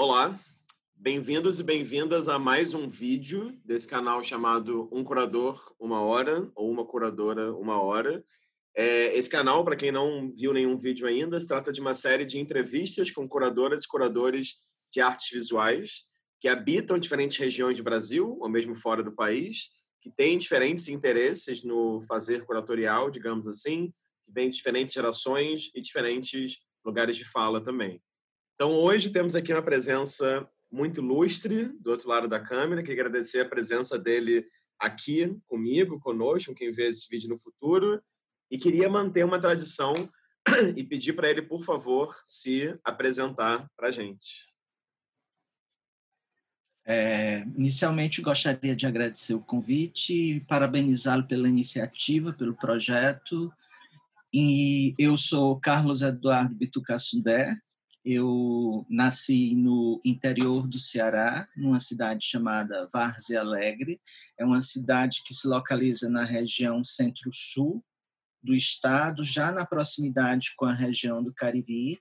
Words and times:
Olá, 0.00 0.38
bem-vindos 0.94 1.58
e 1.58 1.64
bem-vindas 1.64 2.28
a 2.28 2.38
mais 2.38 2.72
um 2.72 2.86
vídeo 2.86 3.58
desse 3.64 3.88
canal 3.88 4.22
chamado 4.22 4.88
Um 4.92 5.02
Curador 5.02 5.74
Uma 5.76 6.00
Hora 6.02 6.48
ou 6.54 6.70
Uma 6.70 6.86
Curadora 6.86 7.52
Uma 7.52 7.82
Hora. 7.82 8.24
É, 8.76 9.12
esse 9.18 9.28
canal, 9.28 9.64
para 9.64 9.74
quem 9.74 9.90
não 9.90 10.30
viu 10.32 10.52
nenhum 10.52 10.78
vídeo 10.78 11.04
ainda, 11.04 11.40
se 11.40 11.48
trata 11.48 11.72
de 11.72 11.80
uma 11.80 11.94
série 11.94 12.24
de 12.24 12.38
entrevistas 12.38 13.10
com 13.10 13.26
curadoras 13.26 13.82
e 13.82 13.88
curadores 13.88 14.58
de 14.88 15.00
artes 15.00 15.30
visuais 15.32 16.04
que 16.40 16.46
habitam 16.46 16.96
diferentes 16.96 17.36
regiões 17.36 17.76
do 17.76 17.82
Brasil 17.82 18.38
ou 18.40 18.48
mesmo 18.48 18.76
fora 18.76 19.02
do 19.02 19.10
país, 19.10 19.70
que 20.00 20.12
têm 20.12 20.38
diferentes 20.38 20.86
interesses 20.88 21.64
no 21.64 22.00
fazer 22.02 22.44
curatorial, 22.44 23.10
digamos 23.10 23.48
assim, 23.48 23.92
que 24.24 24.30
vêm 24.30 24.48
de 24.48 24.54
diferentes 24.54 24.94
gerações 24.94 25.72
e 25.74 25.80
diferentes 25.80 26.58
lugares 26.84 27.16
de 27.16 27.24
fala 27.24 27.60
também. 27.60 28.00
Então, 28.60 28.72
hoje 28.72 29.10
temos 29.10 29.36
aqui 29.36 29.52
uma 29.52 29.62
presença 29.62 30.44
muito 30.68 31.00
ilustre 31.00 31.66
do 31.80 31.92
outro 31.92 32.08
lado 32.08 32.26
da 32.26 32.40
câmera. 32.40 32.82
Queria 32.82 33.04
agradecer 33.04 33.38
a 33.38 33.48
presença 33.48 33.96
dele 33.96 34.44
aqui 34.76 35.40
comigo, 35.46 36.00
conosco, 36.00 36.52
quem 36.56 36.72
vê 36.72 36.88
esse 36.88 37.08
vídeo 37.08 37.28
no 37.28 37.38
futuro. 37.38 38.02
E 38.50 38.58
queria 38.58 38.88
manter 38.88 39.24
uma 39.24 39.40
tradição 39.40 39.94
e 40.74 40.82
pedir 40.82 41.12
para 41.12 41.30
ele, 41.30 41.40
por 41.40 41.62
favor, 41.62 42.20
se 42.24 42.76
apresentar 42.82 43.70
para 43.76 43.86
a 43.86 43.92
gente. 43.92 44.52
É, 46.84 47.42
inicialmente, 47.56 48.20
gostaria 48.20 48.74
de 48.74 48.88
agradecer 48.88 49.34
o 49.34 49.40
convite 49.40 50.12
e 50.12 50.40
parabenizá-lo 50.40 51.28
pela 51.28 51.48
iniciativa, 51.48 52.32
pelo 52.32 52.56
projeto. 52.56 53.52
E 54.34 54.96
eu 54.98 55.16
sou 55.16 55.60
Carlos 55.60 56.02
Eduardo 56.02 56.56
Bituca 56.56 56.98
Sundé, 56.98 57.56
eu 58.04 58.86
nasci 58.88 59.54
no 59.54 60.00
interior 60.04 60.66
do 60.66 60.78
Ceará, 60.78 61.44
numa 61.56 61.80
cidade 61.80 62.24
chamada 62.24 62.88
Várzea 62.92 63.40
Alegre. 63.40 64.00
É 64.38 64.44
uma 64.44 64.60
cidade 64.60 65.22
que 65.24 65.34
se 65.34 65.46
localiza 65.46 66.08
na 66.08 66.24
região 66.24 66.82
centro-sul 66.82 67.84
do 68.42 68.54
estado, 68.54 69.24
já 69.24 69.50
na 69.52 69.66
proximidade 69.66 70.54
com 70.56 70.64
a 70.64 70.74
região 70.74 71.22
do 71.22 71.34
Cariri. 71.34 71.98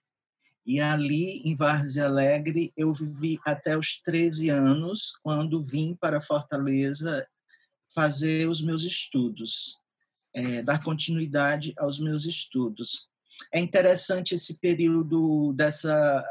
E 0.66 0.80
ali, 0.80 1.42
em 1.46 1.56
Várzea 1.56 2.06
Alegre, 2.06 2.74
eu 2.76 2.94
vivi 2.94 3.40
até 3.46 3.78
os 3.78 4.02
13 4.02 4.50
anos, 4.50 5.18
quando 5.24 5.64
vim 5.64 5.96
para 5.96 6.22
Fortaleza 6.22 7.26
fazer 7.96 8.50
os 8.50 8.62
meus 8.62 8.84
estudos, 8.84 9.78
é, 10.34 10.62
dar 10.62 10.84
continuidade 10.84 11.74
aos 11.78 12.00
meus 12.00 12.26
estudos. 12.26 13.10
É 13.54 13.60
interessante 13.60 14.36
esse 14.36 14.60
período 14.60 15.54
dessa 15.54 16.24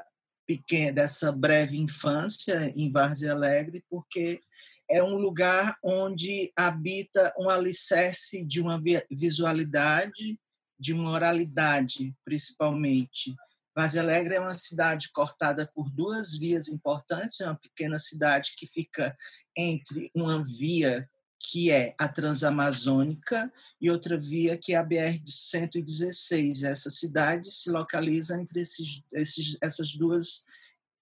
pequena, 0.47 0.93
dessa 0.93 1.33
breve 1.33 1.77
infância 1.77 2.73
em 2.77 2.91
Várzea 2.91 3.33
Alegre, 3.33 3.85
porque 3.91 4.41
é 4.89 5.03
um 5.03 5.17
lugar 5.17 5.77
onde 5.83 6.53
habita 6.55 7.35
um 7.37 7.51
alicerce 7.51 8.45
de 8.45 8.61
uma 8.61 8.81
visualidade, 9.11 10.39
de 10.79 10.93
uma 10.93 11.11
oralidade, 11.11 12.15
principalmente. 12.25 13.35
Várzea 13.75 14.03
Alegre 14.03 14.37
é 14.37 14.41
uma 14.41 14.55
cidade 14.55 15.11
cortada 15.13 15.71
por 15.75 15.91
duas 15.91 16.37
vias 16.37 16.69
importantes, 16.69 17.41
é 17.41 17.47
uma 17.47 17.59
pequena 17.59 17.99
cidade 17.99 18.55
que 18.57 18.67
fica 18.67 19.17
entre 19.57 20.11
uma 20.15 20.43
via 20.45 21.09
que 21.49 21.71
é 21.71 21.95
a 21.97 22.09
Transamazônica, 22.09 23.53
e 23.81 23.89
outra 23.89 24.19
via 24.19 24.59
que 24.59 24.75
é 24.75 24.77
a 24.77 24.85
BR-116. 24.85 26.65
Essa 26.65 26.91
cidade 26.91 27.53
se 27.53 27.71
localiza 27.71 28.37
entre 28.37 28.61
esses, 28.61 29.01
esses, 29.13 29.57
essas, 29.63 29.95
duas, 29.95 30.45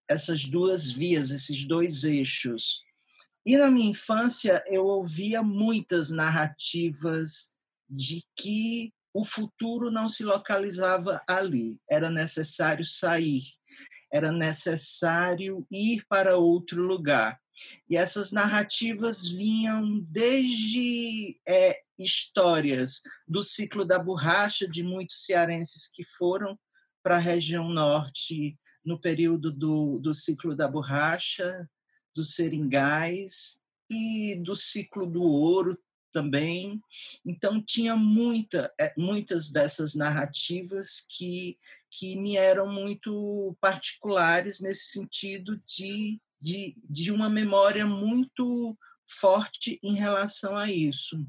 essas 0.06 0.44
duas 0.44 0.90
vias, 0.90 1.30
esses 1.30 1.64
dois 1.64 2.04
eixos. 2.04 2.84
E 3.46 3.56
na 3.56 3.70
minha 3.70 3.90
infância 3.90 4.62
eu 4.66 4.84
ouvia 4.84 5.42
muitas 5.42 6.10
narrativas 6.10 7.54
de 7.88 8.22
que 8.36 8.92
o 9.14 9.24
futuro 9.24 9.90
não 9.90 10.08
se 10.08 10.24
localizava 10.24 11.22
ali, 11.26 11.80
era 11.88 12.10
necessário 12.10 12.84
sair, 12.84 13.44
era 14.12 14.30
necessário 14.30 15.66
ir 15.70 16.04
para 16.06 16.36
outro 16.36 16.82
lugar. 16.82 17.40
E 17.88 17.96
essas 17.96 18.32
narrativas 18.32 19.26
vinham 19.26 20.00
desde 20.00 21.40
é, 21.46 21.80
histórias 21.98 23.02
do 23.26 23.42
ciclo 23.42 23.84
da 23.84 23.98
borracha 23.98 24.66
de 24.68 24.82
muitos 24.82 25.24
cearenses 25.24 25.86
que 25.86 26.04
foram 26.04 26.58
para 27.02 27.16
a 27.16 27.20
região 27.20 27.68
norte 27.68 28.58
no 28.84 29.00
período 29.00 29.50
do, 29.50 29.98
do 29.98 30.12
ciclo 30.12 30.54
da 30.54 30.68
borracha, 30.68 31.68
dos 32.14 32.34
seringais 32.34 33.60
e 33.90 34.36
do 34.36 34.56
ciclo 34.56 35.06
do 35.06 35.22
ouro 35.22 35.78
também. 36.12 36.80
Então 37.26 37.60
tinha 37.60 37.96
muita, 37.96 38.72
é, 38.78 38.94
muitas 38.96 39.50
dessas 39.50 39.94
narrativas 39.94 41.04
que 41.08 41.58
que 41.98 42.16
me 42.16 42.36
eram 42.36 42.66
muito 42.66 43.56
particulares 43.60 44.60
nesse 44.60 44.86
sentido 44.86 45.62
de 45.66 46.20
de, 46.44 46.76
de 46.90 47.10
uma 47.10 47.30
memória 47.30 47.86
muito 47.86 48.76
forte 49.08 49.80
em 49.82 49.94
relação 49.94 50.54
a 50.54 50.70
isso. 50.70 51.26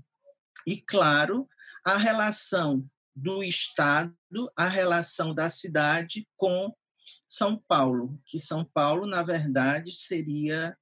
E, 0.67 0.75
claro, 0.75 1.47
a 1.85 1.95
relação 1.95 2.85
do 3.15 3.41
Estado, 3.41 4.13
a 4.57 4.67
relação 4.67 5.33
da 5.33 5.49
cidade 5.49 6.27
com 6.35 6.75
São 7.25 7.57
Paulo, 7.65 8.21
que 8.25 8.37
São 8.37 8.65
Paulo, 8.65 9.05
na 9.05 9.23
verdade, 9.23 9.89
seria 9.93 10.77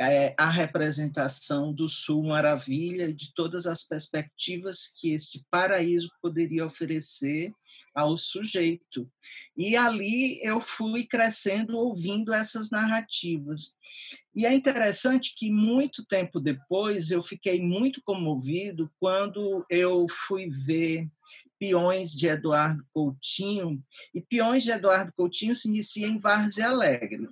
é, 0.00 0.34
a 0.38 0.48
representação 0.48 1.74
do 1.74 1.86
Sul 1.86 2.24
Maravilha, 2.24 3.12
de 3.12 3.34
todas 3.34 3.66
as 3.66 3.84
perspectivas 3.84 4.88
que 4.88 5.12
esse 5.12 5.44
paraíso 5.50 6.10
poderia 6.22 6.64
oferecer 6.64 7.52
ao 7.94 8.16
sujeito. 8.16 9.10
E 9.54 9.76
ali 9.76 10.42
eu 10.42 10.58
fui 10.58 11.04
crescendo 11.04 11.76
ouvindo 11.76 12.32
essas 12.32 12.70
narrativas. 12.70 13.76
E 14.34 14.46
é 14.46 14.54
interessante 14.54 15.34
que 15.36 15.50
muito 15.50 16.04
tempo 16.06 16.40
depois 16.40 17.10
eu 17.10 17.20
fiquei 17.20 17.60
muito 17.60 18.00
comovido 18.02 18.90
quando 18.98 19.66
eu 19.68 20.06
fui 20.08 20.48
ver 20.48 21.08
Peões 21.58 22.12
de 22.12 22.26
Eduardo 22.26 22.82
Coutinho, 22.90 23.84
e 24.14 24.20
Peões 24.22 24.62
de 24.62 24.70
Eduardo 24.70 25.12
Coutinho 25.12 25.54
se 25.54 25.68
inicia 25.68 26.06
em 26.06 26.18
Várzea 26.18 26.70
Alegre. 26.70 27.28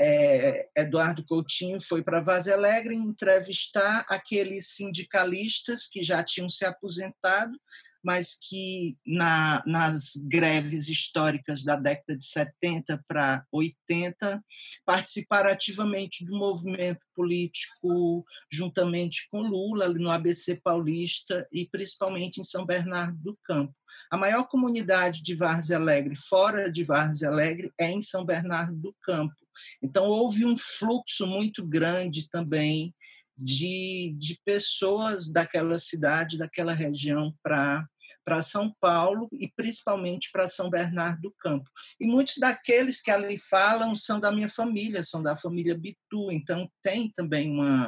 É, 0.00 0.68
Eduardo 0.76 1.24
Coutinho 1.24 1.80
foi 1.80 2.02
para 2.02 2.20
Várzea 2.20 2.54
Alegre 2.54 2.94
entrevistar 2.94 4.04
aqueles 4.08 4.68
sindicalistas 4.68 5.86
que 5.86 6.02
já 6.02 6.22
tinham 6.22 6.48
se 6.48 6.64
aposentado 6.64 7.56
mas 8.04 8.36
que 8.38 8.98
na, 9.06 9.62
nas 9.66 10.12
greves 10.16 10.90
históricas 10.90 11.64
da 11.64 11.74
década 11.74 12.18
de 12.18 12.26
70 12.26 13.02
para 13.08 13.46
80 13.50 14.44
participaram 14.84 15.50
ativamente 15.50 16.22
do 16.22 16.36
movimento 16.36 17.00
político 17.14 18.22
juntamente 18.52 19.26
com 19.30 19.40
Lula 19.40 19.88
no 19.88 20.10
ABC 20.10 20.60
Paulista 20.62 21.48
e 21.50 21.66
principalmente 21.66 22.40
em 22.40 22.44
São 22.44 22.66
Bernardo 22.66 23.16
do 23.18 23.38
Campo. 23.42 23.74
A 24.10 24.18
maior 24.18 24.46
comunidade 24.48 25.22
de 25.22 25.34
Várzea 25.34 25.78
Alegre 25.78 26.14
fora 26.14 26.70
de 26.70 26.84
Várzea 26.84 27.30
Alegre 27.30 27.72
é 27.78 27.90
em 27.90 28.02
São 28.02 28.22
Bernardo 28.22 28.76
do 28.76 28.94
Campo. 29.02 29.34
Então 29.82 30.04
houve 30.04 30.44
um 30.44 30.56
fluxo 30.56 31.26
muito 31.26 31.66
grande 31.66 32.28
também 32.28 32.94
de, 33.36 34.14
de 34.18 34.38
pessoas 34.44 35.30
daquela 35.30 35.78
cidade, 35.78 36.38
daquela 36.38 36.72
região 36.72 37.34
para 37.42 37.86
para 38.24 38.42
São 38.42 38.74
Paulo 38.80 39.28
e 39.32 39.48
principalmente 39.48 40.30
para 40.32 40.48
São 40.48 40.70
Bernardo 40.70 41.22
do 41.22 41.34
Campo. 41.38 41.70
E 42.00 42.06
muitos 42.06 42.36
daqueles 42.38 43.00
que 43.00 43.10
ali 43.10 43.38
falam 43.38 43.94
são 43.94 44.20
da 44.20 44.32
minha 44.32 44.48
família, 44.48 45.02
são 45.02 45.22
da 45.22 45.36
família 45.36 45.76
Bitu, 45.76 46.30
então 46.30 46.70
tem 46.82 47.10
também 47.10 47.50
uma, 47.50 47.86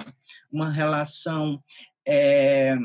uma 0.50 0.70
relação 0.70 1.62
é, 2.06 2.76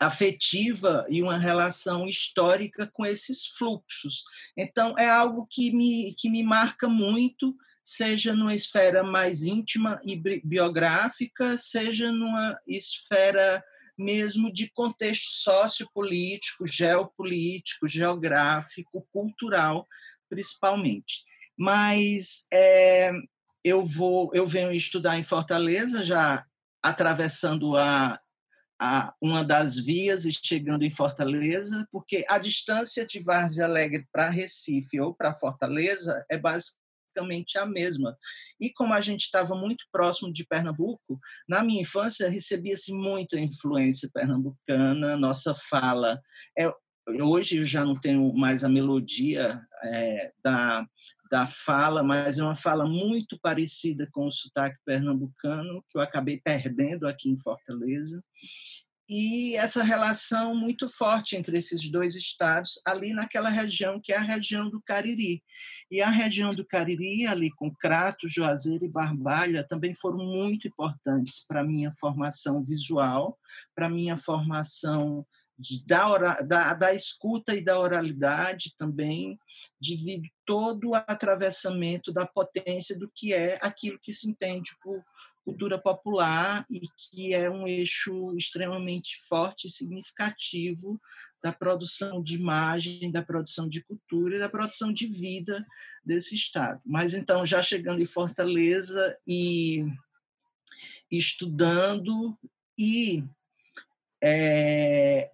afetiva 0.00 1.06
e 1.08 1.22
uma 1.22 1.38
relação 1.38 2.08
histórica 2.08 2.88
com 2.92 3.04
esses 3.04 3.46
fluxos. 3.46 4.22
Então, 4.56 4.94
é 4.98 5.08
algo 5.08 5.46
que 5.48 5.72
me, 5.72 6.14
que 6.18 6.28
me 6.28 6.42
marca 6.42 6.88
muito, 6.88 7.56
seja 7.86 8.34
numa 8.34 8.52
esfera 8.52 9.04
mais 9.04 9.44
íntima 9.44 10.00
e 10.04 10.16
biográfica, 10.44 11.56
seja 11.56 12.10
numa 12.10 12.58
esfera 12.66 13.64
mesmo 13.96 14.52
de 14.52 14.68
contexto 14.72 15.30
sociopolítico, 15.30 16.66
geopolítico, 16.66 17.86
geográfico, 17.86 19.06
cultural, 19.12 19.86
principalmente. 20.28 21.22
Mas 21.56 22.48
é, 22.52 23.12
eu 23.62 23.84
vou, 23.84 24.32
eu 24.34 24.44
venho 24.44 24.72
estudar 24.72 25.16
em 25.16 25.22
Fortaleza, 25.22 26.02
já 26.02 26.44
atravessando 26.82 27.76
a, 27.76 28.20
a 28.80 29.14
uma 29.22 29.44
das 29.44 29.76
vias 29.76 30.24
e 30.24 30.32
chegando 30.32 30.82
em 30.84 30.90
Fortaleza, 30.90 31.86
porque 31.92 32.24
a 32.28 32.38
distância 32.38 33.06
de 33.06 33.20
Várzea 33.20 33.64
Alegre 33.64 34.04
para 34.10 34.28
Recife 34.28 35.00
ou 35.00 35.14
para 35.14 35.36
Fortaleza 35.36 36.26
é 36.28 36.36
basicamente 36.36 36.85
basicamente 37.16 37.58
a 37.58 37.66
mesma. 37.66 38.16
E 38.60 38.70
como 38.70 38.92
a 38.92 39.00
gente 39.00 39.22
estava 39.22 39.54
muito 39.54 39.84
próximo 39.90 40.32
de 40.32 40.44
Pernambuco, 40.44 41.18
na 41.48 41.62
minha 41.62 41.82
infância 41.82 42.28
recebia-se 42.28 42.92
muita 42.92 43.38
influência 43.38 44.10
pernambucana, 44.12 45.16
nossa 45.16 45.54
fala 45.54 46.20
é 46.58 46.70
hoje 47.20 47.58
eu 47.58 47.64
já 47.64 47.84
não 47.84 47.94
tenho 47.94 48.32
mais 48.34 48.64
a 48.64 48.68
melodia 48.68 49.60
é, 49.84 50.32
da, 50.42 50.84
da 51.30 51.46
fala, 51.46 52.02
mas 52.02 52.36
é 52.38 52.42
uma 52.42 52.56
fala 52.56 52.84
muito 52.84 53.38
parecida 53.40 54.08
com 54.10 54.26
o 54.26 54.32
sotaque 54.32 54.76
pernambucano, 54.84 55.84
que 55.88 55.96
eu 55.96 56.02
acabei 56.02 56.40
perdendo 56.40 57.06
aqui 57.06 57.30
em 57.30 57.40
Fortaleza 57.40 58.20
e 59.08 59.54
essa 59.56 59.84
relação 59.84 60.54
muito 60.54 60.88
forte 60.88 61.36
entre 61.36 61.56
esses 61.56 61.88
dois 61.90 62.16
estados, 62.16 62.80
ali 62.84 63.12
naquela 63.12 63.48
região 63.48 64.00
que 64.02 64.12
é 64.12 64.16
a 64.16 64.22
região 64.22 64.68
do 64.68 64.82
Cariri. 64.82 65.42
E 65.90 66.00
a 66.00 66.10
região 66.10 66.50
do 66.50 66.66
Cariri, 66.66 67.26
ali 67.26 67.50
com 67.52 67.72
Crato, 67.72 68.28
Juazeiro 68.28 68.84
e 68.84 68.90
Barbalha, 68.90 69.66
também 69.68 69.94
foram 69.94 70.18
muito 70.18 70.66
importantes 70.66 71.44
para 71.46 71.60
a 71.60 71.64
minha 71.64 71.92
formação 71.92 72.60
visual, 72.62 73.38
para 73.74 73.86
a 73.86 73.90
minha 73.90 74.16
formação 74.16 75.24
de, 75.58 75.84
da, 75.86 76.40
da, 76.42 76.74
da 76.74 76.92
escuta 76.92 77.54
e 77.54 77.62
da 77.62 77.78
oralidade 77.78 78.74
também, 78.76 79.38
devido 79.80 80.28
todo 80.44 80.90
o 80.90 80.94
atravessamento 80.94 82.12
da 82.12 82.26
potência 82.26 82.98
do 82.98 83.10
que 83.14 83.32
é 83.32 83.58
aquilo 83.62 83.98
que 84.00 84.12
se 84.12 84.28
entende 84.28 84.72
por 84.82 85.02
cultura 85.46 85.78
popular 85.78 86.66
e 86.68 86.80
que 86.80 87.32
é 87.32 87.48
um 87.48 87.68
eixo 87.68 88.36
extremamente 88.36 89.16
forte 89.28 89.68
e 89.68 89.70
significativo 89.70 91.00
da 91.40 91.52
produção 91.52 92.20
de 92.20 92.34
imagem, 92.34 93.12
da 93.12 93.22
produção 93.22 93.68
de 93.68 93.80
cultura 93.84 94.34
e 94.34 94.38
da 94.40 94.48
produção 94.48 94.92
de 94.92 95.06
vida 95.06 95.64
desse 96.04 96.34
estado. 96.34 96.80
Mas 96.84 97.14
então, 97.14 97.46
já 97.46 97.62
chegando 97.62 98.02
em 98.02 98.06
Fortaleza 98.06 99.16
e 99.24 99.84
estudando 101.08 102.36
e 102.76 103.22
é, 104.20 105.30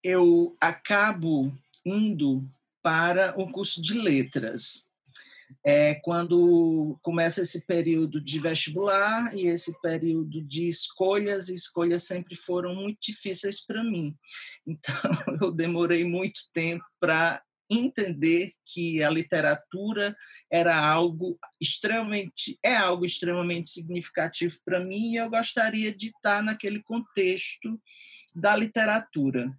eu 0.00 0.56
acabo 0.60 1.52
indo 1.84 2.48
para 2.80 3.34
um 3.36 3.50
curso 3.50 3.82
de 3.82 3.94
letras 3.94 4.85
é 5.64 5.94
quando 5.96 6.98
começa 7.02 7.42
esse 7.42 7.66
período 7.66 8.20
de 8.20 8.38
vestibular 8.38 9.34
e 9.34 9.46
esse 9.46 9.78
período 9.80 10.42
de 10.42 10.68
escolhas, 10.68 11.48
e 11.48 11.54
escolhas 11.54 12.04
sempre 12.04 12.36
foram 12.36 12.74
muito 12.74 12.98
difíceis 13.00 13.64
para 13.64 13.82
mim. 13.82 14.14
Então, 14.66 14.94
eu 15.40 15.52
demorei 15.52 16.04
muito 16.04 16.40
tempo 16.52 16.84
para 17.00 17.42
entender 17.70 18.52
que 18.64 19.02
a 19.02 19.10
literatura 19.10 20.16
era 20.50 20.76
algo 20.76 21.38
extremamente 21.60 22.58
é 22.62 22.76
algo 22.76 23.04
extremamente 23.04 23.68
significativo 23.68 24.56
para 24.64 24.78
mim 24.78 25.12
e 25.12 25.16
eu 25.16 25.28
gostaria 25.28 25.94
de 25.94 26.08
estar 26.08 26.42
naquele 26.42 26.80
contexto 26.82 27.80
da 28.34 28.54
literatura 28.54 29.50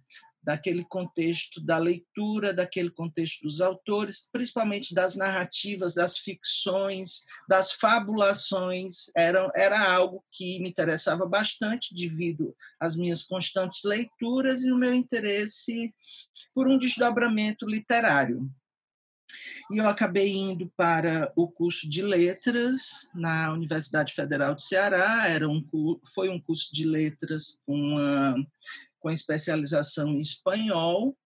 daquele 0.42 0.84
contexto 0.84 1.60
da 1.60 1.78
leitura, 1.78 2.54
daquele 2.54 2.90
contexto 2.90 3.42
dos 3.42 3.60
autores, 3.60 4.28
principalmente 4.32 4.94
das 4.94 5.16
narrativas, 5.16 5.94
das 5.94 6.18
ficções, 6.18 7.24
das 7.48 7.72
fabulações, 7.72 9.10
era, 9.16 9.50
era 9.54 9.92
algo 9.92 10.24
que 10.32 10.60
me 10.60 10.68
interessava 10.68 11.26
bastante 11.26 11.94
devido 11.94 12.54
às 12.80 12.96
minhas 12.96 13.22
constantes 13.22 13.82
leituras 13.84 14.62
e 14.62 14.72
o 14.72 14.76
meu 14.76 14.94
interesse 14.94 15.94
por 16.54 16.68
um 16.68 16.78
desdobramento 16.78 17.66
literário. 17.66 18.50
E 19.70 19.76
eu 19.76 19.86
acabei 19.86 20.34
indo 20.34 20.72
para 20.76 21.30
o 21.36 21.46
curso 21.46 21.88
de 21.88 22.00
letras 22.00 23.10
na 23.14 23.52
Universidade 23.52 24.14
Federal 24.14 24.54
de 24.54 24.62
Ceará. 24.62 25.28
Era 25.28 25.48
um, 25.48 25.62
foi 26.14 26.30
um 26.30 26.40
curso 26.40 26.74
de 26.74 26.84
letras 26.84 27.60
com 27.66 27.74
uma 27.74 28.34
com 29.00 29.10
especialização 29.10 30.08
em 30.08 30.20
espanhol. 30.20 31.16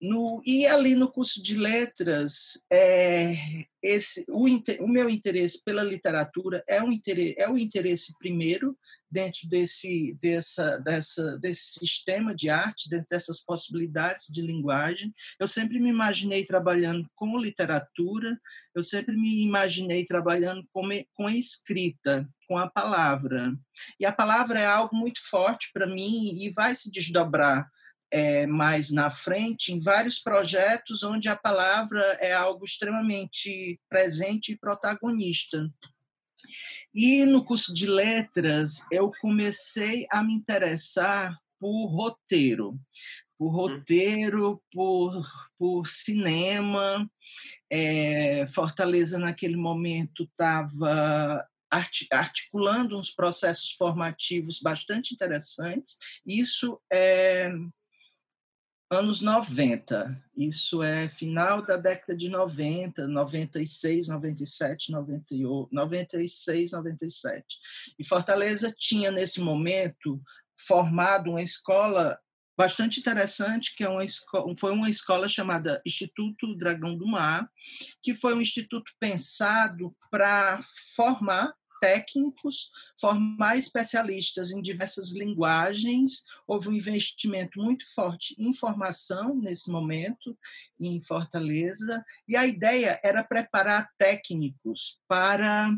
No, 0.00 0.40
e 0.46 0.64
ali 0.64 0.94
no 0.94 1.10
curso 1.10 1.42
de 1.42 1.56
letras, 1.56 2.64
é, 2.70 3.34
esse, 3.82 4.24
o, 4.28 4.46
o, 4.84 4.88
meu 4.88 5.10
interesse 5.10 5.62
pela 5.64 5.82
literatura 5.82 6.62
é 6.68 6.80
um 6.80 6.92
interesse, 6.92 7.34
é 7.36 7.50
o 7.50 7.58
interesse 7.58 8.12
primeiro 8.16 8.78
dentro 9.10 9.48
desse, 9.48 10.16
dessa, 10.22 10.78
dessa, 10.78 11.36
desse 11.38 11.80
sistema 11.80 12.32
de 12.32 12.48
arte, 12.48 12.88
dentro 12.88 13.08
dessas 13.10 13.40
possibilidades 13.40 14.26
de 14.28 14.40
linguagem. 14.40 15.12
Eu 15.38 15.48
sempre 15.48 15.80
me 15.80 15.88
imaginei 15.88 16.44
trabalhando 16.44 17.08
com 17.16 17.36
literatura, 17.36 18.38
eu 18.76 18.84
sempre 18.84 19.16
me 19.16 19.42
imaginei 19.42 20.04
trabalhando 20.04 20.62
com, 20.72 20.82
com 21.12 21.26
a 21.26 21.34
escrita, 21.34 22.28
com 22.46 22.56
a 22.56 22.70
palavra. 22.70 23.52
E 23.98 24.06
a 24.06 24.12
palavra 24.12 24.60
é 24.60 24.66
algo 24.66 24.94
muito 24.94 25.18
forte 25.28 25.70
para 25.72 25.88
mim 25.88 26.40
e 26.40 26.50
vai 26.50 26.72
se 26.76 26.88
desdobrar 26.88 27.68
é, 28.10 28.46
mais 28.46 28.90
na 28.90 29.10
frente 29.10 29.72
em 29.72 29.78
vários 29.78 30.18
projetos 30.18 31.02
onde 31.02 31.28
a 31.28 31.36
palavra 31.36 32.00
é 32.20 32.32
algo 32.32 32.64
extremamente 32.64 33.78
presente 33.88 34.52
e 34.52 34.58
protagonista. 34.58 35.68
E 36.94 37.24
no 37.24 37.44
curso 37.44 37.72
de 37.74 37.86
letras 37.86 38.86
eu 38.90 39.12
comecei 39.20 40.06
a 40.10 40.22
me 40.22 40.32
interessar 40.34 41.38
por 41.60 41.86
roteiro, 41.86 42.78
por 43.36 43.48
hum. 43.48 43.56
roteiro, 43.56 44.62
por, 44.72 45.24
por 45.58 45.86
cinema. 45.86 47.08
É, 47.70 48.46
Fortaleza, 48.46 49.18
naquele 49.18 49.56
momento, 49.56 50.24
estava 50.24 51.46
articulando 52.10 52.98
uns 52.98 53.10
processos 53.10 53.72
formativos 53.72 54.60
bastante 54.60 55.12
interessantes. 55.12 55.98
Isso 56.26 56.80
é 56.90 57.52
anos 58.90 59.20
90. 59.20 60.20
Isso 60.36 60.82
é 60.82 61.08
final 61.08 61.62
da 61.62 61.76
década 61.76 62.16
de 62.16 62.28
90, 62.28 63.06
96, 63.06 64.08
97, 64.08 64.92
98, 64.92 65.68
96, 65.72 66.72
97. 66.72 67.44
E 67.98 68.04
Fortaleza 68.04 68.74
tinha, 68.76 69.10
nesse 69.10 69.40
momento, 69.40 70.20
formado 70.56 71.30
uma 71.30 71.42
escola 71.42 72.18
bastante 72.56 72.98
interessante, 72.98 73.76
que 73.76 73.84
é 73.84 73.88
uma 73.88 74.04
escola, 74.04 74.52
foi 74.58 74.72
uma 74.72 74.90
escola 74.90 75.28
chamada 75.28 75.80
Instituto 75.86 76.56
Dragão 76.56 76.96
do 76.96 77.06
Mar, 77.06 77.48
que 78.02 78.14
foi 78.14 78.34
um 78.34 78.40
instituto 78.40 78.90
pensado 78.98 79.94
para 80.10 80.58
formar 80.96 81.54
técnicos, 81.78 82.70
formar 83.00 83.56
especialistas 83.56 84.50
em 84.50 84.60
diversas 84.60 85.12
linguagens. 85.12 86.24
Houve 86.46 86.68
um 86.68 86.72
investimento 86.72 87.60
muito 87.60 87.84
forte 87.94 88.34
em 88.38 88.52
formação 88.52 89.34
nesse 89.34 89.70
momento 89.70 90.36
em 90.78 91.00
Fortaleza, 91.00 92.04
e 92.26 92.36
a 92.36 92.46
ideia 92.46 93.00
era 93.02 93.24
preparar 93.24 93.90
técnicos 93.98 95.00
para 95.08 95.70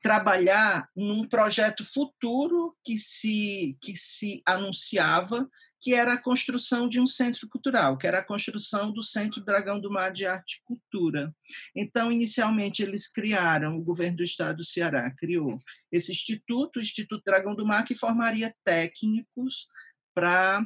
trabalhar 0.00 0.88
num 0.96 1.26
projeto 1.28 1.84
futuro 1.84 2.76
que 2.84 2.98
se 2.98 3.78
que 3.80 3.94
se 3.94 4.42
anunciava 4.44 5.48
que 5.82 5.94
era 5.94 6.12
a 6.12 6.22
construção 6.22 6.88
de 6.88 7.00
um 7.00 7.06
centro 7.08 7.48
cultural, 7.48 7.98
que 7.98 8.06
era 8.06 8.20
a 8.20 8.24
construção 8.24 8.92
do 8.92 9.02
Centro 9.02 9.44
Dragão 9.44 9.80
do 9.80 9.90
Mar 9.90 10.12
de 10.12 10.24
Arte 10.24 10.60
e 10.60 10.64
Cultura. 10.64 11.34
Então, 11.74 12.12
inicialmente, 12.12 12.84
eles 12.84 13.08
criaram, 13.08 13.76
o 13.76 13.82
governo 13.82 14.18
do 14.18 14.22
estado 14.22 14.58
do 14.58 14.64
Ceará 14.64 15.10
criou 15.10 15.58
esse 15.90 16.12
instituto, 16.12 16.78
o 16.78 16.82
Instituto 16.82 17.24
Dragão 17.26 17.56
do 17.56 17.66
Mar, 17.66 17.84
que 17.84 17.96
formaria 17.96 18.54
técnicos 18.64 19.66
para 20.14 20.64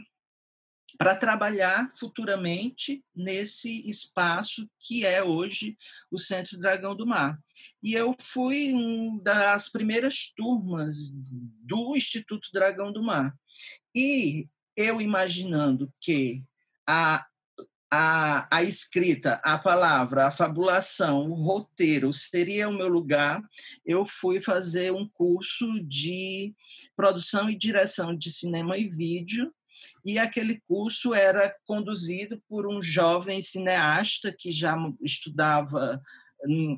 para 0.98 1.14
trabalhar 1.14 1.92
futuramente 1.98 3.04
nesse 3.14 3.86
espaço 3.88 4.66
que 4.80 5.04
é 5.04 5.22
hoje 5.22 5.76
o 6.10 6.18
Centro 6.18 6.58
Dragão 6.58 6.96
do 6.96 7.06
Mar. 7.06 7.38
E 7.82 7.92
eu 7.92 8.14
fui 8.18 8.72
uma 8.72 9.22
das 9.22 9.68
primeiras 9.68 10.32
turmas 10.34 11.12
do 11.12 11.94
Instituto 11.96 12.48
Dragão 12.52 12.92
do 12.92 13.02
Mar. 13.02 13.34
E 13.94 14.48
eu 14.76 15.00
imaginando 15.00 15.92
que 16.00 16.42
a, 16.86 17.26
a, 17.90 18.46
a 18.50 18.62
escrita, 18.62 19.40
a 19.42 19.56
palavra, 19.58 20.26
a 20.26 20.30
fabulação, 20.30 21.30
o 21.30 21.34
roteiro 21.34 22.12
seria 22.12 22.68
o 22.68 22.76
meu 22.76 22.88
lugar, 22.88 23.42
eu 23.84 24.04
fui 24.04 24.40
fazer 24.40 24.92
um 24.92 25.08
curso 25.08 25.66
de 25.84 26.54
produção 26.94 27.48
e 27.48 27.56
direção 27.56 28.14
de 28.14 28.30
cinema 28.30 28.76
e 28.76 28.86
vídeo, 28.86 29.52
e 30.04 30.18
aquele 30.18 30.60
curso 30.66 31.12
era 31.12 31.54
conduzido 31.64 32.42
por 32.48 32.66
um 32.66 32.80
jovem 32.80 33.40
cineasta 33.40 34.34
que 34.36 34.52
já 34.52 34.76
estudava 35.02 36.00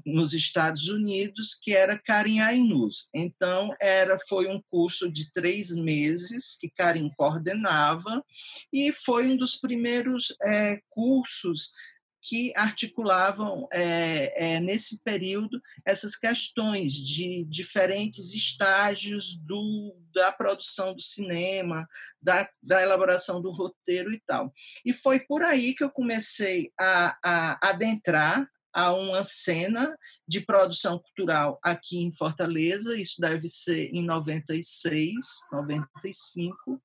nos 0.04 0.32
Estados 0.32 0.88
Unidos, 0.88 1.54
que 1.60 1.74
era 1.74 1.98
Karim 1.98 2.40
Ainus. 2.40 3.08
Então, 3.14 3.74
era, 3.80 4.18
foi 4.28 4.48
um 4.48 4.60
curso 4.70 5.10
de 5.10 5.30
três 5.32 5.74
meses 5.74 6.56
que 6.60 6.70
Karim 6.70 7.10
coordenava 7.16 8.24
e 8.72 8.92
foi 8.92 9.28
um 9.28 9.36
dos 9.36 9.56
primeiros 9.56 10.34
é, 10.42 10.80
cursos 10.88 11.72
que 12.20 12.52
articulavam 12.56 13.66
é, 13.72 14.56
é, 14.56 14.60
nesse 14.60 14.98
período 15.02 15.62
essas 15.84 16.16
questões 16.16 16.92
de 16.92 17.44
diferentes 17.48 18.34
estágios 18.34 19.36
do, 19.36 19.96
da 20.12 20.32
produção 20.32 20.94
do 20.94 21.00
cinema, 21.00 21.88
da, 22.20 22.48
da, 22.62 22.82
elaboração 22.82 23.40
do 23.40 23.50
roteiro 23.50 24.12
e 24.12 24.20
tal. 24.26 24.52
E 24.84 24.92
foi 24.92 25.20
por 25.20 25.42
aí 25.42 25.74
que 25.74 25.84
eu 25.84 25.90
comecei 25.90 26.70
a, 26.78 27.16
a 27.24 27.68
adentrar 27.70 28.48
a 28.72 28.92
uma 28.92 29.24
cena 29.24 29.96
de 30.26 30.40
produção 30.40 30.98
cultural 30.98 31.58
aqui 31.62 31.98
em 31.98 32.12
Fortaleza, 32.12 32.96
isso 32.96 33.20
deve 33.20 33.48
ser 33.48 33.90
em 33.92 34.04
96, 34.04 35.14
95. 35.52 36.80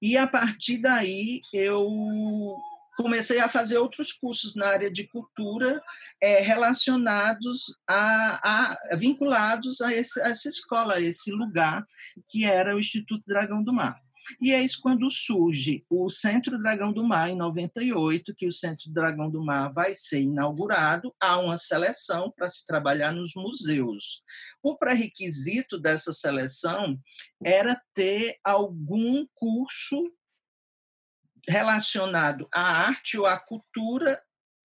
E 0.00 0.16
a 0.16 0.26
partir 0.26 0.78
daí 0.78 1.40
eu 1.52 1.86
comecei 2.96 3.40
a 3.40 3.48
fazer 3.48 3.78
outros 3.78 4.12
cursos 4.12 4.54
na 4.54 4.68
área 4.68 4.90
de 4.90 5.06
cultura 5.08 5.82
é, 6.20 6.40
relacionados 6.40 7.78
a, 7.88 8.76
a, 8.92 8.96
vinculados 8.96 9.80
a, 9.80 9.92
esse, 9.92 10.20
a 10.20 10.28
essa 10.28 10.48
escola, 10.48 10.94
a 10.94 11.00
esse 11.00 11.30
lugar 11.30 11.86
que 12.28 12.44
era 12.44 12.76
o 12.76 12.80
Instituto 12.80 13.24
Dragão 13.26 13.62
do 13.62 13.72
Mar. 13.72 14.00
E 14.40 14.52
é 14.52 14.60
isso 14.60 14.78
quando 14.80 15.10
surge 15.10 15.84
o 15.88 16.08
Centro 16.10 16.58
Dragão 16.58 16.92
do 16.92 17.04
Mar, 17.04 17.30
em 17.30 17.36
98, 17.36 18.34
que 18.34 18.46
o 18.46 18.52
Centro 18.52 18.90
Dragão 18.92 19.30
do 19.30 19.44
Mar 19.44 19.72
vai 19.72 19.94
ser 19.94 20.20
inaugurado, 20.20 21.14
há 21.20 21.38
uma 21.38 21.56
seleção 21.56 22.30
para 22.30 22.50
se 22.50 22.66
trabalhar 22.66 23.12
nos 23.12 23.32
museus. 23.34 24.22
O 24.62 24.76
pré-requisito 24.76 25.78
dessa 25.78 26.12
seleção 26.12 26.98
era 27.44 27.80
ter 27.94 28.36
algum 28.44 29.26
curso 29.34 30.12
relacionado 31.48 32.48
à 32.52 32.86
arte 32.86 33.18
ou 33.18 33.26
à 33.26 33.38
cultura 33.38 34.20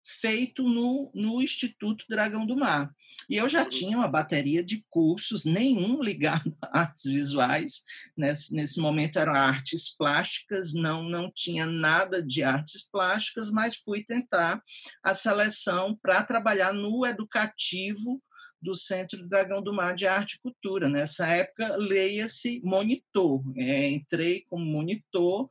feito 0.07 0.63
no, 0.63 1.11
no 1.13 1.41
Instituto 1.41 2.05
Dragão 2.07 2.45
do 2.45 2.55
Mar. 2.55 2.95
E 3.29 3.35
eu 3.35 3.49
já 3.49 3.65
tinha 3.65 3.97
uma 3.97 4.07
bateria 4.07 4.63
de 4.63 4.85
cursos, 4.89 5.43
nenhum 5.43 6.01
ligado 6.01 6.55
a 6.63 6.79
artes 6.79 7.03
visuais. 7.03 7.83
Nesse, 8.15 8.53
nesse 8.55 8.79
momento 8.79 9.19
eram 9.19 9.33
artes 9.33 9.93
plásticas, 9.93 10.73
não, 10.73 11.03
não 11.03 11.29
tinha 11.29 11.65
nada 11.65 12.23
de 12.23 12.41
artes 12.41 12.87
plásticas, 12.89 13.51
mas 13.51 13.75
fui 13.75 14.03
tentar 14.03 14.63
a 15.03 15.13
seleção 15.13 15.97
para 16.01 16.23
trabalhar 16.23 16.73
no 16.73 17.05
educativo 17.05 18.21
do 18.61 18.75
Centro 18.75 19.27
Dragão 19.27 19.61
do 19.61 19.73
Mar 19.73 19.95
de 19.95 20.07
Arte 20.07 20.35
e 20.35 20.39
Cultura. 20.39 20.89
Nessa 20.89 21.27
época, 21.27 21.75
leia-se 21.75 22.61
monitor. 22.63 23.43
É, 23.55 23.89
entrei 23.89 24.45
como 24.49 24.65
monitor 24.65 25.47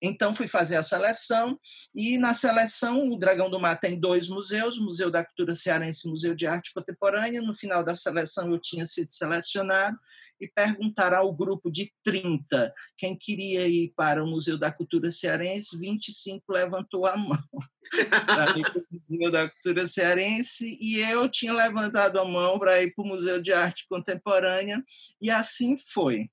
então, 0.00 0.34
fui 0.34 0.46
fazer 0.46 0.76
a 0.76 0.82
seleção, 0.82 1.58
e 1.94 2.18
na 2.18 2.32
seleção, 2.32 3.10
o 3.10 3.18
Dragão 3.18 3.50
do 3.50 3.58
Mar 3.58 3.78
tem 3.80 3.98
dois 3.98 4.28
museus, 4.28 4.78
Museu 4.78 5.10
da 5.10 5.24
Cultura 5.24 5.54
Cearense 5.54 6.06
e 6.06 6.10
Museu 6.10 6.34
de 6.34 6.46
Arte 6.46 6.72
Contemporânea. 6.72 7.42
No 7.42 7.54
final 7.54 7.82
da 7.82 7.94
seleção, 7.94 8.50
eu 8.52 8.60
tinha 8.60 8.86
sido 8.86 9.12
selecionado 9.12 9.98
e 10.40 10.46
perguntaram 10.46 11.18
ao 11.18 11.34
grupo 11.34 11.70
de 11.70 11.92
30 12.04 12.72
quem 12.96 13.16
queria 13.16 13.66
ir 13.66 13.92
para 13.96 14.22
o 14.22 14.26
Museu 14.26 14.56
da 14.56 14.70
Cultura 14.70 15.10
Cearense, 15.10 15.76
25 15.76 16.44
levantou 16.52 17.06
a 17.06 17.16
mão 17.16 17.38
para 18.26 18.56
ir 18.56 18.62
para 18.62 18.78
o 18.78 18.84
Museu 19.08 19.30
da 19.32 19.50
Cultura 19.50 19.86
Cearense, 19.86 20.78
e 20.80 21.00
eu 21.00 21.28
tinha 21.28 21.52
levantado 21.52 22.20
a 22.20 22.24
mão 22.24 22.58
para 22.58 22.80
ir 22.82 22.94
para 22.94 23.04
o 23.04 23.08
Museu 23.08 23.42
de 23.42 23.52
Arte 23.52 23.86
Contemporânea, 23.88 24.82
e 25.20 25.30
assim 25.30 25.76
foi. 25.76 26.30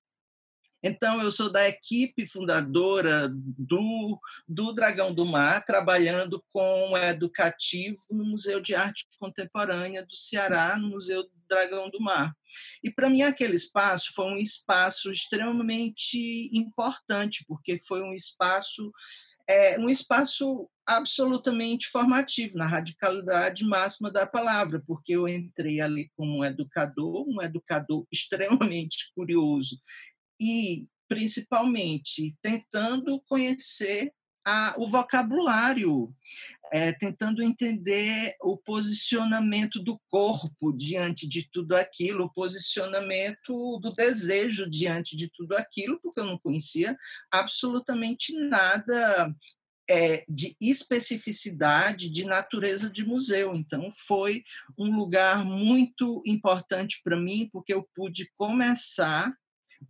Então, 0.87 1.19
eu 1.19 1.31
sou 1.31 1.51
da 1.51 1.67
equipe 1.67 2.27
fundadora 2.27 3.27
do, 3.27 4.19
do 4.47 4.71
Dragão 4.71 5.11
do 5.11 5.25
Mar, 5.25 5.65
trabalhando 5.65 6.45
com 6.53 6.91
o 6.91 6.97
educativo 6.97 7.97
no 8.11 8.23
Museu 8.23 8.61
de 8.61 8.75
Arte 8.75 9.07
Contemporânea 9.19 10.05
do 10.05 10.15
Ceará, 10.15 10.77
no 10.77 10.89
Museu 10.89 11.27
Dragão 11.49 11.89
do 11.89 11.99
Mar. 11.99 12.31
E, 12.83 12.91
para 12.91 13.09
mim, 13.09 13.23
aquele 13.23 13.55
espaço 13.55 14.11
foi 14.13 14.25
um 14.25 14.37
espaço 14.37 15.11
extremamente 15.11 16.51
importante, 16.55 17.43
porque 17.47 17.79
foi 17.79 18.03
um 18.03 18.13
espaço 18.13 18.91
é 19.47 19.77
um 19.79 19.87
espaço 19.89 20.67
absolutamente 20.87 21.87
formativo, 21.89 22.57
na 22.57 22.65
radicalidade 22.65 23.63
máxima 23.63 24.11
da 24.11 24.25
palavra, 24.25 24.83
porque 24.87 25.15
eu 25.15 25.27
entrei 25.27 25.79
ali 25.81 26.09
como 26.15 26.39
um 26.39 26.45
educador, 26.45 27.27
um 27.27 27.39
educador 27.41 28.07
extremamente 28.11 29.11
curioso 29.13 29.79
e, 30.39 30.87
principalmente, 31.07 32.35
tentando 32.41 33.21
conhecer 33.27 34.13
a, 34.45 34.75
o 34.77 34.87
vocabulário, 34.87 36.13
é, 36.71 36.93
tentando 36.93 37.41
entender 37.41 38.35
o 38.41 38.55
posicionamento 38.55 39.81
do 39.81 39.99
corpo 40.07 40.71
diante 40.71 41.27
de 41.27 41.49
tudo 41.51 41.75
aquilo, 41.75 42.25
o 42.25 42.33
posicionamento 42.33 43.79
do 43.79 43.91
desejo 43.91 44.69
diante 44.69 45.17
de 45.17 45.29
tudo 45.33 45.57
aquilo, 45.57 45.99
porque 45.99 46.19
eu 46.19 46.25
não 46.25 46.37
conhecia 46.37 46.95
absolutamente 47.31 48.33
nada 48.33 49.33
é, 49.89 50.23
de 50.27 50.55
especificidade 50.61 52.09
de 52.09 52.23
natureza 52.23 52.89
de 52.89 53.03
museu. 53.03 53.53
Então, 53.55 53.89
foi 53.91 54.43
um 54.77 54.95
lugar 54.95 55.43
muito 55.43 56.21
importante 56.25 57.01
para 57.03 57.17
mim, 57.17 57.49
porque 57.51 57.73
eu 57.73 57.87
pude 57.95 58.31
começar 58.37 59.33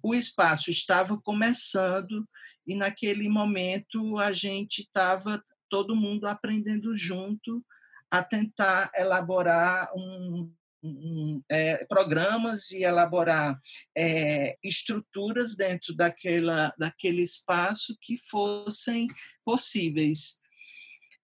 o 0.02 0.14
espaço 0.14 0.70
estava 0.70 1.20
começando 1.22 2.28
e 2.66 2.76
naquele 2.76 3.30
momento 3.30 4.18
a 4.18 4.32
gente 4.32 4.82
estava 4.82 5.44
todo 5.70 5.96
mundo 5.96 6.26
aprendendo 6.26 6.98
junto 6.98 7.64
a 8.10 8.24
tentar 8.24 8.92
elaborar 8.96 9.90
um, 9.96 10.52
um, 10.84 11.44
é, 11.50 11.84
programas 11.86 12.72
e 12.72 12.84
elaborar 12.84 13.60
é, 13.98 14.58
estruturas 14.64 15.56
dentro 15.56 15.96
daquela, 15.96 16.74
daquele 16.78 17.22
espaço 17.22 17.98
que 18.00 18.18
fossem 18.30 19.08
possíveis. 19.44 20.40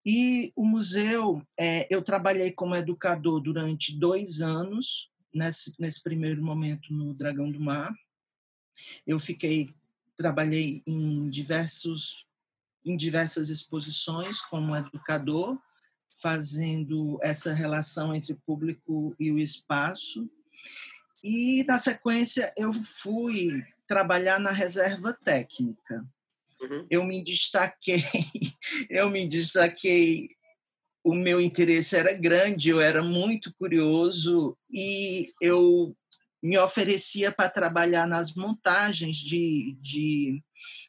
E 0.05 0.51
o 0.55 0.65
museu, 0.65 1.41
é, 1.59 1.85
eu 1.89 2.01
trabalhei 2.01 2.51
como 2.51 2.75
educador 2.75 3.41
durante 3.41 3.97
dois 3.97 4.41
anos, 4.41 5.09
nesse, 5.33 5.73
nesse 5.77 6.01
primeiro 6.01 6.41
momento 6.41 6.91
no 6.93 7.13
Dragão 7.13 7.51
do 7.51 7.59
Mar, 7.59 7.93
eu 9.05 9.19
fiquei, 9.19 9.74
trabalhei 10.15 10.83
em 10.86 11.29
diversos, 11.29 12.25
em 12.86 12.95
diversas 12.95 13.50
exposições 13.50 14.41
como 14.41 14.75
educador, 14.75 15.57
fazendo 16.21 17.17
essa 17.21 17.53
relação 17.53 18.13
entre 18.13 18.33
o 18.33 18.41
público 18.45 19.15
e 19.19 19.31
o 19.31 19.39
espaço. 19.39 20.29
E 21.24 21.63
na 21.65 21.77
sequência 21.77 22.53
eu 22.57 22.71
fui 22.71 23.63
trabalhar 23.88 24.39
na 24.39 24.51
reserva 24.51 25.13
técnica. 25.13 26.05
Uhum. 26.62 26.86
Eu 26.89 27.03
me 27.05 27.24
destaquei, 27.24 28.03
eu 28.89 29.09
me 29.09 29.27
destaquei 29.27 30.29
o 31.03 31.13
meu 31.13 31.39
interesse 31.39 31.95
era 31.95 32.13
grande, 32.13 32.69
eu 32.69 32.79
era 32.79 33.01
muito 33.01 33.53
curioso 33.55 34.57
e 34.69 35.31
eu 35.41 35.95
me 36.41 36.58
oferecia 36.58 37.31
para 37.31 37.50
trabalhar 37.50 38.08
nas 38.08 38.34
montagens 38.34 39.17
de, 39.17 39.77
de 39.81 40.43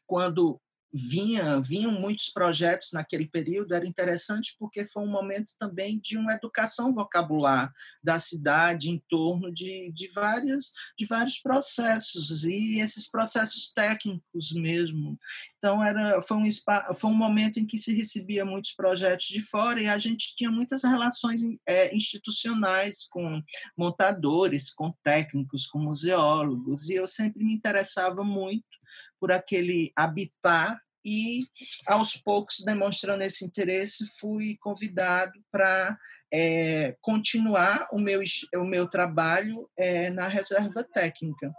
quando 0.05 0.61
vinha, 0.93 1.59
vinham 1.61 1.91
muitos 1.91 2.29
projetos 2.29 2.89
naquele 2.91 3.27
período, 3.27 3.73
era 3.73 3.87
interessante 3.87 4.55
porque 4.59 4.85
foi 4.85 5.03
um 5.03 5.11
momento 5.11 5.53
também 5.57 5.99
de 5.99 6.17
uma 6.17 6.33
educação 6.33 6.93
vocabular 6.93 7.71
da 8.03 8.19
cidade 8.19 8.89
em 8.89 9.01
torno 9.09 9.51
de, 9.51 9.91
de, 9.93 10.07
várias, 10.09 10.71
de 10.97 11.05
vários 11.05 11.39
processos, 11.39 12.43
e 12.43 12.79
esses 12.79 13.09
processos 13.09 13.71
técnicos 13.71 14.51
mesmo. 14.53 15.17
Então, 15.57 15.83
era, 15.83 16.21
foi, 16.21 16.37
um, 16.37 16.47
foi 16.95 17.09
um 17.09 17.15
momento 17.15 17.59
em 17.59 17.65
que 17.65 17.77
se 17.77 17.93
recebia 17.93 18.43
muitos 18.43 18.73
projetos 18.73 19.27
de 19.27 19.41
fora 19.41 19.81
e 19.81 19.87
a 19.87 19.97
gente 19.97 20.35
tinha 20.35 20.51
muitas 20.51 20.83
relações 20.83 21.41
é, 21.65 21.95
institucionais 21.95 23.05
com 23.09 23.41
montadores, 23.77 24.73
com 24.73 24.93
técnicos, 25.03 25.67
com 25.67 25.79
museólogos, 25.79 26.89
e 26.89 26.95
eu 26.95 27.07
sempre 27.07 27.43
me 27.43 27.53
interessava 27.53 28.23
muito 28.23 28.80
por 29.19 29.31
aquele 29.31 29.91
habitar 29.95 30.79
e 31.03 31.47
aos 31.87 32.15
poucos 32.15 32.59
demonstrando 32.63 33.23
esse 33.23 33.43
interesse 33.43 34.05
fui 34.19 34.57
convidado 34.61 35.33
para 35.51 35.97
é, 36.31 36.95
continuar 37.01 37.87
o 37.91 37.99
meu 37.99 38.21
o 38.55 38.63
meu 38.63 38.87
trabalho 38.87 39.69
é, 39.77 40.09
na 40.09 40.27
reserva 40.27 40.83
técnica. 40.83 41.51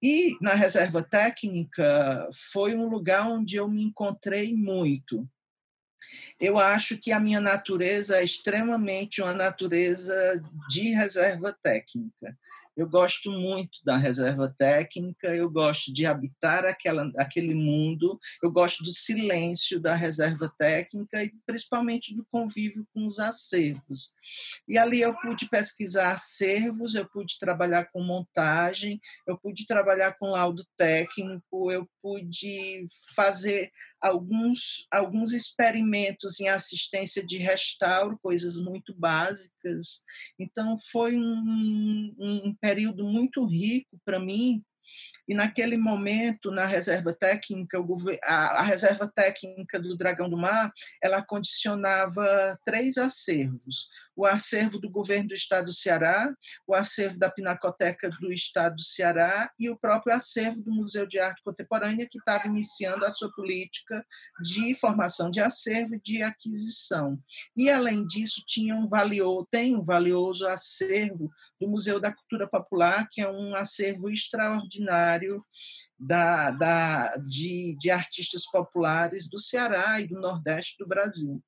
E 0.00 0.36
na 0.40 0.54
reserva 0.54 1.02
técnica 1.02 2.28
foi 2.52 2.76
um 2.76 2.88
lugar 2.88 3.26
onde 3.26 3.56
eu 3.56 3.68
me 3.68 3.82
encontrei 3.82 4.54
muito. 4.54 5.28
Eu 6.38 6.56
acho 6.56 6.96
que 6.96 7.10
a 7.10 7.18
minha 7.18 7.40
natureza 7.40 8.18
é 8.18 8.24
extremamente 8.24 9.20
uma 9.20 9.34
natureza 9.34 10.40
de 10.68 10.90
reserva 10.90 11.56
técnica 11.60 12.38
Eu 12.78 12.88
gosto 12.88 13.28
muito 13.32 13.80
da 13.84 13.96
reserva 13.96 14.54
técnica, 14.56 15.34
eu 15.34 15.50
gosto 15.50 15.92
de 15.92 16.06
habitar 16.06 16.64
aquela, 16.64 17.10
aquele 17.16 17.52
mundo, 17.52 18.16
eu 18.40 18.52
gosto 18.52 18.84
do 18.84 18.92
silêncio 18.92 19.80
da 19.80 19.96
reserva 19.96 20.48
técnica 20.56 21.24
e 21.24 21.32
principalmente 21.44 22.14
do 22.14 22.24
convívio 22.30 22.86
com 22.94 23.04
os 23.04 23.18
acervos. 23.18 24.12
E 24.68 24.78
ali 24.78 25.00
eu 25.00 25.12
pude 25.12 25.48
pesquisar 25.48 26.12
acervos, 26.12 26.94
eu 26.94 27.04
pude 27.04 27.36
trabalhar 27.40 27.86
com 27.86 28.00
montagem, 28.00 29.00
eu 29.26 29.36
pude 29.36 29.66
trabalhar 29.66 30.16
com 30.16 30.30
laudo 30.30 30.64
técnico, 30.76 31.72
eu 31.72 31.84
pude 32.08 32.86
fazer 33.14 33.70
alguns, 34.00 34.86
alguns 34.90 35.32
experimentos 35.32 36.40
em 36.40 36.48
assistência 36.48 37.24
de 37.24 37.36
restauro, 37.36 38.18
coisas 38.22 38.56
muito 38.56 38.94
básicas. 38.94 40.02
Então, 40.38 40.76
foi 40.90 41.16
um, 41.16 42.14
um 42.18 42.54
período 42.54 43.04
muito 43.04 43.44
rico 43.44 44.00
para 44.06 44.18
mim, 44.18 44.64
e 45.28 45.34
naquele 45.34 45.76
momento, 45.76 46.50
na 46.50 46.64
reserva 46.64 47.12
técnica, 47.12 47.78
a, 48.24 48.62
reserva 48.62 49.06
técnica 49.06 49.78
do 49.78 49.94
Dragão 49.94 50.28
do 50.28 50.38
Mar, 50.38 50.72
ela 51.02 51.20
condicionava 51.20 52.58
três 52.64 52.96
acervos: 52.96 53.90
o 54.16 54.24
acervo 54.24 54.78
do 54.78 54.88
governo 54.88 55.28
do 55.28 55.34
Estado 55.34 55.66
do 55.66 55.72
Ceará, 55.72 56.32
o 56.66 56.74
acervo 56.74 57.18
da 57.18 57.30
Pinacoteca 57.30 58.08
do 58.08 58.32
Estado 58.32 58.76
do 58.76 58.82
Ceará 58.82 59.50
e 59.58 59.68
o 59.68 59.76
próprio 59.76 60.16
acervo 60.16 60.62
do 60.62 60.72
Museu 60.72 61.06
de 61.06 61.18
Arte 61.18 61.42
Contemporânea, 61.44 62.08
que 62.10 62.18
estava 62.18 62.46
iniciando 62.46 63.04
a 63.04 63.12
sua 63.12 63.30
política 63.32 64.02
de 64.42 64.74
formação 64.76 65.30
de 65.30 65.40
acervo 65.40 65.94
e 65.94 66.00
de 66.00 66.22
aquisição. 66.22 67.18
E, 67.54 67.70
além 67.70 68.06
disso, 68.06 68.42
tinha 68.46 68.74
um 68.74 68.88
valioso, 68.88 69.46
tem 69.50 69.76
um 69.76 69.82
valioso 69.82 70.46
acervo 70.46 71.30
do 71.60 71.68
Museu 71.68 72.00
da 72.00 72.14
Cultura 72.14 72.48
Popular, 72.48 73.06
que 73.10 73.20
é 73.20 73.30
um 73.30 73.54
acervo 73.54 74.08
extraordinário 74.08 74.77
da, 75.98 76.50
da, 76.50 77.16
de, 77.16 77.76
de 77.78 77.90
artistas 77.90 78.44
populares 78.50 79.28
do 79.28 79.38
Ceará 79.38 80.00
e 80.00 80.06
do 80.06 80.20
Nordeste 80.20 80.76
do 80.78 80.86
Brasil. 80.86 81.42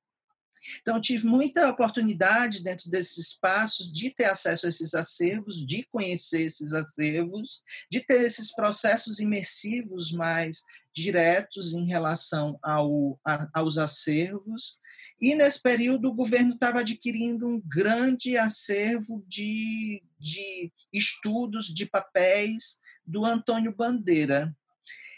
Então, 0.81 1.01
tive 1.01 1.25
muita 1.25 1.69
oportunidade 1.69 2.63
dentro 2.63 2.89
desses 2.89 3.17
espaços 3.17 3.91
de 3.91 4.11
ter 4.11 4.25
acesso 4.25 4.65
a 4.65 4.69
esses 4.69 4.93
acervos, 4.93 5.65
de 5.65 5.87
conhecer 5.91 6.43
esses 6.43 6.73
acervos, 6.73 7.61
de 7.89 7.99
ter 8.01 8.23
esses 8.25 8.53
processos 8.53 9.19
imersivos 9.19 10.11
mais 10.11 10.61
diretos 10.93 11.73
em 11.73 11.87
relação 11.87 12.59
ao, 12.61 13.19
a, 13.25 13.49
aos 13.53 13.77
acervos. 13.77 14.79
E, 15.19 15.33
nesse 15.35 15.61
período, 15.61 16.09
o 16.09 16.13
governo 16.13 16.53
estava 16.53 16.81
adquirindo 16.81 17.47
um 17.47 17.61
grande 17.61 18.37
acervo 18.37 19.23
de, 19.27 20.03
de 20.19 20.71
estudos, 20.93 21.73
de 21.73 21.85
papéis 21.85 22.79
do 23.05 23.25
Antônio 23.25 23.75
Bandeira, 23.75 24.53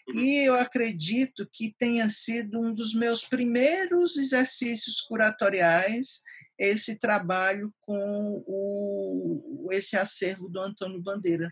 Uhum. 0.07 0.19
E 0.19 0.45
eu 0.45 0.55
acredito 0.55 1.47
que 1.51 1.73
tenha 1.77 2.09
sido 2.09 2.59
um 2.59 2.73
dos 2.73 2.93
meus 2.93 3.23
primeiros 3.23 4.17
exercícios 4.17 4.99
curatoriais 5.01 6.21
esse 6.57 6.99
trabalho 6.99 7.73
com 7.81 8.43
o, 8.45 9.69
esse 9.71 9.97
acervo 9.97 10.49
do 10.49 10.59
Antônio 10.59 11.01
Bandeira. 11.01 11.51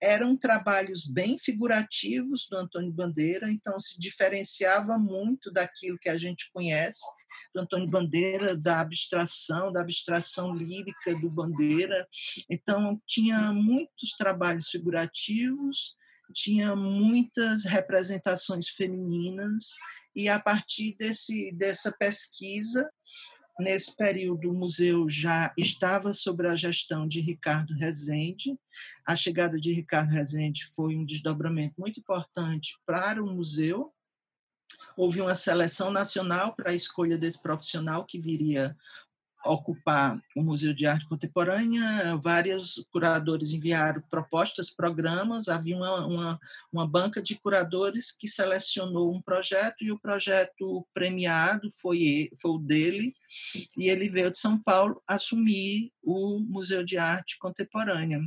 Eram 0.00 0.36
trabalhos 0.36 1.06
bem 1.06 1.36
figurativos 1.36 2.46
do 2.48 2.56
Antônio 2.56 2.92
Bandeira, 2.92 3.50
então 3.50 3.78
se 3.80 3.98
diferenciava 3.98 4.98
muito 4.98 5.50
daquilo 5.52 5.98
que 5.98 6.08
a 6.08 6.16
gente 6.16 6.50
conhece 6.52 7.04
do 7.54 7.60
Antônio 7.60 7.88
Bandeira, 7.88 8.56
da 8.56 8.80
abstração, 8.80 9.72
da 9.72 9.80
abstração 9.80 10.54
lírica 10.54 11.14
do 11.18 11.30
Bandeira. 11.30 12.06
Então, 12.48 13.00
tinha 13.06 13.52
muitos 13.52 14.10
trabalhos 14.16 14.68
figurativos, 14.68 15.96
tinha 16.34 16.76
muitas 16.76 17.64
representações 17.64 18.68
femininas 18.68 19.74
e 20.14 20.28
a 20.28 20.38
partir 20.38 20.94
desse 20.98 21.52
dessa 21.52 21.90
pesquisa 21.90 22.88
nesse 23.58 23.94
período 23.96 24.50
o 24.50 24.54
museu 24.54 25.08
já 25.08 25.52
estava 25.56 26.12
sob 26.12 26.46
a 26.46 26.54
gestão 26.54 27.06
de 27.06 27.20
Ricardo 27.20 27.74
Rezende. 27.74 28.56
A 29.04 29.16
chegada 29.16 29.58
de 29.58 29.72
Ricardo 29.72 30.10
Rezende 30.10 30.64
foi 30.66 30.96
um 30.96 31.04
desdobramento 31.04 31.74
muito 31.78 31.98
importante 31.98 32.78
para 32.86 33.22
o 33.22 33.26
museu. 33.26 33.92
Houve 34.96 35.20
uma 35.20 35.34
seleção 35.34 35.90
nacional 35.90 36.54
para 36.54 36.70
a 36.70 36.74
escolha 36.74 37.18
desse 37.18 37.40
profissional 37.42 38.04
que 38.04 38.18
viria 38.18 38.76
ocupar 39.44 40.20
o 40.36 40.42
Museu 40.42 40.74
de 40.74 40.86
Arte 40.86 41.06
Contemporânea, 41.08 42.16
vários 42.16 42.86
curadores 42.92 43.52
enviaram 43.52 44.02
propostas, 44.10 44.70
programas, 44.70 45.48
havia 45.48 45.76
uma, 45.76 46.06
uma, 46.06 46.40
uma, 46.72 46.86
banca 46.86 47.22
de 47.22 47.36
curadores 47.36 48.10
que 48.10 48.28
selecionou 48.28 49.14
um 49.14 49.22
projeto 49.22 49.76
e 49.82 49.92
o 49.92 49.98
projeto 49.98 50.86
premiado 50.92 51.70
foi, 51.80 52.30
foi 52.40 52.50
o 52.52 52.58
dele, 52.58 53.14
e 53.76 53.88
ele 53.88 54.08
veio 54.08 54.30
de 54.30 54.38
São 54.38 54.58
Paulo 54.58 55.02
assumir 55.06 55.92
o 56.02 56.40
Museu 56.40 56.84
de 56.84 56.98
Arte 56.98 57.38
Contemporânea. 57.38 58.20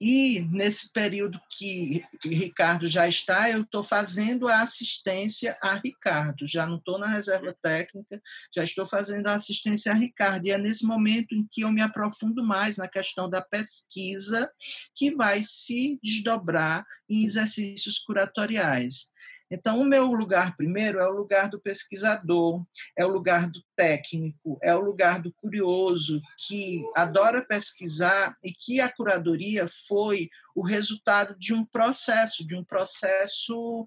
E 0.00 0.40
nesse 0.50 0.90
período 0.90 1.38
que 1.50 2.02
Ricardo 2.24 2.88
já 2.88 3.06
está, 3.06 3.50
eu 3.50 3.62
estou 3.62 3.82
fazendo 3.82 4.48
a 4.48 4.62
assistência 4.62 5.58
a 5.60 5.74
Ricardo. 5.74 6.48
Já 6.48 6.66
não 6.66 6.76
estou 6.76 6.98
na 6.98 7.06
reserva 7.06 7.54
técnica, 7.60 8.22
já 8.54 8.64
estou 8.64 8.86
fazendo 8.86 9.26
a 9.26 9.34
assistência 9.34 9.92
a 9.92 9.94
Ricardo. 9.94 10.46
E 10.46 10.52
é 10.52 10.56
nesse 10.56 10.86
momento 10.86 11.34
em 11.34 11.46
que 11.46 11.60
eu 11.60 11.70
me 11.70 11.82
aprofundo 11.82 12.42
mais 12.42 12.78
na 12.78 12.88
questão 12.88 13.28
da 13.28 13.42
pesquisa, 13.42 14.50
que 14.94 15.14
vai 15.14 15.42
se 15.44 15.98
desdobrar 16.02 16.86
em 17.06 17.22
exercícios 17.22 17.98
curatoriais. 17.98 19.10
Então, 19.50 19.80
o 19.80 19.84
meu 19.84 20.06
lugar 20.12 20.56
primeiro 20.56 21.00
é 21.00 21.06
o 21.06 21.12
lugar 21.12 21.48
do 21.48 21.60
pesquisador, 21.60 22.64
é 22.96 23.04
o 23.04 23.08
lugar 23.08 23.50
do 23.50 23.60
técnico, 23.74 24.58
é 24.62 24.74
o 24.74 24.80
lugar 24.80 25.20
do 25.20 25.32
curioso, 25.32 26.20
que 26.46 26.82
adora 26.94 27.44
pesquisar 27.44 28.36
e 28.44 28.52
que 28.52 28.80
a 28.80 28.88
curadoria 28.88 29.66
foi 29.88 30.28
o 30.54 30.62
resultado 30.62 31.36
de 31.38 31.52
um 31.52 31.64
processo, 31.64 32.46
de 32.46 32.54
um 32.54 32.62
processo 32.62 33.86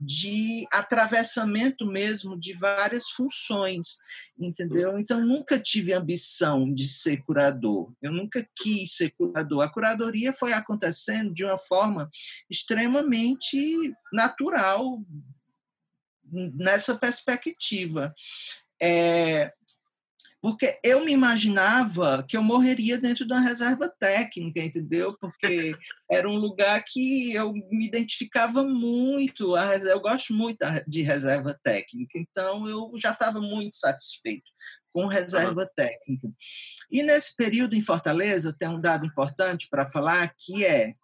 de 0.00 0.66
atravessamento 0.70 1.84
mesmo 1.84 2.38
de 2.38 2.52
várias 2.54 3.10
funções, 3.10 3.98
entendeu? 4.46 4.98
Então, 4.98 5.24
nunca 5.24 5.58
tive 5.58 5.92
ambição 5.92 6.72
de 6.72 6.88
ser 6.88 7.22
curador, 7.22 7.92
eu 8.00 8.12
nunca 8.12 8.46
quis 8.56 8.96
ser 8.96 9.10
curador. 9.10 9.62
A 9.62 9.68
curadoria 9.68 10.32
foi 10.32 10.52
acontecendo 10.52 11.32
de 11.32 11.44
uma 11.44 11.58
forma 11.58 12.10
extremamente 12.50 13.92
natural 14.12 15.02
nessa 16.32 16.96
perspectiva. 16.96 18.14
É, 18.80 19.52
porque 20.42 20.76
eu 20.82 21.04
me 21.04 21.12
imaginava 21.12 22.24
que 22.28 22.36
eu 22.36 22.42
morreria 22.42 22.98
dentro 22.98 23.24
da 23.24 23.38
reserva 23.38 23.88
técnica, 23.88 24.58
entendeu? 24.58 25.16
Porque 25.20 25.72
era 26.10 26.28
um 26.28 26.36
lugar 26.36 26.82
que 26.84 27.32
eu 27.32 27.52
me 27.52 27.86
identificava 27.86 28.64
muito, 28.64 29.54
a 29.54 29.66
reserva, 29.66 29.96
eu 29.96 30.02
gosto 30.02 30.34
muito 30.34 30.58
de 30.84 31.02
reserva 31.02 31.56
técnica, 31.62 32.18
então 32.18 32.66
eu 32.66 32.90
já 32.96 33.12
estava 33.12 33.40
muito 33.40 33.76
satisfeito 33.76 34.50
com 34.92 35.06
reserva 35.06 35.62
uhum. 35.62 35.68
técnica. 35.76 36.28
E 36.90 37.04
nesse 37.04 37.36
período 37.36 37.76
em 37.76 37.80
Fortaleza, 37.80 38.54
tem 38.58 38.68
um 38.68 38.80
dado 38.80 39.06
importante 39.06 39.68
para 39.70 39.86
falar, 39.86 40.34
que 40.36 40.64
é 40.64 40.94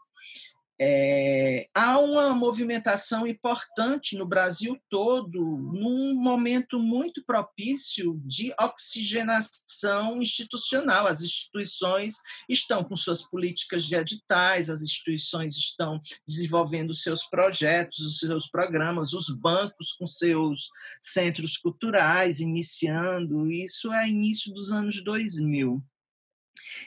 é, 0.80 1.68
há 1.74 1.98
uma 1.98 2.32
movimentação 2.34 3.26
importante 3.26 4.16
no 4.16 4.24
Brasil 4.24 4.78
todo, 4.88 5.40
num 5.40 6.14
momento 6.14 6.78
muito 6.78 7.24
propício 7.24 8.20
de 8.24 8.54
oxigenação 8.60 10.22
institucional. 10.22 11.06
As 11.06 11.20
instituições 11.22 12.14
estão 12.48 12.84
com 12.84 12.96
suas 12.96 13.22
políticas 13.22 13.84
de 13.84 13.96
editais, 13.96 14.70
as 14.70 14.80
instituições 14.80 15.56
estão 15.56 16.00
desenvolvendo 16.26 16.94
seus 16.94 17.24
projetos, 17.24 17.98
os 18.00 18.18
seus 18.18 18.48
programas, 18.48 19.12
os 19.12 19.28
bancos 19.28 19.92
com 19.94 20.06
seus 20.06 20.68
centros 21.00 21.56
culturais 21.56 22.38
iniciando. 22.38 23.50
Isso 23.50 23.92
é 23.92 24.08
início 24.08 24.52
dos 24.52 24.70
anos 24.70 25.02
2000. 25.02 25.82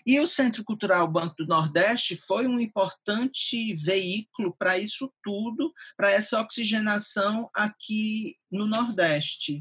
E 0.06 0.20
o 0.20 0.28
Centro 0.28 0.64
Cultural 0.64 1.08
Banco 1.08 1.36
do 1.36 1.48
Nordeste 1.48 2.16
foi 2.16 2.48
um 2.48 2.60
importante 2.60 3.74
veículo 3.74 4.56
para 4.58 4.78
isso 4.78 5.12
tudo, 5.24 5.74
para 5.98 6.12
essa 6.12 6.40
oxigenação 6.40 7.50
aqui 7.54 8.36
no 8.52 8.66
Nordeste. 8.68 9.60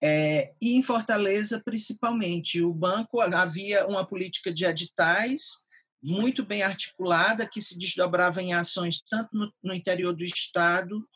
É, 0.00 0.52
e 0.60 0.74
em 0.74 0.82
Fortaleza, 0.82 1.60
principalmente. 1.64 2.62
O 2.62 2.72
banco 2.72 3.20
havia 3.20 3.86
uma 3.86 4.06
política 4.06 4.52
de 4.52 4.64
editais 4.64 5.66
muito 6.00 6.44
bem 6.44 6.62
articulada, 6.62 7.46
que 7.46 7.60
se 7.60 7.76
desdobrava 7.76 8.40
em 8.40 8.54
ações 8.54 9.02
tanto 9.10 9.36
no, 9.36 9.52
no 9.62 9.74
interior 9.74 10.14
do 10.14 10.24
Estado 10.24 11.06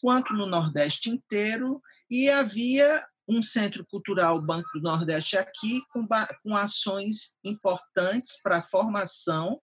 quanto 0.00 0.34
no 0.34 0.44
Nordeste 0.44 1.08
inteiro, 1.08 1.80
e 2.10 2.28
havia 2.28 3.02
um 3.28 3.42
centro 3.42 3.84
cultural 3.86 4.40
Banco 4.40 4.68
do 4.74 4.82
Nordeste 4.82 5.36
aqui, 5.36 5.82
com, 5.92 6.06
com 6.42 6.56
ações 6.56 7.34
importantes 7.44 8.40
para 8.42 8.58
a 8.58 8.62
formação, 8.62 9.60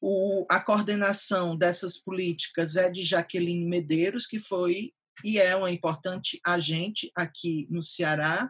O, 0.00 0.46
a 0.48 0.60
coordenação 0.60 1.56
dessas 1.56 1.98
políticas 1.98 2.76
é 2.76 2.88
de 2.88 3.02
Jaqueline 3.02 3.66
Medeiros, 3.66 4.28
que 4.28 4.38
foi 4.38 4.92
e 5.24 5.38
é 5.40 5.56
uma 5.56 5.72
importante 5.72 6.38
agente 6.44 7.10
aqui 7.16 7.66
no 7.68 7.82
Ceará. 7.82 8.48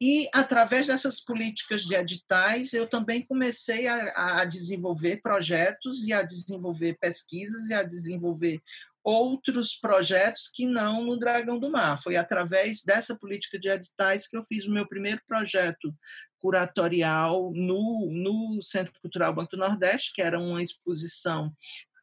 E, 0.00 0.28
através 0.34 0.88
dessas 0.88 1.20
políticas 1.20 1.82
de 1.82 1.94
editais, 1.94 2.72
eu 2.72 2.88
também 2.88 3.24
comecei 3.24 3.86
a, 3.86 4.40
a 4.40 4.44
desenvolver 4.44 5.22
projetos 5.22 6.04
e 6.04 6.12
a 6.12 6.22
desenvolver 6.22 6.98
pesquisas 7.00 7.68
e 7.70 7.74
a 7.74 7.84
desenvolver 7.84 8.60
outros 9.04 9.74
projetos 9.74 10.50
que 10.52 10.66
não 10.66 11.04
no 11.04 11.18
Dragão 11.18 11.58
do 11.58 11.70
Mar. 11.70 12.00
Foi 12.02 12.16
através 12.16 12.82
dessa 12.82 13.16
política 13.16 13.58
de 13.58 13.68
editais 13.68 14.26
que 14.26 14.36
eu 14.36 14.42
fiz 14.42 14.66
o 14.66 14.72
meu 14.72 14.88
primeiro 14.88 15.20
projeto 15.28 15.94
curatorial 16.40 17.52
no, 17.54 18.08
no 18.10 18.62
Centro 18.62 18.92
Cultural 19.00 19.34
Banco 19.34 19.56
Nordeste, 19.56 20.12
que 20.14 20.22
era 20.22 20.38
uma 20.38 20.62
exposição 20.62 21.52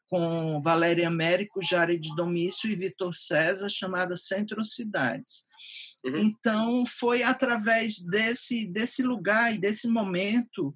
com 0.08 0.62
Valéria 0.62 1.08
Américo, 1.08 1.64
Jared 1.64 2.08
Domício 2.16 2.70
e 2.70 2.76
Vitor 2.76 3.14
César, 3.16 3.70
chamada 3.70 4.18
Centro 4.18 4.64
Cidades. 4.66 5.46
Uhum. 6.04 6.18
Então, 6.18 6.86
foi 6.86 7.24
através 7.24 8.00
desse, 8.00 8.68
desse 8.68 9.04
lugar 9.04 9.56
e 9.56 9.58
desse 9.58 9.88
momento 9.88 10.76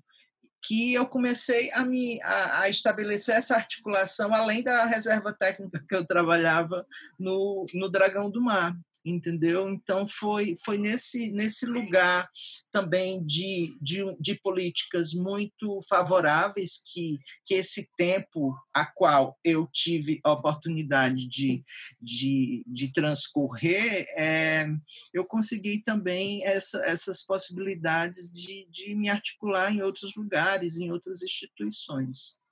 que 0.67 0.93
eu 0.93 1.05
comecei 1.05 1.71
a, 1.73 1.85
me, 1.85 2.21
a, 2.21 2.61
a, 2.61 2.69
estabelecer 2.69 3.35
essa 3.35 3.55
articulação, 3.55 4.33
além 4.33 4.63
da 4.63 4.85
reserva 4.85 5.31
técnica 5.33 5.83
que 5.87 5.95
eu 5.95 6.05
trabalhava 6.05 6.85
no, 7.19 7.65
no 7.73 7.89
Dragão 7.89 8.29
do 8.29 8.41
Mar 8.41 8.75
entendeu? 9.05 9.69
Então 9.69 10.07
foi 10.07 10.55
foi 10.65 10.77
nesse 10.77 11.31
nesse 11.31 11.65
lugar 11.65 12.27
também 12.71 13.23
de, 13.25 13.77
de, 13.79 14.03
de, 14.19 14.35
políticas 14.41 15.13
muito 15.13 15.79
favoráveis 15.87 16.81
que 16.91 17.19
que 17.45 17.53
esse 17.53 17.87
tempo 17.95 18.55
a 18.73 18.85
qual 18.85 19.37
eu 19.43 19.67
tive 19.71 20.19
a 20.23 20.33
oportunidade 20.33 21.27
de, 21.27 21.63
de, 22.01 22.63
de 22.67 22.91
transcorrer 22.91 24.07
é, 24.17 24.67
eu 25.13 25.23
consegui 25.23 25.81
também 25.83 26.45
essa, 26.45 26.79
essas 26.79 27.23
possibilidades 27.23 28.31
de, 28.31 28.67
de 28.69 28.95
me 28.95 29.09
articular 29.09 29.71
em 29.71 29.81
outros 29.81 30.15
lugares 30.15 30.77
em 30.77 30.91
outras 30.91 31.21
instituições 31.21 32.43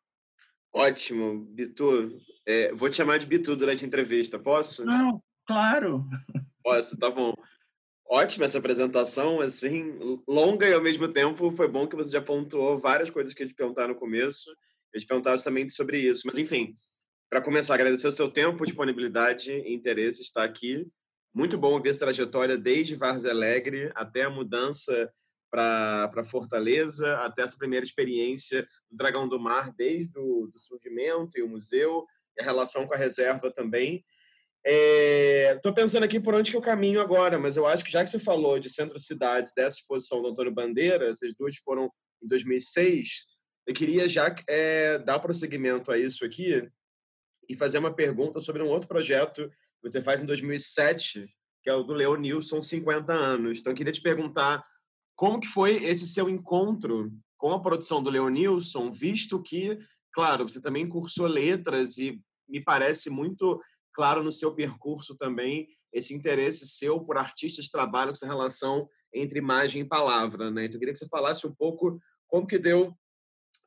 Ótimo, 0.75 1.45
Bitu. 1.51 2.19
É, 2.47 2.73
vou 2.73 2.89
te 2.89 2.95
chamar 2.95 3.19
de 3.19 3.27
Bitu 3.27 3.55
durante 3.55 3.85
a 3.85 3.87
entrevista, 3.87 4.39
posso? 4.39 4.83
Não, 4.83 5.21
Claro. 5.45 6.07
Posso, 6.63 6.97
tá 6.97 7.09
bom. 7.09 7.33
Ótima 8.05 8.45
essa 8.45 8.59
apresentação, 8.59 9.41
assim, 9.41 9.97
longa 10.27 10.67
e 10.67 10.73
ao 10.73 10.81
mesmo 10.81 11.07
tempo 11.07 11.51
foi 11.51 11.67
bom 11.67 11.87
que 11.87 11.95
você 11.95 12.11
já 12.11 12.21
pontuou 12.21 12.77
várias 12.77 13.09
coisas 13.09 13.33
que 13.33 13.43
a 13.43 13.45
gente 13.45 13.55
perguntar 13.55 13.87
no 13.87 13.95
começo. 13.95 14.51
A 14.93 14.97
gente 14.97 15.07
perguntar 15.07 15.31
justamente 15.31 15.73
sobre 15.73 15.97
isso. 15.97 16.23
Mas, 16.25 16.37
enfim, 16.37 16.75
para 17.29 17.41
começar, 17.41 17.73
agradecer 17.73 18.07
o 18.07 18.11
seu 18.11 18.29
tempo, 18.29 18.65
disponibilidade 18.65 19.51
e 19.51 19.73
interesse 19.73 20.21
estar 20.21 20.43
aqui. 20.43 20.85
Muito 21.33 21.57
bom 21.57 21.81
ver 21.81 21.89
essa 21.89 22.01
trajetória 22.01 22.55
desde 22.55 22.93
Vargas 22.93 23.25
Alegre 23.25 23.91
até 23.95 24.23
a 24.23 24.29
mudança 24.29 25.11
para 25.49 26.23
Fortaleza, 26.23 27.17
até 27.17 27.41
essa 27.41 27.57
primeira 27.57 27.85
experiência 27.85 28.67
do 28.89 28.97
Dragão 28.97 29.27
do 29.27 29.39
Mar, 29.39 29.73
desde 29.75 30.17
o 30.19 30.47
do 30.53 30.59
surgimento 30.59 31.37
e 31.37 31.41
o 31.41 31.49
museu, 31.49 32.05
e 32.37 32.41
a 32.41 32.45
relação 32.45 32.85
com 32.85 32.93
a 32.93 32.97
reserva 32.97 33.51
também. 33.51 34.03
Estou 34.65 35.71
é, 35.71 35.75
pensando 35.75 36.03
aqui 36.03 36.19
por 36.19 36.33
onde 36.33 36.49
que 36.49 36.55
eu 36.55 36.61
caminho 36.61 37.01
agora, 37.01 37.37
mas 37.37 37.57
eu 37.57 37.65
acho 37.65 37.83
que 37.83 37.91
já 37.91 38.03
que 38.03 38.09
você 38.09 38.19
falou 38.19 38.59
de 38.59 38.69
centro-cidades 38.69 39.51
dessa 39.53 39.77
exposição 39.77 40.21
do 40.21 40.29
Antônio 40.29 40.53
Bandeira, 40.53 41.09
essas 41.09 41.33
duas 41.37 41.57
foram 41.57 41.91
em 42.23 42.27
2006, 42.27 43.25
eu 43.67 43.73
queria 43.73 44.07
já 44.07 44.33
é, 44.47 44.97
dar 44.99 45.19
prosseguimento 45.19 45.91
a 45.91 45.97
isso 45.97 46.23
aqui 46.25 46.65
e 47.49 47.55
fazer 47.55 47.77
uma 47.77 47.93
pergunta 47.93 48.39
sobre 48.39 48.63
um 48.63 48.69
outro 48.69 48.87
projeto 48.87 49.49
que 49.49 49.89
você 49.89 50.01
faz 50.01 50.21
em 50.21 50.25
2007, 50.25 51.25
que 51.61 51.69
é 51.69 51.73
o 51.73 51.83
do 51.83 51.93
Leonilson 51.93 52.61
50 52.61 53.13
anos. 53.13 53.59
Então, 53.59 53.71
eu 53.71 53.77
queria 53.77 53.91
te 53.91 54.01
perguntar 54.01 54.65
como 55.15 55.39
que 55.39 55.47
foi 55.47 55.83
esse 55.83 56.07
seu 56.07 56.29
encontro 56.29 57.11
com 57.37 57.51
a 57.51 57.61
produção 57.61 58.01
do 58.01 58.09
Leonilson, 58.09 58.91
visto 58.91 59.41
que, 59.41 59.77
claro, 60.13 60.47
você 60.47 60.61
também 60.61 60.87
cursou 60.87 61.27
letras 61.27 61.97
e 61.97 62.21
me 62.47 62.61
parece 62.61 63.09
muito 63.09 63.61
claro 63.93 64.23
no 64.23 64.31
seu 64.31 64.53
percurso 64.53 65.15
também 65.15 65.67
esse 65.93 66.13
interesse 66.13 66.65
seu 66.65 66.99
por 66.99 67.17
artistas 67.17 67.65
que 67.65 67.71
trabalham 67.71 68.07
com 68.07 68.13
essa 68.13 68.25
relação 68.25 68.89
entre 69.13 69.37
imagem 69.37 69.83
e 69.83 69.87
palavra, 69.87 70.49
né? 70.49 70.65
Então, 70.65 70.75
eu 70.75 70.79
queria 70.79 70.93
que 70.93 70.99
você 70.99 71.07
falasse 71.07 71.45
um 71.45 71.53
pouco 71.53 71.99
como 72.27 72.47
que 72.47 72.57
deu 72.57 72.93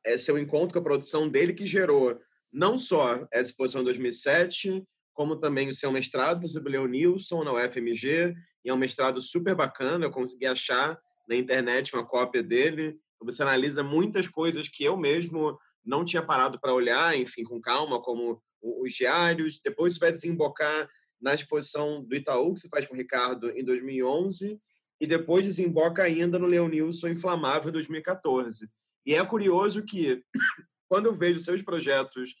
é, 0.05 0.17
seu 0.17 0.37
encontro 0.37 0.73
com 0.73 0.79
a 0.79 0.83
produção 0.83 1.29
dele 1.29 1.53
que 1.53 1.65
gerou 1.65 2.19
não 2.51 2.77
só 2.77 3.25
essa 3.31 3.49
exposição 3.51 3.81
em 3.81 3.85
2007, 3.85 4.83
como 5.13 5.37
também 5.37 5.69
o 5.69 5.73
seu 5.73 5.91
mestrado 5.91 6.47
sobre 6.47 6.73
Leon 6.73 6.87
Nilson 6.87 7.43
na 7.43 7.53
UFMG, 7.53 8.35
e 8.63 8.69
é 8.69 8.73
um 8.73 8.77
mestrado 8.77 9.21
super 9.21 9.55
bacana, 9.55 10.05
eu 10.05 10.11
consegui 10.11 10.45
achar 10.45 10.99
na 11.27 11.35
internet 11.35 11.93
uma 11.93 12.05
cópia 12.05 12.43
dele. 12.43 12.99
Então, 13.15 13.25
você 13.25 13.41
analisa 13.41 13.83
muitas 13.83 14.27
coisas 14.27 14.67
que 14.67 14.83
eu 14.83 14.97
mesmo 14.97 15.57
não 15.83 16.03
tinha 16.03 16.21
parado 16.21 16.59
para 16.59 16.73
olhar, 16.73 17.17
enfim, 17.17 17.43
com 17.43 17.61
calma, 17.61 18.01
como 18.01 18.41
os 18.61 18.93
diários, 18.93 19.59
depois 19.59 19.97
vai 19.97 20.11
desembocar 20.11 20.89
na 21.21 21.33
exposição 21.33 22.03
do 22.03 22.15
Itaú, 22.15 22.53
que 22.53 22.61
você 22.61 22.69
faz 22.69 22.85
com 22.85 22.93
o 22.93 22.97
Ricardo 22.97 23.49
em 23.51 23.63
2011, 23.63 24.59
e 24.99 25.07
depois 25.07 25.45
desemboca 25.45 26.03
ainda 26.03 26.39
no 26.39 26.47
Leonilson 26.47 27.09
Inflamável 27.09 27.69
em 27.69 27.73
2014. 27.73 28.69
E 29.05 29.13
é 29.13 29.25
curioso 29.25 29.83
que, 29.83 30.23
quando 30.89 31.07
eu 31.07 31.13
vejo 31.13 31.39
seus 31.39 31.61
projetos 31.61 32.35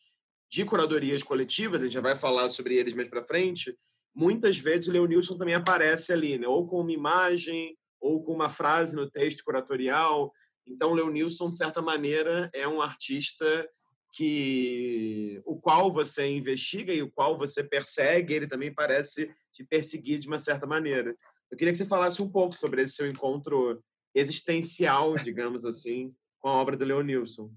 de 0.49 0.63
curadorias 0.65 1.21
coletivas, 1.21 1.81
a 1.81 1.85
gente 1.85 1.93
já 1.93 2.01
vai 2.01 2.15
falar 2.15 2.49
sobre 2.49 2.75
eles 2.75 2.93
mais 2.93 3.09
para 3.09 3.25
frente, 3.25 3.75
muitas 4.15 4.57
vezes 4.57 4.87
o 4.87 4.91
Leonilson 4.91 5.37
também 5.37 5.53
aparece 5.53 6.13
ali, 6.13 6.37
né? 6.37 6.47
ou 6.47 6.67
com 6.67 6.81
uma 6.81 6.91
imagem, 6.91 7.77
ou 7.99 8.23
com 8.23 8.33
uma 8.33 8.49
frase 8.49 8.95
no 8.95 9.09
texto 9.09 9.43
curatorial. 9.43 10.31
Então, 10.65 10.91
o 10.91 10.93
Leonilson, 10.95 11.49
de 11.49 11.57
certa 11.57 11.81
maneira, 11.81 12.49
é 12.53 12.67
um 12.67 12.81
artista 12.81 13.67
que 14.11 15.41
o 15.45 15.59
qual 15.59 15.91
você 15.91 16.27
investiga 16.27 16.93
e 16.93 17.01
o 17.01 17.11
qual 17.11 17.37
você 17.37 17.63
persegue, 17.63 18.33
ele 18.33 18.47
também 18.47 18.73
parece 18.73 19.31
te 19.53 19.63
perseguir 19.63 20.19
de 20.19 20.27
uma 20.27 20.39
certa 20.39 20.65
maneira. 20.65 21.15
Eu 21.51 21.57
queria 21.57 21.71
que 21.71 21.77
você 21.77 21.85
falasse 21.85 22.21
um 22.21 22.29
pouco 22.29 22.55
sobre 22.55 22.81
esse 22.81 22.95
seu 22.95 23.07
encontro 23.07 23.81
existencial, 24.13 25.17
digamos 25.17 25.63
assim, 25.65 26.13
com 26.39 26.49
a 26.49 26.53
obra 26.53 26.75
do 26.75 26.85
Leonilson. 26.85 27.51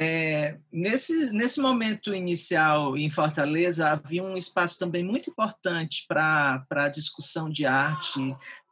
É, 0.00 0.56
nesse, 0.72 1.32
nesse 1.32 1.60
momento 1.60 2.14
inicial 2.14 2.96
em 2.96 3.10
Fortaleza, 3.10 3.90
havia 3.90 4.22
um 4.22 4.36
espaço 4.36 4.78
também 4.78 5.02
muito 5.02 5.28
importante 5.28 6.04
para 6.08 6.64
a 6.70 6.88
discussão 6.88 7.50
de 7.50 7.66
arte, 7.66 8.20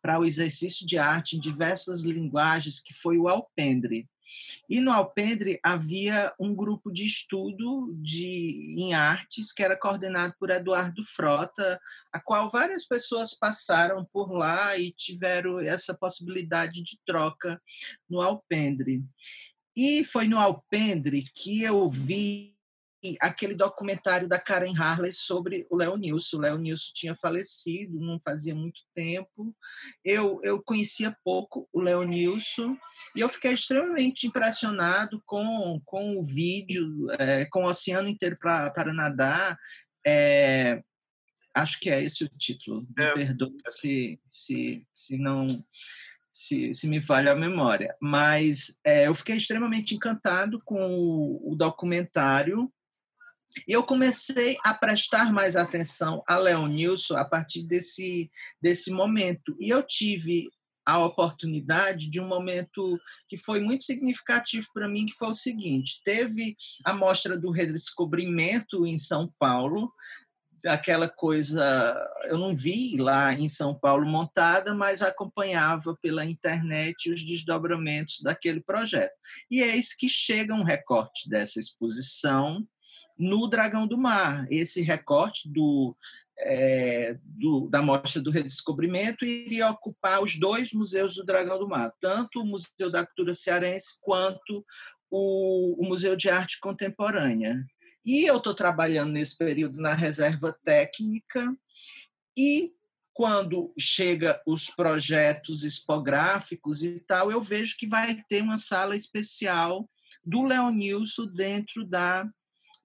para 0.01 0.21
o 0.21 0.25
exercício 0.25 0.87
de 0.87 0.97
arte 0.97 1.37
em 1.37 1.41
diversas 1.41 2.03
linguagens, 2.03 2.79
que 2.79 2.95
foi 2.95 3.19
o 3.19 3.29
Alpendre. 3.29 4.09
E 4.69 4.81
no 4.81 4.93
Alpendre 4.93 5.61
havia 5.63 6.35
um 6.39 6.55
grupo 6.55 6.91
de 6.91 7.05
estudo 7.05 7.95
de, 8.01 8.75
em 8.79 8.95
artes 8.95 9.53
que 9.53 9.63
era 9.63 9.77
coordenado 9.77 10.35
por 10.39 10.51
Eduardo 10.51 11.05
Frota, 11.05 11.81
a 12.13 12.19
qual 12.19 12.51
várias 12.51 12.85
pessoas 12.85 13.35
passaram 13.35 14.05
por 14.05 14.33
lá 14.33 14.77
e 14.77 14.91
tiveram 14.91 15.61
essa 15.61 15.95
possibilidade 15.95 16.83
de 16.83 16.99
troca 17.05 17.61
no 18.09 18.21
Alpendre. 18.21 19.05
E 19.77 20.03
foi 20.05 20.27
no 20.27 20.39
Alpendre 20.39 21.25
que 21.35 21.63
eu 21.63 21.89
vi 21.89 22.56
aquele 23.21 23.55
documentário 23.55 24.27
da 24.27 24.39
Karen 24.39 24.75
Harley 24.77 25.13
sobre 25.13 25.67
o 25.71 25.77
Léo 25.77 25.97
Nilson. 25.97 26.39
O 26.39 26.41
Léo 26.41 26.59
Nilson 26.59 26.93
tinha 26.95 27.15
falecido, 27.15 28.01
não 28.01 28.19
fazia 28.19 28.55
muito 28.55 28.81
tempo. 28.95 29.55
Eu, 30.05 30.41
eu 30.43 30.63
conhecia 30.63 31.17
pouco 31.23 31.69
o 31.73 31.81
Léo 31.81 32.03
Nilson 32.05 32.77
e 33.15 33.21
eu 33.21 33.29
fiquei 33.29 33.53
extremamente 33.53 34.27
impressionado 34.27 35.23
com, 35.27 35.81
com 35.85 36.19
o 36.19 36.25
vídeo, 36.25 37.11
é, 37.19 37.45
com 37.47 37.65
o 37.65 37.69
Oceano 37.69 38.09
Inteiro 38.09 38.39
para 38.39 38.93
nadar. 38.95 39.59
É, 40.07 40.83
acho 41.55 41.81
que 41.81 41.91
é 41.91 42.03
esse 42.03 42.25
o 42.25 42.29
título. 42.29 42.87
Me 42.97 43.05
é. 43.05 43.15
perdoe 43.15 43.57
se, 43.69 44.21
se, 44.31 44.87
se 44.95 45.17
não 45.19 45.47
se, 46.37 46.75
se 46.75 46.87
me 46.87 47.01
falha 47.01 47.33
a 47.33 47.37
memória. 47.37 47.97
Mas 47.99 48.79
é, 48.85 49.07
eu 49.07 49.15
fiquei 49.15 49.37
extremamente 49.39 49.95
encantado 49.95 50.61
com 50.67 50.87
o, 50.87 51.53
o 51.53 51.57
documentário 51.57 52.71
e 53.67 53.73
eu 53.73 53.83
comecei 53.83 54.57
a 54.65 54.75
prestar 54.75 55.33
mais 55.33 55.57
atenção 55.57 56.23
a 56.27 56.37
Leonilson 56.37 57.17
a 57.17 57.25
partir 57.25 57.63
desse, 57.63 58.31
desse 58.61 58.91
momento. 58.91 59.57
E 59.61 59.69
eu 59.69 59.83
tive 59.83 60.49
a 60.85 61.05
oportunidade 61.05 62.09
de 62.09 62.21
um 62.21 62.29
momento 62.29 62.99
que 63.27 63.37
foi 63.37 63.59
muito 63.59 63.83
significativo 63.83 64.69
para 64.73 64.89
mim, 64.89 65.07
que 65.07 65.15
foi 65.15 65.29
o 65.29 65.35
seguinte: 65.35 66.01
teve 66.05 66.57
a 66.85 66.93
mostra 66.93 67.37
do 67.37 67.51
redescobrimento 67.51 68.87
em 68.87 68.97
São 68.97 69.33
Paulo 69.39 69.93
aquela 70.65 71.09
coisa, 71.09 71.97
eu 72.25 72.39
não 72.39 72.55
vi 72.55 72.97
lá 72.97 73.33
em 73.33 73.49
São 73.49 73.75
Paulo 73.75 74.07
montada, 74.07 74.75
mas 74.75 75.03
acompanhava 75.03 75.97
pela 76.03 76.25
internet 76.25 77.11
os 77.11 77.25
desdobramentos 77.25 78.21
daquele 78.21 78.61
projeto. 78.61 79.15
E 79.51 79.63
isso 79.63 79.97
que 79.99 80.09
chega 80.09 80.55
um 80.55 80.65
recorte 80.65 81.29
dessa 81.29 81.61
exposição 81.61 82.67
no 83.19 83.47
Dragão 83.47 83.87
do 83.87 83.97
Mar. 83.97 84.47
Esse 84.51 84.83
recorte 84.83 85.49
do, 85.49 85.97
é, 86.39 87.17
do, 87.23 87.69
da 87.69 87.83
Mostra 87.83 88.21
do 88.21 88.31
Redescobrimento 88.31 89.25
iria 89.25 89.71
ocupar 89.71 90.23
os 90.23 90.39
dois 90.39 90.73
museus 90.73 91.15
do 91.15 91.25
Dragão 91.25 91.59
do 91.59 91.69
Mar, 91.69 91.93
tanto 92.01 92.41
o 92.41 92.47
Museu 92.47 92.91
da 92.91 93.07
Cultura 93.07 93.33
Cearense 93.33 93.99
quanto 94.01 94.65
o, 95.11 95.83
o 95.83 95.89
Museu 95.89 96.17
de 96.17 96.29
Arte 96.29 96.61
Contemporânea. 96.61 97.65
E 98.05 98.25
eu 98.25 98.37
estou 98.37 98.55
trabalhando 98.55 99.13
nesse 99.13 99.37
período 99.37 99.81
na 99.81 99.95
reserva 99.95 100.57
técnica 100.65 101.57
e 102.37 102.73
quando 103.17 103.73
chega 103.79 104.43
os 104.47 104.69
projetos 104.69 105.65
expográficos 105.65 106.83
e 106.83 107.01
tal, 107.01 107.31
eu 107.31 107.41
vejo 107.41 107.75
que 107.79 107.87
vai 107.87 108.23
ter 108.29 108.43
uma 108.43 108.59
sala 108.59 108.95
especial 108.95 109.89
do 110.23 110.43
Leonilson 110.43 111.27
dentro 111.27 111.83
da, 111.83 112.29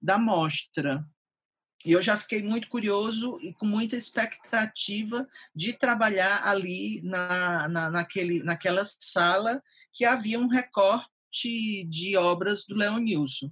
da 0.02 0.18
mostra. 0.18 1.04
E 1.84 1.92
eu 1.92 2.02
já 2.02 2.16
fiquei 2.16 2.42
muito 2.42 2.68
curioso 2.68 3.38
e 3.40 3.52
com 3.54 3.66
muita 3.66 3.96
expectativa 3.96 5.26
de 5.54 5.72
trabalhar 5.72 6.46
ali 6.46 7.02
na, 7.02 7.68
na, 7.68 7.90
naquele, 7.90 8.42
naquela 8.42 8.82
sala 8.84 9.60
que 9.92 10.04
havia 10.04 10.38
um 10.38 10.46
recorte 10.46 11.84
de 11.88 12.16
obras 12.16 12.64
do 12.66 12.76
Leonilson. 12.76 13.50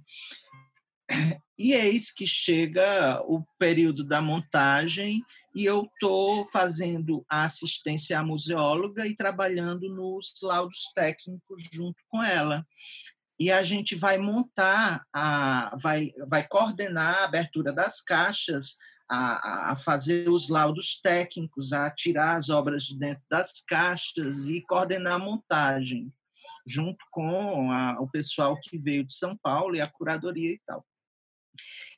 E 1.57 1.73
eis 1.73 2.11
que 2.11 2.25
chega 2.25 3.21
o 3.27 3.45
período 3.59 4.03
da 4.03 4.21
montagem 4.21 5.21
e 5.53 5.65
eu 5.65 5.83
estou 5.83 6.45
fazendo 6.45 7.23
a 7.29 7.43
assistência 7.43 8.17
à 8.17 8.23
museóloga 8.23 9.05
e 9.05 9.15
trabalhando 9.15 9.93
nos 9.93 10.33
laudos 10.41 10.91
técnicos 10.95 11.63
junto 11.71 12.01
com 12.09 12.23
ela. 12.23 12.65
E 13.41 13.49
a 13.49 13.63
gente 13.63 13.95
vai 13.95 14.19
montar, 14.19 15.03
a, 15.11 15.75
vai, 15.81 16.13
vai 16.27 16.47
coordenar 16.47 17.15
a 17.15 17.23
abertura 17.23 17.73
das 17.73 17.99
caixas, 17.99 18.77
a, 19.09 19.71
a 19.71 19.75
fazer 19.75 20.29
os 20.29 20.47
laudos 20.47 21.01
técnicos, 21.01 21.73
a 21.73 21.89
tirar 21.89 22.35
as 22.35 22.49
obras 22.49 22.83
de 22.83 22.99
dentro 22.99 23.23
das 23.27 23.63
caixas 23.63 24.45
e 24.45 24.61
coordenar 24.61 25.13
a 25.13 25.17
montagem, 25.17 26.13
junto 26.67 27.03
com 27.09 27.71
a, 27.71 27.99
o 27.99 28.07
pessoal 28.07 28.59
que 28.59 28.77
veio 28.77 29.03
de 29.03 29.15
São 29.15 29.35
Paulo 29.35 29.75
e 29.75 29.81
a 29.81 29.87
curadoria 29.87 30.51
e 30.51 30.61
tal. 30.63 30.85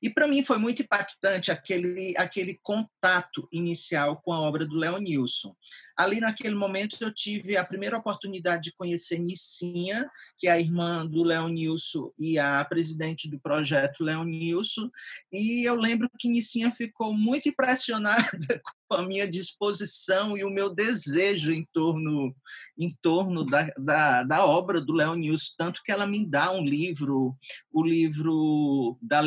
E 0.03 0.09
para 0.09 0.27
mim 0.27 0.43
foi 0.43 0.57
muito 0.57 0.81
impactante 0.81 1.49
aquele, 1.49 2.13
aquele 2.17 2.59
contato 2.61 3.47
inicial 3.53 4.21
com 4.21 4.33
a 4.33 4.41
obra 4.41 4.65
do 4.65 4.75
Leonilson. 4.75 5.55
Ali 5.95 6.19
naquele 6.19 6.55
momento 6.55 6.97
eu 6.99 7.13
tive 7.13 7.55
a 7.55 7.63
primeira 7.63 7.97
oportunidade 7.97 8.63
de 8.63 8.73
conhecer 8.73 9.19
Nicinha, 9.19 10.09
que 10.37 10.47
é 10.47 10.51
a 10.51 10.59
irmã 10.59 11.05
do 11.05 11.23
Leonilson 11.23 12.11
e 12.19 12.37
a 12.37 12.65
presidente 12.65 13.29
do 13.29 13.39
projeto 13.39 14.03
Leonilson, 14.03 14.89
e 15.31 15.63
eu 15.63 15.75
lembro 15.75 16.09
que 16.19 16.27
Nicinha 16.27 16.69
ficou 16.71 17.13
muito 17.13 17.47
impressionada 17.47 18.27
com 18.89 18.95
a 18.95 19.05
minha 19.05 19.27
disposição 19.27 20.35
e 20.37 20.43
o 20.43 20.49
meu 20.49 20.73
desejo 20.73 21.51
em 21.51 21.65
torno, 21.71 22.35
em 22.77 22.89
torno 23.01 23.45
da, 23.45 23.71
da, 23.77 24.23
da 24.23 24.45
obra 24.45 24.81
do 24.81 24.93
Leonilson, 24.93 25.53
tanto 25.57 25.81
que 25.83 25.91
ela 25.91 26.07
me 26.07 26.25
dá 26.25 26.51
um 26.51 26.65
livro, 26.65 27.37
o 27.71 27.83
livro 27.83 28.97
da 29.01 29.21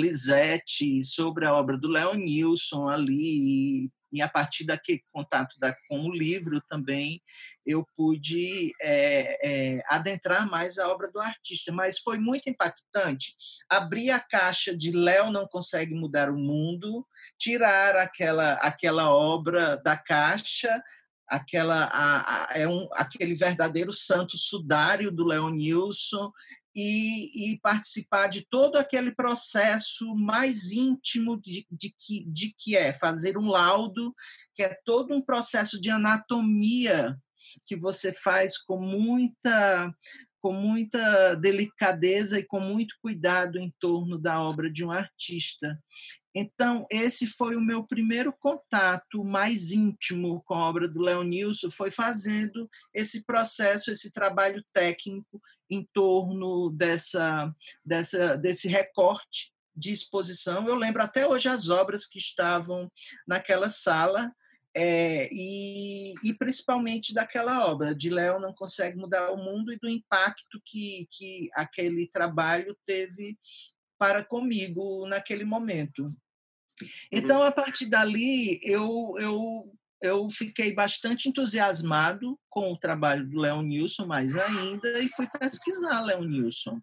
Sobre 1.05 1.47
a 1.47 1.55
obra 1.55 1.77
do 1.77 1.89
Leonilson 1.89 2.89
ali, 2.89 3.91
e 4.13 4.23
a 4.23 4.29
partir 4.29 4.65
daquele 4.65 5.03
contato 5.13 5.59
da, 5.59 5.77
com 5.89 6.07
o 6.07 6.13
livro 6.13 6.61
também 6.69 7.23
eu 7.65 7.87
pude 7.97 8.73
é, 8.81 9.39
é, 9.43 9.83
adentrar 9.89 10.49
mais 10.49 10.79
a 10.79 10.89
obra 10.89 11.11
do 11.11 11.21
artista. 11.21 11.73
Mas 11.73 11.99
foi 11.99 12.19
muito 12.19 12.49
impactante 12.49 13.35
abrir 13.69 14.11
a 14.11 14.21
caixa 14.21 14.77
de 14.77 14.91
Léo 14.93 15.31
não 15.31 15.47
consegue 15.47 15.95
mudar 15.95 16.31
o 16.31 16.37
mundo, 16.37 17.07
tirar 17.39 17.97
aquela 17.97 18.55
aquela 18.55 19.13
obra 19.15 19.77
da 19.77 19.97
caixa, 19.97 20.83
aquela 21.29 21.85
a, 21.85 22.53
a, 22.53 22.59
é 22.59 22.69
um, 22.69 22.89
aquele 22.93 23.35
verdadeiro 23.35 23.93
santo 23.93 24.39
sudário 24.39 25.11
do 25.11 25.25
Leonilson 25.25 26.33
e, 26.77 27.55
e, 27.55 27.61
participar 27.61 28.29
de 28.29 28.47
todo 28.51 28.77
aquele 28.77 29.15
processo 29.15 30.15
mais 30.15 30.71
íntimo 30.71 31.41
de, 31.41 31.67
de, 31.71 31.95
que, 31.99 32.27
de 32.29 32.55
que 32.59 32.77
é 32.77 32.93
fazer 32.93 33.39
um 33.39 33.49
laudo, 33.49 34.15
que 34.55 34.63
é 34.63 34.79
todo 34.85 35.15
um 35.15 35.23
processo 35.23 35.81
de 35.81 35.89
anatomia 35.89 37.17
que 37.65 37.75
você 37.75 38.13
faz 38.13 38.59
com 38.59 38.79
muita 38.79 39.91
com 40.39 40.53
muita 40.53 41.35
delicadeza 41.35 42.39
e 42.39 42.45
com 42.45 42.61
muito 42.61 42.95
cuidado 43.03 43.59
em 43.59 43.75
torno 43.81 44.17
da 44.17 44.41
obra 44.41 44.71
de 44.71 44.85
um 44.85 44.93
artista. 44.93 45.77
Então, 46.39 46.87
esse 46.91 47.27
foi 47.27 47.57
o 47.57 47.61
meu 47.63 47.83
primeiro 47.83 48.31
contato 48.31 49.25
mais 49.25 49.71
íntimo 49.71 50.43
com 50.45 50.53
a 50.53 50.69
obra 50.69 50.87
do 50.87 51.01
Leonilson, 51.01 51.71
foi 51.71 51.91
fazendo 51.91 52.69
esse 52.93 53.25
processo, 53.25 53.91
esse 53.91 54.11
trabalho 54.11 54.63
técnico 54.71 55.41
em 55.71 55.83
torno 55.95 56.69
dessa, 56.69 57.51
dessa, 57.83 58.37
desse 58.37 58.69
recorte 58.69 59.51
de 59.75 59.91
exposição. 59.91 60.69
Eu 60.69 60.75
lembro 60.75 61.03
até 61.03 61.27
hoje 61.27 61.49
as 61.49 61.71
obras 61.71 62.05
que 62.05 62.19
estavam 62.19 62.93
naquela 63.27 63.71
sala, 63.71 64.31
é, 64.75 65.31
e, 65.33 66.13
e, 66.23 66.35
principalmente 66.35 67.15
daquela 67.15 67.67
obra, 67.67 67.95
de 67.95 68.11
Léo 68.11 68.39
não 68.39 68.53
consegue 68.53 68.99
mudar 68.99 69.31
o 69.31 69.39
mundo 69.39 69.73
e 69.73 69.79
do 69.79 69.89
impacto 69.89 70.61
que, 70.63 71.09
que 71.11 71.49
aquele 71.55 72.07
trabalho 72.09 72.77
teve 72.85 73.39
para 73.99 74.23
comigo 74.23 75.07
naquele 75.07 75.47
momento. 75.47 76.05
Então, 77.11 77.43
a 77.43 77.51
partir 77.51 77.87
dali, 77.87 78.61
eu, 78.63 79.15
eu, 79.19 79.73
eu 80.03 80.29
fiquei 80.31 80.75
bastante 80.75 81.29
entusiasmado 81.29 82.39
com 82.49 82.73
o 82.73 82.79
trabalho 82.79 83.27
do 83.27 83.41
Léo 83.41 83.63
Nilson, 83.63 84.07
mais 84.07 84.37
ainda, 84.37 85.01
e 85.01 85.09
fui 85.09 85.27
pesquisar 85.39 86.03
Léo 86.03 86.25
Nilson. 86.25 86.81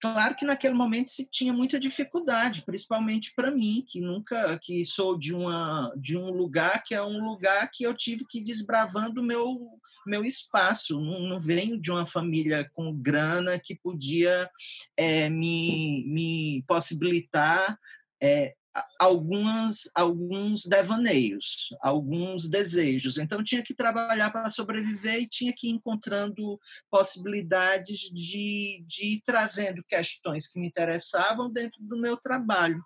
Claro 0.00 0.34
que 0.34 0.46
naquele 0.46 0.72
momento 0.72 1.10
se 1.10 1.28
tinha 1.30 1.52
muita 1.52 1.78
dificuldade, 1.78 2.62
principalmente 2.62 3.34
para 3.36 3.50
mim, 3.50 3.84
que 3.86 4.00
nunca, 4.00 4.58
que 4.58 4.82
sou 4.82 5.16
de 5.18 5.34
uma 5.34 5.92
de 5.94 6.16
um 6.16 6.30
lugar 6.30 6.82
que 6.82 6.94
é 6.94 7.02
um 7.02 7.22
lugar 7.22 7.70
que 7.70 7.84
eu 7.84 7.92
tive 7.92 8.24
que 8.26 8.38
ir 8.38 8.42
desbravando 8.42 9.22
meu 9.22 9.78
meu 10.06 10.24
espaço. 10.24 10.98
Não, 10.98 11.20
não 11.20 11.38
venho 11.38 11.78
de 11.78 11.90
uma 11.90 12.06
família 12.06 12.68
com 12.72 12.96
grana 12.96 13.58
que 13.58 13.74
podia 13.74 14.48
é, 14.96 15.28
me, 15.28 16.02
me 16.06 16.64
possibilitar 16.66 17.78
é, 18.22 18.54
algumas, 18.98 19.90
alguns 19.94 20.64
devaneios, 20.64 21.68
alguns 21.80 22.48
desejos. 22.48 23.18
Então, 23.18 23.42
tinha 23.42 23.62
que 23.62 23.74
trabalhar 23.74 24.30
para 24.30 24.50
sobreviver 24.50 25.22
e 25.22 25.28
tinha 25.28 25.52
que 25.52 25.68
ir 25.68 25.72
encontrando 25.72 26.58
possibilidades 26.90 28.10
de, 28.12 28.84
de 28.86 29.14
ir 29.14 29.22
trazendo 29.24 29.84
questões 29.88 30.46
que 30.48 30.60
me 30.60 30.68
interessavam 30.68 31.50
dentro 31.50 31.82
do 31.82 31.98
meu 31.98 32.16
trabalho. 32.16 32.82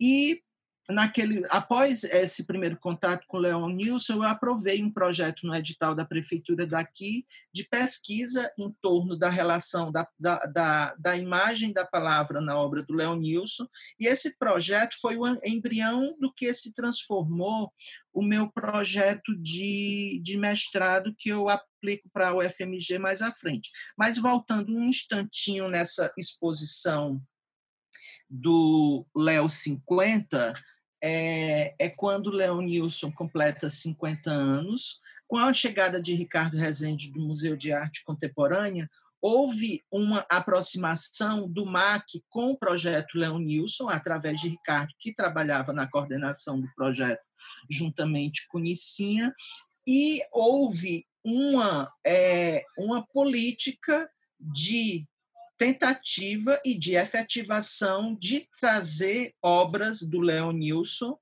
E 0.00 0.42
naquele 0.88 1.44
após 1.50 2.02
esse 2.04 2.46
primeiro 2.46 2.78
contato 2.78 3.26
com 3.26 3.36
o 3.36 3.40
Leon 3.40 3.68
Nilson, 3.68 4.14
eu 4.14 4.22
aprovei 4.22 4.82
um 4.82 4.90
projeto 4.90 5.46
no 5.46 5.54
edital 5.54 5.94
da 5.94 6.04
prefeitura 6.04 6.66
daqui 6.66 7.26
de 7.52 7.64
pesquisa 7.64 8.50
em 8.58 8.72
torno 8.80 9.16
da 9.16 9.28
relação 9.28 9.92
da, 9.92 10.08
da, 10.18 10.38
da, 10.46 10.94
da 10.94 11.16
imagem 11.16 11.72
da 11.72 11.86
palavra 11.86 12.40
na 12.40 12.58
obra 12.58 12.82
do 12.82 12.94
Leon 12.94 13.16
Nilson, 13.16 13.66
e 14.00 14.06
esse 14.06 14.36
projeto 14.38 14.96
foi 15.00 15.16
o 15.16 15.26
embrião 15.44 16.16
do 16.18 16.32
que 16.32 16.52
se 16.54 16.72
transformou 16.72 17.72
o 18.12 18.22
meu 18.22 18.50
projeto 18.50 19.36
de, 19.36 20.20
de 20.22 20.36
mestrado 20.36 21.14
que 21.16 21.28
eu 21.28 21.48
aplico 21.48 22.08
para 22.12 22.28
a 22.28 22.34
UFMG 22.34 22.98
mais 22.98 23.20
à 23.20 23.30
frente. 23.30 23.70
Mas 23.96 24.16
voltando 24.16 24.74
um 24.74 24.84
instantinho 24.84 25.68
nessa 25.68 26.12
exposição 26.16 27.22
do 28.28 29.06
Léo 29.14 29.48
50, 29.48 30.54
é, 31.02 31.74
é 31.78 31.88
quando 31.88 32.30
Leonilson 32.30 33.10
completa 33.10 33.68
50 33.68 34.30
anos. 34.30 35.00
Com 35.26 35.36
a 35.36 35.52
chegada 35.52 36.00
de 36.00 36.14
Ricardo 36.14 36.56
Rezende 36.56 37.10
do 37.10 37.20
Museu 37.20 37.56
de 37.56 37.72
Arte 37.72 38.02
Contemporânea, 38.04 38.88
houve 39.20 39.82
uma 39.90 40.24
aproximação 40.28 41.48
do 41.48 41.66
MAC 41.66 42.22
com 42.28 42.50
o 42.50 42.56
projeto 42.56 43.18
Leonilson, 43.18 43.88
através 43.88 44.40
de 44.40 44.48
Ricardo, 44.48 44.94
que 44.98 45.12
trabalhava 45.12 45.72
na 45.72 45.88
coordenação 45.88 46.60
do 46.60 46.68
projeto 46.74 47.22
juntamente 47.68 48.46
com 48.48 48.58
Nicinha, 48.58 49.34
e 49.86 50.22
houve 50.32 51.06
uma, 51.24 51.92
é, 52.06 52.64
uma 52.78 53.06
política 53.06 54.08
de 54.40 55.06
tentativa 55.58 56.58
e 56.64 56.78
de 56.78 56.94
efetivação 56.94 58.14
de 58.14 58.48
trazer 58.60 59.34
obras 59.42 60.00
do 60.00 60.20
Leonilson 60.20 61.18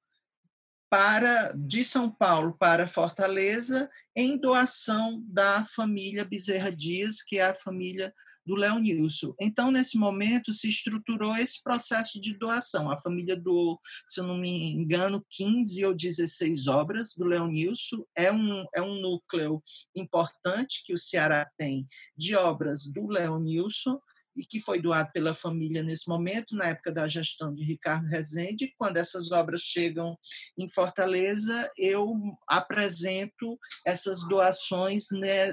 para 0.89 1.53
de 1.53 1.83
São 1.85 2.11
Paulo 2.11 2.57
para 2.57 2.87
Fortaleza 2.87 3.91
em 4.15 4.39
doação 4.39 5.25
da 5.27 5.65
família 5.65 6.25
Bezerra 6.25 6.71
Dias, 6.71 7.23
que 7.23 7.39
é 7.39 7.47
a 7.47 7.55
família 7.55 8.15
do 8.47 8.55
Leonilson. 8.55 9.35
Então, 9.41 9.73
nesse 9.73 9.99
momento, 9.99 10.53
se 10.53 10.69
estruturou 10.69 11.37
esse 11.37 11.61
processo 11.61 12.21
de 12.21 12.39
doação. 12.39 12.89
A 12.89 12.97
família 12.97 13.37
doou, 13.37 13.81
se 14.07 14.21
eu 14.21 14.25
não 14.25 14.39
me 14.39 14.71
engano, 14.73 15.27
15 15.31 15.85
ou 15.85 15.93
16 15.93 16.69
obras 16.69 17.13
do 17.17 17.25
Leonilson. 17.25 18.05
É 18.15 18.31
um, 18.31 18.65
é 18.73 18.81
um 18.81 19.01
núcleo 19.01 19.61
importante 19.97 20.85
que 20.85 20.95
o 20.95 20.99
Ceará 20.99 21.51
tem 21.59 21.89
de 22.17 22.37
obras 22.37 22.87
do 22.87 23.09
Leonilson 23.09 24.01
e 24.37 24.45
que 24.45 24.61
foi 24.61 24.81
doado 24.81 25.11
pela 25.13 25.33
família 25.35 25.83
nesse 25.83 26.09
momento, 26.09 26.55
na 26.55 26.67
época 26.67 26.93
da 26.93 27.09
gestão 27.09 27.55
de 27.55 27.65
Ricardo 27.65 28.07
Rezende. 28.07 28.75
Quando 28.77 28.99
essas 28.99 29.31
obras 29.31 29.61
chegam 29.61 30.17
em 30.59 30.69
Fortaleza, 30.69 31.71
eu 31.79 32.13
apresento 32.47 33.59
essas 33.85 34.27
doações 34.29 35.07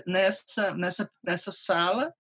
nessa, 0.06 0.74
nessa, 0.76 1.12
nessa 1.24 1.52
sala 1.52 2.13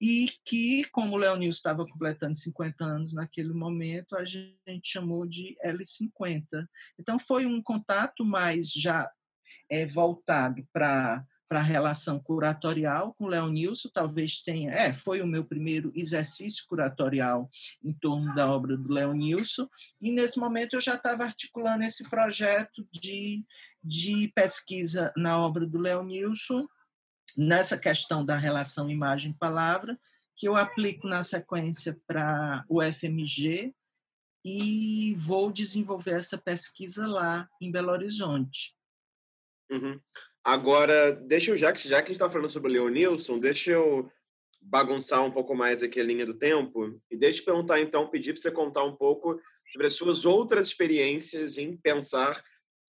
e 0.00 0.30
que, 0.44 0.84
como 0.90 1.14
o 1.14 1.18
Leonil 1.18 1.50
estava 1.50 1.86
completando 1.86 2.36
50 2.36 2.84
anos 2.84 3.14
naquele 3.14 3.54
momento, 3.54 4.16
a 4.16 4.24
gente 4.24 4.52
chamou 4.82 5.26
de 5.26 5.56
L50. 5.64 6.44
Então, 6.98 7.18
foi 7.18 7.46
um 7.46 7.62
contato 7.62 8.24
mais 8.24 8.70
já 8.70 9.10
é, 9.70 9.86
voltado 9.86 10.66
para 10.72 11.24
para 11.54 11.60
a 11.60 11.62
relação 11.62 12.18
curatorial 12.18 13.14
com 13.14 13.26
o 13.26 13.28
Leonilson, 13.28 13.88
talvez 13.94 14.42
tenha, 14.42 14.72
é, 14.72 14.92
foi 14.92 15.22
o 15.22 15.26
meu 15.26 15.44
primeiro 15.44 15.92
exercício 15.94 16.64
curatorial 16.66 17.48
em 17.80 17.92
torno 17.92 18.34
da 18.34 18.50
obra 18.50 18.76
do 18.76 18.92
Leonilson, 18.92 19.68
e 20.00 20.10
nesse 20.10 20.36
momento 20.36 20.74
eu 20.74 20.80
já 20.80 20.96
estava 20.96 21.22
articulando 21.22 21.84
esse 21.84 22.10
projeto 22.10 22.84
de, 22.90 23.44
de 23.80 24.32
pesquisa 24.34 25.12
na 25.16 25.38
obra 25.38 25.64
do 25.64 25.78
Leonilson, 25.78 26.66
nessa 27.38 27.78
questão 27.78 28.24
da 28.24 28.36
relação 28.36 28.90
imagem-palavra, 28.90 29.96
que 30.34 30.48
eu 30.48 30.56
aplico 30.56 31.06
na 31.06 31.22
sequência 31.22 31.96
para 32.04 32.64
o 32.68 32.82
FMG 32.82 33.72
e 34.44 35.14
vou 35.16 35.52
desenvolver 35.52 36.14
essa 36.14 36.36
pesquisa 36.36 37.06
lá 37.06 37.48
em 37.60 37.70
Belo 37.70 37.92
Horizonte. 37.92 38.74
Uhum. 39.70 40.00
Agora, 40.44 41.12
deixa 41.12 41.50
eu, 41.50 41.56
já 41.56 41.72
que, 41.72 41.88
já 41.88 42.02
que 42.02 42.04
a 42.04 42.12
gente 42.12 42.16
está 42.16 42.28
falando 42.28 42.50
sobre 42.50 42.70
o 42.70 42.74
Leonilson, 42.74 43.38
deixa 43.38 43.70
eu 43.72 44.10
bagunçar 44.60 45.24
um 45.24 45.30
pouco 45.30 45.54
mais 45.54 45.82
aqui 45.82 45.98
a 45.98 46.04
linha 46.04 46.26
do 46.26 46.34
tempo 46.34 47.00
e 47.10 47.16
deixa 47.16 47.40
eu 47.40 47.46
perguntar, 47.46 47.80
então, 47.80 48.08
pedir 48.08 48.32
para 48.34 48.42
você 48.42 48.50
contar 48.50 48.84
um 48.84 48.94
pouco 48.94 49.40
sobre 49.72 49.86
as 49.86 49.96
suas 49.96 50.24
outras 50.24 50.66
experiências 50.66 51.56
em 51.56 51.76
pensar 51.76 52.42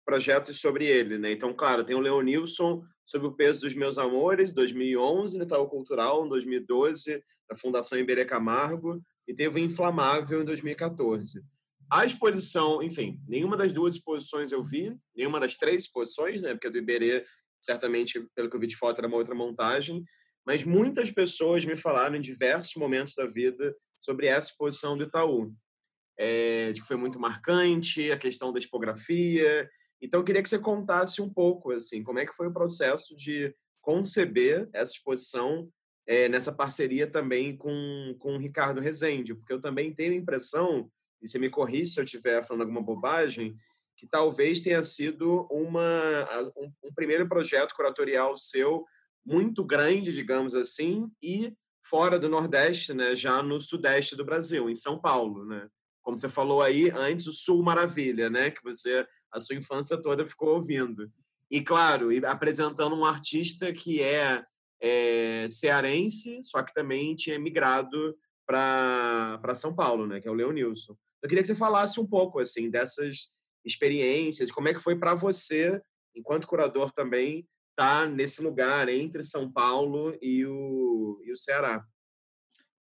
projetos 0.06 0.60
sobre 0.60 0.86
ele, 0.86 1.18
né? 1.18 1.32
Então, 1.32 1.54
claro, 1.54 1.84
tem 1.84 1.96
o 1.96 2.00
Leonilson 2.00 2.84
sobre 3.06 3.28
o 3.28 3.34
peso 3.34 3.62
dos 3.62 3.74
meus 3.74 3.98
amores, 3.98 4.54
2011, 4.54 5.38
no 5.38 5.44
Itaú 5.44 5.68
Cultural, 5.68 6.26
em 6.26 6.30
2012, 6.30 7.24
na 7.50 7.56
Fundação 7.56 7.98
Iberê 7.98 8.26
Camargo, 8.26 9.02
e 9.28 9.34
teve 9.34 9.60
o 9.60 9.64
Inflamável 9.64 10.42
em 10.42 10.46
2014. 10.46 11.42
A 11.90 12.06
exposição, 12.06 12.82
enfim, 12.82 13.20
nenhuma 13.28 13.56
das 13.56 13.72
duas 13.72 13.96
exposições 13.96 14.52
eu 14.52 14.64
vi, 14.64 14.96
nenhuma 15.16 15.40
das 15.40 15.56
três 15.56 15.84
exposições, 15.84 16.42
né? 16.42 16.54
Porque 16.54 16.68
a 16.68 16.70
do 16.72 16.78
Iberê, 16.78 17.26
certamente, 17.66 18.26
pelo 18.36 18.50
que 18.50 18.56
eu 18.56 18.60
vi 18.60 18.68
de 18.68 18.78
foto, 18.78 19.00
era 19.00 19.08
uma 19.08 19.18
outra 19.18 19.36
montagem, 19.36 20.04
mas 20.46 20.64
muitas 20.64 21.12
pessoas 21.12 21.66
me 21.66 21.76
falaram 21.76 22.16
em 22.16 22.22
diversos 22.22 22.76
momentos 22.76 23.14
da 23.16 23.26
vida 23.26 23.76
sobre 24.00 24.28
essa 24.28 24.50
exposição 24.50 24.98
do 24.98 25.04
Itaú. 25.04 25.52
É, 26.18 26.72
de 26.72 26.80
que 26.80 26.88
foi 26.88 26.96
muito 26.96 27.20
marcante, 27.20 28.10
a 28.12 28.18
questão 28.18 28.54
da 28.54 28.60
tipografia, 28.60 29.70
então, 30.02 30.20
eu 30.20 30.24
queria 30.24 30.44
que 30.44 30.50
você 30.50 30.60
contasse 30.60 31.22
um 31.22 31.30
pouco, 31.30 31.72
assim, 31.72 32.04
como 32.04 32.20
é 32.20 32.26
que 32.26 32.36
foi 32.36 32.48
o 32.48 32.54
processo 32.54 33.16
de 33.16 33.54
conceber 33.82 34.70
essa 34.74 34.92
exposição 34.92 35.70
é, 36.08 36.30
nessa 36.30 36.52
parceria 36.52 37.08
também 37.08 37.58
com, 37.58 38.16
com 38.20 38.36
o 38.36 38.38
Ricardo 38.38 38.82
Rezende, 38.82 39.34
porque 39.34 39.54
eu 39.54 39.60
também 39.62 39.94
tenho 39.94 40.14
a 40.14 40.18
impressão, 40.18 40.92
e 41.22 41.28
você 41.28 41.40
me 41.40 41.50
corri 41.50 41.86
se 41.86 42.00
eu 42.00 42.04
estiver 42.04 42.46
falando 42.46 42.62
alguma 42.62 42.84
bobagem, 42.84 43.56
que 43.96 44.08
talvez 44.08 44.62
tenha 44.62 44.84
sido 44.84 45.48
uma, 45.50 46.52
um, 46.58 46.72
um 46.84 46.94
primeiro 46.94 47.28
projeto 47.28 47.74
curatorial 47.74 48.38
seu 48.38 48.86
muito 49.26 49.64
grande, 49.64 50.12
digamos 50.12 50.54
assim, 50.54 51.10
e 51.22 51.54
fora 51.84 52.20
do 52.20 52.30
Nordeste, 52.30 52.94
né, 52.94 53.16
já 53.16 53.42
no 53.42 53.60
Sudeste 53.60 54.16
do 54.16 54.26
Brasil, 54.26 54.70
em 54.70 54.76
São 54.76 55.00
Paulo, 55.00 55.46
né? 55.46 55.68
Como 56.02 56.18
você 56.18 56.30
falou 56.30 56.62
aí 56.62 56.90
antes, 56.92 57.26
o 57.26 57.32
Sul 57.32 57.64
Maravilha, 57.64 58.30
né, 58.30 58.52
que 58.52 58.64
você 58.64 59.08
a 59.32 59.40
sua 59.40 59.56
infância 59.56 60.02
toda 60.02 60.26
ficou 60.26 60.56
ouvindo. 60.56 61.12
E, 61.52 61.62
claro, 61.62 62.10
apresentando 62.26 62.96
um 62.96 63.04
artista 63.04 63.72
que 63.74 64.02
é, 64.02 64.44
é 64.82 65.46
cearense, 65.50 66.42
só 66.42 66.64
que 66.64 66.74
também 66.74 67.14
tinha 67.16 67.38
migrado 67.38 68.16
para 68.48 69.56
São 69.56 69.76
Paulo, 69.76 70.08
né, 70.08 70.22
que 70.22 70.28
é 70.28 70.32
o 70.32 70.36
Leonilson. 70.36 70.96
Eu 71.22 71.28
queria 71.28 71.42
que 71.42 71.48
você 71.48 71.56
falasse 71.56 72.00
um 72.00 72.08
pouco 72.08 72.40
assim 72.40 72.70
dessas 72.70 73.35
experiências, 73.66 74.52
como 74.52 74.70
é 74.70 74.74
que 74.74 74.80
foi 74.80 74.98
para 74.98 75.16
você, 75.16 75.82
enquanto 76.16 76.48
curador 76.48 76.92
também, 76.92 77.48
estar 77.72 78.04
tá 78.04 78.08
nesse 78.08 78.42
lugar 78.42 78.88
entre 78.88 79.24
São 79.24 79.52
Paulo 79.52 80.18
e 80.22 80.46
o, 80.46 81.22
e 81.24 81.32
o 81.32 81.38
Ceará. 81.38 81.84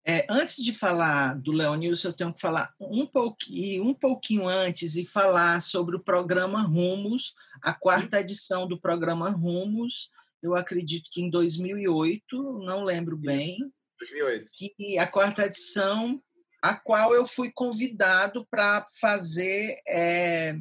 É, 0.06 0.26
antes 0.28 0.62
de 0.62 0.72
falar 0.74 1.34
do 1.40 1.50
Leonilson, 1.50 2.08
eu 2.08 2.12
tenho 2.12 2.34
que 2.34 2.40
falar 2.40 2.74
um 2.78 3.06
pouquinho, 3.06 3.84
um 3.84 3.94
pouquinho 3.94 4.46
antes 4.46 4.96
e 4.96 5.04
falar 5.04 5.62
sobre 5.62 5.96
o 5.96 6.00
programa 6.00 6.60
Rumos, 6.60 7.32
a 7.62 7.72
quarta 7.72 8.20
edição 8.20 8.68
do 8.68 8.78
programa 8.78 9.30
Rumos, 9.30 10.10
eu 10.42 10.54
acredito 10.54 11.08
que 11.10 11.22
em 11.22 11.30
2008, 11.30 12.58
não 12.58 12.84
lembro 12.84 13.16
bem. 13.16 13.56
2008. 13.98 14.50
Que 14.52 14.98
a 14.98 15.06
quarta 15.06 15.46
edição, 15.46 16.22
a 16.64 16.74
qual 16.74 17.14
eu 17.14 17.26
fui 17.26 17.52
convidado 17.52 18.46
para 18.50 18.86
fazer, 18.98 19.82
é, 19.86 20.56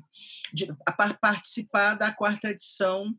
para 0.98 1.14
participar 1.14 1.96
da 1.96 2.12
quarta 2.12 2.50
edição 2.50 3.16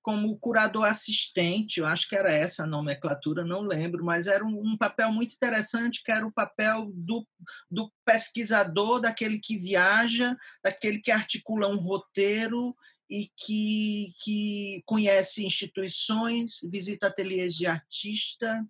como 0.00 0.38
curador 0.38 0.84
assistente, 0.84 1.80
eu 1.80 1.86
acho 1.86 2.08
que 2.08 2.14
era 2.14 2.30
essa 2.30 2.62
a 2.62 2.66
nomenclatura, 2.66 3.44
não 3.44 3.62
lembro, 3.62 4.04
mas 4.04 4.28
era 4.28 4.44
um, 4.44 4.72
um, 4.72 4.76
papel 4.76 5.10
muito 5.10 5.34
interessante, 5.34 6.00
que 6.04 6.12
era 6.12 6.24
o 6.24 6.32
papel 6.32 6.92
do, 6.94 7.26
do 7.68 7.92
pesquisador, 8.04 9.00
daquele 9.00 9.40
que 9.40 9.58
viaja, 9.58 10.36
daquele 10.62 11.00
que 11.00 11.10
articula 11.10 11.66
um 11.66 11.76
roteiro 11.76 12.72
e 13.10 13.30
que, 13.36 14.12
que 14.22 14.82
conhece 14.84 15.44
instituições, 15.44 16.58
visita 16.70 17.06
ateliês 17.06 17.54
de 17.54 17.66
artista 17.66 18.64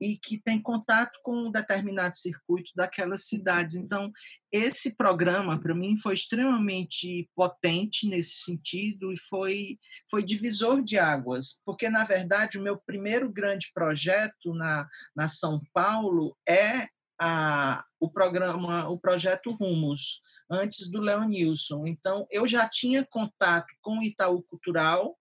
e 0.00 0.16
que 0.16 0.40
tem 0.40 0.60
contato 0.60 1.18
com 1.22 1.48
um 1.48 1.50
determinado 1.50 2.16
circuito 2.16 2.70
daquelas 2.76 3.26
cidades. 3.26 3.74
Então, 3.74 4.12
esse 4.52 4.96
programa, 4.96 5.60
para 5.60 5.74
mim, 5.74 5.96
foi 5.96 6.14
extremamente 6.14 7.28
potente 7.34 8.06
nesse 8.06 8.36
sentido 8.36 9.12
e 9.12 9.18
foi, 9.18 9.78
foi 10.10 10.22
divisor 10.22 10.82
de 10.82 10.98
águas, 10.98 11.60
porque, 11.64 11.88
na 11.88 12.04
verdade, 12.04 12.58
o 12.58 12.62
meu 12.62 12.78
primeiro 12.78 13.30
grande 13.32 13.70
projeto 13.74 14.54
na, 14.54 14.86
na 15.16 15.28
São 15.28 15.60
Paulo 15.72 16.36
é 16.48 16.88
a, 17.20 17.84
o 18.00 18.10
programa, 18.10 18.88
o 18.88 18.98
projeto 18.98 19.52
Rumos, 19.52 20.20
antes 20.52 20.90
do 20.90 21.00
Leonilson. 21.00 21.86
Então, 21.86 22.26
eu 22.30 22.46
já 22.46 22.68
tinha 22.68 23.04
contato 23.04 23.66
com 23.80 23.98
o 23.98 24.02
Itaú 24.02 24.42
Cultural, 24.42 25.16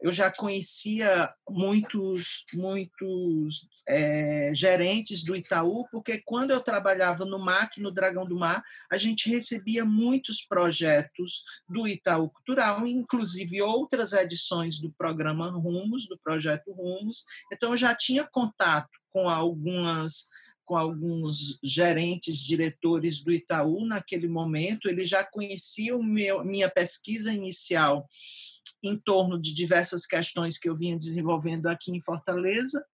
eu 0.00 0.12
já 0.12 0.30
conhecia 0.30 1.32
muitos, 1.48 2.44
muitos 2.54 3.66
é, 3.88 4.52
gerentes 4.54 5.24
do 5.24 5.34
Itaú, 5.34 5.86
porque 5.90 6.20
quando 6.24 6.50
eu 6.50 6.60
trabalhava 6.60 7.24
no 7.24 7.38
MAC, 7.38 7.80
no 7.80 7.90
Dragão 7.90 8.26
do 8.26 8.36
Mar, 8.36 8.62
a 8.90 8.98
gente 8.98 9.30
recebia 9.30 9.84
muitos 9.84 10.44
projetos 10.44 11.42
do 11.68 11.88
Itaú 11.88 12.28
Cultural, 12.28 12.86
inclusive 12.86 13.62
outras 13.62 14.12
edições 14.12 14.78
do 14.78 14.92
programa 14.92 15.50
Rumos, 15.50 16.06
do 16.06 16.18
projeto 16.18 16.72
Rumos. 16.72 17.24
Então, 17.52 17.70
eu 17.70 17.76
já 17.76 17.94
tinha 17.94 18.24
contato 18.24 18.90
com 19.10 19.30
algumas 19.30 20.28
com 20.66 20.76
alguns 20.76 21.58
gerentes, 21.62 22.38
diretores 22.38 23.22
do 23.22 23.32
Itaú 23.32 23.86
naquele 23.86 24.28
momento, 24.28 24.88
eles 24.88 25.08
já 25.08 25.24
conheciam 25.24 26.02
meu, 26.02 26.44
minha 26.44 26.68
pesquisa 26.68 27.32
inicial 27.32 28.06
em 28.82 28.96
torno 28.96 29.40
de 29.40 29.54
diversas 29.54 30.04
questões 30.04 30.58
que 30.58 30.68
eu 30.68 30.74
vinha 30.74 30.98
desenvolvendo 30.98 31.68
aqui 31.68 31.92
em 31.92 32.00
Fortaleza, 32.00 32.84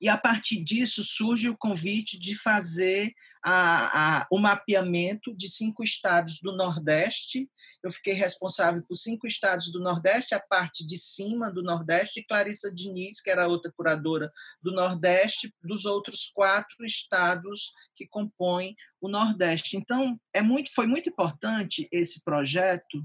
E 0.00 0.08
a 0.08 0.16
partir 0.16 0.62
disso 0.62 1.02
surge 1.04 1.48
o 1.48 1.56
convite 1.56 2.18
de 2.18 2.34
fazer 2.34 3.12
a, 3.44 4.20
a, 4.20 4.26
o 4.30 4.38
mapeamento 4.38 5.34
de 5.36 5.50
cinco 5.50 5.84
estados 5.84 6.38
do 6.40 6.56
Nordeste. 6.56 7.48
Eu 7.82 7.90
fiquei 7.90 8.14
responsável 8.14 8.82
por 8.88 8.96
cinco 8.96 9.26
estados 9.26 9.70
do 9.70 9.80
Nordeste, 9.80 10.34
a 10.34 10.40
parte 10.40 10.86
de 10.86 10.96
cima 10.96 11.52
do 11.52 11.62
Nordeste, 11.62 12.20
e 12.20 12.24
Clarissa 12.24 12.72
Diniz, 12.74 13.20
que 13.20 13.30
era 13.30 13.46
outra 13.46 13.70
curadora 13.76 14.32
do 14.62 14.72
Nordeste, 14.72 15.54
dos 15.62 15.84
outros 15.84 16.30
quatro 16.34 16.84
estados 16.84 17.72
que 17.94 18.06
compõem 18.06 18.74
o 19.00 19.08
Nordeste. 19.08 19.76
Então, 19.76 20.18
é 20.32 20.40
muito, 20.40 20.72
foi 20.74 20.86
muito 20.86 21.10
importante 21.10 21.86
esse 21.92 22.24
projeto 22.24 23.04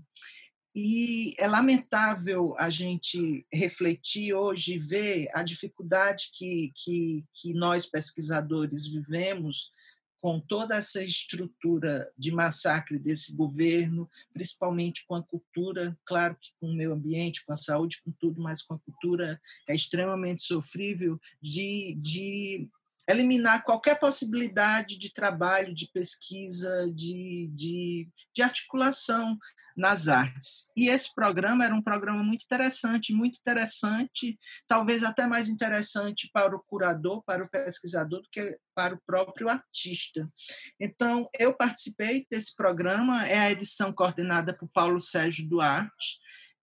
e 0.80 1.36
é 1.38 1.48
lamentável 1.48 2.56
a 2.58 2.70
gente 2.70 3.46
refletir 3.52 4.34
hoje 4.34 4.76
e 4.76 4.80
ver 4.80 5.30
a 5.34 5.44
dificuldade 5.44 6.32
que, 6.34 6.72
que, 6.76 7.26
que 7.34 7.54
nós, 7.54 7.86
pesquisadores, 7.86 8.88
vivemos 8.88 9.72
com 10.22 10.40
toda 10.40 10.76
essa 10.76 11.04
estrutura 11.04 12.12
de 12.18 12.32
massacre 12.32 13.00
desse 13.00 13.36
governo, 13.36 14.10
principalmente 14.34 15.06
com 15.08 15.16
a 15.16 15.24
cultura, 15.24 15.98
claro 16.06 16.36
que 16.40 16.52
com 16.60 16.68
o 16.68 16.76
meio 16.76 16.94
ambiente, 16.94 17.46
com 17.46 17.54
a 17.54 17.58
saúde, 17.58 18.02
com 18.04 18.12
tudo, 18.12 18.42
mas 18.42 18.62
com 18.62 18.74
a 18.74 18.80
cultura 18.80 19.40
é 19.68 19.74
extremamente 19.74 20.42
sofrível 20.42 21.20
de, 21.42 21.96
de 22.02 22.70
eliminar 23.10 23.64
qualquer 23.64 24.00
possibilidade 24.00 24.98
de 24.98 25.12
trabalho, 25.12 25.74
de 25.74 25.88
pesquisa, 25.88 26.88
de, 26.94 27.50
de, 27.56 28.08
de, 28.36 28.42
articulação 28.44 29.38
nas 29.80 30.10
artes. 30.10 30.70
E 30.76 30.90
esse 30.90 31.16
programa 31.16 31.64
era 31.64 31.74
um 31.74 31.82
programa 31.82 32.22
muito 32.22 32.44
interessante, 32.44 33.14
muito 33.14 33.40
interessante, 33.40 34.38
talvez 34.68 35.04
até 35.04 35.26
mais 35.26 35.48
interessante 35.48 36.30
para 36.34 36.54
o 36.54 36.60
curador, 36.60 37.24
para 37.24 37.46
o 37.46 37.50
pesquisador, 37.50 38.22
do 38.22 38.30
que 38.30 38.60
para 38.76 38.94
o 38.94 39.02
próprio 39.06 39.48
artista. 39.48 40.30
Então, 40.80 41.30
eu 41.40 41.56
participei 41.56 42.28
desse 42.30 42.54
programa, 42.56 43.26
é 43.26 43.40
a 43.40 43.52
edição 43.52 43.94
coordenada 43.94 44.54
por 44.54 44.68
Paulo 44.68 45.00
Sérgio 45.00 45.48
Duarte, 45.48 46.20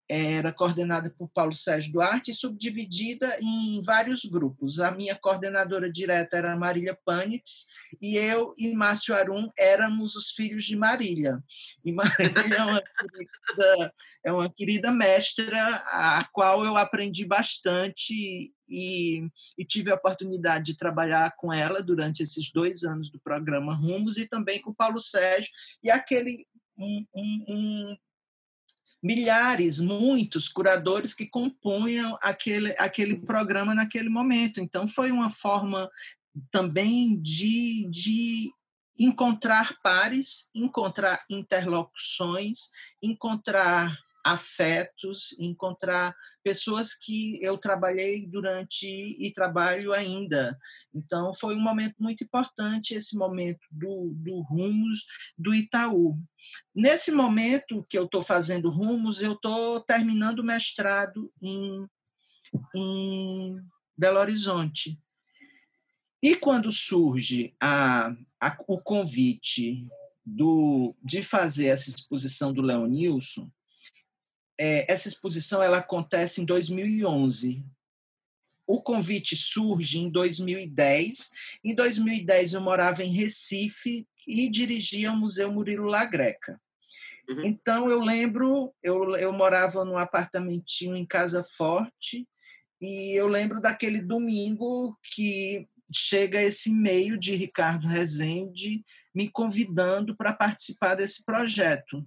era 0.09 0.53
coordenada 0.53 1.11
por 1.11 1.29
Paulo 1.29 1.53
Sérgio 1.53 1.93
Duarte 1.93 2.31
e 2.31 2.35
subdividida 2.35 3.37
em 3.41 3.81
vários 3.83 4.25
grupos. 4.25 4.79
A 4.79 4.91
minha 4.91 5.17
coordenadora 5.17 5.91
direta 5.91 6.37
era 6.37 6.57
Marília 6.57 6.97
Panitz 7.05 7.67
e 8.01 8.17
eu 8.17 8.55
e 8.57 8.73
Márcio 8.73 9.15
Arum 9.15 9.49
éramos 9.59 10.15
os 10.15 10.31
filhos 10.31 10.65
de 10.65 10.77
Marília. 10.77 11.43
E 11.85 11.93
Marília 11.93 12.57
é 12.57 12.63
uma 12.63 12.83
querida, 12.83 13.95
é 14.25 14.33
uma 14.33 14.53
querida 14.53 14.91
mestra 14.93 15.83
a 15.87 16.25
qual 16.33 16.65
eu 16.65 16.77
aprendi 16.77 17.25
bastante 17.25 18.53
e, 18.69 19.29
e, 19.59 19.65
tive 19.65 19.91
a 19.91 19.95
oportunidade 19.95 20.67
de 20.67 20.77
trabalhar 20.77 21.35
com 21.37 21.53
ela 21.53 21.83
durante 21.83 22.23
esses 22.23 22.51
dois 22.53 22.83
anos 22.83 23.11
do 23.11 23.19
programa 23.21 23.75
Rumos 23.75 24.19
e 24.19 24.27
também 24.27 24.61
com 24.61 24.75
Paulo 24.75 25.01
Sérgio 25.01 25.51
e 25.83 25.91
aquele 25.91 26.47
um, 26.79 27.07
um, 27.15 27.45
um 27.49 27.97
milhares, 29.07 29.79
muitos 29.79 30.49
curadores 30.49 31.15
que 31.15 31.27
compunham 31.27 32.19
aquele, 32.21 32.75
aquele 32.77 33.17
programa 33.19 33.73
naquele 33.73 34.09
momento. 34.09 34.61
Então, 34.61 34.87
foi 34.87 35.13
uma 35.13 35.31
forma 35.31 35.89
também 36.51 37.17
de, 37.21 37.87
de 37.89 38.51
encontrar 38.99 39.77
pares, 39.81 40.51
encontrar 40.53 41.25
interlocuções, 41.31 42.71
encontrar 43.01 43.97
afetos, 44.27 45.39
encontrar 45.39 46.13
pessoas 46.43 46.93
que 46.93 47.41
eu 47.41 47.57
trabalhei 47.57 48.27
durante 48.27 48.85
e 48.85 49.33
trabalho 49.33 49.93
ainda. 49.93 50.59
Então, 50.93 51.33
foi 51.33 51.55
um 51.55 51.61
momento 51.61 51.95
muito 52.01 52.25
importante 52.25 52.93
esse 52.93 53.17
momento 53.17 53.65
do, 53.71 54.13
do 54.17 54.41
Rumos 54.41 55.05
do 55.39 55.55
Itaú. 55.55 56.19
Nesse 56.75 57.13
momento 57.13 57.87
que 57.89 57.97
eu 57.97 58.05
estou 58.05 58.21
fazendo 58.21 58.69
Rumos, 58.69 59.23
eu 59.23 59.35
estou 59.35 59.81
terminando 59.81 60.41
o 60.41 60.45
mestrado 60.45 61.33
em, 61.41 61.87
em 62.75 63.61
Belo 63.97 64.19
Horizonte. 64.19 64.99
E 66.21 66.35
quando 66.35 66.73
surge 66.73 67.55
a, 67.61 68.13
a, 68.41 68.57
o 68.67 68.81
convite 68.81 69.87
do, 70.25 70.97
de 71.01 71.23
fazer 71.23 71.67
essa 71.67 71.89
exposição 71.89 72.53
do 72.53 72.61
Leonilson, 72.61 73.49
é, 74.59 74.91
essa 74.91 75.09
exposição 75.09 75.63
ela 75.63 75.79
acontece 75.79 76.41
em 76.41 76.45
2011. 76.45 77.65
O 78.67 78.83
convite 78.83 79.37
surge 79.37 79.99
em 79.99 80.11
2010. 80.11 81.31
Em 81.63 81.75
2010 81.75 82.55
eu 82.55 82.61
morava 82.61 83.03
em 83.05 83.13
Recife 83.13 84.07
e 84.27 84.51
dirigia 84.51 85.13
o 85.13 85.17
Museu 85.17 85.53
Murilo 85.53 85.87
Lagreca. 85.87 86.61
Uhum. 87.29 87.45
Então 87.45 87.91
eu 87.91 88.01
lembro, 88.01 88.75
eu, 88.83 89.17
eu 89.17 89.33
morava 89.33 89.85
num 89.85 89.99
apartamentinho 89.99 90.97
em 90.97 91.05
Casa 91.05 91.45
Forte 91.57 92.27
e 92.81 93.13
eu 93.13 93.29
lembro 93.29 93.61
daquele 93.61 94.01
domingo 94.01 94.99
que 95.15 95.69
chega 95.93 96.43
esse 96.43 96.71
e-mail 96.71 97.17
de 97.17 97.35
Ricardo 97.37 97.87
Rezende 97.87 98.85
me 99.15 99.31
convidando 99.31 100.17
para 100.17 100.33
participar 100.33 100.97
desse 100.97 101.25
projeto 101.25 102.05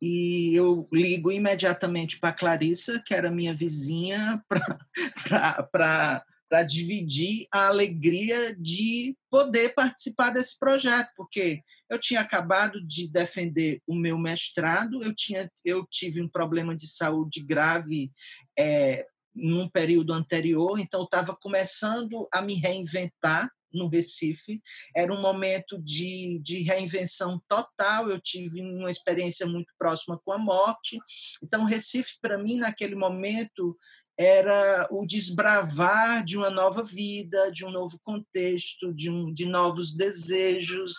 e 0.00 0.54
eu 0.54 0.88
ligo 0.92 1.32
imediatamente 1.32 2.18
para 2.18 2.32
Clarissa, 2.32 3.02
que 3.04 3.14
era 3.14 3.30
minha 3.30 3.52
vizinha, 3.52 4.42
para 5.72 6.62
dividir 6.66 7.46
a 7.52 7.66
alegria 7.66 8.54
de 8.56 9.16
poder 9.30 9.74
participar 9.74 10.30
desse 10.30 10.58
projeto, 10.58 11.10
porque 11.16 11.62
eu 11.90 11.98
tinha 11.98 12.20
acabado 12.20 12.80
de 12.86 13.08
defender 13.08 13.82
o 13.86 13.94
meu 13.94 14.16
mestrado, 14.18 15.02
eu, 15.02 15.14
tinha, 15.14 15.50
eu 15.64 15.86
tive 15.90 16.22
um 16.22 16.28
problema 16.28 16.76
de 16.76 16.86
saúde 16.86 17.42
grave 17.42 18.12
é, 18.58 19.06
num 19.34 19.68
período 19.68 20.12
anterior, 20.12 20.78
então 20.78 21.00
eu 21.00 21.04
estava 21.04 21.36
começando 21.36 22.28
a 22.32 22.40
me 22.40 22.54
reinventar 22.54 23.50
no 23.72 23.88
Recife. 23.88 24.60
Era 24.94 25.12
um 25.12 25.20
momento 25.20 25.80
de, 25.80 26.40
de 26.42 26.62
reinvenção 26.62 27.40
total. 27.48 28.08
Eu 28.08 28.20
tive 28.20 28.60
uma 28.60 28.90
experiência 28.90 29.46
muito 29.46 29.72
próxima 29.78 30.18
com 30.24 30.32
a 30.32 30.38
morte. 30.38 30.98
Então, 31.42 31.64
Recife, 31.64 32.18
para 32.20 32.38
mim, 32.38 32.58
naquele 32.58 32.94
momento, 32.94 33.76
era 34.18 34.88
o 34.90 35.06
desbravar 35.06 36.24
de 36.24 36.36
uma 36.36 36.50
nova 36.50 36.82
vida, 36.82 37.52
de 37.52 37.64
um 37.64 37.70
novo 37.70 38.00
contexto, 38.02 38.92
de, 38.92 39.08
um, 39.08 39.32
de 39.32 39.46
novos 39.46 39.94
desejos 39.94 40.94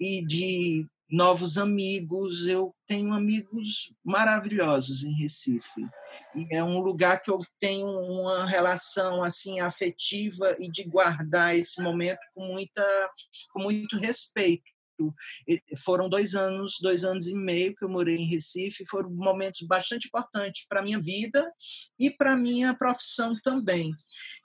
e 0.00 0.24
de 0.26 0.84
novos 1.08 1.58
amigos. 1.58 2.46
Eu 2.46 2.74
tenho 2.86 3.12
amigos 3.12 3.92
maravilhosos 4.04 5.04
em 5.04 5.12
Recife. 5.12 5.82
E 6.34 6.54
é 6.54 6.62
um 6.62 6.78
lugar 6.80 7.20
que 7.20 7.30
eu 7.30 7.40
tenho 7.60 7.86
uma 7.86 8.46
relação 8.46 9.22
assim 9.22 9.60
afetiva 9.60 10.56
e 10.58 10.70
de 10.70 10.84
guardar 10.84 11.56
esse 11.56 11.82
momento 11.82 12.20
com 12.34 12.46
muita 12.46 13.10
com 13.52 13.62
muito 13.62 13.98
respeito. 13.98 14.75
Foram 15.84 16.08
dois 16.08 16.34
anos, 16.34 16.76
dois 16.80 17.04
anos 17.04 17.26
e 17.26 17.34
meio 17.34 17.74
que 17.74 17.84
eu 17.84 17.88
morei 17.88 18.16
em 18.16 18.28
Recife, 18.28 18.86
foram 18.86 19.10
momentos 19.10 19.66
bastante 19.66 20.08
importantes 20.08 20.66
para 20.68 20.80
a 20.80 20.82
minha 20.82 21.00
vida 21.00 21.50
e 21.98 22.10
para 22.10 22.32
a 22.32 22.36
minha 22.36 22.74
profissão 22.74 23.36
também. 23.42 23.92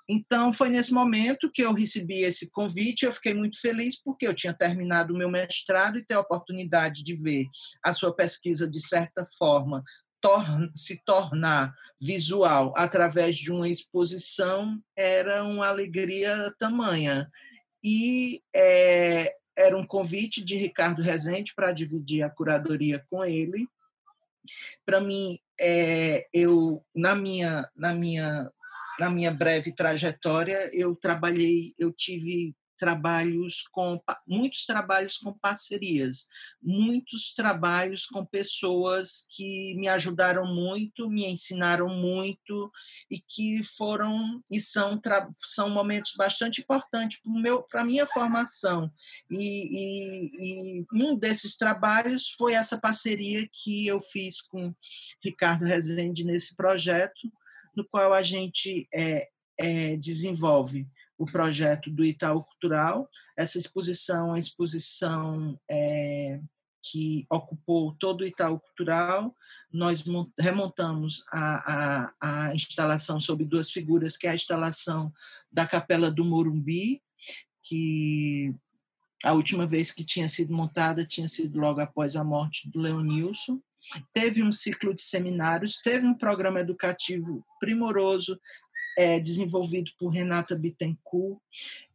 Então, 0.09 0.51
foi 0.51 0.69
nesse 0.69 0.93
momento 0.93 1.49
que 1.49 1.61
eu 1.61 1.73
recebi 1.73 2.23
esse 2.23 2.49
convite. 2.51 3.05
Eu 3.05 3.13
fiquei 3.13 3.33
muito 3.33 3.59
feliz 3.61 4.01
porque 4.01 4.27
eu 4.27 4.33
tinha 4.33 4.53
terminado 4.53 5.13
o 5.13 5.17
meu 5.17 5.29
mestrado 5.29 5.97
e 5.97 6.05
ter 6.05 6.15
a 6.15 6.19
oportunidade 6.19 7.03
de 7.03 7.15
ver 7.15 7.45
a 7.83 7.93
sua 7.93 8.13
pesquisa, 8.13 8.69
de 8.69 8.79
certa 8.85 9.25
forma, 9.37 9.83
se 10.75 11.01
tornar 11.03 11.73
visual 11.99 12.73
através 12.75 13.37
de 13.37 13.51
uma 13.51 13.67
exposição 13.67 14.79
era 14.95 15.43
uma 15.43 15.67
alegria 15.67 16.53
tamanha. 16.59 17.29
E 17.83 18.41
é, 18.55 19.33
era 19.57 19.77
um 19.77 19.85
convite 19.85 20.43
de 20.43 20.55
Ricardo 20.55 21.01
Rezende 21.01 21.53
para 21.55 21.71
dividir 21.71 22.23
a 22.23 22.29
curadoria 22.29 23.05
com 23.09 23.23
ele. 23.23 23.67
Para 24.85 24.99
mim, 24.99 25.39
é, 25.59 26.27
eu 26.33 26.83
na 26.95 27.15
minha 27.15 27.69
na 27.75 27.93
minha 27.93 28.51
na 28.99 29.09
minha 29.09 29.31
breve 29.31 29.71
trajetória, 29.71 30.69
eu 30.73 30.95
trabalhei, 30.95 31.73
eu 31.77 31.91
tive 31.91 32.55
trabalhos 32.81 33.63
com 33.71 34.01
muitos 34.27 34.65
trabalhos 34.65 35.17
com 35.17 35.31
parcerias, 35.31 36.27
muitos 36.59 37.31
trabalhos 37.35 38.07
com 38.07 38.25
pessoas 38.25 39.27
que 39.35 39.75
me 39.75 39.87
ajudaram 39.87 40.47
muito, 40.47 41.07
me 41.07 41.27
ensinaram 41.27 41.87
muito 41.87 42.71
e 43.09 43.19
que 43.19 43.63
foram 43.77 44.43
e 44.49 44.59
são 44.59 44.99
são 45.37 45.69
momentos 45.69 46.13
bastante 46.17 46.61
importantes 46.61 47.21
para 47.21 47.31
meu 47.31 47.61
para 47.61 47.85
minha 47.85 48.07
formação. 48.07 48.91
E, 49.29 49.37
e, 49.37 50.79
e, 50.79 50.85
um 50.91 51.15
desses 51.15 51.55
trabalhos 51.55 52.31
foi 52.31 52.53
essa 52.53 52.79
parceria 52.79 53.47
que 53.53 53.85
eu 53.85 53.99
fiz 53.99 54.41
com 54.41 54.73
Ricardo 55.23 55.65
Rezende 55.65 56.23
nesse 56.23 56.55
projeto 56.55 57.31
no 57.75 57.85
qual 57.85 58.11
a 58.11 58.23
gente 58.23 58.87
é, 58.91 59.27
é, 59.59 59.95
desenvolve 59.97 60.87
o 61.21 61.25
projeto 61.27 61.91
do 61.91 62.03
Itaú 62.03 62.41
Cultural. 62.41 63.07
Essa 63.37 63.59
exposição 63.59 64.29
é 64.29 64.29
uma 64.31 64.39
exposição 64.39 65.59
é, 65.69 66.41
que 66.81 67.27
ocupou 67.29 67.95
todo 67.99 68.21
o 68.21 68.25
Itaú 68.25 68.59
Cultural. 68.59 69.35
Nós 69.71 70.03
remontamos 70.39 71.23
a, 71.31 71.73
a, 71.73 72.13
a, 72.47 72.55
instalação 72.55 73.19
sob 73.19 73.45
duas 73.45 73.69
figuras, 73.69 74.17
que 74.17 74.25
é 74.25 74.31
a 74.31 74.35
instalação 74.35 75.13
da 75.51 75.67
Capela 75.67 76.09
do 76.09 76.25
Morumbi, 76.25 77.03
que 77.61 78.55
a 79.23 79.33
última 79.33 79.67
vez 79.67 79.91
que 79.91 80.03
tinha 80.03 80.27
sido 80.27 80.51
montada 80.51 81.05
tinha 81.05 81.27
sido 81.27 81.59
logo 81.59 81.81
após 81.81 82.15
a 82.15 82.23
morte 82.23 82.67
do 82.67 82.79
Leonilson. 82.79 83.61
Teve 84.11 84.41
um 84.41 84.51
ciclo 84.51 84.91
de 84.91 85.01
seminários, 85.01 85.77
teve 85.83 86.05
um 86.05 86.15
programa 86.15 86.59
educativo 86.59 87.45
primoroso 87.59 88.39
é, 88.97 89.19
desenvolvido 89.19 89.91
por 89.97 90.09
Renata 90.09 90.55
Bittencourt. 90.55 91.39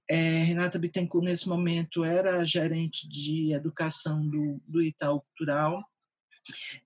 É, 0.08 0.44
Renata 0.44 0.78
Bittencourt, 0.78 1.24
nesse 1.24 1.48
momento, 1.48 2.04
era 2.04 2.44
gerente 2.44 3.08
de 3.08 3.52
educação 3.52 4.26
do, 4.26 4.60
do 4.66 4.82
Itaú 4.82 5.20
Cultural. 5.20 5.84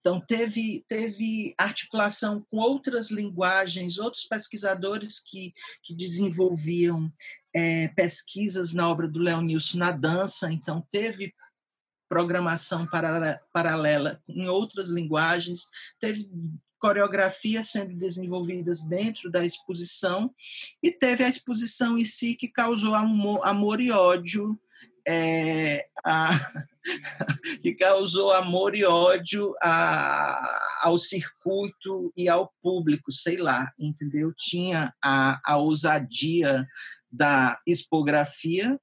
Então, 0.01 0.21
teve, 0.21 0.85
teve 0.89 1.55
articulação 1.59 2.47
com 2.51 2.57
outras 2.57 3.11
linguagens, 3.11 3.99
outros 3.99 4.25
pesquisadores 4.25 5.21
que, 5.21 5.53
que 5.83 5.95
desenvolviam 5.95 7.13
é, 7.55 7.89
pesquisas 7.89 8.73
na 8.73 8.89
obra 8.89 9.07
do 9.07 9.19
Leonilson 9.19 9.79
na 9.79 9.93
dança, 9.93 10.51
então, 10.51 10.87
teve 10.91 11.35
programação 12.09 12.89
paralela 13.53 14.21
em 14.29 14.49
outras 14.49 14.89
linguagens, 14.89 15.69
teve 16.01 16.29
coreografias 16.81 17.71
sendo 17.71 17.95
desenvolvidas 17.95 18.83
dentro 18.85 19.31
da 19.31 19.45
exposição 19.45 20.35
e 20.83 20.91
teve 20.91 21.23
a 21.23 21.29
exposição 21.29 21.99
em 21.99 22.05
si 22.05 22.35
que 22.35 22.49
causou 22.49 22.95
amor, 22.95 23.41
amor 23.45 23.81
e 23.81 23.91
ódio 23.91 24.59
é, 25.07 25.87
a, 26.05 26.31
que 27.61 27.75
causou 27.75 28.33
amor 28.33 28.75
e 28.75 28.85
ódio 28.85 29.55
a, 29.63 30.81
ao 30.83 30.99
circuito 30.99 32.13
e 32.17 32.29
ao 32.29 32.53
público, 32.63 33.13
sei 33.13 33.37
lá, 33.37 33.73
entendeu? 33.79 34.33
Tinha 34.37 34.95
a, 35.03 35.41
a 35.45 35.59
ousadia 35.59 36.67
da 37.11 37.61
expografia, 37.67 38.81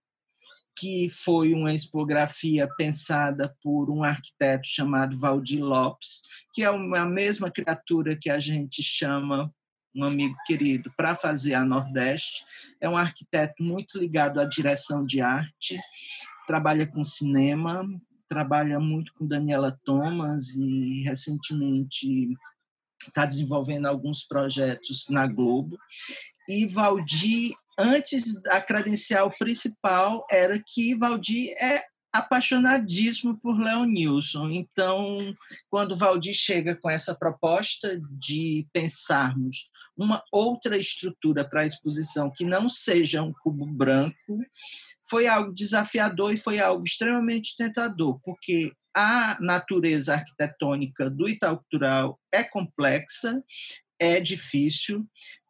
que 0.78 1.09
foi 1.09 1.53
uma 1.53 1.73
expografia 1.73 2.69
pensada 2.78 3.55
por 3.63 3.89
um 3.89 4.03
arquiteto 4.03 4.67
chamado 4.67 5.17
Valdir 5.17 5.63
Lopes, 5.63 6.21
que 6.53 6.63
é 6.63 6.67
a 6.67 7.05
mesma 7.05 7.49
criatura 7.49 8.15
que 8.15 8.30
a 8.30 8.39
gente 8.39 8.84
chama 8.84 9.51
um 9.95 10.03
amigo 10.03 10.36
querido 10.45 10.93
para 10.95 11.15
fazer 11.15 11.55
a 11.55 11.65
Nordeste. 11.65 12.45
É 12.80 12.88
um 12.88 12.95
arquiteto 12.95 13.63
muito 13.63 13.97
ligado 13.97 14.39
à 14.39 14.45
direção 14.45 15.03
de 15.03 15.19
arte, 15.19 15.80
trabalha 16.45 16.86
com 16.86 17.03
cinema, 17.03 17.84
trabalha 18.30 18.80
muito 18.80 19.11
com 19.13 19.25
Daniela 19.25 19.78
Thomas 19.84 20.55
e 20.55 21.01
recentemente 21.01 22.30
está 23.07 23.25
desenvolvendo 23.25 23.88
alguns 23.88 24.23
projetos 24.23 25.07
na 25.09 25.25
Globo. 25.25 25.78
E 26.47 26.67
Valdir 26.67 27.53
antes 27.78 28.43
a 28.47 28.59
credencial 28.59 29.32
principal 29.38 30.25
era 30.30 30.61
que 30.65 30.95
Valdir 30.95 31.51
é 31.61 31.84
apaixonadíssimo 32.11 33.39
por 33.39 33.59
Leonilson. 33.59 34.49
Então, 34.49 35.36
quando 35.69 35.95
Valdir 35.95 36.34
chega 36.34 36.75
com 36.75 36.89
essa 36.89 37.13
proposta 37.13 37.99
de 38.11 38.65
pensarmos 38.73 39.69
uma 39.95 40.23
outra 40.32 40.78
estrutura 40.78 41.47
para 41.47 41.61
a 41.61 41.65
exposição 41.65 42.32
que 42.34 42.43
não 42.43 42.69
seja 42.69 43.21
um 43.21 43.34
cubo 43.34 43.65
branco, 43.65 44.15
foi 45.09 45.28
algo 45.28 45.53
desafiador 45.53 46.34
e 46.34 46.38
foi 46.38 46.59
algo 46.59 46.84
extremamente 46.86 47.55
tentador, 47.55 48.19
porque 48.23 48.73
a 48.95 49.38
natureza 49.39 50.15
arquitetônica 50.15 51.09
do 51.09 51.30
Itaú 51.30 51.57
Cultural 51.57 52.19
é 52.32 52.43
complexa, 52.43 53.43
é 53.99 54.19
difícil, 54.19 55.05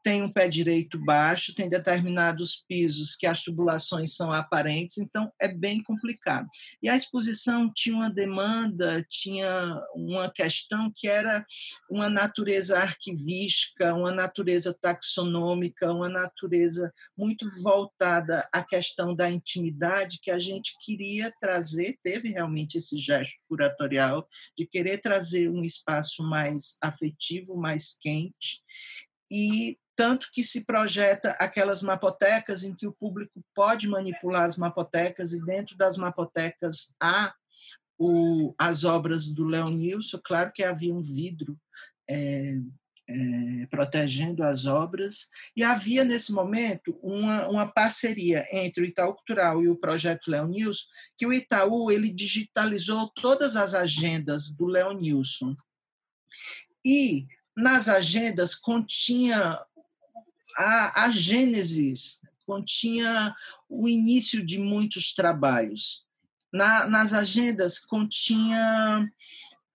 tem 0.08 0.24
um 0.24 0.32
pé 0.32 0.48
direito 0.48 0.98
baixo, 0.98 1.54
tem 1.54 1.68
determinados 1.68 2.64
pisos 2.66 3.14
que 3.14 3.28
as 3.28 3.44
tubulações 3.44 4.16
são 4.16 4.32
aparentes, 4.32 4.98
então 5.00 5.30
é 5.38 5.50
bem 5.50 5.84
complicado. 5.84 6.48
E 6.82 6.88
a 6.88 6.96
exposição 6.96 7.70
tinha 7.76 7.94
uma 7.94 8.10
demanda, 8.10 9.06
tinha 9.10 9.78
uma 9.94 10.32
questão 10.32 10.90
que 10.96 11.10
era 11.10 11.46
uma 11.92 12.08
natureza 12.08 12.80
arquivística, 12.80 13.94
uma 13.94 14.14
natureza 14.14 14.74
taxonômica, 14.74 15.92
uma 15.92 16.08
natureza 16.08 16.90
muito 17.18 17.46
voltada 17.62 18.48
à 18.54 18.64
questão 18.64 19.14
da 19.14 19.30
intimidade 19.30 20.20
que 20.22 20.32
a 20.32 20.40
gente 20.40 20.78
queria 20.80 21.34
trazer, 21.42 22.00
teve 22.02 22.30
realmente 22.30 22.78
esse 22.78 22.98
gesto 22.98 23.36
curatorial 23.46 24.26
de 24.58 24.66
querer 24.66 25.00
trazer 25.02 25.50
um 25.50 25.66
espaço 25.66 26.24
mais 26.24 26.78
afetivo, 26.82 27.58
mais 27.58 27.98
quente, 28.00 28.62
e 29.30 29.78
tanto 29.98 30.30
que 30.32 30.44
se 30.44 30.64
projeta 30.64 31.32
aquelas 31.40 31.82
mapotecas 31.82 32.64
em 32.64 32.74
que 32.74 32.86
o 32.86 32.94
público 32.94 33.44
pode 33.56 33.88
manipular 33.88 34.44
as 34.44 34.56
mapotecas 34.56 35.34
e 35.34 35.44
dentro 35.44 35.76
das 35.76 35.98
mapotecas 35.98 36.94
há 37.02 37.34
o, 37.98 38.54
as 38.60 38.84
obras 38.84 39.28
do 39.28 39.44
Leonilson, 39.44 40.22
claro 40.24 40.52
que 40.54 40.64
havia 40.64 40.94
um 40.94 41.02
vidro 41.02 41.60
é, 42.08 42.58
é, 43.10 43.66
protegendo 43.72 44.44
as 44.44 44.68
obras, 44.68 45.30
e 45.56 45.64
havia 45.64 46.04
nesse 46.04 46.32
momento 46.32 47.00
uma, 47.02 47.48
uma 47.48 47.66
parceria 47.66 48.46
entre 48.52 48.84
o 48.84 48.86
Itaú 48.86 49.16
Cultural 49.16 49.64
e 49.64 49.68
o 49.68 49.76
projeto 49.76 50.30
Leonilson, 50.30 50.86
que 51.18 51.26
o 51.26 51.34
Itaú 51.34 51.90
ele 51.90 52.12
digitalizou 52.12 53.10
todas 53.16 53.56
as 53.56 53.74
agendas 53.74 54.52
do 54.52 54.68
Leonilson. 54.68 55.56
E 56.86 57.26
nas 57.56 57.90
agendas 57.90 58.54
continha 58.54 59.60
a, 60.56 61.06
a 61.06 61.10
Gênesis 61.10 62.22
continha 62.46 63.36
o 63.70 63.88
início 63.90 64.46
de 64.46 64.58
muitos 64.58 65.14
trabalhos. 65.14 66.06
Na, 66.52 66.88
nas 66.88 67.14
agendas 67.14 67.78
continha 67.78 69.06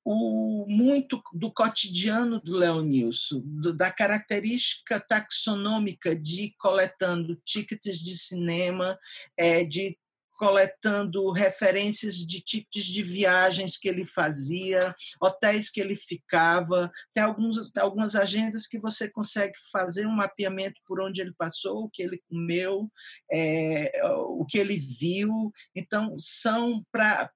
o, 0.05 0.65
muito 0.69 1.23
do 1.33 1.51
cotidiano 1.51 2.41
do 2.41 2.57
Leonilson, 2.57 3.41
do, 3.45 3.73
da 3.73 3.91
característica 3.91 4.99
taxonômica 4.99 6.17
de 6.17 6.55
coletando 6.59 7.37
tickets 7.45 8.01
de 8.01 8.17
cinema, 8.17 8.99
é, 9.37 9.65
de 9.65 9.97
coletando 10.43 11.31
referências 11.31 12.17
de 12.17 12.41
tipos 12.41 12.83
de 12.83 13.01
viagens 13.01 13.77
que 13.77 13.89
ele 13.89 14.05
fazia, 14.05 14.93
hotéis 15.21 15.71
que 15.71 15.81
ele 15.81 15.95
ficava. 15.95 16.91
Tem 17.15 17.23
alguns, 17.23 17.71
algumas 17.77 18.17
agendas 18.17 18.67
que 18.67 18.77
você 18.77 19.09
consegue 19.09 19.53
fazer 19.71 20.05
um 20.05 20.17
mapeamento 20.17 20.81
por 20.85 21.01
onde 21.01 21.21
ele 21.21 21.33
passou, 21.39 21.85
o 21.85 21.89
que 21.89 22.03
ele 22.03 22.21
comeu, 22.29 22.91
é, 23.31 23.93
o 24.03 24.45
que 24.45 24.59
ele 24.59 24.77
viu. 24.77 25.53
Então, 25.77 26.17
são 26.19 26.85
para 26.91 27.31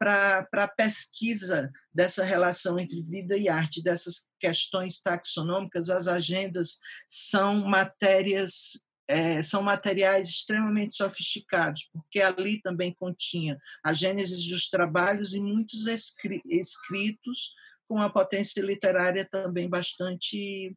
a 0.53 0.69
pesquisa 0.77 1.71
dessa 1.95 2.25
relação 2.25 2.77
entre 2.77 3.01
vida 3.03 3.37
e 3.37 3.49
arte, 3.49 3.81
dessas 3.81 4.27
questões 4.39 5.01
taxonômicas, 5.01 5.89
as 5.89 6.09
agendas 6.09 6.79
são 7.07 7.67
matérias 7.67 8.85
é, 9.09 9.41
são 9.43 9.63
materiais 9.63 10.29
extremamente 10.29 10.95
sofisticados, 10.95 11.89
porque 11.93 12.21
ali 12.21 12.61
também 12.61 12.93
continha 12.93 13.59
a 13.85 13.93
gênese 13.93 14.49
dos 14.49 14.69
trabalhos 14.69 15.35
e 15.35 15.41
muitos 15.41 15.87
escritos 15.87 17.55
com 17.89 17.97
uma 17.97 18.13
potência 18.13 18.61
literária 18.61 19.25
também 19.25 19.69
bastante 19.69 20.77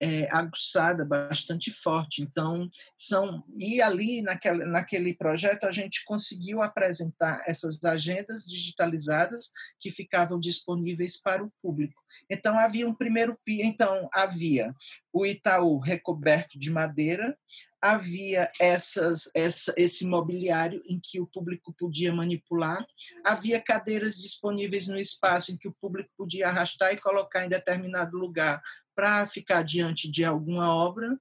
é, 0.00 0.28
aguçada, 0.30 1.04
bastante 1.04 1.70
forte. 1.70 2.22
Então, 2.22 2.70
são 2.96 3.44
e 3.54 3.80
ali 3.80 4.22
naquele, 4.22 4.64
naquele 4.64 5.14
projeto 5.14 5.64
a 5.64 5.72
gente 5.72 6.04
conseguiu 6.04 6.62
apresentar 6.62 7.42
essas 7.46 7.82
agendas 7.84 8.44
digitalizadas 8.44 9.50
que 9.80 9.90
ficavam 9.90 10.38
disponíveis 10.38 11.20
para 11.20 11.44
o 11.44 11.52
público. 11.62 12.02
Então 12.30 12.58
havia 12.58 12.88
um 12.88 12.94
primeiro 12.94 13.38
então 13.46 14.08
havia 14.12 14.74
o 15.12 15.26
Itaú 15.26 15.78
recoberto 15.78 16.58
de 16.58 16.70
madeira, 16.70 17.36
havia 17.80 18.50
essas, 18.58 19.30
essa, 19.34 19.74
esse 19.76 20.06
mobiliário 20.06 20.82
em 20.86 20.98
que 21.00 21.20
o 21.20 21.26
público 21.26 21.74
podia 21.78 22.12
manipular, 22.12 22.84
havia 23.22 23.60
cadeiras 23.60 24.16
disponíveis 24.16 24.88
no 24.88 24.98
espaço 24.98 25.52
em 25.52 25.56
que 25.56 25.68
o 25.68 25.74
público 25.74 26.10
podia 26.16 26.48
arrastar 26.48 26.92
e 26.92 27.00
colocar 27.00 27.44
em 27.44 27.48
determinado 27.48 28.16
lugar 28.16 28.62
para 28.94 29.26
ficar 29.26 29.62
diante 29.62 30.10
de 30.10 30.24
alguma 30.24 30.74
obra. 30.74 31.18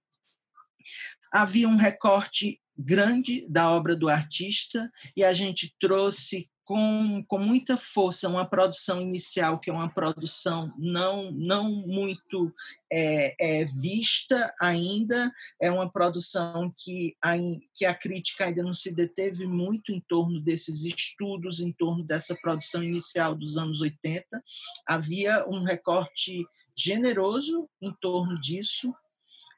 Havia 1.31 1.67
um 1.67 1.77
recorte 1.77 2.61
grande 2.77 3.45
da 3.47 3.71
obra 3.71 3.95
do 3.95 4.09
artista 4.09 4.91
e 5.15 5.23
a 5.23 5.33
gente 5.33 5.75
trouxe 5.79 6.49
com, 6.63 7.23
com 7.27 7.37
muita 7.37 7.75
força 7.75 8.29
uma 8.29 8.47
produção 8.47 9.01
inicial, 9.01 9.59
que 9.59 9.69
é 9.69 9.73
uma 9.73 9.93
produção 9.93 10.73
não, 10.77 11.31
não 11.31 11.69
muito 11.69 12.53
é, 12.91 13.35
é, 13.39 13.65
vista 13.65 14.53
ainda, 14.59 15.31
é 15.61 15.69
uma 15.69 15.91
produção 15.91 16.73
que 16.75 17.15
a, 17.21 17.33
que 17.73 17.85
a 17.85 17.93
crítica 17.93 18.45
ainda 18.45 18.63
não 18.63 18.73
se 18.73 18.93
deteve 18.93 19.45
muito 19.45 19.91
em 19.91 19.99
torno 20.07 20.39
desses 20.39 20.85
estudos, 20.85 21.59
em 21.59 21.71
torno 21.73 22.03
dessa 22.03 22.35
produção 22.41 22.81
inicial 22.81 23.35
dos 23.35 23.57
anos 23.57 23.81
80. 23.81 24.25
Havia 24.87 25.45
um 25.47 25.63
recorte 25.63 26.45
generoso 26.75 27.69
em 27.81 27.91
torno 28.01 28.39
disso, 28.39 28.93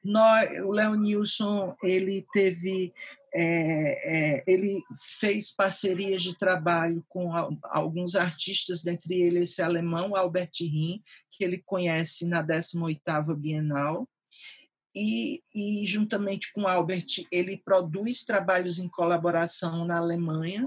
nós, 0.03 0.59
o 0.59 0.71
Léo 0.71 0.93
Nilson 0.95 1.75
ele 1.81 2.25
teve 2.31 2.93
é, 3.37 4.37
é, 4.37 4.43
ele 4.47 4.81
fez 5.19 5.51
parcerias 5.51 6.23
de 6.23 6.37
trabalho 6.37 7.03
com 7.09 7.31
alguns 7.63 8.15
artistas, 8.15 8.81
dentre 8.81 9.15
eles 9.15 9.49
esse 9.49 9.61
alemão 9.61 10.15
Albert 10.15 10.51
Riem, 10.61 11.03
que 11.31 11.43
ele 11.43 11.61
conhece 11.65 12.25
na 12.25 12.41
18ª 12.41 13.35
Bienal, 13.35 14.07
e, 14.95 15.43
e, 15.53 15.85
juntamente 15.85 16.53
com 16.53 16.65
Albert 16.65 17.25
ele 17.29 17.57
produz 17.57 18.23
trabalhos 18.23 18.79
em 18.79 18.87
colaboração 18.87 19.83
na 19.83 19.97
Alemanha. 19.97 20.65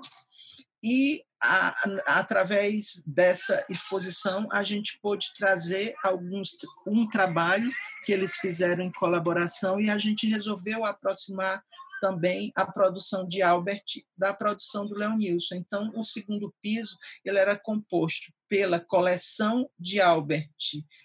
E 0.85 1.25
a, 1.43 1.75
através 2.07 3.03
dessa 3.07 3.65
exposição 3.69 4.49
a 4.51 4.63
gente 4.63 4.99
pôde 5.01 5.27
trazer 5.37 5.95
alguns 6.03 6.57
um 6.87 7.09
trabalho 7.09 7.71
que 8.05 8.13
eles 8.13 8.37
fizeram 8.37 8.85
em 8.85 8.93
colaboração 8.93 9.81
e 9.81 9.89
a 9.89 9.99
gente 9.99 10.27
resolveu 10.27 10.85
aproximar 10.85 11.63
também 12.01 12.53
a 12.55 12.65
produção 12.65 13.27
de 13.27 13.43
Albert 13.43 13.85
da 14.17 14.33
produção 14.33 14.87
do 14.87 14.95
Leonilson. 14.95 15.57
Então, 15.57 15.93
o 15.95 16.05
segundo 16.05 16.55
piso 16.63 16.97
ele 17.25 17.39
era 17.39 17.57
composto 17.57 18.33
pela 18.49 18.81
coleção 18.81 19.69
de 19.79 20.01
Albert, 20.01 20.49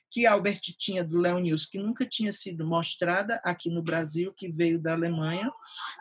que 0.10 0.26
Albert 0.26 0.62
tinha 0.78 1.04
do 1.04 1.18
Leonilson, 1.18 1.68
que 1.72 1.80
nunca 1.80 2.06
tinha 2.06 2.32
sido 2.32 2.66
mostrada 2.66 3.42
aqui 3.44 3.70
no 3.70 3.84
Brasil, 3.84 4.34
que 4.34 4.50
veio 4.50 4.80
da 4.80 4.94
Alemanha, 4.94 5.52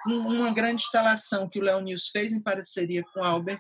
uma 0.07 0.53
grande 0.53 0.83
instalação 0.83 1.49
que 1.49 1.59
o 1.59 1.63
Leonilson 1.63 2.11
fez 2.13 2.33
em 2.33 2.43
parceria 2.43 3.03
com 3.13 3.25
Albert, 3.25 3.59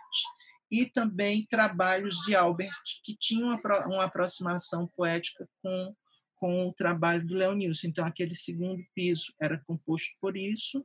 e 0.72 0.86
também 0.86 1.46
trabalhos 1.50 2.16
de 2.22 2.34
Albert, 2.34 2.72
que 3.04 3.14
tinham 3.14 3.60
uma, 3.86 4.04
aproximação 4.04 4.88
poética 4.96 5.46
com, 5.62 5.94
com 6.36 6.66
o 6.66 6.72
trabalho 6.72 7.26
do 7.26 7.34
Leonilson. 7.34 7.88
Então, 7.88 8.06
aquele 8.06 8.34
segundo 8.34 8.82
piso 8.94 9.34
era 9.38 9.62
composto 9.66 10.16
por 10.18 10.34
isso, 10.34 10.82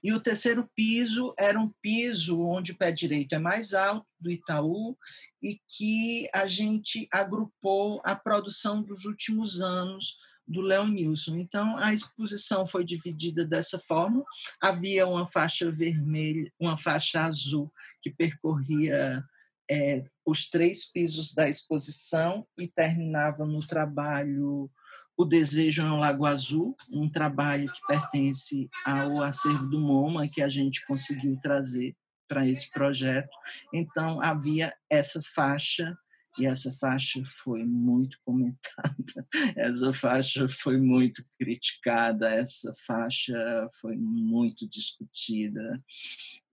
e 0.00 0.12
o 0.12 0.20
terceiro 0.20 0.70
piso 0.76 1.34
era 1.36 1.58
um 1.58 1.72
piso 1.82 2.40
onde 2.40 2.70
o 2.70 2.76
pé 2.76 2.92
direito 2.92 3.34
é 3.34 3.38
mais 3.40 3.74
alto 3.74 4.06
do 4.20 4.30
Itaú 4.30 4.96
e 5.42 5.60
que 5.66 6.28
a 6.32 6.46
gente 6.46 7.08
agrupou 7.10 8.00
a 8.04 8.14
produção 8.14 8.80
dos 8.80 9.04
últimos 9.04 9.60
anos 9.60 10.16
do 10.46 10.60
Leonilson. 10.60 11.36
Então 11.36 11.76
a 11.78 11.92
exposição 11.92 12.66
foi 12.66 12.84
dividida 12.84 13.44
dessa 13.44 13.78
forma. 13.78 14.24
Havia 14.60 15.06
uma 15.06 15.26
faixa 15.26 15.70
vermelha, 15.70 16.50
uma 16.58 16.76
faixa 16.76 17.22
azul 17.22 17.72
que 18.00 18.10
percorria 18.10 19.24
é, 19.68 20.04
os 20.24 20.48
três 20.48 20.90
pisos 20.90 21.34
da 21.34 21.48
exposição 21.48 22.46
e 22.56 22.68
terminava 22.68 23.44
no 23.44 23.66
trabalho 23.66 24.70
o 25.16 25.24
Desejo 25.24 25.82
é 25.82 25.90
um 25.90 25.96
Lago 25.96 26.26
Azul, 26.26 26.76
um 26.90 27.08
trabalho 27.08 27.72
que 27.72 27.80
pertence 27.86 28.68
ao 28.84 29.22
acervo 29.22 29.66
do 29.66 29.80
MoMA, 29.80 30.28
que 30.28 30.42
a 30.42 30.48
gente 30.48 30.84
conseguiu 30.84 31.38
trazer 31.40 31.96
para 32.28 32.46
esse 32.46 32.70
projeto. 32.70 33.30
Então, 33.72 34.20
havia 34.20 34.74
essa 34.90 35.20
faixa 35.34 35.96
e 36.38 36.46
essa 36.46 36.70
faixa 36.72 37.22
foi 37.24 37.64
muito 37.64 38.18
comentada, 38.24 39.26
essa 39.56 39.92
faixa 39.92 40.46
foi 40.48 40.78
muito 40.78 41.24
criticada, 41.38 42.28
essa 42.28 42.72
faixa 42.86 43.34
foi 43.80 43.96
muito 43.96 44.68
discutida. 44.68 45.82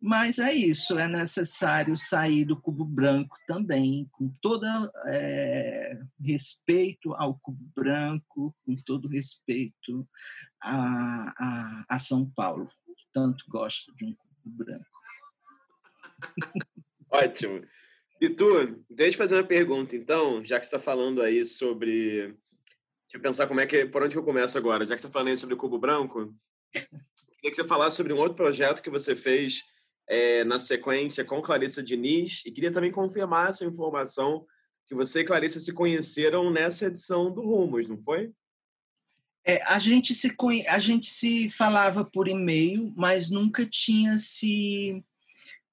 Mas 0.01 0.39
é 0.39 0.53
isso, 0.53 0.97
é 0.99 1.07
necessário 1.07 1.95
sair 1.95 2.45
do 2.45 2.59
cubo 2.59 2.85
branco 2.85 3.37
também, 3.47 4.07
com 4.11 4.29
todo 4.41 4.65
é, 5.05 5.97
respeito 6.19 7.13
ao 7.13 7.37
cubo 7.39 7.65
branco, 7.75 8.55
com 8.65 8.75
todo 8.75 9.07
respeito 9.07 10.07
a, 10.61 11.33
a, 11.37 11.85
a 11.89 11.99
São 11.99 12.29
Paulo, 12.29 12.69
que 12.97 13.05
tanto 13.13 13.43
gosta 13.47 13.93
de 13.95 14.05
um 14.05 14.13
cubo 14.13 14.63
branco. 14.63 14.85
Ótimo. 17.09 17.61
E 18.23 18.29
tu, 18.29 18.81
deixa 18.89 19.15
eu 19.15 19.17
fazer 19.17 19.35
uma 19.35 19.43
pergunta, 19.43 19.97
então, 19.97 20.45
já 20.45 20.57
que 20.57 20.65
você 20.65 20.73
está 20.73 20.79
falando 20.79 21.21
aí 21.21 21.45
sobre. 21.45 22.27
Deixa 22.27 23.15
eu 23.15 23.19
pensar 23.19 23.47
como 23.47 23.59
é 23.59 23.65
que. 23.65 23.85
Por 23.85 24.01
onde 24.01 24.15
eu 24.15 24.23
começo 24.23 24.57
agora? 24.57 24.85
Já 24.85 24.95
que 24.95 25.01
você 25.01 25.07
está 25.07 25.11
falando 25.11 25.27
aí 25.27 25.35
sobre 25.35 25.55
o 25.55 25.57
Cubo 25.57 25.77
Branco, 25.77 26.33
queria 26.71 27.51
que 27.51 27.53
você 27.53 27.65
falasse 27.65 27.97
sobre 27.97 28.13
um 28.13 28.17
outro 28.17 28.35
projeto 28.35 28.81
que 28.81 28.89
você 28.89 29.13
fez 29.13 29.63
é, 30.07 30.45
na 30.45 30.57
sequência 30.57 31.25
com 31.25 31.41
Clarissa 31.41 31.83
Diniz, 31.83 32.45
e 32.45 32.51
queria 32.53 32.71
também 32.71 32.93
confirmar 32.93 33.49
essa 33.49 33.65
informação 33.65 34.45
que 34.87 34.95
você 34.95 35.19
e 35.19 35.25
Clarissa 35.25 35.59
se 35.59 35.73
conheceram 35.73 36.49
nessa 36.49 36.85
edição 36.85 37.29
do 37.29 37.41
Rumos, 37.41 37.89
não 37.89 38.01
foi? 38.01 38.31
É, 39.45 39.61
a, 39.63 39.77
gente 39.79 40.15
se, 40.15 40.33
a 40.69 40.79
gente 40.79 41.07
se 41.07 41.49
falava 41.49 42.05
por 42.05 42.29
e-mail, 42.29 42.93
mas 42.95 43.29
nunca 43.29 43.65
tinha 43.65 44.17
se 44.17 45.03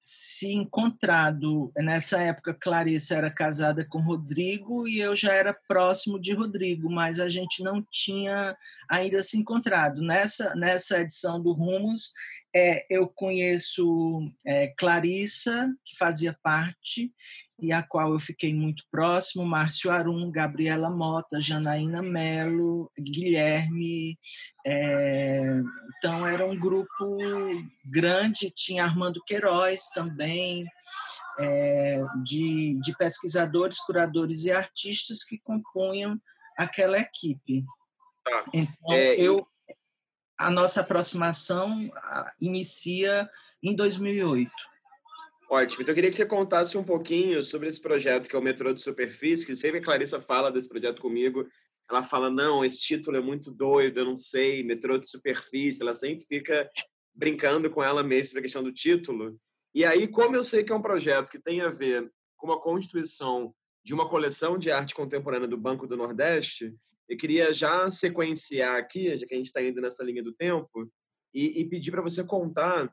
se 0.03 0.51
encontrado. 0.51 1.71
Nessa 1.77 2.19
época, 2.19 2.55
Clarissa 2.59 3.13
era 3.13 3.29
casada 3.29 3.85
com 3.85 4.01
Rodrigo 4.01 4.87
e 4.87 4.99
eu 4.99 5.15
já 5.15 5.31
era 5.31 5.53
próximo 5.53 6.19
de 6.19 6.33
Rodrigo, 6.33 6.89
mas 6.91 7.19
a 7.19 7.29
gente 7.29 7.61
não 7.61 7.85
tinha 7.91 8.57
ainda 8.89 9.21
se 9.21 9.37
encontrado. 9.37 10.01
Nessa, 10.01 10.55
nessa 10.55 10.99
edição 10.99 11.39
do 11.39 11.53
Rumos, 11.53 12.13
é, 12.53 12.83
eu 12.89 13.07
conheço 13.07 14.29
é, 14.45 14.67
Clarissa, 14.77 15.73
que 15.85 15.97
fazia 15.97 16.37
parte, 16.43 17.13
e 17.59 17.71
a 17.71 17.83
qual 17.83 18.11
eu 18.11 18.19
fiquei 18.19 18.53
muito 18.53 18.83
próximo, 18.91 19.45
Márcio 19.45 19.91
Arum, 19.91 20.31
Gabriela 20.31 20.89
Mota, 20.89 21.39
Janaína 21.39 22.01
Melo, 22.01 22.91
Guilherme. 22.99 24.17
É, 24.65 25.61
então, 25.97 26.25
era 26.25 26.45
um 26.45 26.59
grupo 26.59 27.17
grande, 27.85 28.51
tinha 28.53 28.83
Armando 28.83 29.21
Queiroz 29.25 29.89
também, 29.93 30.65
é, 31.39 32.01
de, 32.23 32.79
de 32.81 32.97
pesquisadores, 32.97 33.79
curadores 33.79 34.43
e 34.43 34.51
artistas 34.51 35.23
que 35.23 35.39
compunham 35.39 36.19
aquela 36.57 36.97
equipe. 36.97 37.63
Tá. 38.23 38.45
Então, 38.53 38.93
é, 38.93 39.15
eu, 39.15 39.47
a 40.41 40.49
nossa 40.49 40.81
aproximação 40.81 41.91
inicia 42.39 43.29
em 43.61 43.75
2008. 43.75 44.51
Ótimo. 45.49 45.81
Então, 45.81 45.91
eu 45.91 45.95
queria 45.95 46.09
que 46.09 46.15
você 46.15 46.25
contasse 46.25 46.77
um 46.77 46.83
pouquinho 46.83 47.43
sobre 47.43 47.67
esse 47.67 47.79
projeto 47.79 48.27
que 48.27 48.35
é 48.35 48.39
o 48.39 48.41
Metrô 48.41 48.73
de 48.73 48.81
Superfície, 48.81 49.45
que 49.45 49.55
sempre 49.55 49.79
a 49.79 49.83
Clarissa 49.83 50.19
fala 50.19 50.51
desse 50.51 50.67
projeto 50.67 51.01
comigo. 51.01 51.45
Ela 51.89 52.03
fala, 52.03 52.29
não, 52.29 52.63
esse 52.63 52.81
título 52.81 53.17
é 53.17 53.21
muito 53.21 53.51
doido, 53.51 53.99
eu 53.99 54.05
não 54.05 54.17
sei, 54.17 54.63
Metrô 54.63 54.97
de 54.97 55.09
Superfície. 55.09 55.81
Ela 55.83 55.93
sempre 55.93 56.25
fica 56.25 56.69
brincando 57.13 57.69
com 57.69 57.83
ela 57.83 58.01
mesma 58.01 58.29
sobre 58.29 58.39
a 58.39 58.43
questão 58.43 58.63
do 58.63 58.71
título. 58.71 59.37
E 59.75 59.85
aí, 59.85 60.07
como 60.07 60.35
eu 60.35 60.43
sei 60.43 60.63
que 60.63 60.71
é 60.71 60.75
um 60.75 60.81
projeto 60.81 61.29
que 61.29 61.39
tem 61.39 61.61
a 61.61 61.69
ver 61.69 62.09
com 62.37 62.51
a 62.51 62.61
constituição 62.61 63.53
de 63.83 63.93
uma 63.93 64.07
coleção 64.07 64.57
de 64.57 64.71
arte 64.71 64.95
contemporânea 64.95 65.47
do 65.47 65.57
Banco 65.57 65.85
do 65.85 65.97
Nordeste, 65.97 66.73
eu 67.11 67.17
queria 67.17 67.51
já 67.51 67.91
sequenciar 67.91 68.77
aqui, 68.77 69.17
já 69.17 69.27
que 69.27 69.33
a 69.33 69.37
gente 69.37 69.47
está 69.47 69.61
indo 69.61 69.81
nessa 69.81 70.01
linha 70.01 70.23
do 70.23 70.31
tempo, 70.31 70.89
e, 71.33 71.59
e 71.59 71.69
pedir 71.69 71.91
para 71.91 72.01
você 72.01 72.23
contar 72.23 72.89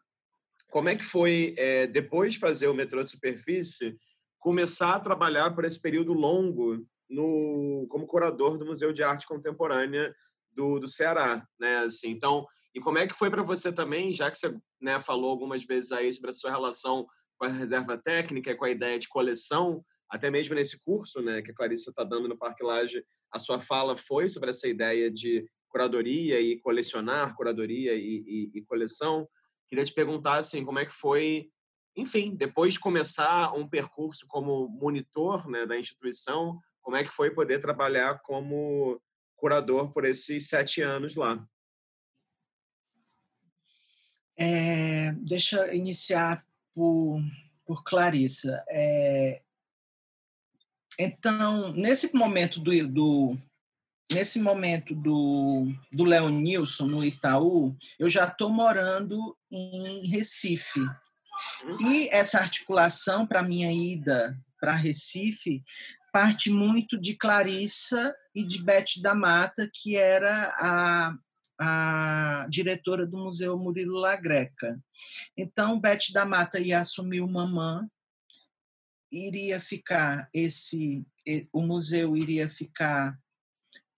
como 0.70 0.88
é 0.88 0.96
que 0.96 1.04
foi, 1.04 1.54
é, 1.56 1.86
depois 1.86 2.32
de 2.32 2.40
fazer 2.40 2.66
o 2.66 2.74
metrô 2.74 3.04
de 3.04 3.12
superfície, 3.12 3.96
começar 4.40 4.96
a 4.96 5.00
trabalhar 5.00 5.54
por 5.54 5.64
esse 5.64 5.80
período 5.80 6.12
longo 6.12 6.84
no, 7.08 7.86
como 7.88 8.08
curador 8.08 8.58
do 8.58 8.66
Museu 8.66 8.92
de 8.92 9.04
Arte 9.04 9.24
Contemporânea 9.24 10.12
do, 10.50 10.80
do 10.80 10.88
Ceará, 10.88 11.46
né? 11.58 11.78
Assim, 11.84 12.10
então, 12.10 12.44
e 12.74 12.80
como 12.80 12.98
é 12.98 13.06
que 13.06 13.14
foi 13.14 13.30
para 13.30 13.44
você 13.44 13.72
também, 13.72 14.12
já 14.12 14.28
que 14.32 14.36
você 14.36 14.52
né, 14.80 14.98
falou 14.98 15.30
algumas 15.30 15.64
vezes 15.64 15.92
aí 15.92 16.12
sobre 16.12 16.30
a 16.30 16.34
sua 16.34 16.50
relação 16.50 17.06
com 17.38 17.44
a 17.46 17.48
reserva 17.48 17.96
técnica, 17.96 18.56
com 18.56 18.64
a 18.64 18.70
ideia 18.70 18.98
de 18.98 19.08
coleção, 19.08 19.84
até 20.10 20.28
mesmo 20.28 20.56
nesse 20.56 20.82
curso, 20.82 21.22
né, 21.22 21.40
que 21.40 21.52
a 21.52 21.54
Clarissa 21.54 21.90
está 21.90 22.02
dando 22.02 22.26
no 22.26 22.36
Parque 22.36 22.64
Laje, 22.64 23.04
a 23.33 23.39
sua 23.39 23.59
fala 23.59 23.97
foi 23.97 24.29
sobre 24.29 24.51
essa 24.51 24.68
ideia 24.68 25.11
de 25.11 25.49
curadoria 25.68 26.41
e 26.41 26.59
colecionar, 26.59 27.37
curadoria 27.37 27.95
e, 27.95 28.24
e, 28.26 28.59
e 28.59 28.62
coleção. 28.62 29.29
Queria 29.68 29.85
te 29.85 29.93
perguntar 29.93 30.39
assim, 30.39 30.64
como 30.64 30.79
é 30.79 30.87
que 30.87 30.93
foi, 30.93 31.51
enfim, 31.97 32.35
depois 32.35 32.74
de 32.74 32.81
começar 32.81 33.53
um 33.55 33.68
percurso 33.68 34.26
como 34.26 34.68
monitor 34.68 35.49
né, 35.49 35.66
da 35.66 35.79
instituição, 35.79 36.59
como 36.81 36.97
é 36.97 37.05
que 37.05 37.11
foi 37.11 37.31
poder 37.31 37.61
trabalhar 37.61 38.20
como 38.20 39.01
curador 39.37 39.93
por 39.93 40.05
esses 40.05 40.49
sete 40.49 40.81
anos 40.81 41.14
lá? 41.14 41.47
É, 44.37 45.12
deixa 45.18 45.66
eu 45.66 45.74
iniciar 45.74 46.47
por, 46.72 47.20
por 47.66 47.83
Clarissa. 47.83 48.64
É... 48.68 49.43
Então, 50.99 51.72
nesse 51.72 52.14
momento 52.14 52.59
do, 52.61 52.88
do 52.88 53.38
nesse 54.11 54.40
momento 54.40 54.94
do, 54.94 55.72
do 55.92 56.05
Leonilson, 56.05 56.86
no 56.86 57.05
Itaú, 57.05 57.76
eu 57.99 58.09
já 58.09 58.24
estou 58.24 58.51
morando 58.51 59.36
em 59.51 60.07
Recife. 60.07 60.80
E 61.80 62.09
essa 62.09 62.38
articulação 62.38 63.26
para 63.26 63.42
minha 63.42 63.70
ida 63.72 64.36
para 64.61 64.74
Recife 64.74 65.62
parte 66.12 66.51
muito 66.51 66.99
de 66.99 67.14
Clarissa 67.14 68.14
e 68.34 68.44
de 68.44 68.62
Beth 68.62 69.01
da 69.01 69.14
Mata, 69.14 69.70
que 69.72 69.96
era 69.96 70.53
a, 70.59 71.14
a 71.61 72.46
diretora 72.49 73.07
do 73.07 73.18
Museu 73.18 73.57
Murilo 73.57 73.99
Lagreca. 73.99 74.80
Então, 75.36 75.78
Beth 75.78 76.12
da 76.12 76.24
Mata 76.24 76.59
ia 76.59 76.80
assumir 76.80 77.20
o 77.20 77.28
Mamã, 77.28 77.88
iria 79.11 79.59
ficar 79.59 80.28
esse, 80.32 81.04
o 81.52 81.62
museu 81.62 82.16
iria 82.16 82.48
ficar 82.48 83.18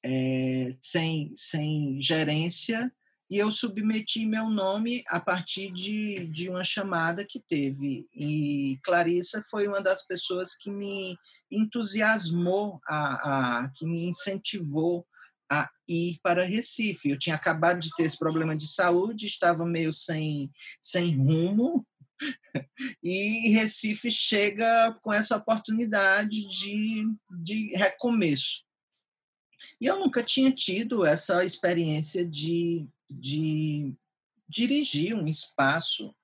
é, 0.03 0.71
sem, 0.81 1.33
sem 1.35 2.01
gerência 2.01 2.93
e 3.31 3.39
eu 3.39 3.53
submeti 3.53 4.27
meu 4.27 4.51
nome 4.51 5.05
a 5.07 5.21
partir 5.21 5.71
de, 5.71 6.27
de 6.27 6.49
uma 6.49 6.65
chamada 6.65 7.25
que 7.25 7.39
teve. 7.39 8.09
E 8.13 8.77
Clarissa 8.83 9.41
foi 9.49 9.69
uma 9.69 9.81
das 9.81 10.05
pessoas 10.05 10.57
que 10.57 10.69
me 10.69 11.17
entusiasmou, 11.49 12.81
a, 12.89 13.61
a, 13.61 13.69
que 13.69 13.87
me 13.87 14.07
incentivou 14.07 15.07
a 15.49 15.71
ir 15.87 16.19
para 16.25 16.45
Recife. 16.45 17.11
Eu 17.11 17.19
tinha 17.19 17.37
acabado 17.37 17.79
de 17.79 17.91
ter 17.97 18.03
esse 18.03 18.19
problema 18.19 18.57
de 18.57 18.67
saúde, 18.67 19.27
estava 19.27 19.65
meio 19.65 19.93
sem, 19.93 20.51
sem 20.83 21.17
rumo, 21.17 21.87
e 23.03 23.51
Recife 23.51 24.11
chega 24.11 24.97
com 25.03 25.13
essa 25.13 25.37
oportunidade 25.37 26.47
de, 26.47 27.05
de 27.43 27.77
recomeço. 27.77 28.65
E 29.81 29.87
eu 29.87 29.99
nunca 29.99 30.23
tinha 30.23 30.51
tido 30.51 31.05
essa 31.05 31.45
experiência 31.45 32.25
de, 32.25 32.87
de 33.09 33.95
dirigir 34.49 35.15
um 35.15 35.27
espaço. 35.27 36.15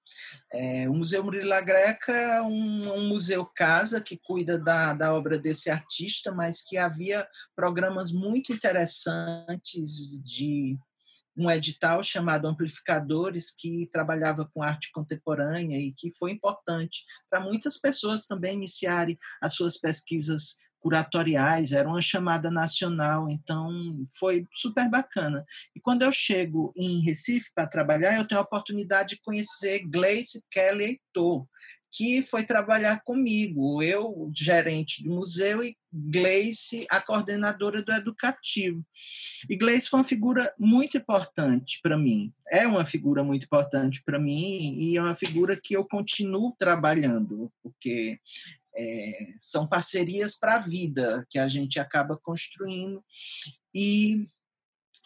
É, 0.52 0.88
o 0.88 0.94
Museu 0.94 1.22
Murilo 1.22 1.64
Greca 1.64 2.12
é 2.12 2.42
um, 2.42 2.92
um, 2.92 3.08
museu 3.08 3.44
casa 3.44 4.00
que 4.00 4.16
cuida 4.16 4.58
da, 4.58 4.94
da 4.94 5.14
obra 5.14 5.38
desse 5.38 5.70
artista, 5.70 6.32
mas 6.32 6.62
que 6.62 6.76
havia 6.76 7.26
programas 7.54 8.12
muito 8.12 8.52
interessantes 8.52 10.22
de 10.22 10.78
um 11.36 11.50
edital 11.50 12.02
chamado 12.02 12.46
Amplificadores, 12.46 13.50
que 13.50 13.88
trabalhava 13.92 14.48
com 14.52 14.62
arte 14.62 14.90
contemporânea 14.90 15.78
e 15.78 15.92
que 15.92 16.10
foi 16.10 16.30
importante 16.30 17.04
para 17.28 17.40
muitas 17.40 17.78
pessoas 17.78 18.26
também 18.26 18.54
iniciarem 18.54 19.18
as 19.40 19.54
suas 19.54 19.76
pesquisas 19.76 20.56
curatoriais, 20.86 21.72
era 21.72 21.88
uma 21.88 22.00
chamada 22.00 22.48
nacional, 22.48 23.28
então 23.28 24.06
foi 24.20 24.46
super 24.54 24.88
bacana. 24.88 25.44
E 25.74 25.80
quando 25.80 26.02
eu 26.02 26.12
chego 26.12 26.72
em 26.76 27.00
Recife 27.00 27.50
para 27.52 27.66
trabalhar, 27.66 28.16
eu 28.16 28.26
tenho 28.26 28.40
a 28.40 28.44
oportunidade 28.44 29.16
de 29.16 29.20
conhecer 29.20 29.80
Gleice 29.80 30.44
Kelly 30.48 30.84
Heitor, 30.84 31.44
que 31.96 32.22
foi 32.22 32.44
trabalhar 32.44 33.00
comigo, 33.02 33.82
eu, 33.82 34.30
gerente 34.34 35.02
do 35.02 35.08
museu, 35.08 35.64
e 35.64 35.74
Gleice, 35.90 36.86
a 36.90 37.00
coordenadora 37.00 37.82
do 37.82 37.90
educativo. 37.90 38.84
E 39.48 39.56
Gleice 39.56 39.88
foi 39.88 40.00
uma 40.00 40.04
figura 40.04 40.52
muito 40.58 40.98
importante 40.98 41.80
para 41.82 41.96
mim, 41.96 42.34
é 42.50 42.66
uma 42.66 42.84
figura 42.84 43.24
muito 43.24 43.44
importante 43.44 44.02
para 44.04 44.18
mim, 44.18 44.76
e 44.78 44.98
é 44.98 45.00
uma 45.00 45.14
figura 45.14 45.58
que 45.58 45.74
eu 45.74 45.86
continuo 45.86 46.54
trabalhando, 46.58 47.50
porque 47.62 48.20
é, 48.76 49.28
são 49.40 49.66
parcerias 49.66 50.38
para 50.38 50.56
a 50.56 50.60
vida 50.60 51.26
que 51.30 51.38
a 51.38 51.48
gente 51.48 51.80
acaba 51.80 52.14
construindo. 52.14 53.02
E 53.74 54.26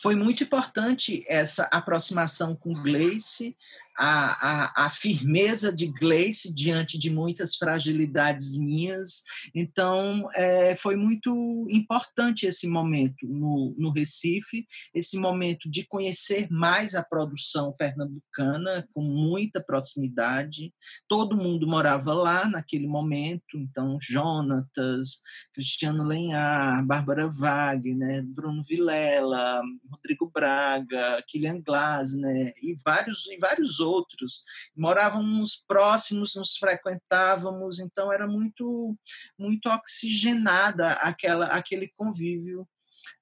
foi 0.02 0.16
muito 0.16 0.42
importante 0.42 1.22
essa 1.28 1.64
aproximação 1.70 2.56
com 2.56 2.82
Gleice, 2.82 3.56
a, 4.02 4.62
a, 4.80 4.86
a, 4.86 4.90
firmeza 4.90 5.70
de 5.70 5.86
Gleice 5.86 6.50
diante 6.54 6.98
de 6.98 7.10
muitas 7.10 7.54
fragilidades 7.54 8.56
minhas. 8.56 9.22
Então, 9.54 10.26
é, 10.34 10.74
foi 10.74 10.96
muito 10.96 11.66
importante 11.68 12.46
esse 12.46 12.66
momento 12.66 13.26
no, 13.26 13.74
no 13.76 13.90
Recife, 13.92 14.66
esse 14.94 15.18
momento 15.18 15.70
de 15.70 15.84
conhecer 15.84 16.50
mais 16.50 16.94
a 16.94 17.02
produção 17.02 17.74
pernambucana 17.76 18.88
com 18.94 19.02
muita 19.02 19.62
proximidade. 19.62 20.72
Todo 21.06 21.36
mundo 21.36 21.68
morava 21.68 22.14
lá 22.14 22.48
naquele 22.48 22.86
momento, 22.86 23.58
então, 23.58 23.98
Jonatas, 24.00 25.20
Cristiano 25.52 26.04
Lenhar, 26.04 26.82
Bárbara 26.86 27.28
Wagner, 27.28 28.24
Bruno 28.24 28.62
Vilela, 28.62 29.60
Rodrigo 29.90 30.30
Braga, 30.32 31.22
Kilian 31.26 31.60
Glasner 31.60 32.54
e 32.62 32.74
vários, 32.82 33.26
e 33.26 33.36
vários 33.36 33.78
outros 33.78 33.89
outros, 33.90 34.42
morávamos 34.76 35.64
próximos, 35.66 36.34
nos 36.34 36.56
frequentávamos, 36.56 37.78
então 37.78 38.12
era 38.12 38.26
muito 38.26 38.96
muito 39.38 39.68
oxigenada 39.68 40.92
aquela 40.92 41.46
aquele 41.46 41.88
convívio 41.96 42.68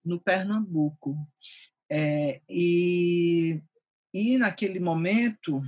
no 0.05 0.21
Pernambuco. 0.21 1.17
É, 1.91 2.41
e, 2.49 3.63
e 4.13 4.37
naquele 4.37 4.79
momento 4.79 5.63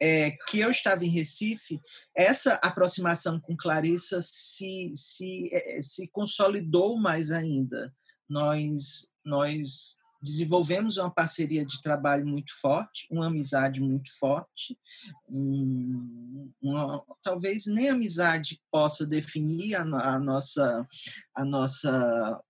é, 0.00 0.30
que 0.30 0.58
eu 0.58 0.70
estava 0.70 1.04
em 1.04 1.10
Recife, 1.10 1.80
essa 2.14 2.54
aproximação 2.54 3.40
com 3.40 3.56
Clarissa 3.56 4.20
se, 4.22 4.92
se, 4.94 5.50
é, 5.52 5.80
se 5.80 6.08
consolidou 6.08 6.98
mais 6.98 7.30
ainda. 7.30 7.94
Nós, 8.28 9.12
nós 9.24 9.98
desenvolvemos 10.22 10.96
uma 10.96 11.10
parceria 11.10 11.64
de 11.64 11.80
trabalho 11.80 12.26
muito 12.26 12.52
forte, 12.60 13.06
uma 13.10 13.26
amizade 13.26 13.80
muito 13.80 14.10
forte, 14.18 14.78
um, 15.28 16.50
uma, 16.60 17.02
talvez 17.22 17.66
nem 17.66 17.90
amizade 17.90 18.60
possa 18.70 19.06
definir 19.06 19.74
a, 19.74 19.82
a, 19.82 20.18
nossa 20.18 20.86
a 21.34 21.44
nossa 21.44 22.40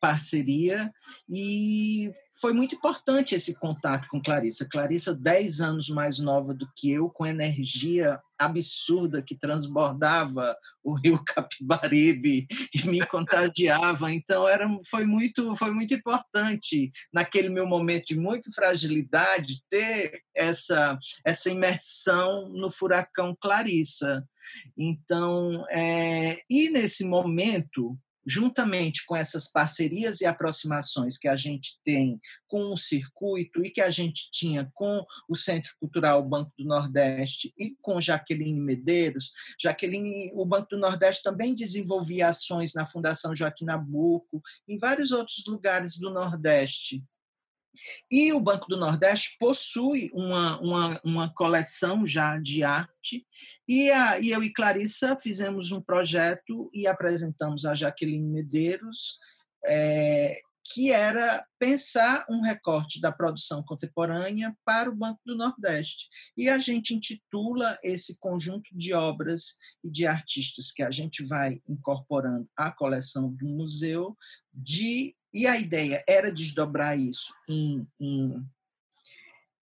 parceria 0.00 0.92
e 1.28 2.12
foi 2.40 2.54
muito 2.54 2.74
importante 2.74 3.34
esse 3.34 3.54
contato 3.58 4.08
com 4.08 4.20
Clarissa. 4.20 4.66
Clarissa, 4.66 5.14
10 5.14 5.60
anos 5.60 5.88
mais 5.90 6.18
nova 6.18 6.54
do 6.54 6.66
que 6.74 6.90
eu, 6.90 7.10
com 7.10 7.26
energia 7.26 8.18
absurda 8.38 9.20
que 9.20 9.36
transbordava 9.36 10.56
o 10.82 10.94
rio 10.94 11.22
Capibaribe 11.22 12.46
e 12.74 12.88
me 12.88 13.00
contagiava. 13.06 14.10
Então 14.10 14.48
era, 14.48 14.66
foi, 14.88 15.04
muito, 15.04 15.54
foi 15.54 15.70
muito 15.72 15.92
importante, 15.92 16.90
naquele 17.12 17.50
meu 17.50 17.66
momento 17.66 18.06
de 18.06 18.16
muita 18.18 18.50
fragilidade, 18.52 19.62
ter 19.68 20.22
essa, 20.34 20.98
essa 21.24 21.50
imersão 21.50 22.48
no 22.48 22.70
furacão 22.70 23.36
Clarissa. 23.38 24.26
Então, 24.76 25.66
é, 25.68 26.40
e 26.48 26.70
nesse 26.70 27.04
momento, 27.04 27.98
juntamente 28.30 29.04
com 29.04 29.16
essas 29.16 29.50
parcerias 29.50 30.20
e 30.20 30.26
aproximações 30.26 31.18
que 31.18 31.26
a 31.26 31.34
gente 31.34 31.80
tem 31.84 32.20
com 32.46 32.72
o 32.72 32.76
circuito 32.76 33.64
e 33.64 33.70
que 33.70 33.80
a 33.80 33.90
gente 33.90 34.30
tinha 34.30 34.70
com 34.72 35.04
o 35.28 35.34
Centro 35.34 35.72
Cultural 35.80 36.22
Banco 36.22 36.52
do 36.56 36.64
Nordeste 36.64 37.52
e 37.58 37.74
com 37.82 38.00
Jaqueline 38.00 38.60
Medeiros, 38.60 39.32
Jaqueline, 39.60 40.30
o 40.34 40.46
Banco 40.46 40.68
do 40.70 40.78
Nordeste 40.78 41.24
também 41.24 41.54
desenvolvia 41.54 42.28
ações 42.28 42.72
na 42.72 42.84
Fundação 42.84 43.34
Joaquim 43.34 43.64
Nabuco, 43.64 44.40
em 44.68 44.78
vários 44.78 45.10
outros 45.10 45.42
lugares 45.46 45.96
do 45.96 46.10
Nordeste. 46.10 47.02
E 48.10 48.32
o 48.32 48.40
Banco 48.40 48.66
do 48.68 48.76
Nordeste 48.76 49.36
possui 49.38 50.10
uma, 50.12 50.60
uma, 50.60 51.00
uma 51.04 51.34
coleção 51.34 52.06
já 52.06 52.38
de 52.38 52.62
arte, 52.62 53.26
e, 53.68 53.90
a, 53.90 54.18
e 54.18 54.30
eu 54.30 54.42
e 54.42 54.52
Clarissa 54.52 55.16
fizemos 55.16 55.72
um 55.72 55.80
projeto 55.80 56.70
e 56.72 56.86
apresentamos 56.86 57.64
a 57.64 57.74
Jaqueline 57.74 58.26
Medeiros, 58.26 59.18
é, 59.64 60.40
que 60.72 60.92
era 60.92 61.44
pensar 61.58 62.24
um 62.28 62.42
recorte 62.42 63.00
da 63.00 63.10
produção 63.10 63.62
contemporânea 63.62 64.56
para 64.64 64.88
o 64.88 64.94
Banco 64.94 65.20
do 65.26 65.36
Nordeste. 65.36 66.08
E 66.36 66.48
a 66.48 66.58
gente 66.58 66.94
intitula 66.94 67.76
esse 67.82 68.18
conjunto 68.18 68.70
de 68.72 68.92
obras 68.92 69.56
e 69.82 69.90
de 69.90 70.06
artistas 70.06 70.70
que 70.70 70.82
a 70.82 70.90
gente 70.90 71.24
vai 71.24 71.60
incorporando 71.68 72.48
à 72.56 72.70
coleção 72.70 73.32
do 73.32 73.48
museu 73.48 74.16
de 74.52 75.14
e 75.32 75.46
a 75.46 75.56
ideia 75.56 76.04
era 76.06 76.32
desdobrar 76.32 76.98
isso 76.98 77.34
em, 77.48 77.86
em, 78.00 78.44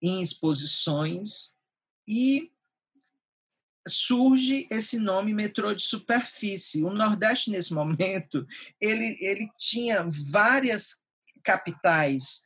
em 0.02 0.22
exposições 0.22 1.56
e 2.08 2.52
surge 3.88 4.68
esse 4.70 4.98
nome 4.98 5.34
metrô 5.34 5.74
de 5.74 5.84
superfície. 5.84 6.84
O 6.84 6.92
Nordeste, 6.92 7.52
nesse 7.52 7.74
momento, 7.74 8.48
ele, 8.82 9.18
ele 9.20 9.50
tinha 9.58 10.06
várias 10.10 11.04
capitais 11.44 12.44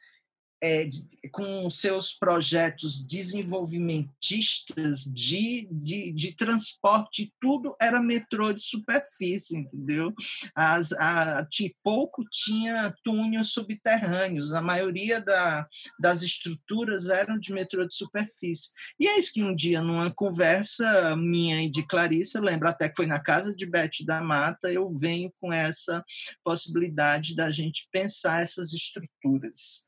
é, 0.61 0.85
de, 0.85 1.07
com 1.31 1.69
seus 1.69 2.13
projetos 2.13 3.05
desenvolvimentistas 3.05 5.03
de, 5.03 5.67
de, 5.71 6.11
de, 6.11 6.35
transporte, 6.35 7.33
tudo 7.39 7.75
era 7.79 8.01
metrô 8.01 8.51
de 8.51 8.61
superfície, 8.61 9.57
entendeu? 9.57 10.13
As, 10.55 10.91
a, 10.93 11.47
pouco 11.83 12.23
tinha 12.31 12.93
túneis 13.03 13.51
subterrâneos, 13.51 14.53
a 14.53 14.61
maioria 14.61 15.21
da, 15.21 15.67
das 15.99 16.21
estruturas 16.23 17.09
eram 17.09 17.39
de 17.39 17.53
metrô 17.53 17.85
de 17.85 17.95
superfície. 17.95 18.71
E 18.99 19.07
é 19.07 19.17
isso 19.17 19.33
que 19.33 19.43
um 19.43 19.55
dia, 19.55 19.81
numa 19.81 20.13
conversa 20.13 21.15
minha 21.15 21.63
e 21.63 21.69
de 21.69 21.83
Clarice, 21.85 22.37
eu 22.37 22.43
lembro 22.43 22.67
até 22.67 22.89
que 22.89 22.95
foi 22.95 23.05
na 23.05 23.19
casa 23.19 23.55
de 23.55 23.65
Beth 23.65 24.03
da 24.05 24.21
Mata, 24.21 24.71
eu 24.71 24.91
venho 24.91 25.31
com 25.39 25.53
essa 25.53 26.03
possibilidade 26.43 27.35
da 27.35 27.49
gente 27.51 27.87
pensar 27.91 28.41
essas 28.41 28.73
estruturas 28.73 29.87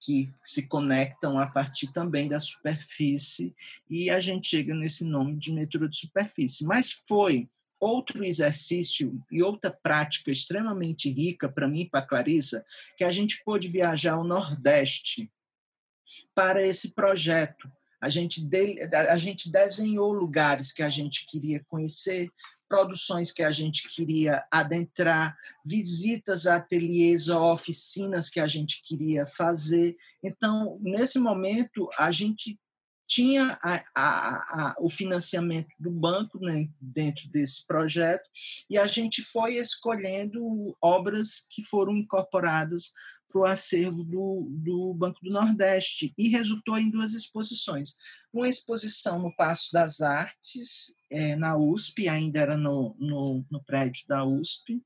que 0.00 0.32
se 0.42 0.66
conectam 0.66 1.38
a 1.38 1.46
partir 1.46 1.92
também 1.92 2.28
da 2.28 2.40
superfície 2.40 3.54
e 3.88 4.08
a 4.08 4.18
gente 4.18 4.48
chega 4.48 4.74
nesse 4.74 5.04
nome 5.04 5.36
de 5.36 5.52
metrô 5.52 5.86
de 5.86 5.98
superfície. 5.98 6.64
Mas 6.64 6.90
foi 6.90 7.48
outro 7.78 8.24
exercício 8.24 9.22
e 9.30 9.42
outra 9.42 9.70
prática 9.70 10.30
extremamente 10.30 11.10
rica 11.10 11.48
para 11.48 11.68
mim 11.68 11.82
e 11.82 11.90
para 11.90 12.06
Clarissa, 12.06 12.64
que 12.96 13.04
a 13.04 13.10
gente 13.10 13.42
pôde 13.44 13.68
viajar 13.68 14.14
ao 14.14 14.24
Nordeste 14.24 15.30
para 16.34 16.62
esse 16.62 16.94
projeto. 16.94 17.70
A 18.00 18.08
gente, 18.08 18.42
de, 18.42 18.82
a 18.94 19.16
gente 19.16 19.50
desenhou 19.50 20.12
lugares 20.12 20.72
que 20.72 20.82
a 20.82 20.88
gente 20.88 21.26
queria 21.26 21.62
conhecer, 21.68 22.30
produções 22.70 23.32
que 23.32 23.42
a 23.42 23.50
gente 23.50 23.88
queria 23.88 24.44
adentrar, 24.48 25.36
visitas 25.66 26.46
a 26.46 26.54
ateliês 26.54 27.28
ou 27.28 27.52
oficinas 27.52 28.30
que 28.30 28.38
a 28.38 28.46
gente 28.46 28.80
queria 28.84 29.26
fazer. 29.26 29.96
Então, 30.22 30.78
nesse 30.80 31.18
momento, 31.18 31.90
a 31.98 32.12
gente 32.12 32.56
tinha 33.08 33.58
a, 33.60 33.82
a, 33.92 34.68
a, 34.70 34.76
o 34.78 34.88
financiamento 34.88 35.74
do 35.80 35.90
banco 35.90 36.38
né, 36.38 36.68
dentro 36.80 37.28
desse 37.28 37.66
projeto 37.66 38.30
e 38.70 38.78
a 38.78 38.86
gente 38.86 39.20
foi 39.20 39.54
escolhendo 39.54 40.76
obras 40.80 41.44
que 41.50 41.64
foram 41.64 41.96
incorporadas 41.96 42.92
para 43.30 43.40
o 43.40 43.44
acervo 43.44 44.02
do, 44.02 44.48
do 44.50 44.92
Banco 44.94 45.20
do 45.22 45.30
Nordeste 45.30 46.12
e 46.18 46.28
resultou 46.28 46.76
em 46.76 46.90
duas 46.90 47.12
exposições. 47.12 47.96
Uma 48.32 48.48
exposição 48.48 49.18
no 49.18 49.34
Passo 49.34 49.70
das 49.72 50.00
Artes, 50.00 50.94
é, 51.08 51.36
na 51.36 51.56
USP, 51.56 52.08
ainda 52.08 52.40
era 52.40 52.56
no, 52.56 52.96
no, 52.98 53.44
no 53.50 53.62
prédio 53.64 54.06
da 54.08 54.24
USP, 54.24 54.82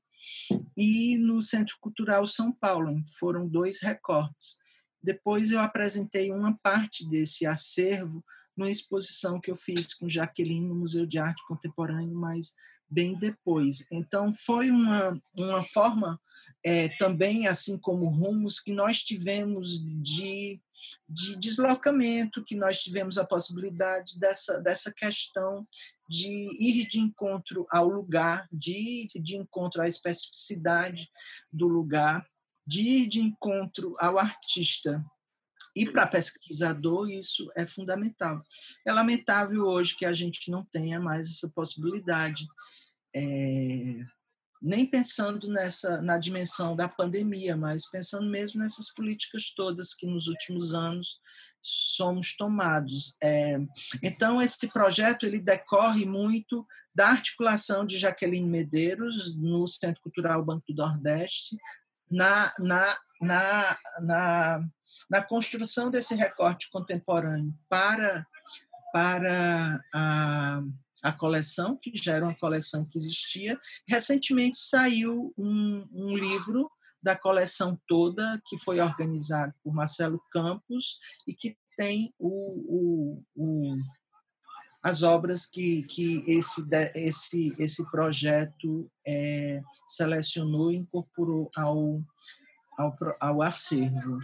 e 0.75 1.17
no 1.17 1.41
Centro 1.41 1.75
Cultural 1.79 2.25
São 2.25 2.51
Paulo. 2.51 3.03
Foram 3.19 3.47
dois 3.47 3.79
recortes. 3.81 4.59
Depois 5.01 5.51
eu 5.51 5.59
apresentei 5.59 6.31
uma 6.31 6.57
parte 6.57 7.07
desse 7.07 7.45
acervo 7.45 8.23
numa 8.57 8.71
exposição 8.71 9.39
que 9.39 9.51
eu 9.51 9.55
fiz 9.55 9.93
com 9.93 10.09
Jaqueline 10.09 10.67
no 10.67 10.75
Museu 10.75 11.05
de 11.05 11.19
Arte 11.19 11.43
Contemporânea, 11.47 12.15
mas 12.15 12.55
bem 12.89 13.17
depois. 13.17 13.85
Então, 13.91 14.33
foi 14.33 14.71
uma, 14.71 15.21
uma 15.35 15.63
forma 15.63 16.19
é, 16.63 16.89
também, 16.97 17.47
assim 17.47 17.77
como 17.77 18.09
rumos, 18.09 18.59
que 18.59 18.71
nós 18.71 19.01
tivemos 19.01 19.79
de, 20.01 20.59
de 21.07 21.39
deslocamento, 21.39 22.43
que 22.43 22.55
nós 22.55 22.79
tivemos 22.79 23.17
a 23.17 23.25
possibilidade 23.25 24.19
dessa, 24.19 24.59
dessa 24.59 24.91
questão 24.91 25.67
de 26.09 26.27
ir 26.59 26.87
de 26.87 26.99
encontro 26.99 27.67
ao 27.69 27.87
lugar, 27.87 28.47
de 28.51 28.71
ir 28.71 29.21
de 29.21 29.35
encontro 29.35 29.81
à 29.81 29.87
especificidade 29.87 31.09
do 31.51 31.67
lugar, 31.67 32.25
de 32.65 32.81
ir 32.81 33.07
de 33.07 33.19
encontro 33.19 33.93
ao 33.99 34.17
artista. 34.17 35.03
E 35.75 35.85
para 35.85 36.07
pesquisador 36.07 37.09
isso 37.09 37.51
é 37.55 37.65
fundamental. 37.65 38.41
É 38.85 38.93
lamentável 38.93 39.65
hoje 39.65 39.95
que 39.95 40.05
a 40.05 40.13
gente 40.13 40.49
não 40.49 40.63
tenha 40.63 40.99
mais 40.99 41.29
essa 41.29 41.49
possibilidade. 41.49 42.47
É, 43.13 44.05
nem 44.61 44.85
pensando 44.85 45.47
nessa 45.49 46.01
na 46.01 46.17
dimensão 46.17 46.75
da 46.75 46.87
pandemia, 46.87 47.55
mas 47.55 47.89
pensando 47.89 48.27
mesmo 48.29 48.59
nessas 48.59 48.91
políticas 48.93 49.53
todas 49.55 49.93
que 49.93 50.07
nos 50.07 50.27
últimos 50.27 50.73
anos 50.73 51.19
somos 51.61 52.35
tomados. 52.37 53.17
É, 53.21 53.57
então 54.01 54.41
esse 54.41 54.67
projeto 54.69 55.25
ele 55.25 55.39
decorre 55.39 56.05
muito 56.05 56.65
da 56.93 57.09
articulação 57.09 57.85
de 57.85 57.97
Jaqueline 57.97 58.47
Medeiros 58.47 59.35
no 59.35 59.67
Centro 59.67 60.01
Cultural 60.01 60.43
Banco 60.43 60.65
do 60.69 60.75
Nordeste 60.75 61.57
na, 62.09 62.53
na, 62.59 62.97
na, 63.21 63.77
na, 64.01 64.67
na 65.09 65.23
construção 65.23 65.89
desse 65.89 66.15
recorte 66.15 66.69
contemporâneo 66.69 67.53
para 67.69 68.25
para 68.93 69.83
a 69.93 70.61
a 71.05 71.11
coleção, 71.11 71.77
que 71.79 71.91
já 71.95 72.15
era 72.15 72.25
uma 72.25 72.35
coleção 72.35 72.83
que 72.83 72.97
existia. 72.97 73.59
Recentemente 73.87 74.57
saiu 74.57 75.31
um, 75.37 75.87
um 75.93 76.17
livro 76.17 76.67
da 77.01 77.15
coleção 77.15 77.79
toda, 77.87 78.41
que 78.47 78.57
foi 78.57 78.79
organizado 78.79 79.53
por 79.63 79.71
Marcelo 79.71 80.19
Campos 80.31 80.97
e 81.27 81.33
que 81.35 81.55
tem 81.77 82.11
o, 82.17 83.19
o, 83.19 83.23
o, 83.35 83.77
as 84.81 85.03
obras 85.03 85.45
que, 85.45 85.83
que 85.83 86.23
esse, 86.25 86.65
esse, 86.95 87.55
esse 87.59 87.91
projeto 87.91 88.89
é, 89.05 89.61
selecionou 89.85 90.71
e 90.71 90.77
incorporou 90.77 91.51
ao, 91.55 92.01
ao, 92.79 92.97
ao 93.19 93.41
acervo. 93.43 94.17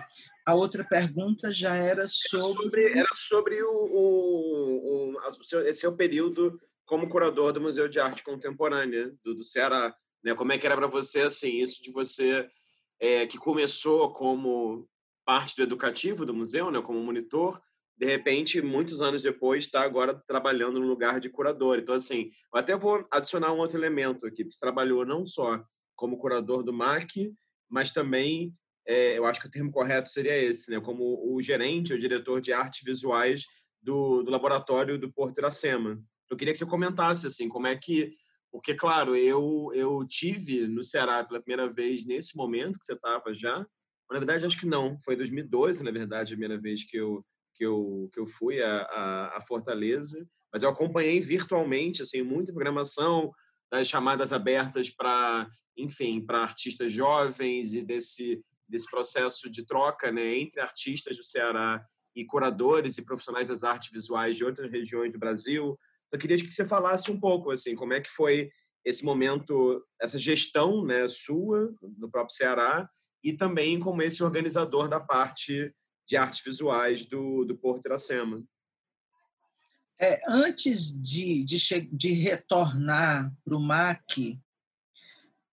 A 0.46 0.56
outra 0.56 0.84
pergunta 0.84 1.52
já 1.52 1.76
era 1.76 2.06
sobre. 2.08 2.42
Era 2.42 2.54
sobre, 2.54 3.00
era 3.00 3.10
sobre 3.16 3.64
o, 3.64 3.72
o, 3.72 5.14
o, 5.14 5.44
seu, 5.44 5.68
esse 5.68 5.82
seu 5.82 5.96
período 5.96 6.60
como 6.86 7.10
curador 7.10 7.54
do 7.54 7.62
Museu 7.62 7.88
de 7.88 8.00
Arte 8.00 8.24
Contemporânea 8.24 9.14
do, 9.24 9.36
do 9.36 9.44
Ceará. 9.44 9.96
Né? 10.24 10.34
Como 10.36 10.52
é 10.52 10.58
que 10.58 10.66
era 10.66 10.76
para 10.76 10.88
você 10.88 11.22
assim 11.22 11.58
isso 11.58 11.82
de 11.82 11.92
você 11.92 12.50
é, 13.00 13.26
que 13.26 13.38
começou 13.38 14.12
como 14.14 14.88
parte 15.26 15.56
do 15.56 15.64
educativo 15.64 16.26
do 16.26 16.34
museu, 16.34 16.72
né, 16.72 16.82
como 16.82 17.00
monitor, 17.00 17.62
de 18.02 18.06
repente, 18.08 18.62
muitos 18.62 19.00
anos 19.00 19.22
depois, 19.22 19.66
está 19.66 19.82
agora 19.82 20.20
trabalhando 20.28 20.80
no 20.80 20.88
lugar 20.88 21.20
de 21.20 21.30
curador. 21.30 21.78
Então, 21.78 21.94
assim, 21.94 22.32
eu 22.52 22.60
até 22.60 22.76
vou 22.76 23.06
adicionar 23.12 23.54
um 23.54 23.60
outro 23.60 23.78
elemento 23.78 24.26
aqui. 24.26 24.44
Você 24.44 24.60
trabalhou 24.60 25.06
não 25.06 25.24
só 25.26 25.64
como 25.96 26.18
curador 26.18 26.64
do 26.64 26.74
MAC, 26.74 27.32
mas 27.70 27.94
também, 27.94 28.56
é, 28.88 29.18
eu 29.18 29.26
acho 29.26 29.40
que 29.40 29.48
o 29.48 29.52
termo 29.52 29.72
correto 29.72 30.10
seria 30.10 30.38
esse, 30.38 30.72
né, 30.72 30.80
como 30.80 31.34
o 31.34 31.42
gerente, 31.42 31.94
o 31.94 32.00
diretor 32.00 32.42
de 32.42 32.54
artes 32.54 32.82
visuais 32.84 33.46
do, 33.82 34.24
do 34.24 34.32
laboratório 34.32 35.00
do 35.00 35.12
Porto 35.12 35.38
Iracema. 35.38 36.02
Eu 36.30 36.38
queria 36.38 36.54
que 36.54 36.60
você 36.60 36.66
comentasse 36.66 37.28
assim, 37.28 37.50
como 37.50 37.68
é 37.68 37.76
que 37.76 38.12
porque 38.52 38.76
claro, 38.76 39.16
eu 39.16 39.72
eu 39.74 40.06
tive 40.06 40.68
no 40.68 40.84
Ceará 40.84 41.24
pela 41.24 41.42
primeira 41.42 41.72
vez 41.72 42.06
nesse 42.06 42.36
momento 42.36 42.78
que 42.78 42.86
você 42.86 42.94
estava 42.94 43.34
já. 43.34 43.66
Na 44.10 44.20
verdade, 44.20 44.46
acho 44.46 44.60
que 44.60 44.66
não, 44.66 45.00
foi 45.06 45.16
2012, 45.16 45.84
na 45.86 45.92
verdade, 45.92 46.34
a 46.34 46.38
primeira 46.38 46.60
vez 46.60 46.84
que 46.84 46.98
eu 46.98 47.26
que 47.62 47.66
eu, 47.66 48.10
que 48.12 48.20
eu 48.20 48.26
fui 48.26 48.60
a, 48.60 48.82
a, 48.82 49.38
a 49.38 49.42
Fortaleza, 49.42 50.28
mas 50.52 50.64
eu 50.64 50.70
acompanhei 50.70 51.20
virtualmente, 51.20 52.02
assim, 52.02 52.24
muita 52.24 52.52
programação 52.52 53.32
das 53.72 53.88
chamadas 53.88 54.34
abertas 54.34 54.90
para, 54.90 55.48
enfim, 55.78 56.26
para 56.26 56.42
artistas 56.42 56.92
jovens 56.92 57.74
e 57.74 57.84
desse 57.84 58.44
desse 58.72 58.90
processo 58.90 59.50
de 59.50 59.66
troca, 59.66 60.12
né, 60.12 60.38
entre 60.38 60.62
artistas 60.62 61.18
do 61.18 61.24
Ceará 61.24 61.86
e 62.16 62.26
curadores 62.26 62.98
e 62.98 63.06
profissionais 63.06 63.50
das 63.50 63.64
artes 63.64 63.92
visuais 63.92 64.38
de 64.38 64.44
outras 64.44 64.72
regiões 64.72 65.12
do 65.12 65.20
Brasil, 65.20 65.78
então, 66.12 66.18
eu 66.18 66.20
queria 66.20 66.38
que 66.38 66.52
você 66.52 66.66
falasse 66.66 67.10
um 67.10 67.18
pouco, 67.18 67.52
assim, 67.52 67.74
como 67.74 67.94
é 67.94 68.02
que 68.02 68.10
foi 68.10 68.52
esse 68.84 69.06
momento, 69.06 69.86
essa 70.00 70.20
gestão 70.20 70.86
né, 70.86 71.08
sua, 71.08 71.74
no 71.98 72.12
próprio 72.12 72.36
Ceará, 72.36 72.90
e 73.24 73.32
também 73.32 73.80
como 73.80 74.02
esse 74.02 74.22
organizador 74.22 74.90
da 74.90 75.00
parte 75.00 75.74
de 76.06 76.18
artes 76.18 76.42
visuais 76.44 77.06
do, 77.06 77.46
do 77.46 77.56
Porto 77.56 77.86
Iracema. 77.86 78.44
É, 79.98 80.20
antes 80.28 80.92
de, 81.02 81.46
de, 81.46 81.58
de 81.94 82.12
retornar 82.12 83.32
para 83.46 83.56
o 83.56 83.62
MAC, 83.62 84.38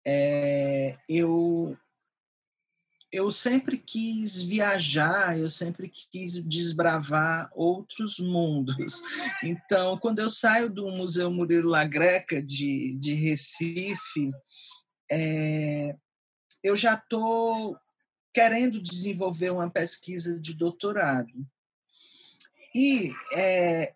é, 0.06 0.98
eu 1.08 1.78
eu 3.12 3.30
sempre 3.30 3.78
quis 3.78 4.42
viajar, 4.42 5.38
eu 5.38 5.50
sempre 5.50 5.90
quis 5.90 6.44
desbravar 6.44 7.52
outros 7.54 8.20
mundos. 8.20 9.02
Então, 9.44 9.98
quando 9.98 10.20
eu 10.20 10.30
saio 10.30 10.70
do 10.70 10.90
Museu 10.92 11.32
Murilo 11.32 11.70
La 11.70 11.84
Greca 11.84 12.42
de, 12.42 12.96
de 13.00 13.14
Recife, 13.14 14.32
é, 15.10 15.96
eu 16.64 16.76
já 16.76 16.94
estou 16.94 17.76
querendo 18.34 18.82
desenvolver 18.82 19.50
uma 19.50 19.70
pesquisa 19.70 20.40
de 20.40 20.54
doutorado. 20.54 21.34
E 22.74 23.12
é, 23.34 23.94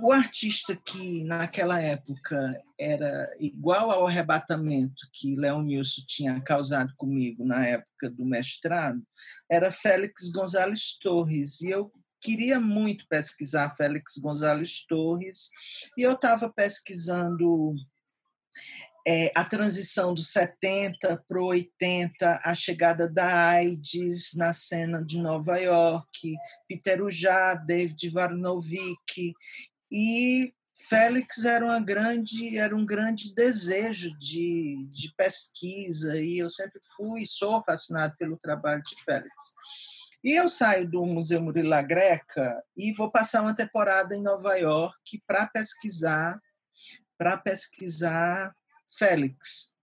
o 0.00 0.12
artista 0.12 0.76
que 0.76 1.24
naquela 1.24 1.80
época 1.80 2.56
era 2.78 3.34
igual 3.40 3.90
ao 3.90 4.06
arrebatamento 4.06 5.08
que 5.12 5.34
Leonilson 5.34 6.02
tinha 6.06 6.40
causado 6.40 6.92
comigo 6.96 7.44
na 7.44 7.66
época 7.66 8.08
do 8.08 8.24
mestrado 8.24 9.02
era 9.50 9.70
Félix 9.70 10.30
Gonzalez 10.30 10.96
Torres. 10.98 11.60
E 11.60 11.70
eu 11.70 11.92
queria 12.20 12.60
muito 12.60 13.06
pesquisar 13.08 13.70
Félix 13.70 14.16
Gonzalez 14.18 14.84
Torres 14.86 15.50
e 15.98 16.02
eu 16.02 16.12
estava 16.12 16.48
pesquisando 16.48 17.74
é, 19.06 19.32
a 19.34 19.44
transição 19.44 20.14
dos 20.14 20.30
70 20.30 21.24
para 21.26 21.42
o 21.42 21.46
80, 21.46 22.40
a 22.44 22.54
chegada 22.54 23.08
da 23.08 23.48
AIDS 23.48 24.30
na 24.34 24.52
cena 24.52 25.04
de 25.04 25.18
Nova 25.18 25.58
York, 25.58 26.36
Peter 26.68 27.02
Ujá, 27.02 27.54
David 27.54 28.08
Varnovic, 28.10 29.34
e 29.92 30.54
Félix 30.88 31.44
era, 31.44 31.64
uma 31.64 31.78
grande, 31.78 32.58
era 32.58 32.74
um 32.74 32.84
grande 32.84 33.34
desejo 33.34 34.16
de, 34.18 34.88
de 34.88 35.14
pesquisa, 35.16 36.18
e 36.18 36.38
eu 36.38 36.48
sempre 36.48 36.80
fui 36.96 37.22
e 37.22 37.26
sou 37.26 37.62
fascinado 37.62 38.16
pelo 38.18 38.38
trabalho 38.38 38.82
de 38.82 39.04
Félix. 39.04 39.34
E 40.24 40.32
eu 40.32 40.48
saio 40.48 40.88
do 40.88 41.04
Museu 41.04 41.42
Murilo 41.42 41.70
Greca 41.86 42.62
e 42.76 42.92
vou 42.92 43.10
passar 43.10 43.42
uma 43.42 43.54
temporada 43.54 44.16
em 44.16 44.22
Nova 44.22 44.54
York 44.56 45.22
para 45.26 45.46
pesquisar 45.46 46.40
para 47.22 47.36
pesquisar 47.36 48.52
Félix, 48.98 49.76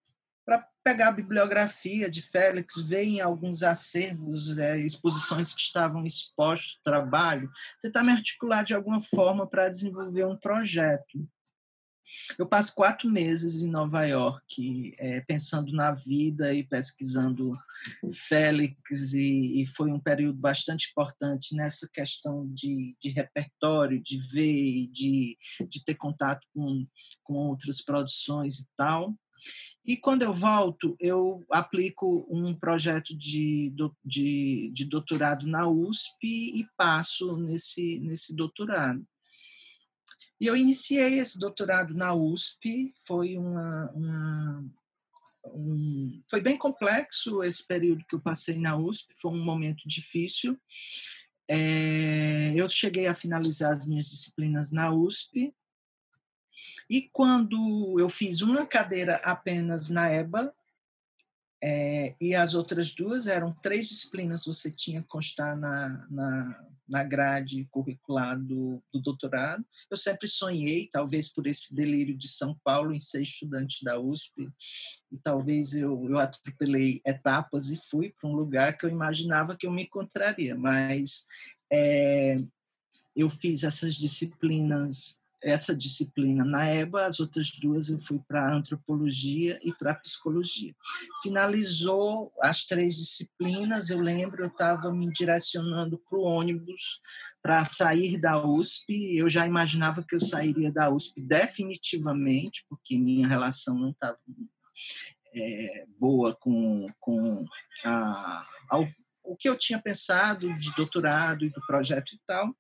pegar 0.89 1.09
a 1.09 1.11
bibliografia 1.11 2.09
de 2.09 2.19
Félix, 2.19 2.81
ver 2.81 3.03
em 3.03 3.21
alguns 3.21 3.61
acervos, 3.61 4.57
é, 4.57 4.79
exposições 4.79 5.53
que 5.53 5.61
estavam 5.61 6.03
expostos 6.03 6.77
ao 6.77 6.93
trabalho, 6.93 7.51
tentar 7.79 8.03
me 8.03 8.11
articular 8.11 8.63
de 8.63 8.73
alguma 8.73 8.99
forma 8.99 9.47
para 9.47 9.69
desenvolver 9.69 10.25
um 10.25 10.35
projeto. 10.35 11.29
Eu 12.39 12.47
passo 12.47 12.73
quatro 12.73 13.07
meses 13.07 13.61
em 13.61 13.69
Nova 13.69 14.03
York, 14.03 14.95
é, 14.97 15.21
pensando 15.21 15.71
na 15.73 15.91
vida 15.91 16.55
e 16.55 16.63
pesquisando 16.63 17.55
Félix, 18.11 19.13
e, 19.13 19.61
e, 19.61 19.65
foi 19.67 19.91
um 19.91 19.99
período 19.99 20.39
bastante 20.39 20.89
importante 20.89 21.55
nessa 21.55 21.87
questão 21.93 22.51
de, 22.51 22.97
de 22.99 23.09
repertório, 23.11 24.01
de 24.01 24.17
ver, 24.17 24.87
de, 24.87 25.37
de 25.67 25.85
ter 25.85 25.93
contato 25.93 26.47
com, 26.51 26.83
com 27.23 27.33
outras 27.35 27.79
produções 27.79 28.57
e 28.57 28.67
tal. 28.75 29.13
E 29.85 29.97
quando 29.97 30.21
eu 30.21 30.33
volto, 30.33 30.95
eu 30.99 31.45
aplico 31.51 32.27
um 32.29 32.53
projeto 32.53 33.17
de, 33.17 33.73
de, 34.03 34.71
de 34.73 34.85
doutorado 34.85 35.47
na 35.47 35.67
USP 35.67 36.23
e 36.23 36.65
passo 36.77 37.37
nesse, 37.37 37.99
nesse 37.99 38.35
doutorado. 38.35 39.05
E 40.39 40.47
eu 40.47 40.55
iniciei 40.55 41.19
esse 41.19 41.37
doutorado 41.37 41.93
na 41.93 42.13
USP, 42.13 42.93
foi 43.05 43.37
uma, 43.37 43.91
uma 43.91 44.65
um, 45.45 46.21
foi 46.29 46.41
bem 46.41 46.57
complexo 46.57 47.43
esse 47.43 47.65
período 47.65 48.05
que 48.05 48.15
eu 48.15 48.21
passei 48.21 48.57
na 48.57 48.77
USP, 48.77 49.13
foi 49.19 49.31
um 49.31 49.43
momento 49.43 49.87
difícil. 49.87 50.57
É, 51.47 52.53
eu 52.55 52.69
cheguei 52.69 53.07
a 53.07 53.15
finalizar 53.15 53.71
as 53.71 53.85
minhas 53.85 54.05
disciplinas 54.05 54.71
na 54.71 54.91
USP, 54.91 55.53
e 56.89 57.03
quando 57.13 57.97
eu 57.99 58.09
fiz 58.09 58.41
uma 58.41 58.65
cadeira 58.65 59.17
apenas 59.17 59.89
na 59.89 60.09
EBA, 60.09 60.53
é, 61.61 62.15
e 62.21 62.33
as 62.33 62.53
outras 62.53 62.95
duas 62.95 63.27
eram 63.27 63.53
três 63.61 63.89
disciplinas 63.89 64.45
você 64.45 64.71
tinha 64.71 65.01
que 65.01 65.07
constar 65.09 65.57
na, 65.57 66.07
na, 66.09 66.65
na 66.87 67.03
grade 67.03 67.67
curricular 67.69 68.39
do, 68.39 68.81
do 68.93 69.01
doutorado. 69.01 69.65
Eu 69.91 69.97
sempre 69.97 70.27
sonhei, 70.27 70.89
talvez 70.89 71.27
por 71.27 71.45
esse 71.47 71.75
delírio 71.75 72.17
de 72.17 72.29
São 72.29 72.57
Paulo, 72.63 72.93
em 72.93 73.01
ser 73.01 73.21
estudante 73.21 73.83
da 73.83 73.99
USP, 73.99 74.49
e 75.11 75.17
talvez 75.17 75.73
eu, 75.73 76.09
eu 76.09 76.17
atropelei 76.17 77.01
etapas 77.05 77.71
e 77.71 77.77
fui 77.77 78.13
para 78.19 78.29
um 78.29 78.33
lugar 78.33 78.77
que 78.77 78.85
eu 78.85 78.89
imaginava 78.89 79.55
que 79.55 79.67
eu 79.67 79.71
me 79.71 79.83
encontraria, 79.83 80.55
mas 80.55 81.25
é, 81.71 82.35
eu 83.13 83.29
fiz 83.29 83.65
essas 83.65 83.95
disciplinas 83.95 85.21
essa 85.41 85.75
disciplina 85.75 86.43
na 86.43 86.67
EBA, 86.67 87.05
as 87.05 87.19
outras 87.19 87.51
duas 87.51 87.89
eu 87.89 87.97
fui 87.97 88.19
para 88.27 88.53
antropologia 88.53 89.59
e 89.63 89.73
para 89.73 89.95
psicologia. 89.95 90.75
Finalizou 91.23 92.31
as 92.41 92.65
três 92.65 92.97
disciplinas, 92.97 93.89
eu 93.89 93.99
lembro, 93.99 94.43
eu 94.43 94.49
estava 94.49 94.91
me 94.91 95.11
direcionando 95.11 95.97
para 95.97 96.19
o 96.19 96.23
ônibus 96.23 96.99
para 97.41 97.63
sair 97.65 98.19
da 98.19 98.43
USP, 98.43 99.17
eu 99.17 99.29
já 99.29 99.45
imaginava 99.45 100.03
que 100.03 100.15
eu 100.15 100.19
sairia 100.19 100.71
da 100.71 100.89
USP 100.89 101.21
definitivamente, 101.21 102.65
porque 102.69 102.97
minha 102.97 103.27
relação 103.27 103.77
não 103.77 103.91
estava 103.91 104.17
é, 105.33 105.85
boa 105.97 106.35
com, 106.35 106.87
com 106.99 107.45
a, 107.85 108.45
o 109.23 109.35
que 109.35 109.47
eu 109.47 109.57
tinha 109.57 109.79
pensado 109.79 110.51
de 110.57 110.73
doutorado 110.75 111.45
e 111.45 111.49
do 111.49 111.61
projeto 111.65 112.13
e 112.13 112.19
tal. 112.25 112.53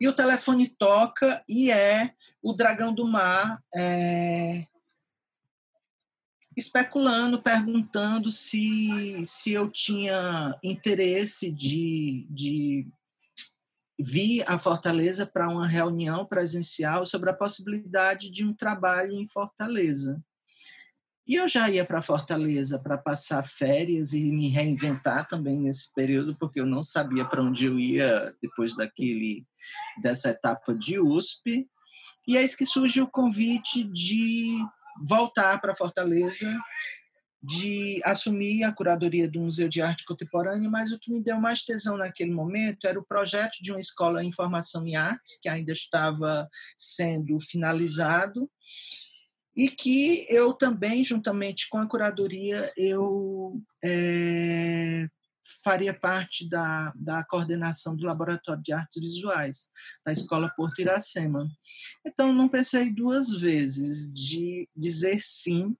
E 0.00 0.08
o 0.08 0.12
telefone 0.12 0.68
toca 0.68 1.42
e 1.48 1.70
é 1.70 2.12
o 2.42 2.52
dragão 2.52 2.92
do 2.92 3.06
mar 3.06 3.62
é, 3.74 4.66
especulando, 6.56 7.42
perguntando 7.42 8.30
se, 8.30 9.22
se 9.24 9.52
eu 9.52 9.70
tinha 9.70 10.58
interesse 10.62 11.50
de, 11.50 12.26
de 12.30 12.88
vir 13.98 14.44
à 14.46 14.58
Fortaleza 14.58 15.24
para 15.24 15.48
uma 15.48 15.66
reunião 15.66 16.26
presencial 16.26 17.06
sobre 17.06 17.30
a 17.30 17.34
possibilidade 17.34 18.30
de 18.30 18.44
um 18.44 18.52
trabalho 18.52 19.12
em 19.12 19.26
Fortaleza. 19.26 20.22
E 21.26 21.36
eu 21.36 21.46
já 21.46 21.70
ia 21.70 21.84
para 21.84 22.02
Fortaleza 22.02 22.78
para 22.78 22.98
passar 22.98 23.42
férias 23.44 24.12
e 24.12 24.32
me 24.32 24.48
reinventar 24.48 25.28
também 25.28 25.58
nesse 25.58 25.92
período, 25.94 26.36
porque 26.36 26.60
eu 26.60 26.66
não 26.66 26.82
sabia 26.82 27.24
para 27.24 27.42
onde 27.42 27.66
eu 27.66 27.78
ia 27.78 28.34
depois 28.42 28.74
daquele 28.76 29.46
dessa 30.02 30.30
etapa 30.30 30.74
de 30.74 30.98
USP. 30.98 31.68
E 32.26 32.36
é 32.36 32.42
isso 32.42 32.56
que 32.56 32.66
surge 32.66 33.00
o 33.00 33.10
convite 33.10 33.84
de 33.84 34.58
voltar 35.06 35.60
para 35.60 35.74
Fortaleza, 35.74 36.56
de 37.42 38.00
assumir 38.04 38.62
a 38.62 38.72
curadoria 38.72 39.28
do 39.28 39.40
Museu 39.40 39.68
de 39.68 39.80
Arte 39.80 40.04
Contemporânea, 40.04 40.70
mas 40.70 40.92
o 40.92 40.98
que 40.98 41.10
me 41.10 41.20
deu 41.20 41.40
mais 41.40 41.62
tesão 41.62 41.96
naquele 41.96 42.30
momento 42.30 42.86
era 42.86 42.98
o 42.98 43.04
projeto 43.04 43.58
de 43.60 43.72
uma 43.72 43.80
escola 43.80 44.22
em 44.22 44.32
formação 44.32 44.86
em 44.86 44.94
artes, 44.94 45.40
que 45.40 45.48
ainda 45.48 45.72
estava 45.72 46.48
sendo 46.76 47.38
finalizado, 47.40 48.48
e 49.56 49.68
que 49.68 50.26
eu 50.28 50.52
também, 50.54 51.04
juntamente 51.04 51.68
com 51.68 51.78
a 51.78 51.86
curadoria, 51.86 52.72
eu 52.76 53.60
é, 53.84 55.08
faria 55.62 55.92
parte 55.92 56.48
da, 56.48 56.92
da 56.96 57.24
coordenação 57.24 57.94
do 57.94 58.06
Laboratório 58.06 58.62
de 58.62 58.72
Artes 58.72 59.00
Visuais 59.00 59.68
da 60.04 60.12
Escola 60.12 60.52
Porto 60.56 60.80
Iracema. 60.80 61.48
Então, 62.04 62.32
não 62.32 62.48
pensei 62.48 62.92
duas 62.92 63.30
vezes 63.30 64.12
de 64.12 64.68
dizer 64.74 65.20
sim 65.22 65.76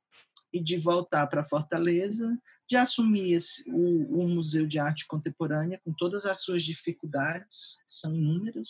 e 0.53 0.62
de 0.62 0.77
voltar 0.77 1.27
para 1.29 1.45
Fortaleza, 1.45 2.39
de 2.68 2.77
assumir 2.77 3.35
esse, 3.35 3.64
o, 3.68 4.23
o 4.23 4.29
Museu 4.29 4.66
de 4.66 4.79
Arte 4.79 5.07
Contemporânea 5.07 5.81
com 5.85 5.93
todas 5.93 6.27
as 6.27 6.43
suas 6.43 6.62
dificuldades, 6.62 7.79
são 7.87 8.14
inúmeras, 8.14 8.68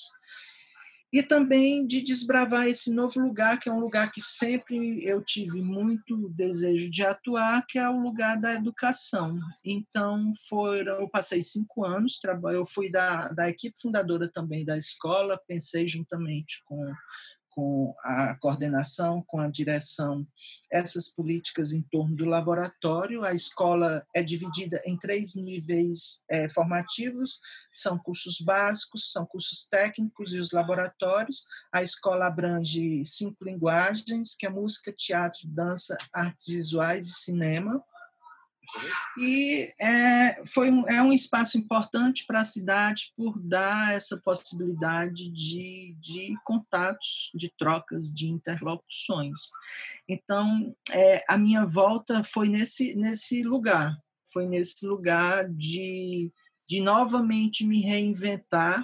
e 1.12 1.22
também 1.22 1.86
de 1.86 2.00
desbravar 2.00 2.66
esse 2.66 2.90
novo 2.90 3.20
lugar, 3.20 3.60
que 3.60 3.68
é 3.68 3.72
um 3.72 3.80
lugar 3.80 4.10
que 4.10 4.20
sempre 4.20 5.04
eu 5.04 5.22
tive 5.22 5.60
muito 5.60 6.30
desejo 6.30 6.90
de 6.90 7.04
atuar, 7.04 7.66
que 7.66 7.78
é 7.78 7.88
o 7.88 8.00
lugar 8.00 8.40
da 8.40 8.54
educação. 8.54 9.38
Então, 9.62 10.32
foram, 10.48 11.00
eu 11.00 11.08
passei 11.08 11.42
cinco 11.42 11.84
anos, 11.84 12.18
eu 12.54 12.64
fui 12.64 12.90
da, 12.90 13.28
da 13.28 13.48
equipe 13.50 13.78
fundadora 13.78 14.26
também 14.26 14.64
da 14.64 14.78
escola, 14.78 15.40
pensei 15.46 15.86
juntamente 15.86 16.62
com 16.64 16.90
com 17.54 17.94
a 18.02 18.34
coordenação, 18.36 19.22
com 19.26 19.38
a 19.38 19.48
direção, 19.48 20.26
essas 20.70 21.08
políticas 21.08 21.72
em 21.72 21.82
torno 21.82 22.16
do 22.16 22.24
laboratório. 22.24 23.24
A 23.24 23.32
escola 23.32 24.04
é 24.14 24.22
dividida 24.22 24.80
em 24.84 24.96
três 24.96 25.34
níveis 25.34 26.22
é, 26.28 26.48
formativos: 26.48 27.40
são 27.72 27.98
cursos 27.98 28.40
básicos, 28.40 29.12
são 29.12 29.26
cursos 29.26 29.66
técnicos 29.68 30.32
e 30.32 30.38
os 30.38 30.52
laboratórios. 30.52 31.46
A 31.72 31.82
escola 31.82 32.26
abrange 32.26 33.04
cinco 33.04 33.44
linguagens, 33.44 34.34
que 34.34 34.46
é 34.46 34.50
música, 34.50 34.92
teatro, 34.92 35.46
dança, 35.46 35.96
artes 36.12 36.46
visuais 36.46 37.06
e 37.06 37.12
cinema. 37.12 37.84
E 39.18 39.72
é, 39.80 40.42
foi 40.46 40.70
um, 40.70 40.88
é 40.88 41.02
um 41.02 41.12
espaço 41.12 41.58
importante 41.58 42.24
para 42.26 42.40
a 42.40 42.44
cidade 42.44 43.12
por 43.16 43.38
dar 43.38 43.92
essa 43.92 44.20
possibilidade 44.20 45.30
de, 45.30 45.94
de 46.00 46.34
contatos, 46.44 47.30
de 47.34 47.52
trocas, 47.58 48.12
de 48.12 48.28
interlocuções. 48.28 49.50
Então, 50.08 50.74
é, 50.90 51.24
a 51.28 51.36
minha 51.36 51.66
volta 51.66 52.22
foi 52.24 52.48
nesse, 52.48 52.94
nesse 52.94 53.42
lugar, 53.42 53.96
foi 54.32 54.46
nesse 54.46 54.86
lugar 54.86 55.48
de, 55.50 56.32
de 56.66 56.80
novamente 56.80 57.66
me 57.66 57.82
reinventar 57.82 58.82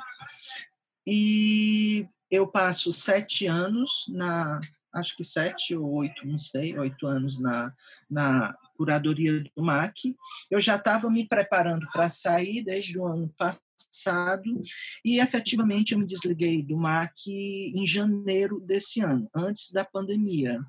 e 1.07 2.07
eu 2.31 2.47
passo 2.47 2.93
sete 2.93 3.47
anos 3.47 4.05
na, 4.09 4.61
acho 4.93 5.17
que 5.17 5.25
sete 5.25 5.75
ou 5.75 5.91
oito, 5.95 6.27
não 6.27 6.37
sei, 6.37 6.79
oito 6.79 7.07
anos 7.07 7.41
na, 7.41 7.73
na 8.11 8.55
curadoria 8.79 9.43
do 9.57 9.63
MAC. 9.63 10.17
Eu 10.49 10.61
já 10.61 10.77
estava 10.77 11.11
me 11.11 11.27
preparando 11.27 11.87
para 11.93 12.09
sair 12.09 12.63
desde 12.63 12.97
o 12.97 13.05
ano 13.05 13.29
passado 13.37 14.63
e 15.05 15.19
efetivamente 15.19 15.93
eu 15.93 15.99
me 15.99 16.07
desliguei 16.07 16.63
do 16.63 16.77
MAC 16.77 17.27
em 17.27 17.85
janeiro 17.85 18.61
desse 18.61 19.01
ano, 19.01 19.29
antes 19.35 19.73
da 19.73 19.85
pandemia. 19.85 20.61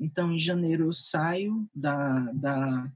Então, 0.00 0.32
em 0.32 0.38
janeiro 0.38 0.86
eu 0.86 0.92
saio 0.92 1.66
da, 1.72 2.18
da 2.32 2.90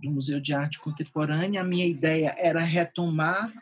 do 0.00 0.10
Museu 0.10 0.40
de 0.40 0.52
Arte 0.52 0.80
Contemporânea. 0.80 1.60
A 1.60 1.64
minha 1.64 1.86
ideia 1.86 2.34
era 2.38 2.60
retomar 2.60 3.52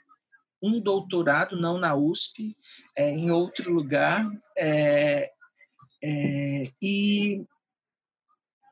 um 0.62 0.80
doutorado, 0.80 1.58
não 1.58 1.78
na 1.78 1.94
USP, 1.94 2.56
é, 2.96 3.10
em 3.10 3.30
outro 3.30 3.72
lugar. 3.72 4.26
É, 4.56 5.30
é, 6.02 6.70
e, 6.80 7.44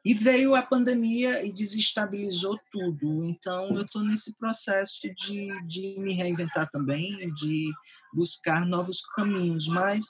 e 0.05 0.15
veio 0.15 0.55
a 0.55 0.63
pandemia 0.63 1.45
e 1.45 1.53
desestabilizou 1.53 2.59
tudo. 2.71 3.25
Então, 3.25 3.75
eu 3.77 3.83
estou 3.83 4.03
nesse 4.03 4.35
processo 4.37 5.01
de, 5.15 5.67
de 5.67 5.97
me 5.99 6.15
reinventar 6.15 6.71
também, 6.71 7.33
de 7.35 7.71
buscar 8.13 8.65
novos 8.65 9.01
caminhos. 9.15 9.67
Mas 9.67 10.07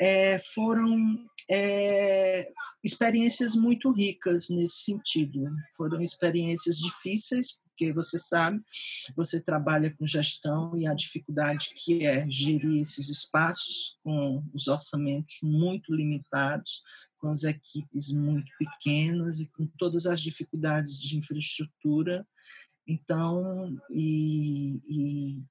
é, 0.00 0.38
foram 0.54 1.26
é, 1.50 2.50
experiências 2.84 3.54
muito 3.54 3.90
ricas 3.90 4.48
nesse 4.50 4.84
sentido. 4.84 5.44
Foram 5.76 6.00
experiências 6.00 6.76
difíceis, 6.76 7.58
porque 7.68 7.92
você 7.92 8.18
sabe, 8.18 8.60
você 9.16 9.40
trabalha 9.40 9.94
com 9.96 10.04
gestão 10.04 10.76
e 10.76 10.86
a 10.86 10.94
dificuldade 10.94 11.70
que 11.76 12.04
é 12.04 12.28
gerir 12.28 12.80
esses 12.82 13.08
espaços 13.08 13.96
com 14.02 14.42
os 14.52 14.66
orçamentos 14.66 15.36
muito 15.42 15.94
limitados, 15.94 16.82
com 17.18 17.28
as 17.28 17.44
equipes 17.44 18.10
muito 18.12 18.50
pequenas 18.58 19.40
e 19.40 19.48
com 19.50 19.66
todas 19.78 20.06
as 20.06 20.20
dificuldades 20.20 21.00
de 21.00 21.16
infraestrutura. 21.16 22.26
Então, 22.86 23.76
e, 23.90 24.80
e 24.88 25.42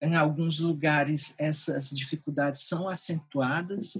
em 0.00 0.14
alguns 0.14 0.58
lugares 0.58 1.34
essas 1.38 1.90
dificuldades 1.90 2.62
são 2.62 2.88
acentuadas. 2.88 3.94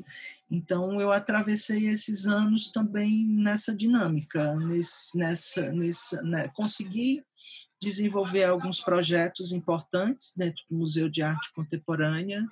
Então 0.51 1.01
eu 1.01 1.11
atravessei 1.11 1.87
esses 1.87 2.26
anos 2.26 2.70
também 2.70 3.26
nessa 3.26 3.74
dinâmica, 3.74 4.55
nesse, 4.57 5.16
nessa, 5.18 5.72
nessa, 5.72 6.22
né? 6.22 6.49
consegui 6.49 7.24
desenvolver 7.80 8.45
alguns 8.45 8.80
projetos 8.80 9.53
importantes 9.53 10.32
dentro 10.37 10.62
do 10.70 10.78
Museu 10.78 11.09
de 11.09 11.22
Arte 11.22 11.53
Contemporânea, 11.53 12.47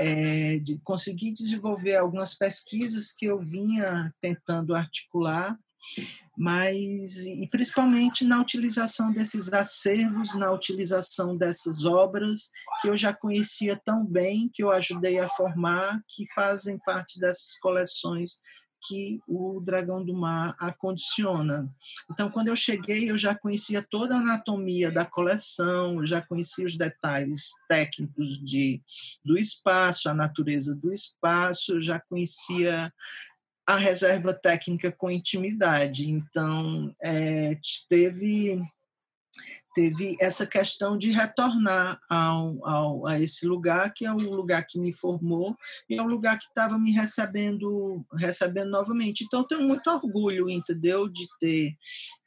é, 0.00 0.58
de 0.58 0.80
conseguir 0.82 1.32
desenvolver 1.32 1.96
algumas 1.96 2.34
pesquisas 2.34 3.12
que 3.12 3.26
eu 3.26 3.38
vinha 3.38 4.12
tentando 4.20 4.74
articular 4.74 5.58
mas 6.36 7.16
e 7.26 7.46
principalmente 7.48 8.24
na 8.24 8.40
utilização 8.40 9.12
desses 9.12 9.52
acervos, 9.52 10.34
na 10.34 10.50
utilização 10.50 11.36
dessas 11.36 11.84
obras 11.84 12.50
que 12.80 12.88
eu 12.88 12.96
já 12.96 13.12
conhecia 13.12 13.80
tão 13.84 14.04
bem, 14.04 14.50
que 14.52 14.62
eu 14.62 14.72
ajudei 14.72 15.18
a 15.18 15.28
formar, 15.28 16.00
que 16.08 16.24
fazem 16.34 16.78
parte 16.78 17.20
dessas 17.20 17.56
coleções 17.60 18.38
que 18.86 19.20
o 19.26 19.60
Dragão 19.60 20.04
do 20.04 20.14
Mar 20.14 20.54
acondiciona. 20.58 21.68
Então, 22.10 22.30
quando 22.30 22.48
eu 22.48 22.56
cheguei, 22.56 23.10
eu 23.10 23.16
já 23.16 23.34
conhecia 23.34 23.82
toda 23.82 24.14
a 24.14 24.18
anatomia 24.18 24.90
da 24.90 25.04
coleção, 25.04 26.06
já 26.06 26.20
conhecia 26.20 26.66
os 26.66 26.76
detalhes 26.76 27.50
técnicos 27.68 28.38
de, 28.44 28.82
do 29.24 29.38
espaço, 29.38 30.08
a 30.08 30.14
natureza 30.14 30.74
do 30.74 30.92
espaço, 30.92 31.80
já 31.80 31.98
conhecia 31.98 32.92
a 33.66 33.76
reserva 33.76 34.34
técnica 34.34 34.92
com 34.92 35.10
intimidade. 35.10 36.08
Então, 36.08 36.94
é, 37.02 37.58
teve 37.88 38.62
teve 39.74 40.16
essa 40.20 40.46
questão 40.46 40.96
de 40.96 41.10
retornar 41.10 42.00
ao, 42.08 42.66
ao, 42.66 43.06
a 43.06 43.20
esse 43.20 43.46
lugar 43.46 43.92
que 43.92 44.06
é 44.06 44.12
o 44.12 44.18
lugar 44.18 44.64
que 44.66 44.78
me 44.78 44.92
formou 44.92 45.56
e 45.88 45.96
é 45.96 46.02
o 46.02 46.06
lugar 46.06 46.38
que 46.38 46.44
estava 46.44 46.78
me 46.78 46.92
recebendo 46.92 48.04
recebendo 48.14 48.70
novamente. 48.70 49.24
Então 49.24 49.46
tenho 49.46 49.62
muito 49.62 49.90
orgulho 49.90 50.48
entendeu 50.48 51.08
de 51.08 51.26
ter 51.40 51.76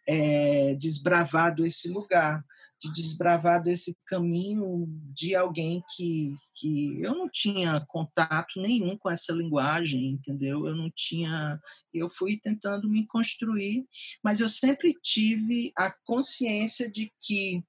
é, 0.08 0.76
desbravado 0.76 1.66
esse 1.66 1.90
lugar 1.90 2.44
de 2.80 2.94
desbravado 2.94 3.70
esse 3.70 3.98
caminho 4.06 4.86
de 5.14 5.36
alguém 5.36 5.84
que, 5.96 6.36
que 6.56 7.02
eu 7.02 7.16
não 7.16 7.30
tinha 7.30 7.84
contato 7.88 8.62
nenhum 8.62 8.98
com 8.98 9.10
essa 9.10 9.34
linguagem, 9.34 10.12
entendeu? 10.12 10.68
Eu 10.68 10.76
não 10.76 10.92
tinha. 10.96 11.60
Eu 11.94 12.08
fui 12.08 12.38
tentando 12.38 12.88
me 12.88 13.06
construir, 13.08 13.86
mas 14.24 14.40
eu 14.40 14.50
sempre 14.50 14.94
tive 15.02 15.72
a 15.76 15.92
consciência 16.06 16.90
de 16.90 17.12
que 17.20 17.64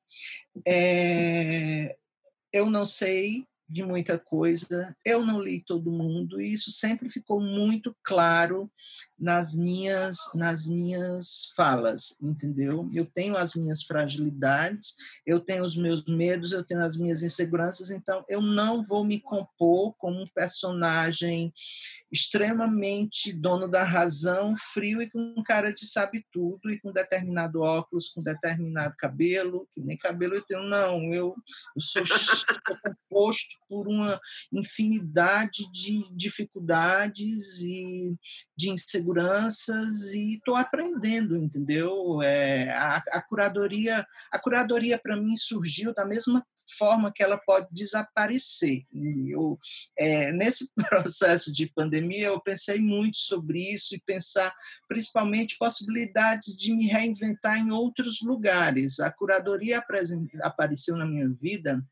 é, 0.66 1.96
eu 2.52 2.70
não 2.70 2.84
sei 2.84 3.46
de 3.68 3.84
muita 3.84 4.18
coisa. 4.18 4.96
Eu 5.04 5.24
não 5.24 5.40
li 5.40 5.62
todo 5.62 5.92
mundo 5.92 6.40
e 6.40 6.52
isso 6.52 6.70
sempre 6.70 7.08
ficou 7.08 7.38
muito 7.40 7.94
claro 8.02 8.70
nas 9.18 9.54
minhas 9.54 10.16
nas 10.34 10.66
minhas 10.66 11.52
falas, 11.54 12.16
entendeu? 12.22 12.88
Eu 12.94 13.04
tenho 13.04 13.36
as 13.36 13.54
minhas 13.54 13.82
fragilidades, 13.82 14.94
eu 15.26 15.38
tenho 15.38 15.64
os 15.64 15.76
meus 15.76 16.04
medos, 16.06 16.52
eu 16.52 16.64
tenho 16.64 16.82
as 16.82 16.96
minhas 16.96 17.22
inseguranças, 17.22 17.90
então 17.90 18.24
eu 18.28 18.40
não 18.40 18.82
vou 18.82 19.04
me 19.04 19.20
compor 19.20 19.94
como 19.98 20.22
um 20.22 20.28
personagem 20.28 21.52
extremamente 22.10 23.32
dono 23.32 23.68
da 23.68 23.84
razão, 23.84 24.54
frio 24.56 25.02
e 25.02 25.10
com 25.10 25.42
cara 25.44 25.72
de 25.72 25.84
sabe 25.84 26.24
tudo 26.32 26.70
e 26.70 26.80
com 26.80 26.90
determinado 26.92 27.60
óculos, 27.60 28.08
com 28.08 28.22
determinado 28.22 28.94
cabelo, 28.96 29.68
que 29.70 29.80
nem 29.80 29.98
cabelo 29.98 30.34
eu 30.34 30.42
tenho 30.42 30.62
não, 30.62 31.12
eu, 31.12 31.34
eu 31.76 31.82
sou 31.82 32.02
composto 33.10 33.57
por 33.68 33.86
uma 33.88 34.20
infinidade 34.52 35.70
de 35.72 36.04
dificuldades 36.14 37.60
e 37.60 38.14
de 38.56 38.70
inseguranças 38.70 40.12
e 40.12 40.34
estou 40.34 40.56
aprendendo, 40.56 41.36
entendeu? 41.36 42.22
É, 42.22 42.70
a, 42.70 42.96
a 43.12 43.22
curadoria, 43.22 44.06
a 44.32 44.38
curadoria 44.38 44.98
para 44.98 45.16
mim 45.16 45.36
surgiu 45.36 45.94
da 45.94 46.04
mesma 46.04 46.44
forma 46.76 47.12
que 47.12 47.22
ela 47.22 47.38
pode 47.38 47.68
desaparecer. 47.70 48.84
Eu, 49.26 49.58
é, 49.96 50.32
nesse 50.32 50.70
processo 50.88 51.52
de 51.52 51.66
pandemia, 51.72 52.26
eu 52.26 52.40
pensei 52.40 52.78
muito 52.78 53.18
sobre 53.18 53.72
isso 53.72 53.94
e 53.94 54.00
pensar 54.00 54.52
principalmente 54.86 55.56
possibilidades 55.58 56.56
de 56.56 56.74
me 56.74 56.86
reinventar 56.86 57.58
em 57.58 57.70
outros 57.70 58.20
lugares. 58.22 59.00
A 59.00 59.10
curadoria 59.10 59.82
apareceu 60.42 60.96
na 60.96 61.06
minha 61.06 61.28
vida 61.28 61.82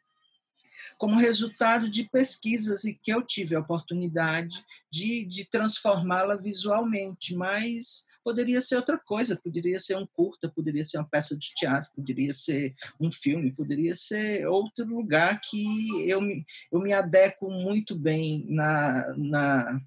como 0.98 1.20
resultado 1.20 1.90
de 1.90 2.04
pesquisas 2.04 2.84
e 2.84 2.94
que 2.94 3.12
eu 3.12 3.22
tive 3.22 3.54
a 3.54 3.60
oportunidade 3.60 4.64
de, 4.90 5.24
de 5.24 5.44
transformá-la 5.44 6.36
visualmente, 6.36 7.34
mas 7.34 8.06
poderia 8.24 8.60
ser 8.60 8.76
outra 8.76 8.98
coisa, 8.98 9.36
poderia 9.36 9.78
ser 9.78 9.96
um 9.96 10.06
curta, 10.06 10.48
poderia 10.48 10.82
ser 10.82 10.98
uma 10.98 11.08
peça 11.08 11.36
de 11.36 11.54
teatro, 11.54 11.90
poderia 11.94 12.32
ser 12.32 12.74
um 13.00 13.08
filme, 13.08 13.52
poderia 13.52 13.94
ser 13.94 14.48
outro 14.48 14.84
lugar 14.84 15.40
que 15.40 16.10
eu 16.10 16.20
me, 16.20 16.44
eu 16.72 16.80
me 16.80 16.92
adequo 16.92 17.48
muito 17.48 17.94
bem 17.94 18.44
na, 18.48 19.14
na 19.16 19.80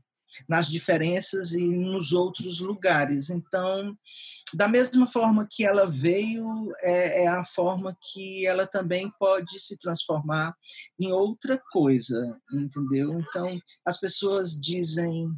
nas 0.47 0.67
diferenças 0.67 1.53
e 1.53 1.65
nos 1.65 2.11
outros 2.11 2.59
lugares. 2.59 3.30
Então, 3.30 3.97
da 4.53 4.67
mesma 4.67 5.07
forma 5.07 5.47
que 5.49 5.65
ela 5.65 5.86
veio, 5.86 6.73
é, 6.82 7.23
é, 7.23 7.27
a 7.27 7.43
forma 7.43 7.95
que 8.11 8.45
ela 8.45 8.65
também 8.65 9.11
pode 9.19 9.59
se 9.59 9.77
transformar 9.77 10.55
em 10.99 11.11
outra 11.11 11.61
coisa, 11.71 12.38
entendeu? 12.51 13.19
Então, 13.19 13.59
as 13.86 13.99
pessoas 13.99 14.59
dizem. 14.59 15.30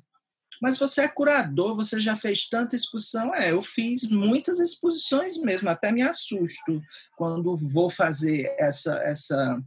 Mas 0.61 0.77
você 0.77 1.01
é 1.01 1.07
curador, 1.07 1.75
você 1.75 1.99
já 1.99 2.15
fez 2.15 2.47
tanta 2.47 2.75
exposição? 2.75 3.33
É, 3.33 3.51
eu 3.51 3.61
fiz 3.61 4.07
muitas 4.07 4.59
exposições 4.59 5.35
mesmo, 5.37 5.67
até 5.69 5.91
me 5.91 6.03
assusto 6.03 6.79
quando 7.17 7.57
vou 7.57 7.89
fazer 7.89 8.53
essa, 8.59 8.93
essa 8.97 9.59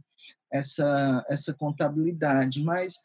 essa, 0.51 1.25
essa 1.29 1.53
contabilidade, 1.53 2.63
mas 2.63 2.95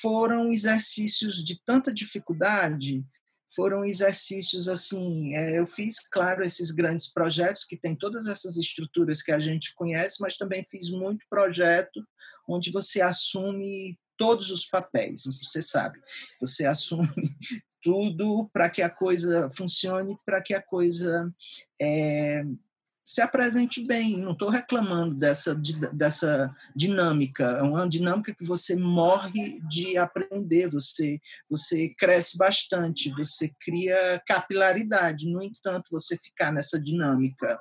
foram 0.00 0.52
exercícios 0.52 1.42
de 1.44 1.60
tanta 1.64 1.92
dificuldade, 1.92 3.04
foram 3.54 3.84
exercícios 3.84 4.68
assim. 4.68 5.34
É, 5.34 5.58
eu 5.58 5.66
fiz, 5.66 5.98
claro, 6.08 6.44
esses 6.44 6.70
grandes 6.70 7.12
projetos 7.12 7.64
que 7.64 7.76
tem 7.76 7.96
todas 7.96 8.26
essas 8.26 8.56
estruturas 8.56 9.22
que 9.22 9.32
a 9.32 9.40
gente 9.40 9.74
conhece, 9.74 10.20
mas 10.20 10.36
também 10.36 10.64
fiz 10.64 10.90
muito 10.90 11.26
projeto 11.28 12.04
onde 12.48 12.70
você 12.70 13.00
assume 13.00 13.98
todos 14.16 14.50
os 14.50 14.66
papéis, 14.66 15.22
você 15.24 15.62
sabe, 15.62 15.98
você 16.38 16.66
assume 16.66 17.08
tudo 17.82 18.50
para 18.52 18.68
que 18.68 18.82
a 18.82 18.90
coisa 18.90 19.48
funcione, 19.56 20.16
para 20.26 20.42
que 20.42 20.52
a 20.52 20.60
coisa 20.60 21.32
é, 21.80 22.44
se 23.10 23.20
apresente 23.20 23.84
bem. 23.84 24.16
Não 24.16 24.30
estou 24.30 24.48
reclamando 24.48 25.16
dessa, 25.16 25.52
dessa 25.92 26.54
dinâmica. 26.76 27.42
É 27.44 27.62
uma 27.62 27.88
dinâmica 27.88 28.32
que 28.32 28.44
você 28.44 28.76
morre 28.76 29.60
de 29.68 29.98
aprender, 29.98 30.68
você, 30.68 31.20
você 31.50 31.92
cresce 31.98 32.38
bastante, 32.38 33.10
você 33.10 33.52
cria 33.58 34.22
capilaridade. 34.24 35.26
No 35.26 35.42
entanto, 35.42 35.90
você 35.90 36.16
ficar 36.16 36.52
nessa 36.52 36.80
dinâmica, 36.80 37.60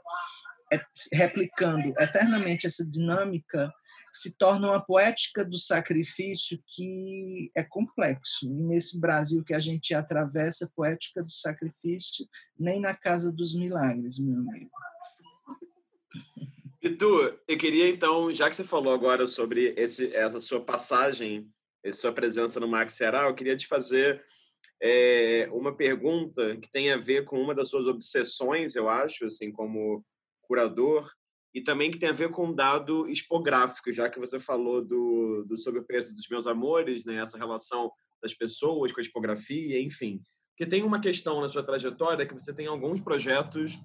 é, 0.72 0.80
replicando 1.12 1.96
eternamente 1.98 2.68
essa 2.68 2.86
dinâmica, 2.86 3.74
se 4.12 4.38
torna 4.38 4.68
uma 4.68 4.86
poética 4.86 5.44
do 5.44 5.58
sacrifício 5.58 6.62
que 6.68 7.52
é 7.56 7.64
complexo. 7.64 8.46
E 8.46 8.64
nesse 8.68 9.00
Brasil 9.00 9.44
que 9.44 9.56
a 9.56 9.60
gente 9.60 9.96
atravessa, 9.96 10.72
poética 10.76 11.24
do 11.24 11.32
sacrifício, 11.32 12.28
nem 12.56 12.80
na 12.80 12.94
casa 12.94 13.32
dos 13.32 13.56
milagres, 13.56 14.20
meu 14.20 14.42
amigo. 14.42 14.70
E 16.82 16.90
tu, 16.92 17.34
eu 17.48 17.58
queria 17.58 17.90
então, 17.90 18.32
já 18.32 18.50
que 18.50 18.56
você 18.56 18.64
falou 18.64 18.94
agora 18.94 19.28
sobre 19.28 19.74
esse, 19.78 20.16
essa 20.16 20.40
sua 20.40 20.62
passagem, 20.64 21.50
essa 21.84 22.02
sua 22.02 22.12
presença 22.14 22.60
no 22.60 22.68
Max 22.68 22.94
Ceará, 22.94 23.24
eu 23.24 23.36
queria 23.36 23.58
te 23.58 23.68
fazer 23.68 24.24
é, 24.82 25.50
uma 25.52 25.76
pergunta 25.76 26.56
que 26.58 26.72
tem 26.72 26.92
a 26.92 26.98
ver 26.98 27.26
com 27.26 27.42
uma 27.42 27.54
das 27.54 27.70
suas 27.70 27.86
obsessões, 27.86 28.76
eu 28.76 28.88
acho, 28.88 29.26
assim, 29.26 29.52
como 29.52 30.06
curador, 30.42 31.12
e 31.54 31.62
também 31.62 31.92
que 31.92 32.00
tem 32.00 32.10
a 32.10 32.14
ver 32.14 32.32
com 32.32 32.48
um 32.48 32.56
dado 32.56 33.10
expográfico, 33.10 33.92
já 33.92 34.10
que 34.10 34.20
você 34.20 34.40
falou 34.40 34.84
do, 34.84 35.44
do 35.48 35.58
Sobre 35.58 35.82
o 35.82 35.84
Preço 35.84 36.14
dos 36.14 36.28
Meus 36.30 36.48
Amores, 36.48 37.06
né, 37.06 37.16
essa 37.16 37.38
relação 37.38 37.92
das 38.22 38.34
pessoas 38.34 38.92
com 38.92 39.00
a 39.00 39.04
expografia, 39.04 39.82
enfim. 39.82 40.22
Porque 40.52 40.70
tem 40.70 40.84
uma 40.84 41.02
questão 41.02 41.42
na 41.42 41.50
sua 41.50 41.64
trajetória 41.64 42.26
que 42.26 42.34
você 42.34 42.54
tem 42.54 42.68
alguns 42.68 43.02
projetos 43.02 43.80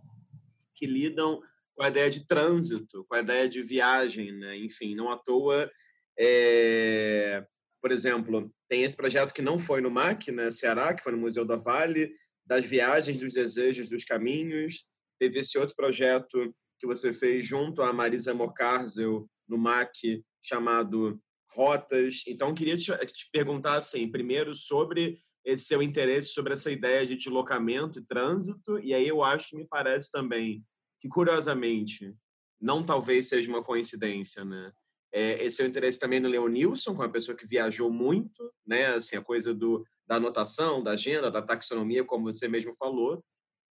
que 0.75 0.87
lidam 0.87 1.41
com 1.75 1.83
a 1.83 1.89
ideia 1.89 2.11
de 2.11 2.27
trânsito, 2.27 3.05
com 3.09 3.15
a 3.15 3.21
ideia 3.21 3.49
de 3.49 3.63
viagem, 3.63 4.33
né? 4.33 4.57
Enfim, 4.59 4.95
não 4.95 5.11
à 5.11 5.17
toa, 5.17 5.71
é... 6.19 7.45
por 7.81 7.91
exemplo, 7.91 8.53
tem 8.69 8.83
esse 8.83 8.97
projeto 8.97 9.33
que 9.33 9.43
não 9.43 9.59
foi 9.59 9.81
no 9.81 9.91
MAC, 9.91 10.31
né, 10.31 10.51
Ceará, 10.51 10.95
que 10.95 11.03
foi 11.03 11.13
no 11.13 11.19
Museu 11.19 11.45
da 11.45 11.57
Vale, 11.57 12.15
das 12.47 12.65
viagens, 12.65 13.17
dos 13.17 13.33
desejos, 13.33 13.89
dos 13.89 14.05
caminhos. 14.05 14.85
Teve 15.19 15.41
esse 15.41 15.59
outro 15.59 15.75
projeto 15.75 16.51
que 16.79 16.87
você 16.87 17.13
fez 17.13 17.47
junto 17.47 17.83
a 17.83 17.93
Marisa 17.93 18.35
Mocarzel 18.35 19.29
no 19.49 19.59
MAC, 19.59 20.23
chamado 20.43 21.21
Rotas. 21.51 22.23
Então, 22.27 22.55
queria 22.55 22.77
te, 22.77 22.93
te 23.07 23.29
perguntar, 23.33 23.77
assim, 23.77 24.11
primeiro 24.11 24.55
sobre 24.55 25.19
esse 25.45 25.65
seu 25.65 25.83
interesse 25.83 26.31
sobre 26.31 26.55
essa 26.55 26.71
ideia 26.71 27.05
de 27.05 27.17
deslocamento 27.17 27.99
e 27.99 28.07
trânsito, 28.07 28.79
e 28.79 28.95
aí 28.95 29.07
eu 29.07 29.23
acho 29.23 29.51
que 29.51 29.57
me 29.57 29.67
parece 29.67 30.11
também 30.11 30.65
que 31.05 31.09
curiosamente 31.11 32.17
não 32.59 32.83
talvez 32.83 33.29
seja 33.29 33.51
uma 33.51 33.63
coincidência, 33.63 34.43
né? 34.43 34.73
É, 35.13 35.45
esse 35.45 35.61
é 35.61 35.67
o 35.67 35.69
interesse 35.69 36.01
também 36.01 36.19
do 36.19 36.29
Leonilson, 36.29 36.95
com 36.95 37.03
uma 37.03 37.13
pessoa 37.13 37.37
que 37.37 37.47
viajou 37.47 37.91
muito, 37.91 38.51
né? 38.67 38.87
Assim, 38.87 39.15
a 39.15 39.21
coisa 39.21 39.53
do, 39.53 39.85
da 40.07 40.17
anotação, 40.17 40.83
da 40.83 40.93
agenda, 40.93 41.31
da 41.31 41.43
taxonomia, 41.43 42.07
como 42.07 42.33
você 42.33 42.49
mesmo 42.49 42.75
falou. 42.79 43.23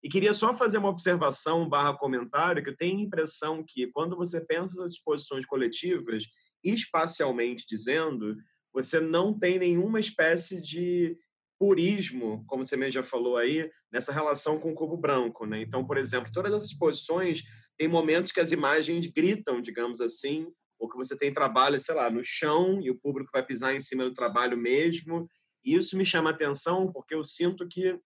E 0.03 0.09
queria 0.09 0.31
só 0.31 0.53
fazer 0.53 0.77
uma 0.77 0.89
observação 0.89 1.67
barra 1.67 1.97
comentário, 1.97 2.63
que 2.63 2.69
eu 2.69 2.77
tenho 2.77 2.99
a 2.99 3.01
impressão 3.01 3.63
que 3.67 3.87
quando 3.87 4.15
você 4.15 4.39
pensa 4.39 4.79
nas 4.79 4.91
exposições 4.91 5.43
coletivas, 5.43 6.25
espacialmente 6.63 7.65
dizendo, 7.67 8.37
você 8.71 8.99
não 8.99 9.33
tem 9.33 9.57
nenhuma 9.57 9.99
espécie 9.99 10.61
de 10.61 11.17
purismo, 11.59 12.43
como 12.47 12.65
você 12.65 12.75
mesmo 12.75 12.91
já 12.93 13.03
falou 13.03 13.37
aí, 13.37 13.69
nessa 13.91 14.11
relação 14.11 14.59
com 14.59 14.71
o 14.71 14.75
cubo 14.75 14.97
branco. 14.97 15.45
Né? 15.45 15.61
Então, 15.61 15.85
por 15.85 15.97
exemplo, 15.97 16.31
todas 16.31 16.53
as 16.53 16.63
exposições 16.63 17.43
têm 17.77 17.87
momentos 17.87 18.31
que 18.31 18.39
as 18.39 18.51
imagens 18.51 19.05
gritam, 19.07 19.61
digamos 19.61 20.01
assim, 20.01 20.47
ou 20.79 20.89
que 20.89 20.97
você 20.97 21.15
tem 21.15 21.31
trabalho, 21.31 21.79
sei 21.79 21.95
lá, 21.95 22.09
no 22.09 22.23
chão 22.23 22.81
e 22.81 22.91
o 22.91 22.99
público 22.99 23.31
vai 23.31 23.45
pisar 23.45 23.73
em 23.73 23.79
cima 23.79 24.03
do 24.03 24.13
trabalho 24.13 24.57
mesmo. 24.57 25.27
E 25.63 25.75
isso 25.75 25.97
me 25.97 26.05
chama 26.05 26.29
atenção 26.29 26.91
porque 26.91 27.15
eu 27.15 27.23
sinto 27.23 27.67
que 27.67 27.97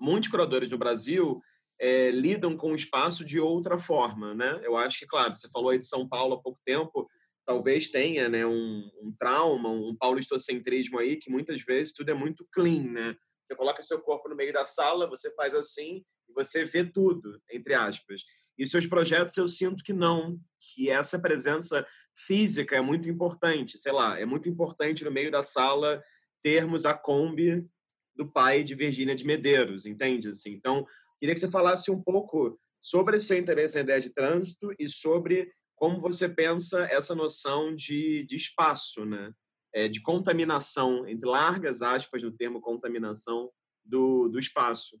muitos 0.00 0.28
curadores 0.28 0.70
no 0.70 0.76
Brasil 0.76 1.40
é, 1.80 2.10
lidam 2.10 2.56
com 2.56 2.72
o 2.72 2.76
espaço 2.76 3.24
de 3.24 3.40
outra 3.40 3.78
forma, 3.78 4.34
né? 4.34 4.60
Eu 4.62 4.76
acho 4.76 4.98
que, 4.98 5.06
claro, 5.06 5.34
você 5.34 5.48
falou 5.48 5.70
aí 5.70 5.78
de 5.78 5.86
São 5.86 6.06
Paulo 6.06 6.34
há 6.34 6.42
pouco 6.42 6.60
tempo, 6.64 7.08
talvez 7.44 7.88
tenha 7.88 8.28
né, 8.28 8.46
um, 8.46 8.90
um 9.02 9.14
trauma, 9.18 9.68
um 9.68 9.96
paulistocentrismo 9.96 10.98
aí, 10.98 11.16
que 11.16 11.30
muitas 11.30 11.60
vezes 11.62 11.92
tudo 11.92 12.10
é 12.10 12.14
muito 12.14 12.46
clean, 12.52 12.84
né? 12.84 13.16
Você 13.44 13.56
coloca 13.56 13.82
seu 13.82 14.00
corpo 14.00 14.28
no 14.28 14.36
meio 14.36 14.52
da 14.52 14.64
sala, 14.64 15.08
você 15.08 15.34
faz 15.34 15.54
assim 15.54 16.04
e 16.28 16.32
você 16.32 16.64
vê 16.64 16.84
tudo, 16.84 17.40
entre 17.50 17.74
aspas. 17.74 18.22
E 18.56 18.66
seus 18.66 18.86
projetos 18.86 19.36
eu 19.36 19.48
sinto 19.48 19.82
que 19.82 19.92
não, 19.92 20.38
que 20.60 20.88
essa 20.88 21.20
presença 21.20 21.86
física 22.14 22.76
é 22.76 22.80
muito 22.80 23.08
importante. 23.08 23.78
Sei 23.78 23.92
lá, 23.92 24.18
é 24.18 24.24
muito 24.24 24.48
importante 24.48 25.04
no 25.04 25.10
meio 25.10 25.30
da 25.30 25.42
sala 25.42 26.02
termos 26.42 26.84
a 26.84 26.94
Kombi 26.94 27.66
do 28.14 28.30
pai 28.30 28.62
de 28.62 28.74
Virgínia 28.74 29.14
de 29.14 29.24
Medeiros, 29.24 29.86
entende? 29.86 30.28
Assim, 30.28 30.52
então, 30.52 30.86
queria 31.18 31.34
que 31.34 31.40
você 31.40 31.50
falasse 31.50 31.90
um 31.90 32.00
pouco 32.00 32.58
sobre 32.80 33.16
esse 33.16 33.36
interesse 33.38 33.76
na 33.76 33.82
ideia 33.82 34.00
de 34.00 34.10
trânsito 34.10 34.74
e 34.78 34.88
sobre 34.88 35.50
como 35.82 36.00
você 36.00 36.28
pensa 36.28 36.84
essa 36.92 37.12
noção 37.12 37.74
de, 37.74 38.22
de 38.22 38.36
espaço, 38.36 39.04
né? 39.04 39.34
É, 39.74 39.88
de 39.88 40.00
contaminação, 40.00 41.08
entre 41.08 41.28
largas 41.28 41.82
aspas 41.82 42.22
no 42.22 42.30
termo 42.30 42.60
contaminação 42.60 43.50
do, 43.84 44.28
do 44.28 44.38
espaço. 44.38 44.96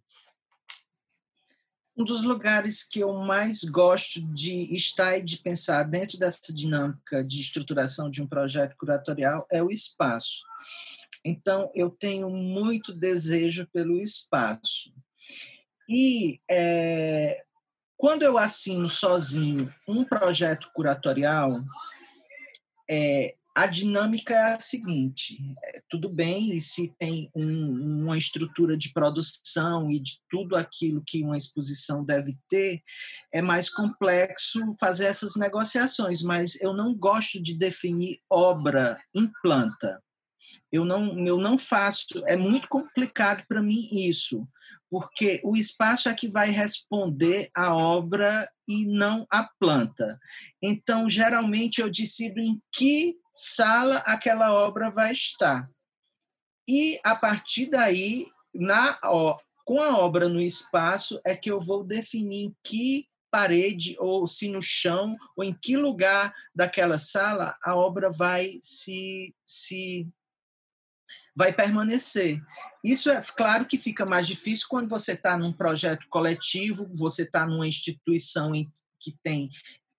Um 1.96 2.02
dos 2.02 2.24
lugares 2.24 2.82
que 2.82 2.98
eu 2.98 3.12
mais 3.12 3.62
gosto 3.62 4.20
de 4.34 4.74
estar 4.74 5.16
e 5.16 5.22
de 5.22 5.38
pensar 5.38 5.84
dentro 5.84 6.18
dessa 6.18 6.52
dinâmica 6.52 7.22
de 7.22 7.40
estruturação 7.40 8.10
de 8.10 8.20
um 8.20 8.26
projeto 8.26 8.76
curatorial 8.76 9.46
é 9.52 9.62
o 9.62 9.70
espaço. 9.70 10.42
Então, 11.24 11.70
eu 11.76 11.90
tenho 11.90 12.28
muito 12.28 12.92
desejo 12.92 13.68
pelo 13.72 14.00
espaço. 14.00 14.92
E 15.88 16.40
é, 16.50 17.44
quando 18.02 18.24
eu 18.24 18.36
assino 18.36 18.88
sozinho 18.88 19.72
um 19.86 20.02
projeto 20.02 20.68
curatorial, 20.74 21.62
é, 22.90 23.36
a 23.54 23.68
dinâmica 23.68 24.34
é 24.34 24.54
a 24.54 24.60
seguinte: 24.60 25.38
é, 25.62 25.80
tudo 25.88 26.08
bem, 26.08 26.58
se 26.58 26.92
tem 26.98 27.30
um, 27.32 28.02
uma 28.02 28.18
estrutura 28.18 28.76
de 28.76 28.92
produção 28.92 29.88
e 29.88 30.00
de 30.00 30.18
tudo 30.28 30.56
aquilo 30.56 31.04
que 31.06 31.22
uma 31.22 31.36
exposição 31.36 32.04
deve 32.04 32.36
ter, 32.48 32.82
é 33.32 33.40
mais 33.40 33.70
complexo 33.70 34.74
fazer 34.80 35.04
essas 35.04 35.36
negociações, 35.36 36.22
mas 36.22 36.60
eu 36.60 36.74
não 36.74 36.92
gosto 36.96 37.40
de 37.40 37.56
definir 37.56 38.18
obra 38.28 39.00
em 39.14 39.30
planta. 39.40 40.02
Eu 40.72 40.84
não, 40.84 41.24
eu 41.24 41.38
não 41.38 41.56
faço, 41.56 42.20
é 42.26 42.34
muito 42.34 42.66
complicado 42.66 43.44
para 43.46 43.62
mim 43.62 43.88
isso 43.92 44.44
porque 44.92 45.40
o 45.42 45.56
espaço 45.56 46.10
é 46.10 46.14
que 46.14 46.28
vai 46.28 46.50
responder 46.50 47.50
à 47.54 47.74
obra 47.74 48.46
e 48.68 48.84
não 48.84 49.26
à 49.30 49.42
planta. 49.42 50.20
Então, 50.60 51.08
geralmente, 51.08 51.80
eu 51.80 51.90
decido 51.90 52.38
em 52.38 52.60
que 52.70 53.16
sala 53.32 53.96
aquela 54.04 54.52
obra 54.52 54.90
vai 54.90 55.12
estar. 55.12 55.66
E, 56.68 57.00
a 57.02 57.16
partir 57.16 57.70
daí, 57.70 58.26
na, 58.54 58.98
ó, 59.04 59.38
com 59.64 59.80
a 59.80 59.96
obra 59.96 60.28
no 60.28 60.42
espaço, 60.42 61.18
é 61.24 61.34
que 61.34 61.50
eu 61.50 61.58
vou 61.58 61.82
definir 61.82 62.48
em 62.48 62.56
que 62.62 63.08
parede, 63.30 63.96
ou 63.98 64.28
se 64.28 64.46
no 64.50 64.60
chão, 64.60 65.16
ou 65.34 65.42
em 65.42 65.54
que 65.54 65.74
lugar 65.74 66.34
daquela 66.54 66.98
sala 66.98 67.56
a 67.64 67.74
obra 67.74 68.12
vai 68.12 68.58
se, 68.60 69.34
se 69.46 70.06
vai 71.34 71.52
permanecer. 71.52 72.40
Isso 72.84 73.10
é 73.10 73.22
claro 73.36 73.64
que 73.64 73.78
fica 73.78 74.04
mais 74.04 74.26
difícil 74.26 74.66
quando 74.68 74.88
você 74.88 75.12
está 75.12 75.36
num 75.36 75.52
projeto 75.52 76.06
coletivo, 76.08 76.90
você 76.94 77.22
está 77.22 77.46
numa 77.46 77.66
instituição 77.66 78.54
em 78.54 78.70
que 79.00 79.16
tem 79.22 79.50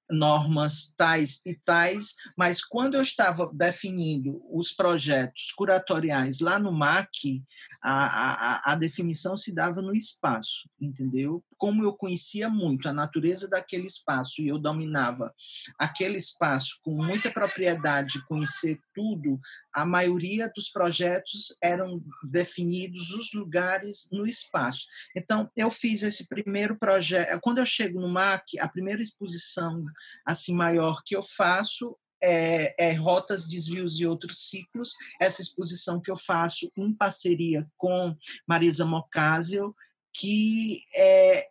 normas 0.09 0.93
tais 0.95 1.41
e 1.45 1.55
tais, 1.55 2.15
mas 2.37 2.63
quando 2.63 2.95
eu 2.95 3.01
estava 3.01 3.49
definindo 3.53 4.41
os 4.51 4.71
projetos 4.71 5.51
curatoriais 5.51 6.39
lá 6.39 6.59
no 6.59 6.71
MAC, 6.71 7.43
a, 7.81 8.69
a, 8.69 8.71
a 8.73 8.75
definição 8.75 9.35
se 9.35 9.53
dava 9.53 9.81
no 9.81 9.95
espaço, 9.95 10.69
entendeu? 10.79 11.43
Como 11.57 11.83
eu 11.83 11.93
conhecia 11.93 12.49
muito 12.49 12.87
a 12.87 12.93
natureza 12.93 13.47
daquele 13.47 13.87
espaço 13.87 14.41
e 14.41 14.47
eu 14.47 14.59
dominava 14.59 15.33
aquele 15.77 16.17
espaço 16.17 16.79
com 16.83 16.91
muita 17.03 17.31
propriedade, 17.31 18.23
conhecer 18.25 18.79
tudo, 18.93 19.39
a 19.73 19.85
maioria 19.85 20.51
dos 20.55 20.69
projetos 20.69 21.57
eram 21.61 22.03
definidos 22.23 23.11
os 23.11 23.33
lugares 23.33 24.07
no 24.11 24.27
espaço. 24.27 24.85
Então, 25.15 25.49
eu 25.55 25.71
fiz 25.71 26.03
esse 26.03 26.27
primeiro 26.27 26.77
projeto. 26.77 27.39
Quando 27.41 27.57
eu 27.57 27.65
chego 27.65 27.99
no 27.99 28.07
MAC, 28.07 28.59
a 28.59 28.67
primeira 28.67 29.01
exposição 29.01 29.83
assim 30.25 30.53
maior 30.53 31.01
que 31.03 31.15
eu 31.15 31.21
faço 31.21 31.97
é, 32.23 32.73
é, 32.79 32.93
Rotas, 32.93 33.45
Desvios 33.45 33.99
e 33.99 34.05
Outros 34.05 34.49
Ciclos, 34.49 34.93
essa 35.19 35.41
exposição 35.41 35.99
que 35.99 36.09
eu 36.09 36.15
faço 36.15 36.71
em 36.77 36.93
parceria 36.93 37.67
com 37.75 38.15
Marisa 38.47 38.85
Mocasio, 38.85 39.75
que 40.13 40.83
é, 40.95 41.47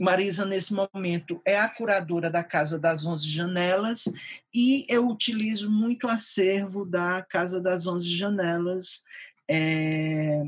Marisa, 0.00 0.46
nesse 0.46 0.72
momento, 0.72 1.42
é 1.44 1.58
a 1.58 1.68
curadora 1.68 2.30
da 2.30 2.42
Casa 2.42 2.78
das 2.78 3.04
Onze 3.04 3.28
Janelas 3.28 4.04
e 4.52 4.86
eu 4.88 5.06
utilizo 5.06 5.70
muito 5.70 6.06
o 6.06 6.10
acervo 6.10 6.86
da 6.86 7.20
Casa 7.22 7.60
das 7.60 7.86
Onze 7.86 8.08
Janelas, 8.08 9.04
é, 9.46 10.42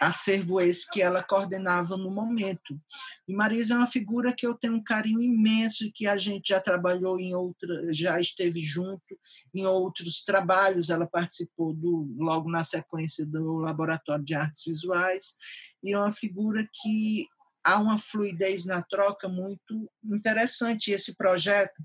acervo 0.00 0.60
esse 0.60 0.90
que 0.90 1.00
ela 1.00 1.22
coordenava 1.22 1.96
no 1.96 2.10
momento. 2.10 2.80
E 3.28 3.32
Marisa 3.32 3.74
é 3.74 3.76
uma 3.76 3.86
figura 3.86 4.34
que 4.36 4.44
eu 4.44 4.54
tenho 4.54 4.74
um 4.74 4.82
carinho 4.82 5.22
imenso 5.22 5.84
e 5.84 5.92
que 5.92 6.08
a 6.08 6.16
gente 6.16 6.48
já 6.48 6.58
trabalhou 6.58 7.20
em 7.20 7.32
outra, 7.32 7.92
já 7.92 8.18
esteve 8.18 8.60
junto 8.60 9.16
em 9.54 9.66
outros 9.66 10.24
trabalhos. 10.24 10.90
Ela 10.90 11.06
participou 11.06 11.72
do 11.72 12.12
logo 12.18 12.50
na 12.50 12.64
sequência 12.64 13.24
do 13.24 13.58
Laboratório 13.58 14.24
de 14.24 14.34
Artes 14.34 14.64
Visuais 14.66 15.36
e 15.80 15.92
é 15.92 15.96
uma 15.96 16.10
figura 16.10 16.68
que 16.82 17.28
há 17.64 17.78
uma 17.78 17.98
fluidez 17.98 18.64
na 18.64 18.82
troca 18.82 19.28
muito 19.28 19.90
interessante. 20.04 20.90
Esse 20.90 21.14
projeto 21.14 21.82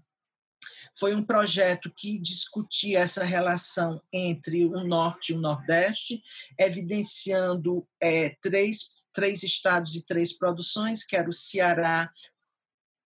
foi 0.98 1.14
um 1.14 1.24
projeto 1.24 1.92
que 1.96 2.18
discutia 2.18 3.00
essa 3.00 3.24
relação 3.24 4.02
entre 4.12 4.66
o 4.66 4.84
Norte 4.84 5.32
e 5.32 5.36
o 5.36 5.40
Nordeste, 5.40 6.24
evidenciando 6.58 7.88
é, 8.00 8.30
três, 8.42 8.90
três 9.14 9.44
estados 9.44 9.96
e 9.96 10.06
três 10.06 10.34
produções, 10.34 11.04
que 11.04 11.16
era 11.16 11.30
o 11.30 11.34
Ceará, 11.34 12.12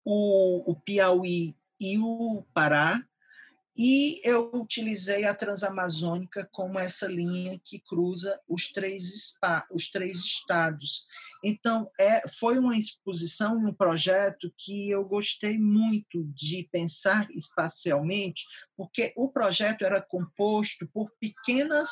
o, 0.05 0.71
o 0.71 0.75
Piauí 0.75 1.55
e 1.79 1.97
o 1.97 2.43
Pará, 2.53 3.03
e 3.81 4.19
eu 4.25 4.51
utilizei 4.53 5.23
a 5.23 5.33
Transamazônica 5.33 6.45
como 6.51 6.77
essa 6.77 7.07
linha 7.07 7.57
que 7.63 7.79
cruza 7.79 8.37
os 8.45 8.69
três, 8.73 9.37
os 9.71 9.89
três 9.89 10.17
estados. 10.17 11.07
Então, 11.41 11.89
é, 11.97 12.27
foi 12.27 12.59
uma 12.59 12.75
exposição, 12.75 13.55
um 13.55 13.73
projeto 13.73 14.53
que 14.57 14.89
eu 14.89 15.05
gostei 15.05 15.57
muito 15.57 16.25
de 16.35 16.67
pensar 16.69 17.25
espacialmente, 17.31 18.43
porque 18.75 19.13
o 19.15 19.31
projeto 19.31 19.85
era 19.85 20.01
composto 20.01 20.85
por 20.85 21.09
pequenas 21.17 21.91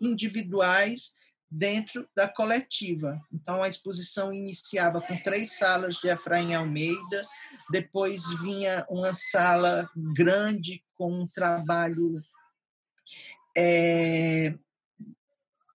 individuais 0.00 1.12
dentro 1.50 2.08
da 2.14 2.28
coletiva. 2.28 3.20
Então, 3.32 3.62
a 3.62 3.68
exposição 3.68 4.32
iniciava 4.32 5.00
com 5.00 5.20
três 5.22 5.56
salas 5.58 5.96
de 5.96 6.08
Efraim 6.08 6.54
Almeida, 6.54 7.24
depois 7.70 8.22
vinha 8.40 8.84
uma 8.88 9.12
sala 9.12 9.88
grande 9.96 10.82
com 10.94 11.22
um 11.22 11.24
trabalho 11.24 12.20
é, 13.56 14.54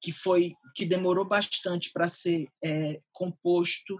que 0.01 0.11
foi 0.11 0.55
que 0.73 0.85
demorou 0.85 1.25
bastante 1.25 1.91
para 1.91 2.07
ser 2.07 2.47
é, 2.63 3.01
composto 3.11 3.99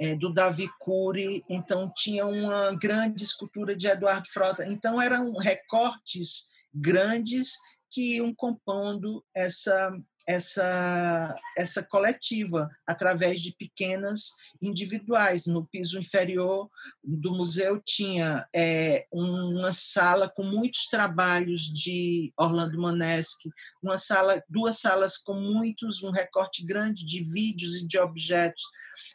é, 0.00 0.16
do 0.16 0.32
Davi 0.32 0.68
Cury, 0.80 1.44
então 1.48 1.92
tinha 1.94 2.26
uma 2.26 2.74
grande 2.74 3.22
escultura 3.22 3.76
de 3.76 3.86
Eduardo 3.86 4.28
Frota, 4.28 4.66
então 4.66 5.00
eram 5.00 5.32
recortes 5.34 6.48
grandes 6.74 7.52
que 7.90 8.16
iam 8.16 8.34
compondo 8.34 9.24
essa 9.34 9.92
essa, 10.30 11.34
essa 11.56 11.82
coletiva 11.82 12.70
através 12.86 13.42
de 13.42 13.52
pequenas 13.52 14.30
individuais. 14.62 15.46
No 15.46 15.66
piso 15.66 15.98
inferior 15.98 16.70
do 17.02 17.32
museu 17.32 17.82
tinha 17.84 18.46
é, 18.54 19.06
uma 19.12 19.72
sala 19.72 20.28
com 20.28 20.44
muitos 20.44 20.86
trabalhos 20.86 21.62
de 21.62 22.32
Orlando 22.38 22.80
Maneschi, 22.80 23.50
uma 23.82 23.98
sala, 23.98 24.42
duas 24.48 24.78
salas 24.78 25.16
com 25.18 25.34
muitos, 25.34 26.00
um 26.02 26.12
recorte 26.12 26.64
grande 26.64 27.04
de 27.04 27.20
vídeos 27.22 27.76
e 27.76 27.86
de 27.86 27.98
objetos 27.98 28.62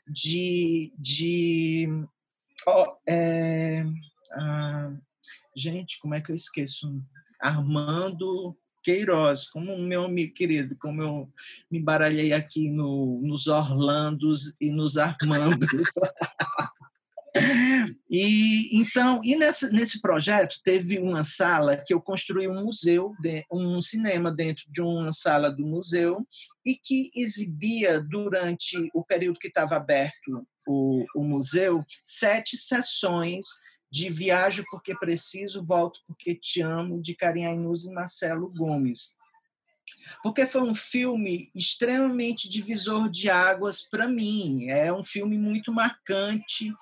de, 0.07 0.93
de 0.99 1.87
oh, 2.67 2.97
é, 3.07 3.85
ah, 4.33 4.93
gente, 5.55 5.97
como 5.99 6.13
é 6.13 6.19
que 6.19 6.31
eu 6.31 6.35
esqueço? 6.35 7.01
Armando 7.39 8.57
Queiroz, 8.85 9.49
como 9.49 9.75
meu 9.79 10.05
amigo 10.05 10.31
querido, 10.31 10.77
como 10.77 11.01
eu 11.01 11.29
me 11.71 11.79
baralhei 11.79 12.31
aqui 12.31 12.69
no, 12.69 13.19
nos 13.23 13.47
Orlandos 13.47 14.55
e 14.61 14.69
nos 14.69 14.95
Armandos. 14.95 15.89
e 18.07 18.79
então, 18.79 19.19
e 19.23 19.35
nesse, 19.35 19.71
nesse 19.71 19.99
projeto 19.99 20.57
teve 20.63 20.99
uma 20.99 21.23
sala 21.23 21.81
que 21.83 21.95
eu 21.95 21.99
construí 21.99 22.47
um 22.47 22.63
museu, 22.63 23.11
um 23.51 23.81
cinema 23.81 24.31
dentro 24.31 24.63
de 24.69 24.81
uma 24.81 25.11
sala 25.11 25.49
do 25.49 25.65
museu 25.65 26.25
e 26.63 26.75
que 26.75 27.09
exibia 27.15 27.99
durante 27.99 28.77
o 28.93 29.03
período 29.03 29.39
que 29.39 29.47
estava 29.47 29.75
aberto 29.77 30.47
o, 30.67 31.03
o 31.15 31.23
museu 31.23 31.83
sete 32.03 32.55
sessões 32.55 33.45
de 33.95 34.09
Viajo 34.09 34.65
Porque 34.69 34.93
Preciso, 34.93 35.63
Volto 35.63 36.01
Porque 36.05 36.35
Te 36.35 36.61
Amo, 36.61 37.01
de 37.01 37.15
Karim 37.15 37.45
Ainuz 37.45 37.85
e 37.85 37.93
Marcelo 37.93 38.51
Gomes. 38.53 39.15
Porque 40.21 40.45
foi 40.45 40.63
um 40.63 40.75
filme 40.75 41.49
extremamente 41.55 42.49
divisor 42.49 43.09
de 43.09 43.29
águas 43.29 43.81
para 43.81 44.05
mim. 44.05 44.69
É 44.69 44.91
um 44.91 45.01
filme 45.01 45.37
muito 45.37 45.71
marcante 45.71 46.73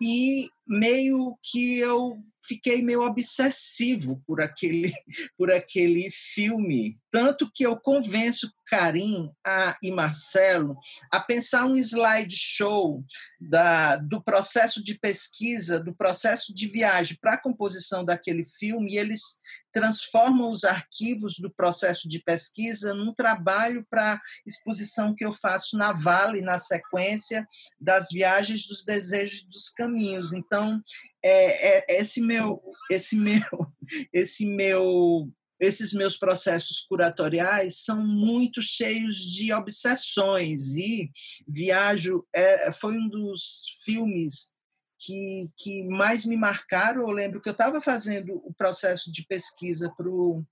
e 0.00 0.48
meio 0.66 1.38
que 1.42 1.78
eu 1.78 2.18
fiquei 2.42 2.80
meio 2.80 3.02
obsessivo 3.02 4.22
por 4.26 4.40
aquele, 4.40 4.92
por 5.36 5.50
aquele 5.50 6.10
filme. 6.10 6.98
Tanto 7.16 7.50
que 7.50 7.64
eu 7.64 7.80
convenço 7.80 8.52
Karim 8.66 9.32
a, 9.42 9.74
e 9.82 9.90
Marcelo 9.90 10.76
a 11.10 11.18
pensar 11.18 11.64
um 11.64 11.74
slideshow 11.74 13.02
da, 13.40 13.96
do 13.96 14.22
processo 14.22 14.84
de 14.84 14.98
pesquisa, 14.98 15.80
do 15.80 15.94
processo 15.94 16.54
de 16.54 16.66
viagem 16.66 17.16
para 17.18 17.32
a 17.32 17.40
composição 17.40 18.04
daquele 18.04 18.44
filme, 18.44 18.92
e 18.92 18.98
eles 18.98 19.40
transformam 19.72 20.50
os 20.50 20.64
arquivos 20.64 21.38
do 21.38 21.50
processo 21.50 22.06
de 22.06 22.18
pesquisa 22.18 22.92
num 22.92 23.14
trabalho 23.14 23.86
para 23.88 24.20
exposição 24.46 25.14
que 25.14 25.24
eu 25.24 25.32
faço 25.32 25.76
na 25.78 25.92
Vale, 25.92 26.42
na 26.42 26.58
sequência 26.58 27.46
das 27.80 28.08
viagens 28.10 28.66
dos 28.66 28.84
desejos 28.84 29.42
dos 29.44 29.70
caminhos. 29.70 30.32
Então, 30.32 30.82
é, 31.22 31.94
é, 31.94 32.00
esse 32.00 32.20
meu, 32.20 32.62
esse 32.90 33.16
meu, 33.16 33.42
esse 34.12 34.46
meu, 34.46 35.30
esses 35.58 35.92
meus 35.92 36.16
processos 36.16 36.80
curatoriais 36.80 37.84
são 37.84 38.06
muito 38.06 38.60
cheios 38.60 39.16
de 39.16 39.52
obsessões 39.52 40.76
e 40.76 41.10
Viajo 41.48 42.26
é, 42.32 42.70
foi 42.70 42.96
um 42.96 43.08
dos 43.08 43.64
filmes 43.84 44.54
que, 44.98 45.50
que 45.56 45.84
mais 45.84 46.24
me 46.24 46.36
marcaram. 46.36 47.02
Eu 47.02 47.10
lembro 47.10 47.40
que 47.40 47.48
eu 47.48 47.52
estava 47.52 47.80
fazendo 47.80 48.34
o 48.44 48.52
processo 48.54 49.10
de 49.12 49.24
pesquisa 49.26 49.92
para 49.96 50.08
o 50.08 50.44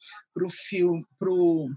filme, 0.51 1.05
pro, 1.19 1.69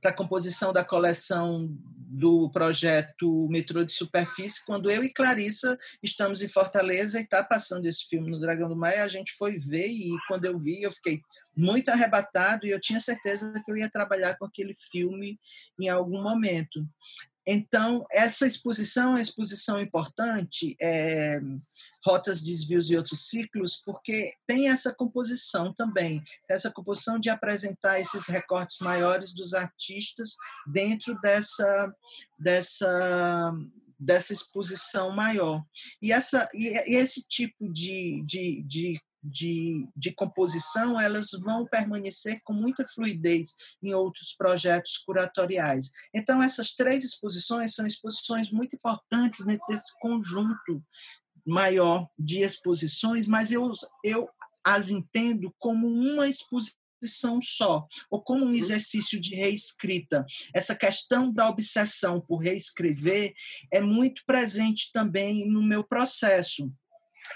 para 0.00 0.10
a 0.10 0.14
composição 0.14 0.72
da 0.72 0.84
coleção 0.84 1.68
do 2.08 2.48
projeto 2.50 3.48
Metrô 3.48 3.84
de 3.84 3.92
Superfície, 3.92 4.64
quando 4.64 4.90
eu 4.90 5.04
e 5.04 5.12
Clarissa 5.12 5.78
estamos 6.02 6.40
em 6.40 6.48
Fortaleza 6.48 7.18
e 7.18 7.22
está 7.22 7.42
passando 7.42 7.86
esse 7.86 8.06
filme 8.06 8.30
no 8.30 8.40
Dragão 8.40 8.68
do 8.68 8.76
Mar, 8.76 8.98
a 8.98 9.08
gente 9.08 9.32
foi 9.32 9.58
ver 9.58 9.88
e 9.88 10.16
quando 10.28 10.44
eu 10.44 10.58
vi 10.58 10.82
eu 10.82 10.92
fiquei 10.92 11.20
muito 11.56 11.88
arrebatado 11.88 12.66
e 12.66 12.70
eu 12.70 12.80
tinha 12.80 13.00
certeza 13.00 13.60
que 13.64 13.70
eu 13.70 13.76
ia 13.76 13.90
trabalhar 13.90 14.36
com 14.38 14.44
aquele 14.44 14.74
filme 14.74 15.38
em 15.78 15.88
algum 15.88 16.22
momento. 16.22 16.86
Então, 17.46 18.04
essa 18.10 18.44
exposição 18.44 19.04
é 19.04 19.10
uma 19.10 19.20
exposição 19.20 19.80
importante, 19.80 20.76
é, 20.82 21.40
Rotas, 22.04 22.42
Desvios 22.42 22.90
e 22.90 22.96
Outros 22.96 23.28
Ciclos, 23.28 23.80
porque 23.84 24.34
tem 24.46 24.68
essa 24.68 24.92
composição 24.92 25.72
também, 25.72 26.22
essa 26.48 26.72
composição 26.72 27.20
de 27.20 27.30
apresentar 27.30 28.00
esses 28.00 28.26
recortes 28.26 28.78
maiores 28.80 29.32
dos 29.32 29.54
artistas 29.54 30.34
dentro 30.66 31.16
dessa, 31.20 31.94
dessa, 32.36 33.52
dessa 33.98 34.32
exposição 34.32 35.10
maior. 35.14 35.62
E, 36.02 36.12
essa, 36.12 36.48
e 36.52 36.96
esse 36.96 37.22
tipo 37.28 37.72
de, 37.72 38.24
de, 38.26 38.62
de 38.64 39.00
de, 39.30 39.88
de 39.96 40.12
composição, 40.12 41.00
elas 41.00 41.28
vão 41.42 41.66
permanecer 41.66 42.40
com 42.44 42.52
muita 42.52 42.86
fluidez 42.86 43.54
em 43.82 43.92
outros 43.94 44.34
projetos 44.36 44.98
curatoriais. 44.98 45.90
Então, 46.14 46.42
essas 46.42 46.74
três 46.74 47.04
exposições 47.04 47.74
são 47.74 47.86
exposições 47.86 48.50
muito 48.50 48.76
importantes 48.76 49.44
nesse 49.44 49.98
conjunto 50.00 50.82
maior 51.46 52.08
de 52.18 52.40
exposições, 52.40 53.26
mas 53.26 53.52
eu, 53.52 53.70
eu 54.04 54.28
as 54.64 54.90
entendo 54.90 55.54
como 55.58 55.86
uma 55.86 56.26
exposição 56.28 57.40
só, 57.40 57.86
ou 58.10 58.22
como 58.22 58.44
um 58.44 58.54
exercício 58.54 59.20
de 59.20 59.34
reescrita. 59.34 60.24
Essa 60.52 60.74
questão 60.74 61.32
da 61.32 61.48
obsessão 61.48 62.20
por 62.20 62.38
reescrever 62.38 63.32
é 63.72 63.80
muito 63.80 64.22
presente 64.26 64.90
também 64.92 65.46
no 65.48 65.62
meu 65.62 65.84
processo. 65.84 66.72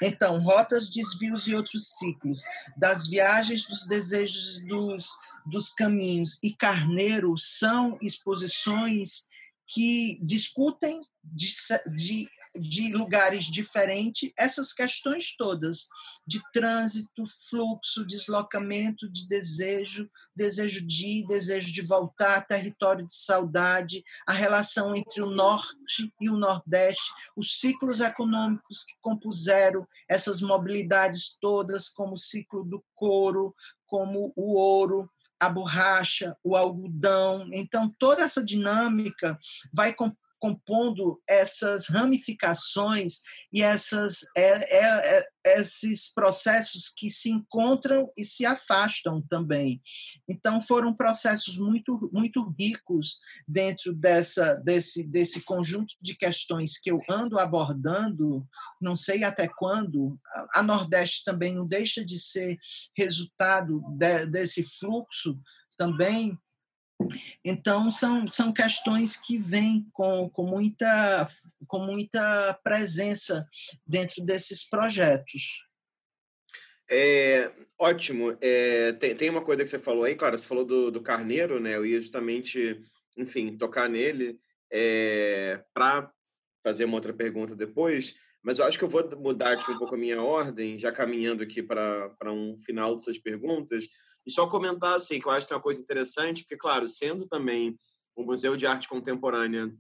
Então, 0.02 0.40
rotas, 0.42 0.90
desvios 0.90 1.46
e 1.46 1.54
outros 1.54 1.96
ciclos, 1.98 2.42
das 2.76 3.06
viagens, 3.06 3.66
dos 3.66 3.86
desejos, 3.86 4.58
dos, 4.60 5.08
dos 5.46 5.70
caminhos. 5.70 6.38
E 6.42 6.52
Carneiro 6.52 7.36
são 7.38 7.98
exposições 8.00 9.28
que 9.72 10.18
discutem 10.20 11.00
de, 11.22 11.48
de, 11.94 12.28
de, 12.58 12.92
lugares 12.92 13.44
diferentes 13.44 14.32
essas 14.36 14.72
questões 14.72 15.36
todas 15.36 15.86
de 16.26 16.40
trânsito, 16.52 17.24
fluxo, 17.48 18.04
deslocamento, 18.04 19.08
de 19.08 19.28
desejo, 19.28 20.10
desejo 20.34 20.84
de 20.84 21.06
ir, 21.06 21.26
desejo 21.28 21.72
de 21.72 21.82
voltar, 21.82 22.46
território 22.48 23.06
de 23.06 23.14
saudade, 23.14 24.02
a 24.26 24.32
relação 24.32 24.96
entre 24.96 25.22
o 25.22 25.30
norte 25.30 26.12
e 26.20 26.28
o 26.28 26.36
nordeste, 26.36 27.12
os 27.36 27.60
ciclos 27.60 28.00
econômicos 28.00 28.82
que 28.82 28.94
compuseram 29.00 29.86
essas 30.08 30.40
mobilidades 30.40 31.38
todas, 31.40 31.88
como 31.88 32.14
o 32.14 32.18
ciclo 32.18 32.64
do 32.64 32.82
couro, 32.96 33.54
como 33.86 34.32
o 34.34 34.54
ouro, 34.54 35.08
a 35.40 35.48
borracha, 35.48 36.36
o 36.44 36.54
algodão. 36.54 37.48
Então, 37.52 37.92
toda 37.98 38.22
essa 38.22 38.44
dinâmica 38.44 39.38
vai 39.72 39.94
compondo 40.40 41.22
essas 41.28 41.86
ramificações 41.88 43.20
e 43.52 43.62
essas, 43.62 44.20
é, 44.34 44.78
é, 44.78 45.28
é, 45.44 45.60
esses 45.60 46.12
processos 46.12 46.88
que 46.88 47.10
se 47.10 47.30
encontram 47.30 48.10
e 48.16 48.24
se 48.24 48.46
afastam 48.46 49.22
também. 49.28 49.80
Então, 50.26 50.60
foram 50.60 50.94
processos 50.94 51.58
muito, 51.58 52.10
muito 52.12 52.42
ricos 52.58 53.20
dentro 53.46 53.92
dessa, 53.92 54.54
desse, 54.56 55.06
desse 55.06 55.42
conjunto 55.42 55.94
de 56.00 56.16
questões 56.16 56.78
que 56.78 56.90
eu 56.90 57.00
ando 57.08 57.38
abordando, 57.38 58.46
não 58.80 58.96
sei 58.96 59.22
até 59.22 59.46
quando. 59.46 60.18
A 60.54 60.62
Nordeste 60.62 61.22
também 61.22 61.54
não 61.54 61.66
deixa 61.66 62.04
de 62.04 62.18
ser 62.18 62.58
resultado 62.96 63.82
de, 63.90 64.26
desse 64.26 64.62
fluxo 64.62 65.38
também 65.76 66.38
então, 67.44 67.90
são, 67.90 68.28
são 68.28 68.52
questões 68.52 69.16
que 69.16 69.38
vêm 69.38 69.86
com, 69.92 70.28
com, 70.30 70.44
muita, 70.44 71.26
com 71.66 71.78
muita 71.78 72.58
presença 72.62 73.46
dentro 73.86 74.24
desses 74.24 74.68
projetos. 74.68 75.64
É, 76.90 77.52
ótimo. 77.78 78.36
É, 78.40 78.92
tem, 78.94 79.14
tem 79.14 79.30
uma 79.30 79.44
coisa 79.44 79.62
que 79.62 79.70
você 79.70 79.78
falou 79.78 80.04
aí, 80.04 80.16
claro, 80.16 80.36
você 80.36 80.46
falou 80.46 80.64
do, 80.64 80.90
do 80.90 81.00
Carneiro, 81.00 81.60
né? 81.60 81.76
Eu 81.76 81.86
ia 81.86 82.00
justamente, 82.00 82.82
enfim, 83.16 83.56
tocar 83.56 83.88
nele 83.88 84.38
é, 84.70 85.62
para 85.72 86.12
fazer 86.64 86.84
uma 86.84 86.96
outra 86.96 87.12
pergunta 87.12 87.54
depois, 87.54 88.16
mas 88.42 88.58
eu 88.58 88.64
acho 88.64 88.78
que 88.78 88.84
eu 88.84 88.88
vou 88.88 89.08
mudar 89.18 89.52
aqui 89.52 89.70
um 89.70 89.78
pouco 89.78 89.94
a 89.94 89.98
minha 89.98 90.22
ordem, 90.22 90.78
já 90.78 90.92
caminhando 90.92 91.42
aqui 91.42 91.62
para 91.62 92.12
um 92.24 92.58
final 92.62 92.94
dessas 92.94 93.18
perguntas, 93.18 93.86
e 94.26 94.30
só 94.30 94.46
comentar, 94.46 94.94
assim, 94.94 95.18
que 95.18 95.26
eu 95.26 95.32
acho 95.32 95.46
que 95.46 95.52
é 95.52 95.56
uma 95.56 95.62
coisa 95.62 95.80
interessante, 95.80 96.42
porque, 96.42 96.56
claro, 96.56 96.86
sendo 96.88 97.26
também 97.26 97.76
o 98.14 98.22
Museu 98.22 98.56
de 98.56 98.66
Arte 98.66 98.88
Contemporânea 98.88 99.72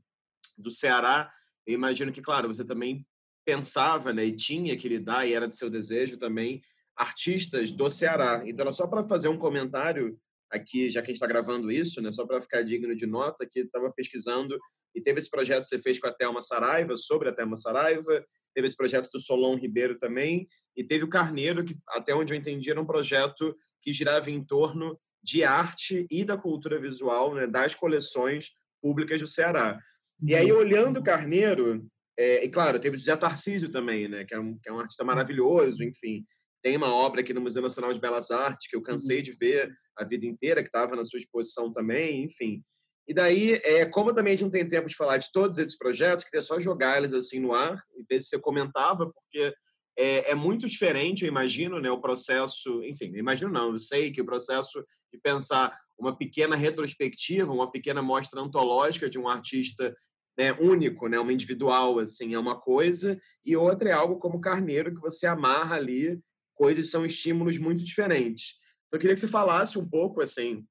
do 0.56 0.70
Ceará, 0.70 1.30
eu 1.66 1.74
imagino 1.74 2.12
que, 2.12 2.22
claro, 2.22 2.48
você 2.48 2.64
também 2.64 3.06
pensava, 3.44 4.12
né, 4.12 4.24
e 4.24 4.36
tinha 4.36 4.76
que 4.76 4.88
lidar, 4.88 5.26
e 5.26 5.34
era 5.34 5.48
de 5.48 5.56
seu 5.56 5.70
desejo 5.70 6.16
também, 6.16 6.60
artistas 6.96 7.72
do 7.72 7.88
Ceará. 7.90 8.42
Então, 8.46 8.62
era 8.64 8.72
só 8.72 8.86
para 8.86 9.06
fazer 9.06 9.28
um 9.28 9.38
comentário 9.38 10.18
aqui, 10.50 10.90
já 10.90 11.00
que 11.00 11.06
a 11.06 11.10
gente 11.10 11.16
está 11.16 11.26
gravando 11.26 11.70
isso, 11.70 12.00
né, 12.00 12.12
só 12.12 12.26
para 12.26 12.40
ficar 12.40 12.62
digno 12.62 12.94
de 12.94 13.06
nota, 13.06 13.46
que 13.46 13.60
estava 13.60 13.90
pesquisando 13.92 14.58
e 14.94 15.00
teve 15.00 15.18
esse 15.20 15.30
projeto 15.30 15.60
que 15.60 15.68
você 15.68 15.78
fez 15.78 15.98
com 15.98 16.08
a 16.08 16.12
Thelma 16.12 16.40
Saraiva, 16.40 16.96
sobre 16.96 17.28
a 17.28 17.32
Thelma 17.32 17.56
Saraiva, 17.56 18.24
teve 18.54 18.66
esse 18.66 18.76
projeto 18.76 19.08
do 19.12 19.20
Solon 19.20 19.56
Ribeiro 19.56 19.98
também, 19.98 20.46
e 20.76 20.84
teve 20.84 21.04
o 21.04 21.08
Carneiro, 21.08 21.64
que 21.64 21.76
até 21.88 22.14
onde 22.14 22.32
eu 22.32 22.36
entendi 22.38 22.70
era 22.70 22.80
um 22.80 22.86
projeto 22.86 23.56
que 23.82 23.92
girava 23.92 24.30
em 24.30 24.44
torno 24.44 24.98
de 25.22 25.44
arte 25.44 26.06
e 26.10 26.24
da 26.24 26.36
cultura 26.36 26.80
visual, 26.80 27.34
né, 27.34 27.46
das 27.46 27.74
coleções 27.74 28.50
públicas 28.80 29.20
do 29.20 29.26
Ceará. 29.26 29.78
E 30.22 30.34
aí, 30.34 30.50
olhando 30.52 31.00
o 31.00 31.02
Carneiro, 31.02 31.86
é, 32.18 32.44
e 32.44 32.48
claro, 32.48 32.78
teve 32.78 32.96
o 32.96 32.98
José 32.98 33.16
Tarcísio 33.16 33.70
também, 33.70 34.08
né, 34.08 34.24
que 34.24 34.34
é, 34.34 34.38
um, 34.38 34.58
que 34.58 34.68
é 34.68 34.72
um 34.72 34.80
artista 34.80 35.04
maravilhoso, 35.04 35.82
enfim. 35.82 36.24
Tem 36.62 36.76
uma 36.76 36.94
obra 36.94 37.20
aqui 37.22 37.32
no 37.32 37.40
Museu 37.40 37.62
Nacional 37.62 37.92
de 37.92 38.00
Belas 38.00 38.30
Artes 38.30 38.68
que 38.68 38.76
eu 38.76 38.82
cansei 38.82 39.22
de 39.22 39.32
ver 39.32 39.70
a 39.96 40.04
vida 40.04 40.26
inteira, 40.26 40.62
que 40.62 40.68
estava 40.68 40.94
na 40.94 41.04
sua 41.04 41.18
exposição 41.18 41.72
também, 41.72 42.24
enfim. 42.24 42.62
E 43.08 43.14
daí, 43.14 43.60
é, 43.64 43.84
como 43.86 44.14
também 44.14 44.32
a 44.32 44.36
gente 44.36 44.44
não 44.44 44.50
tem 44.50 44.66
tempo 44.66 44.88
de 44.88 44.94
falar 44.94 45.16
de 45.16 45.32
todos 45.32 45.58
esses 45.58 45.76
projetos, 45.76 46.24
queria 46.24 46.42
só 46.42 46.60
jogar 46.60 46.98
eles 46.98 47.12
assim 47.12 47.40
no 47.40 47.52
ar 47.52 47.82
e 47.96 48.04
ver 48.08 48.22
se 48.22 48.28
você 48.28 48.38
comentava, 48.38 49.10
porque 49.10 49.52
é, 49.96 50.30
é, 50.30 50.34
muito 50.34 50.68
diferente, 50.68 51.24
eu 51.24 51.28
imagino, 51.28 51.80
né, 51.80 51.90
o 51.90 52.00
processo, 52.00 52.82
enfim, 52.84 53.12
imagino 53.16 53.50
não, 53.50 53.72
eu 53.72 53.78
sei 53.78 54.10
que 54.10 54.20
o 54.20 54.24
processo 54.24 54.84
de 55.12 55.18
pensar 55.18 55.76
uma 55.98 56.16
pequena 56.16 56.56
retrospectiva, 56.56 57.52
uma 57.52 57.70
pequena 57.70 58.00
mostra 58.00 58.40
antológica 58.40 59.10
de 59.10 59.18
um 59.18 59.28
artista 59.28 59.94
né, 60.38 60.52
único, 60.54 61.06
né, 61.06 61.18
uma 61.18 61.32
individual, 61.32 61.98
assim, 61.98 62.32
é 62.32 62.38
uma 62.38 62.58
coisa, 62.58 63.20
e 63.44 63.56
outra 63.56 63.90
é 63.90 63.92
algo 63.92 64.18
como 64.18 64.40
Carneiro, 64.40 64.94
que 64.94 65.00
você 65.00 65.26
amarra 65.26 65.76
ali, 65.76 66.18
coisas 66.54 66.90
são 66.90 67.04
estímulos 67.04 67.58
muito 67.58 67.84
diferentes. 67.84 68.54
Então, 68.86 68.96
eu 68.96 69.00
queria 69.00 69.14
que 69.14 69.20
você 69.20 69.28
falasse 69.28 69.78
um 69.78 69.86
pouco, 69.86 70.22
assim, 70.22 70.64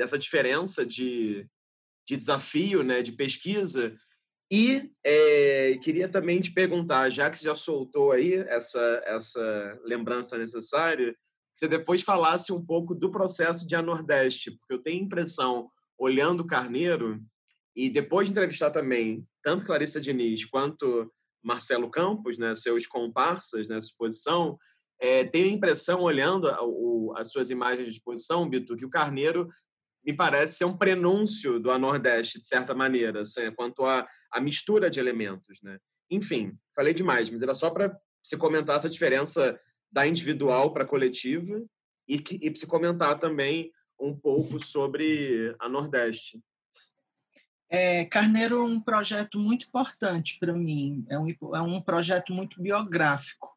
dessa 0.00 0.16
diferença 0.16 0.84
de, 0.84 1.46
de 2.08 2.16
desafio, 2.16 2.82
né, 2.82 3.02
de 3.02 3.12
pesquisa, 3.12 3.94
e 4.50 4.90
é, 5.04 5.78
queria 5.82 6.08
também 6.08 6.40
te 6.40 6.50
perguntar, 6.50 7.10
já 7.10 7.28
que 7.30 7.36
você 7.36 7.44
já 7.44 7.54
soltou 7.54 8.10
aí 8.10 8.32
essa, 8.32 9.02
essa 9.04 9.78
lembrança 9.84 10.38
necessária, 10.38 11.14
você 11.54 11.68
depois 11.68 12.00
falasse 12.00 12.50
um 12.50 12.64
pouco 12.64 12.94
do 12.94 13.10
processo 13.10 13.66
de 13.66 13.76
A 13.76 13.82
Nordeste, 13.82 14.52
porque 14.52 14.72
eu 14.72 14.82
tenho 14.82 15.02
a 15.02 15.04
impressão, 15.04 15.70
olhando 15.98 16.40
o 16.40 16.46
Carneiro, 16.46 17.20
e 17.76 17.90
depois 17.90 18.26
de 18.26 18.32
entrevistar 18.32 18.70
também 18.70 19.26
tanto 19.42 19.66
Clarissa 19.66 20.00
Diniz 20.00 20.46
quanto 20.46 21.12
Marcelo 21.44 21.90
Campos, 21.90 22.38
né, 22.38 22.54
seus 22.54 22.86
comparsas 22.86 23.68
nessa 23.68 23.88
exposição, 23.88 24.58
é, 24.98 25.24
tenho 25.24 25.50
a 25.50 25.52
impressão, 25.52 26.00
olhando 26.00 26.48
a, 26.48 26.64
o, 26.64 27.12
as 27.18 27.30
suas 27.30 27.50
imagens 27.50 27.88
de 27.88 27.94
exposição, 27.94 28.48
Bito, 28.48 28.76
que 28.76 28.86
o 28.86 28.90
Carneiro 28.90 29.46
me 30.04 30.14
parece 30.14 30.54
ser 30.54 30.64
um 30.64 30.76
prenúncio 30.76 31.60
do 31.60 31.70
A 31.70 31.78
Nordeste, 31.78 32.38
de 32.38 32.46
certa 32.46 32.74
maneira, 32.74 33.20
assim, 33.22 33.50
quanto 33.52 33.84
a 33.84 34.06
a 34.30 34.40
mistura 34.40 34.88
de 34.88 35.00
elementos, 35.00 35.60
né? 35.62 35.78
Enfim, 36.10 36.56
falei 36.74 36.94
demais, 36.94 37.28
mas 37.28 37.42
era 37.42 37.54
só 37.54 37.70
para 37.70 37.96
você 38.22 38.36
comentar 38.36 38.76
essa 38.76 38.88
diferença 38.88 39.58
da 39.90 40.06
individual 40.06 40.72
para 40.72 40.84
a 40.84 40.86
coletiva 40.86 41.62
e, 42.06 42.18
que, 42.18 42.38
e 42.40 42.56
se 42.56 42.66
comentar 42.66 43.18
também 43.18 43.72
um 43.98 44.16
pouco 44.16 44.60
sobre 44.60 45.54
a 45.58 45.68
Nordeste. 45.68 46.40
É, 47.68 48.04
Carneiro 48.06 48.56
é 48.56 48.64
um 48.64 48.80
projeto 48.80 49.38
muito 49.38 49.66
importante 49.66 50.38
para 50.38 50.52
mim, 50.52 51.04
é 51.08 51.18
um, 51.18 51.28
é 51.54 51.60
um 51.60 51.80
projeto 51.80 52.32
muito 52.32 52.60
biográfico. 52.60 53.49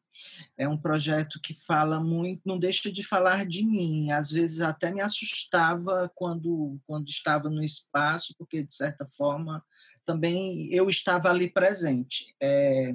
É 0.56 0.68
um 0.68 0.76
projeto 0.76 1.40
que 1.40 1.54
fala 1.54 2.00
muito, 2.00 2.42
não 2.44 2.58
deixa 2.58 2.90
de 2.90 3.02
falar 3.02 3.46
de 3.46 3.64
mim. 3.64 4.10
Às 4.10 4.30
vezes 4.30 4.60
até 4.60 4.92
me 4.92 5.00
assustava 5.00 6.10
quando, 6.14 6.78
quando 6.86 7.08
estava 7.08 7.48
no 7.48 7.62
espaço, 7.62 8.34
porque 8.38 8.62
de 8.62 8.72
certa 8.72 9.04
forma 9.04 9.64
também 10.04 10.72
eu 10.72 10.88
estava 10.88 11.30
ali 11.30 11.50
presente. 11.50 12.34
É, 12.40 12.94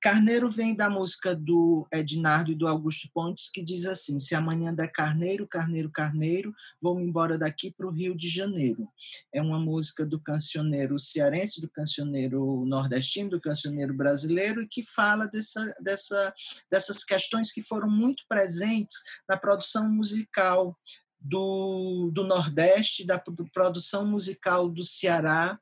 Carneiro 0.00 0.50
vem 0.50 0.74
da 0.74 0.88
música 0.88 1.34
do 1.34 1.86
Ednardo 1.92 2.52
e 2.52 2.54
do 2.54 2.68
Augusto 2.68 3.08
Pontes, 3.12 3.50
que 3.50 3.62
diz 3.62 3.86
assim: 3.86 4.18
Se 4.18 4.34
amanhã 4.34 4.72
der 4.72 4.88
carneiro, 4.88 5.46
carneiro, 5.46 5.90
carneiro, 5.90 6.54
vou-me 6.80 7.04
embora 7.04 7.38
daqui 7.38 7.70
para 7.70 7.86
o 7.86 7.90
Rio 7.90 8.16
de 8.16 8.28
Janeiro. 8.28 8.88
É 9.32 9.40
uma 9.40 9.58
música 9.58 10.04
do 10.04 10.20
cancioneiro 10.20 10.98
cearense, 10.98 11.60
do 11.60 11.70
cancioneiro 11.70 12.64
nordestino, 12.66 13.30
do 13.30 13.40
cancioneiro 13.40 13.94
brasileiro, 13.94 14.62
e 14.62 14.68
que 14.68 14.82
fala 14.82 15.26
dessa, 15.28 15.74
dessa, 15.80 16.34
dessas 16.70 17.04
questões 17.04 17.52
que 17.52 17.62
foram 17.62 17.88
muito 17.88 18.24
presentes 18.28 18.96
na 19.28 19.36
produção 19.36 19.88
musical 19.90 20.76
do, 21.22 22.10
do 22.12 22.24
Nordeste, 22.24 23.06
da 23.06 23.22
produção 23.52 24.04
musical 24.04 24.68
do 24.68 24.82
Ceará, 24.82 25.58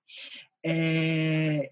é, 0.64 1.70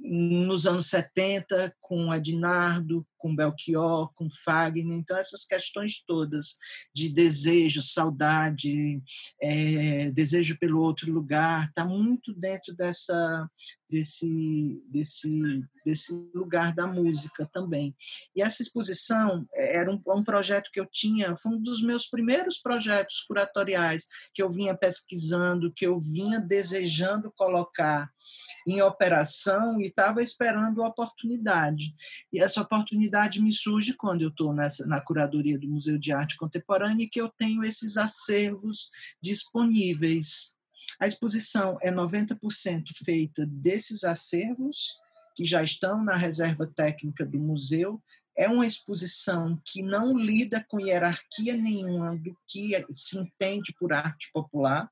nos 0.00 0.66
anos 0.66 0.86
70, 0.86 1.74
com 1.80 2.12
Adinardo, 2.12 3.06
com 3.18 3.34
Belchior, 3.34 4.12
com 4.14 4.28
Fagner. 4.30 4.96
Então, 4.96 5.16
essas 5.16 5.44
questões 5.44 6.02
todas 6.06 6.56
de 6.94 7.08
desejo, 7.08 7.82
saudade, 7.82 9.02
é, 9.42 10.10
desejo 10.12 10.56
pelo 10.58 10.80
outro 10.80 11.12
lugar, 11.12 11.68
está 11.68 11.84
muito 11.84 12.32
dentro 12.32 12.74
dessa, 12.74 13.50
desse, 13.90 14.80
desse, 14.88 15.64
desse 15.84 16.12
lugar 16.32 16.72
da 16.72 16.86
música 16.86 17.44
também. 17.52 17.94
E 18.36 18.40
essa 18.40 18.62
exposição 18.62 19.46
era 19.52 19.90
um, 19.90 20.00
um 20.06 20.22
projeto 20.22 20.70
que 20.72 20.78
eu 20.78 20.86
tinha, 20.86 21.34
foi 21.34 21.52
um 21.52 21.60
dos 21.60 21.82
meus 21.82 22.06
primeiros 22.06 22.58
projetos 22.58 23.20
curatoriais 23.26 24.06
que 24.32 24.42
eu 24.42 24.48
vinha 24.48 24.76
pesquisando, 24.76 25.72
que 25.74 25.86
eu 25.86 25.98
vinha 25.98 26.40
desejando 26.40 27.32
colocar 27.36 28.08
em 28.66 28.82
operação 28.82 29.80
e 29.80 29.86
estava 29.86 30.22
esperando 30.22 30.82
a 30.82 30.88
oportunidade. 30.88 31.94
E 32.32 32.40
essa 32.40 32.60
oportunidade 32.60 33.40
me 33.40 33.52
surge 33.52 33.94
quando 33.94 34.22
eu 34.22 34.28
estou 34.28 34.52
na 34.52 35.00
curadoria 35.00 35.58
do 35.58 35.68
Museu 35.68 35.98
de 35.98 36.12
Arte 36.12 36.36
Contemporânea 36.36 37.04
e 37.04 37.08
que 37.08 37.20
eu 37.20 37.28
tenho 37.28 37.64
esses 37.64 37.96
acervos 37.96 38.90
disponíveis 39.22 40.56
A 41.00 41.06
exposição 41.06 41.76
é 41.80 41.92
90% 41.92 42.84
feita 43.04 43.46
desses 43.46 44.02
acervos 44.04 44.96
que 45.36 45.44
já 45.44 45.62
estão 45.62 46.02
na 46.02 46.16
reserva 46.16 46.66
técnica 46.66 47.24
do 47.24 47.38
museu. 47.38 48.02
É 48.36 48.48
uma 48.48 48.66
exposição 48.66 49.60
que 49.64 49.82
não 49.82 50.16
lida 50.16 50.64
com 50.68 50.80
hierarquia 50.80 51.56
nenhuma 51.56 52.16
do 52.16 52.36
que 52.48 52.72
se 52.90 53.18
entende 53.18 53.72
por 53.78 53.92
arte 53.92 54.30
popular. 54.32 54.90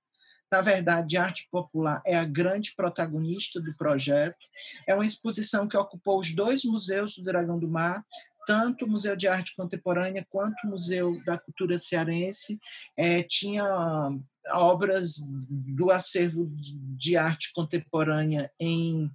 Na 0.50 0.60
verdade, 0.60 1.16
a 1.16 1.24
arte 1.24 1.48
popular 1.50 2.00
é 2.06 2.16
a 2.16 2.24
grande 2.24 2.72
protagonista 2.76 3.60
do 3.60 3.74
projeto. 3.76 4.38
É 4.86 4.94
uma 4.94 5.04
exposição 5.04 5.66
que 5.66 5.76
ocupou 5.76 6.20
os 6.20 6.34
dois 6.34 6.64
museus 6.64 7.16
do 7.16 7.24
Dragão 7.24 7.58
do 7.58 7.68
Mar, 7.68 8.04
tanto 8.46 8.84
o 8.84 8.88
Museu 8.88 9.16
de 9.16 9.26
Arte 9.26 9.56
Contemporânea 9.56 10.24
quanto 10.30 10.54
o 10.64 10.70
Museu 10.70 11.20
da 11.24 11.36
Cultura 11.36 11.76
Cearense. 11.78 12.60
É, 12.96 13.22
tinha 13.24 13.64
obras 14.52 15.16
do 15.18 15.90
acervo 15.90 16.48
de 16.96 17.16
arte 17.16 17.52
contemporânea 17.52 18.50
em 18.60 19.10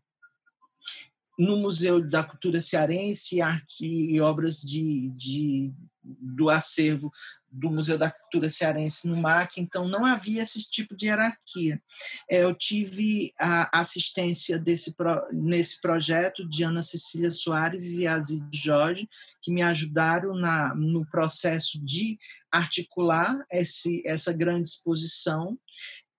no 1.39 1.57
Museu 1.57 2.07
da 2.07 2.23
Cultura 2.23 2.59
Cearense 2.59 3.41
arte 3.41 3.85
e 3.85 4.19
obras 4.21 4.61
de, 4.61 5.09
de, 5.15 5.73
do 6.03 6.49
acervo 6.49 7.11
do 7.51 7.69
Museu 7.69 7.97
da 7.97 8.09
Cultura 8.09 8.47
Cearense 8.47 9.07
no 9.07 9.17
MAC, 9.17 9.59
então 9.59 9.87
não 9.87 10.05
havia 10.05 10.41
esse 10.41 10.63
tipo 10.69 10.95
de 10.95 11.07
hierarquia. 11.07 11.81
É, 12.29 12.43
eu 12.43 12.53
tive 12.55 13.33
a 13.39 13.79
assistência 13.79 14.57
desse 14.57 14.95
nesse 15.33 15.81
projeto 15.81 16.47
de 16.47 16.63
Ana 16.63 16.81
Cecília 16.81 17.29
Soares 17.29 17.93
e 17.93 18.07
Azid 18.07 18.43
Jorge, 18.53 19.09
que 19.41 19.51
me 19.51 19.61
ajudaram 19.61 20.33
na, 20.33 20.73
no 20.75 21.05
processo 21.09 21.83
de 21.83 22.17
articular 22.51 23.37
esse, 23.51 24.01
essa 24.05 24.31
grande 24.31 24.69
exposição. 24.69 25.57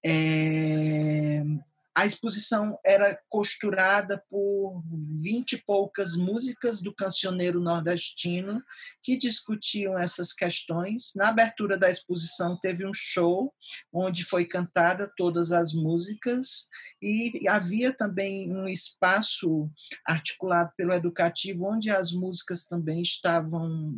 É, 0.05 1.43
a 1.95 2.07
exposição 2.07 2.79
era 2.85 3.19
costurada 3.29 4.23
por 4.31 4.83
vinte 5.21 5.53
e 5.53 5.63
poucas 5.63 6.17
músicas 6.17 6.81
do 6.81 6.95
cancioneiro 6.95 7.61
nordestino 7.61 8.63
que 9.03 9.19
discutiam 9.19 9.99
essas 9.99 10.33
questões. 10.33 11.13
Na 11.15 11.29
abertura 11.29 11.77
da 11.77 11.91
exposição 11.91 12.59
teve 12.59 12.87
um 12.87 12.95
show 12.95 13.53
onde 13.93 14.25
foi 14.25 14.47
cantada 14.47 15.13
todas 15.17 15.53
as 15.53 15.75
músicas 15.75 16.69
e 17.01 17.47
havia 17.47 17.93
também 17.93 18.51
um 18.51 18.67
espaço 18.67 19.71
articulado 20.07 20.73
pelo 20.77 20.95
educativo 20.95 21.67
onde 21.67 21.91
as 21.91 22.11
músicas 22.11 22.65
também 22.65 23.03
estavam 23.03 23.95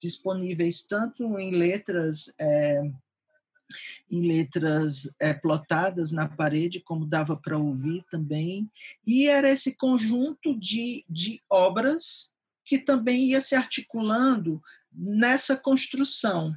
disponíveis 0.00 0.86
tanto 0.86 1.38
em 1.38 1.50
letras 1.50 2.32
é, 2.38 2.80
em 4.10 4.26
letras 4.26 5.14
é, 5.18 5.32
plotadas 5.34 6.12
na 6.12 6.28
parede, 6.28 6.80
como 6.80 7.06
dava 7.06 7.36
para 7.36 7.58
ouvir 7.58 8.04
também. 8.10 8.70
E 9.06 9.26
era 9.26 9.48
esse 9.48 9.76
conjunto 9.76 10.58
de, 10.58 11.04
de 11.08 11.42
obras 11.50 12.32
que 12.64 12.78
também 12.78 13.30
ia 13.30 13.40
se 13.40 13.54
articulando 13.54 14.60
nessa 14.92 15.56
construção 15.56 16.54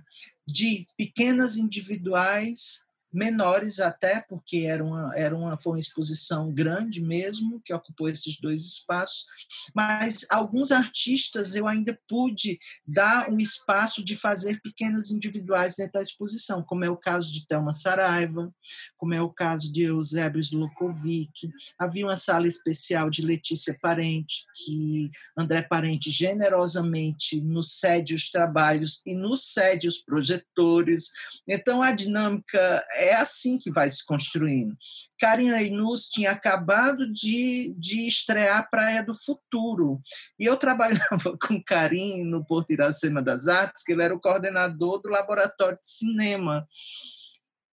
de 0.48 0.88
pequenas 0.98 1.58
individuais 1.58 2.88
menores 3.12 3.80
até, 3.80 4.22
porque 4.22 4.66
era 4.68 4.84
uma, 4.84 5.12
era 5.16 5.36
uma, 5.36 5.58
foi 5.58 5.74
uma 5.74 5.80
exposição 5.80 6.52
grande 6.54 7.02
mesmo, 7.02 7.62
que 7.64 7.74
ocupou 7.74 8.08
esses 8.08 8.40
dois 8.40 8.64
espaços, 8.66 9.26
mas 9.74 10.26
alguns 10.30 10.72
artistas 10.72 11.56
eu 11.56 11.68
ainda 11.68 11.98
pude 12.08 12.60
dar 12.86 13.30
um 13.30 13.38
espaço 13.38 14.04
de 14.04 14.16
fazer 14.16 14.62
pequenas 14.62 15.12
individuais 15.12 15.76
dentro 15.76 15.94
da 15.94 16.02
exposição, 16.02 16.64
como 16.64 16.86
é 16.86 16.90
o 16.90 16.98
caso 16.98 17.32
de 17.32 17.48
Thelma 17.48 17.74
Saraiva, 17.74 18.54
como 18.98 19.14
é 19.14 19.22
o 19.22 19.30
caso 19.30 19.72
de 19.72 19.84
Eusébio 19.84 20.40
Slukovic, 20.40 21.50
havia 21.78 22.06
uma 22.06 22.18
sala 22.18 22.48
especial 22.48 23.10
de 23.10 23.22
Letícia 23.22 23.78
Parente, 23.82 24.46
que 24.66 25.10
André 25.38 25.64
Parente 25.64 26.12
generosamente 26.12 27.42
nos 27.42 27.80
cede 27.80 28.14
os 28.14 28.30
trabalhos 28.30 29.02
e 29.06 29.16
nos 29.16 29.52
cede 29.52 29.88
os 29.88 29.98
projetores, 30.00 31.10
então 31.48 31.82
a 31.82 31.92
dinâmica 31.92 32.84
é 33.00 33.16
assim 33.16 33.58
que 33.58 33.72
vai 33.72 33.90
se 33.90 34.06
construindo. 34.06 34.76
Karim 35.20 35.52
Ainus 35.52 36.08
tinha 36.08 36.32
acabado 36.32 37.12
de, 37.12 37.74
de 37.78 38.08
estrear 38.08 38.70
Praia 38.70 39.04
do 39.04 39.14
Futuro, 39.14 40.02
e 40.38 40.46
eu 40.46 40.56
trabalhava 40.58 41.38
com 41.42 41.64
Karim 41.64 42.24
no 42.24 42.46
Porto 42.46 42.72
Iracema 42.72 43.22
das 43.22 43.48
Artes, 43.48 43.84
que 43.84 43.94
ele 43.94 44.04
era 44.04 44.16
o 44.16 44.20
coordenador 44.20 45.02
do 45.02 45.10
laboratório 45.10 45.80
de 45.82 45.90
cinema. 45.90 46.68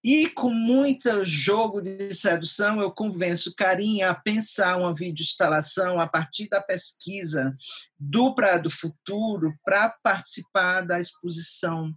E 0.07 0.29
com 0.29 0.51
muito 0.51 1.25
jogo 1.25 1.81
de 1.81 2.13
sedução, 2.13 2.79
eu 2.79 2.91
convenço 2.91 3.55
Karim 3.55 4.03
a 4.03 4.13
pensar 4.13 4.77
uma 4.77 4.93
videoinstalação 4.93 5.99
a 5.99 6.07
partir 6.07 6.47
da 6.47 6.61
pesquisa 6.61 7.57
do 7.99 8.35
Praia 8.35 8.59
do 8.59 8.69
Futuro 8.69 9.51
para 9.63 9.89
participar 10.03 10.81
da 10.81 10.99
exposição 10.99 11.91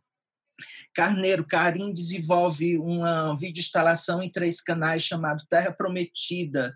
Carneiro 0.94 1.46
Carim 1.46 1.92
desenvolve 1.92 2.78
uma 2.78 3.36
videoinstalação 3.36 4.22
em 4.22 4.30
três 4.30 4.60
canais 4.60 5.02
chamado 5.02 5.44
Terra 5.48 5.72
Prometida, 5.72 6.74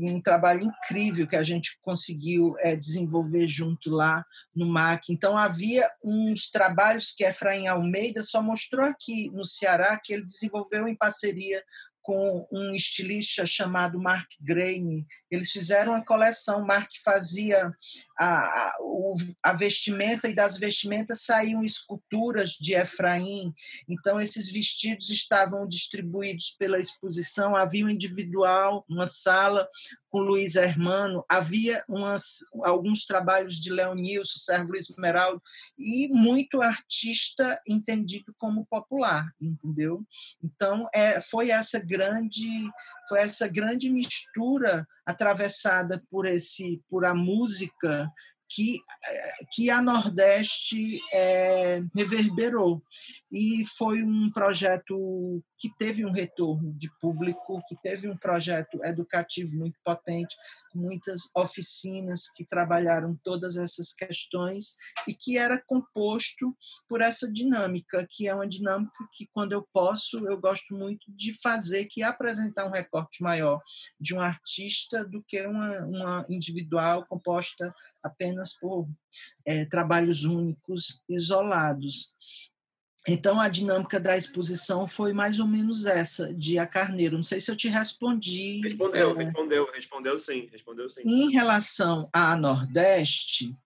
um 0.00 0.20
trabalho 0.20 0.62
incrível 0.62 1.26
que 1.26 1.36
a 1.36 1.42
gente 1.42 1.78
conseguiu 1.82 2.54
é, 2.58 2.76
desenvolver 2.76 3.48
junto 3.48 3.90
lá 3.90 4.24
no 4.54 4.66
MAC. 4.66 5.12
Então, 5.12 5.36
havia 5.36 5.88
uns 6.02 6.50
trabalhos 6.50 7.12
que 7.12 7.24
Efraim 7.24 7.66
Almeida 7.66 8.22
só 8.22 8.42
mostrou 8.42 8.86
aqui 8.86 9.30
no 9.30 9.44
Ceará, 9.44 9.98
que 10.02 10.12
ele 10.12 10.24
desenvolveu 10.24 10.86
em 10.86 10.96
parceria 10.96 11.62
com 12.08 12.48
um 12.50 12.72
estilista 12.74 13.44
chamado 13.44 14.00
Mark 14.00 14.30
Grain. 14.40 15.06
Eles 15.30 15.50
fizeram 15.50 15.92
uma 15.92 16.02
coleção. 16.02 16.64
Mark 16.64 16.88
fazia 17.04 17.70
a, 18.18 18.76
a, 19.42 19.52
vestimenta 19.52 20.28
e 20.28 20.34
das 20.34 20.58
vestimentas 20.58 21.22
saíam 21.22 21.62
esculturas 21.62 22.50
de 22.50 22.74
Efraim. 22.74 23.54
Então, 23.88 24.20
esses 24.20 24.50
vestidos 24.50 25.08
estavam 25.08 25.66
distribuídos 25.66 26.54
pela 26.58 26.80
exposição. 26.80 27.54
Havia 27.54 27.86
um 27.86 27.90
individual, 27.90 28.84
uma 28.88 29.06
sala 29.06 29.68
com 30.10 30.20
Luiz 30.20 30.56
Hermano, 30.56 31.24
havia 31.28 31.84
umas, 31.88 32.38
alguns 32.64 33.04
trabalhos 33.04 33.60
de 33.60 33.70
Leonilson, 33.70 34.38
Servo 34.38 34.72
Luiz 34.72 34.88
Esmeraldo, 34.88 35.42
e 35.78 36.08
muito 36.08 36.62
artista 36.62 37.60
entendido 37.68 38.34
como 38.38 38.66
popular, 38.66 39.30
entendeu? 39.40 40.02
Então, 40.42 40.88
é, 40.94 41.20
foi 41.20 41.50
essa 41.50 41.78
grande 41.78 42.68
foi 43.08 43.20
essa 43.20 43.48
grande 43.48 43.88
mistura 43.88 44.86
atravessada 45.06 46.00
por 46.10 46.26
esse 46.26 46.80
por 46.88 47.04
a 47.04 47.14
música 47.14 48.10
que, 48.48 48.80
que 49.52 49.70
a 49.70 49.80
Nordeste 49.82 51.00
é, 51.12 51.82
reverberou. 51.94 52.82
E 53.30 53.64
foi 53.76 54.02
um 54.02 54.30
projeto 54.30 55.42
que 55.58 55.68
teve 55.78 56.04
um 56.04 56.12
retorno 56.12 56.72
de 56.74 56.90
público, 57.00 57.62
que 57.68 57.76
teve 57.82 58.08
um 58.08 58.16
projeto 58.16 58.82
educativo 58.84 59.56
muito 59.56 59.78
potente, 59.84 60.34
muitas 60.74 61.22
oficinas 61.36 62.22
que 62.34 62.44
trabalharam 62.44 63.18
todas 63.22 63.56
essas 63.56 63.92
questões 63.92 64.76
e 65.06 65.14
que 65.14 65.36
era 65.36 65.62
composto 65.66 66.56
por 66.88 67.00
essa 67.00 67.30
dinâmica, 67.30 68.06
que 68.08 68.28
é 68.28 68.34
uma 68.34 68.48
dinâmica 68.48 68.92
que, 69.12 69.26
quando 69.32 69.52
eu 69.52 69.66
posso, 69.72 70.18
eu 70.26 70.40
gosto 70.40 70.74
muito 70.74 71.12
de 71.14 71.32
fazer, 71.40 71.86
que 71.86 72.02
é 72.02 72.06
apresentar 72.06 72.66
um 72.66 72.72
recorte 72.72 73.22
maior 73.22 73.60
de 74.00 74.14
um 74.14 74.20
artista 74.20 75.04
do 75.04 75.22
que 75.22 75.44
uma, 75.46 75.84
uma 75.84 76.24
individual 76.28 77.04
composta 77.06 77.74
apenas 78.02 78.52
por 78.58 78.88
é, 79.44 79.64
trabalhos 79.64 80.24
únicos, 80.24 81.02
isolados. 81.08 82.14
Então, 83.08 83.40
a 83.40 83.48
dinâmica 83.48 83.98
da 83.98 84.16
exposição 84.16 84.86
foi 84.86 85.12
mais 85.12 85.40
ou 85.40 85.46
menos 85.46 85.86
essa, 85.86 86.32
de 86.34 86.58
A 86.58 86.66
Carneiro. 86.66 87.16
Não 87.16 87.22
sei 87.22 87.40
se 87.40 87.50
eu 87.50 87.56
te 87.56 87.68
respondi. 87.68 88.60
Respondeu, 88.62 89.18
é... 89.18 89.24
respondeu, 89.24 89.70
respondeu 89.72 90.20
sim, 90.20 90.48
respondeu 90.52 90.90
sim. 90.90 91.00
Em 91.04 91.30
relação 91.30 92.08
à 92.12 92.36
Nordeste, 92.36 93.56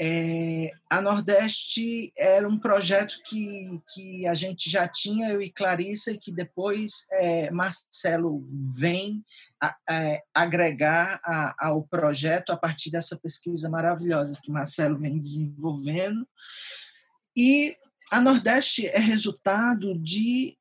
é, 0.00 0.72
a 0.90 1.00
Nordeste 1.00 2.12
era 2.16 2.48
um 2.48 2.58
projeto 2.58 3.20
que, 3.24 3.80
que 3.92 4.26
a 4.26 4.34
gente 4.34 4.68
já 4.68 4.88
tinha, 4.88 5.30
eu 5.30 5.40
e 5.40 5.50
Clarissa, 5.50 6.10
e 6.10 6.18
que 6.18 6.32
depois 6.32 7.06
é, 7.12 7.50
Marcelo 7.50 8.44
vem 8.76 9.24
a, 9.60 9.76
a, 9.88 9.94
é, 9.94 10.22
agregar 10.34 11.20
a, 11.24 11.68
ao 11.68 11.84
projeto 11.84 12.50
a 12.50 12.56
partir 12.56 12.90
dessa 12.90 13.16
pesquisa 13.16 13.68
maravilhosa 13.68 14.40
que 14.42 14.50
Marcelo 14.50 14.98
vem 14.98 15.18
desenvolvendo. 15.18 16.26
E 17.36 17.76
a 18.10 18.20
Nordeste 18.20 18.86
é 18.86 18.98
resultado 18.98 19.98
de 19.98 20.56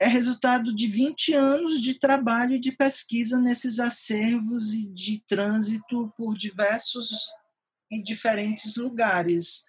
é 0.00 0.08
resultado 0.08 0.74
de 0.74 0.88
20 0.88 1.32
anos 1.32 1.80
de 1.80 1.94
trabalho 1.94 2.54
e 2.54 2.60
de 2.60 2.72
pesquisa 2.72 3.40
nesses 3.40 3.78
acervos 3.78 4.74
e 4.74 4.86
de 4.86 5.22
trânsito 5.28 6.12
por 6.16 6.36
diversos 6.36 7.30
e 7.88 8.02
diferentes 8.02 8.74
lugares. 8.74 9.64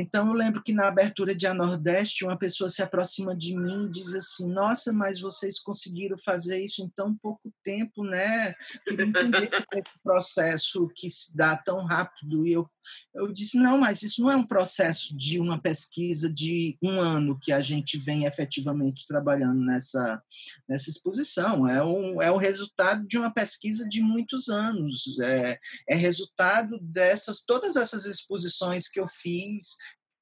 Então, 0.00 0.28
eu 0.28 0.32
lembro 0.32 0.62
que 0.62 0.72
na 0.72 0.86
abertura 0.86 1.34
de 1.34 1.44
A 1.44 1.52
Nordeste, 1.52 2.24
uma 2.24 2.38
pessoa 2.38 2.68
se 2.68 2.80
aproxima 2.80 3.34
de 3.34 3.56
mim 3.56 3.86
e 3.86 3.90
diz 3.90 4.14
assim: 4.14 4.48
Nossa, 4.48 4.92
mas 4.92 5.18
vocês 5.18 5.58
conseguiram 5.58 6.16
fazer 6.16 6.62
isso 6.62 6.80
em 6.82 6.88
tão 6.90 7.16
pouco 7.16 7.52
tempo, 7.64 8.04
né? 8.04 8.54
Queria 8.86 9.06
entender 9.06 9.50
é 9.52 9.78
esse 9.78 9.98
processo 10.04 10.88
que 10.94 11.10
se 11.10 11.36
dá 11.36 11.56
tão 11.56 11.84
rápido. 11.84 12.46
E 12.46 12.52
eu, 12.52 12.70
eu 13.14 13.32
disse: 13.32 13.58
Não, 13.58 13.78
mas 13.78 14.02
isso 14.02 14.22
não 14.22 14.30
é 14.30 14.36
um 14.36 14.46
processo 14.46 15.16
de 15.16 15.38
uma 15.38 15.60
pesquisa 15.60 16.32
de 16.32 16.76
um 16.82 17.00
ano 17.00 17.38
que 17.38 17.52
a 17.52 17.60
gente 17.60 17.98
vem 17.98 18.24
efetivamente 18.24 19.06
trabalhando 19.06 19.60
nessa, 19.60 20.22
nessa 20.68 20.90
exposição. 20.90 21.68
É, 21.68 21.82
um, 21.82 22.22
é 22.22 22.30
o 22.30 22.36
resultado 22.36 23.06
de 23.06 23.18
uma 23.18 23.32
pesquisa 23.32 23.88
de 23.88 24.00
muitos 24.00 24.48
anos. 24.48 25.18
É, 25.20 25.58
é 25.88 25.94
resultado 25.94 26.78
dessas 26.80 27.42
todas 27.44 27.76
essas 27.76 28.04
exposições 28.04 28.88
que 28.88 29.00
eu 29.00 29.06
fiz 29.06 29.76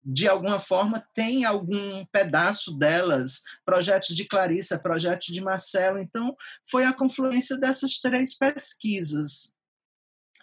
de 0.09 0.29
alguma 0.29 0.61
forma, 0.61 1.05
tem 1.13 1.45
algum 1.45 2.05
pedaço 2.07 2.71
delas, 2.79 3.43
projetos 3.65 4.15
de 4.15 4.25
Clarissa, 4.25 4.79
projetos 4.79 5.35
de 5.35 5.41
Marcelo. 5.41 5.99
Então, 5.99 6.37
foi 6.71 6.85
a 6.85 6.93
confluência 6.93 7.59
dessas 7.59 7.99
três 7.99 8.33
pesquisas 8.33 9.56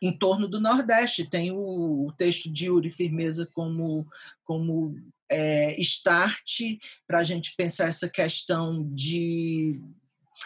em 0.03 0.11
torno 0.11 0.49
do 0.49 0.59
Nordeste. 0.59 1.29
Tem 1.29 1.49
o, 1.51 2.11
texto 2.17 2.51
de 2.51 2.65
Yuri 2.65 2.89
Firmeza 2.89 3.47
como, 3.53 4.05
como 4.43 4.95
é, 5.29 5.79
start 5.81 6.59
para 7.07 7.19
a 7.19 7.23
gente 7.23 7.55
pensar 7.55 7.87
essa 7.87 8.09
questão 8.09 8.85
de, 8.93 9.81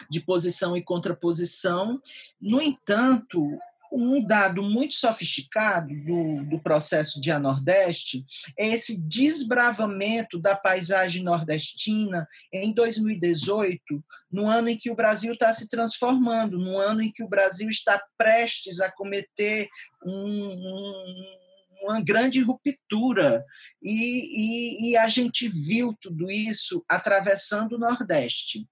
de 0.08 0.20
posição 0.20 0.76
e 0.76 0.82
contraposição. 0.82 2.00
No 2.40 2.62
entanto, 2.62 3.58
um 3.92 4.24
dado 4.24 4.62
muito 4.62 4.94
sofisticado 4.94 5.88
do, 6.04 6.44
do 6.44 6.60
processo 6.60 7.20
de 7.20 7.32
Nordeste 7.38 8.24
é 8.58 8.68
esse 8.68 9.00
desbravamento 9.00 10.38
da 10.38 10.56
paisagem 10.56 11.22
nordestina 11.22 12.26
em 12.52 12.72
2018, 12.72 14.04
no 14.30 14.48
ano 14.48 14.68
em 14.68 14.76
que 14.76 14.90
o 14.90 14.96
Brasil 14.96 15.32
está 15.32 15.52
se 15.52 15.68
transformando, 15.68 16.58
no 16.58 16.76
ano 16.78 17.02
em 17.02 17.12
que 17.12 17.22
o 17.22 17.28
Brasil 17.28 17.68
está 17.68 18.02
prestes 18.16 18.80
a 18.80 18.90
cometer 18.90 19.68
um, 20.04 20.12
um 20.12 21.38
uma 21.80 22.00
grande 22.00 22.42
ruptura. 22.42 23.44
E, 23.80 23.92
e, 23.92 24.90
e, 24.90 24.96
a 24.96 25.08
gente 25.08 25.48
viu 25.48 25.96
tudo 26.00 26.28
isso 26.28 26.84
atravessando 26.88 27.74
o 27.74 27.78
Nordeste 27.78 28.66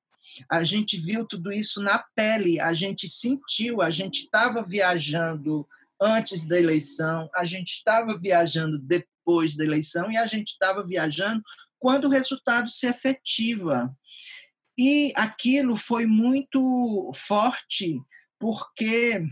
a 0.50 0.64
gente 0.64 0.98
viu 0.98 1.24
tudo 1.24 1.52
isso 1.52 1.82
na 1.82 1.98
pele, 2.14 2.60
a 2.60 2.74
gente 2.74 3.08
sentiu, 3.08 3.80
a 3.80 3.90
gente 3.90 4.24
estava 4.24 4.62
viajando 4.62 5.66
antes 6.00 6.46
da 6.46 6.58
eleição, 6.58 7.28
a 7.34 7.44
gente 7.44 7.70
estava 7.70 8.16
viajando 8.16 8.78
depois 8.78 9.56
da 9.56 9.64
eleição 9.64 10.10
e 10.10 10.16
a 10.16 10.26
gente 10.26 10.50
estava 10.50 10.82
viajando 10.82 11.42
quando 11.78 12.06
o 12.06 12.10
resultado 12.10 12.68
se 12.70 12.86
efetiva. 12.86 13.94
E 14.78 15.12
aquilo 15.16 15.74
foi 15.74 16.04
muito 16.04 17.10
forte, 17.14 18.00
porque 18.38 19.26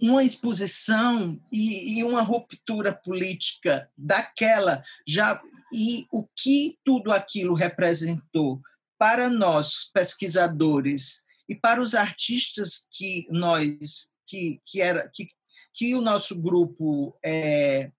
uma 0.00 0.24
exposição 0.24 1.40
e, 1.50 1.98
e, 1.98 2.04
uma 2.04 2.22
ruptura 2.22 2.92
política 2.92 3.88
daquela 3.96 4.82
já 5.06 5.40
e 5.72 6.06
o 6.10 6.26
que 6.34 6.76
tudo 6.84 7.12
aquilo 7.12 7.54
representou 7.54 8.60
para 9.02 9.28
nós 9.28 9.90
pesquisadores 9.92 11.24
e 11.48 11.56
para 11.56 11.82
os 11.82 11.92
artistas 11.92 12.86
que 12.88 13.26
nós 13.30 14.12
que 14.24 14.60
que 14.64 14.80
era 14.80 15.08
que, 15.12 15.26
que 15.74 15.92
o 15.96 16.00
nosso 16.00 16.40
grupo 16.40 17.18
é, 17.20 17.90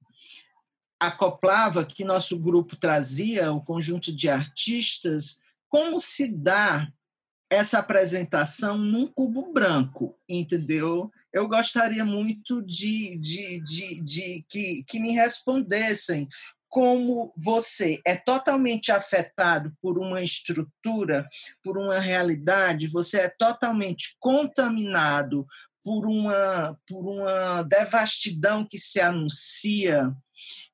acoplava, 0.97 1.83
que 1.83 2.05
nosso 2.05 2.39
grupo 2.39 2.77
trazia, 2.77 3.51
o 3.51 3.59
conjunto 3.59 4.15
de 4.15 4.29
artistas, 4.29 5.41
como 5.67 5.99
se 5.99 6.25
dá 6.25 6.89
essa 7.49 7.79
apresentação 7.79 8.77
num 8.77 9.05
cubo 9.05 9.51
branco, 9.51 10.17
entendeu? 10.27 11.11
Eu 11.33 11.49
gostaria 11.49 12.05
muito 12.05 12.61
de, 12.61 13.17
de, 13.17 13.59
de, 13.59 14.01
de 14.01 14.45
que, 14.47 14.85
que 14.87 14.99
me 15.01 15.11
respondessem 15.11 16.29
como 16.73 17.31
você 17.37 18.01
é 18.03 18.15
totalmente 18.15 18.91
afetado 18.91 19.71
por 19.79 19.99
uma 19.99 20.23
estrutura, 20.23 21.29
por 21.63 21.77
uma 21.77 21.99
realidade, 21.99 22.87
você 22.87 23.19
é 23.19 23.29
totalmente 23.29 24.17
contaminado 24.19 25.45
por 25.83 26.07
uma, 26.07 26.75
por 26.87 27.05
uma 27.07 27.61
devastidão 27.61 28.65
que 28.65 28.79
se 28.79 28.99
anuncia, 28.99 30.11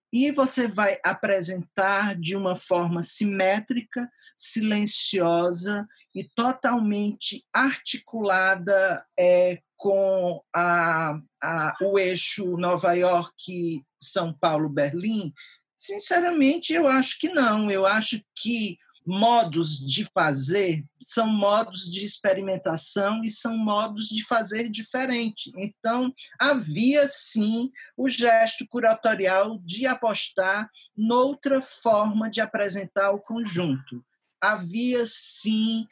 e 0.09 0.31
você 0.31 0.69
vai 0.69 0.97
apresentar 1.03 2.15
de 2.15 2.33
uma 2.33 2.55
forma 2.55 3.01
simétrica, 3.01 4.09
silenciosa 4.37 5.85
e 6.15 6.23
totalmente 6.23 7.43
articulada 7.53 9.05
é, 9.19 9.59
com 9.75 10.41
a, 10.55 11.19
a, 11.43 11.75
o 11.81 11.99
eixo 11.99 12.55
Nova 12.55 12.93
York, 12.93 13.83
São 13.99 14.33
Paulo, 14.33 14.69
Berlim, 14.69 15.33
Sinceramente, 15.79 16.73
eu 16.73 16.89
acho 16.89 17.17
que 17.17 17.29
não. 17.29 17.71
Eu 17.71 17.85
acho 17.85 18.21
que 18.35 18.77
modos 19.05 19.79
de 19.79 20.03
fazer 20.13 20.85
são 21.01 21.25
modos 21.25 21.89
de 21.89 22.03
experimentação 22.03 23.23
e 23.23 23.29
são 23.29 23.57
modos 23.57 24.09
de 24.09 24.21
fazer 24.25 24.69
diferente. 24.69 25.53
Então, 25.55 26.13
havia 26.37 27.07
sim 27.07 27.71
o 27.95 28.09
gesto 28.09 28.67
curatorial 28.67 29.57
de 29.63 29.87
apostar 29.87 30.69
noutra 30.97 31.61
forma 31.61 32.29
de 32.29 32.41
apresentar 32.41 33.11
o 33.11 33.21
conjunto. 33.21 34.05
Havia 34.41 35.05
sim 35.07 35.87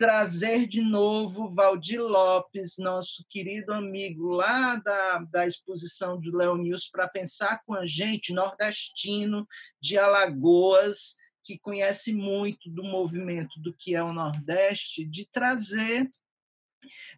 trazer 0.00 0.66
de 0.66 0.80
novo 0.80 1.50
Valdir 1.50 2.00
Lopes, 2.00 2.78
nosso 2.78 3.22
querido 3.28 3.70
amigo 3.70 4.30
lá 4.30 4.76
da, 4.76 5.18
da 5.30 5.46
exposição 5.46 6.18
do 6.18 6.34
Léo 6.34 6.56
News, 6.56 6.88
para 6.88 7.06
pensar 7.06 7.62
com 7.66 7.74
a 7.74 7.84
gente, 7.84 8.32
nordestino 8.32 9.46
de 9.78 9.98
Alagoas, 9.98 11.16
que 11.44 11.58
conhece 11.58 12.14
muito 12.14 12.70
do 12.70 12.82
movimento 12.82 13.60
do 13.60 13.74
que 13.74 13.94
é 13.94 14.02
o 14.02 14.10
Nordeste, 14.10 15.04
de 15.04 15.28
trazer 15.30 16.08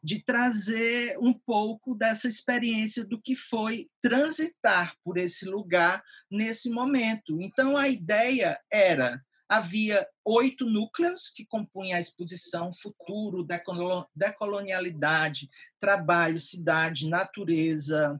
de 0.03 0.21
trazer 0.21 1.17
um 1.21 1.33
pouco 1.33 1.95
dessa 1.95 2.27
experiência 2.27 3.05
do 3.07 3.23
que 3.23 3.37
foi 3.37 3.89
transitar 4.03 4.97
por 5.05 5.17
esse 5.17 5.45
lugar 5.45 6.03
nesse 6.29 6.69
momento. 6.69 7.41
Então 7.41 7.77
a 7.77 7.89
ideia 7.89 8.61
era 8.69 9.23
havia 9.53 10.09
oito 10.24 10.65
núcleos 10.65 11.29
que 11.29 11.45
compunham 11.45 11.99
a 11.99 12.01
exposição 12.01 12.73
Futuro, 12.73 13.47
Decolonialidade, 14.16 15.51
Trabalho, 15.79 16.41
Cidade, 16.41 17.07
Natureza, 17.07 18.19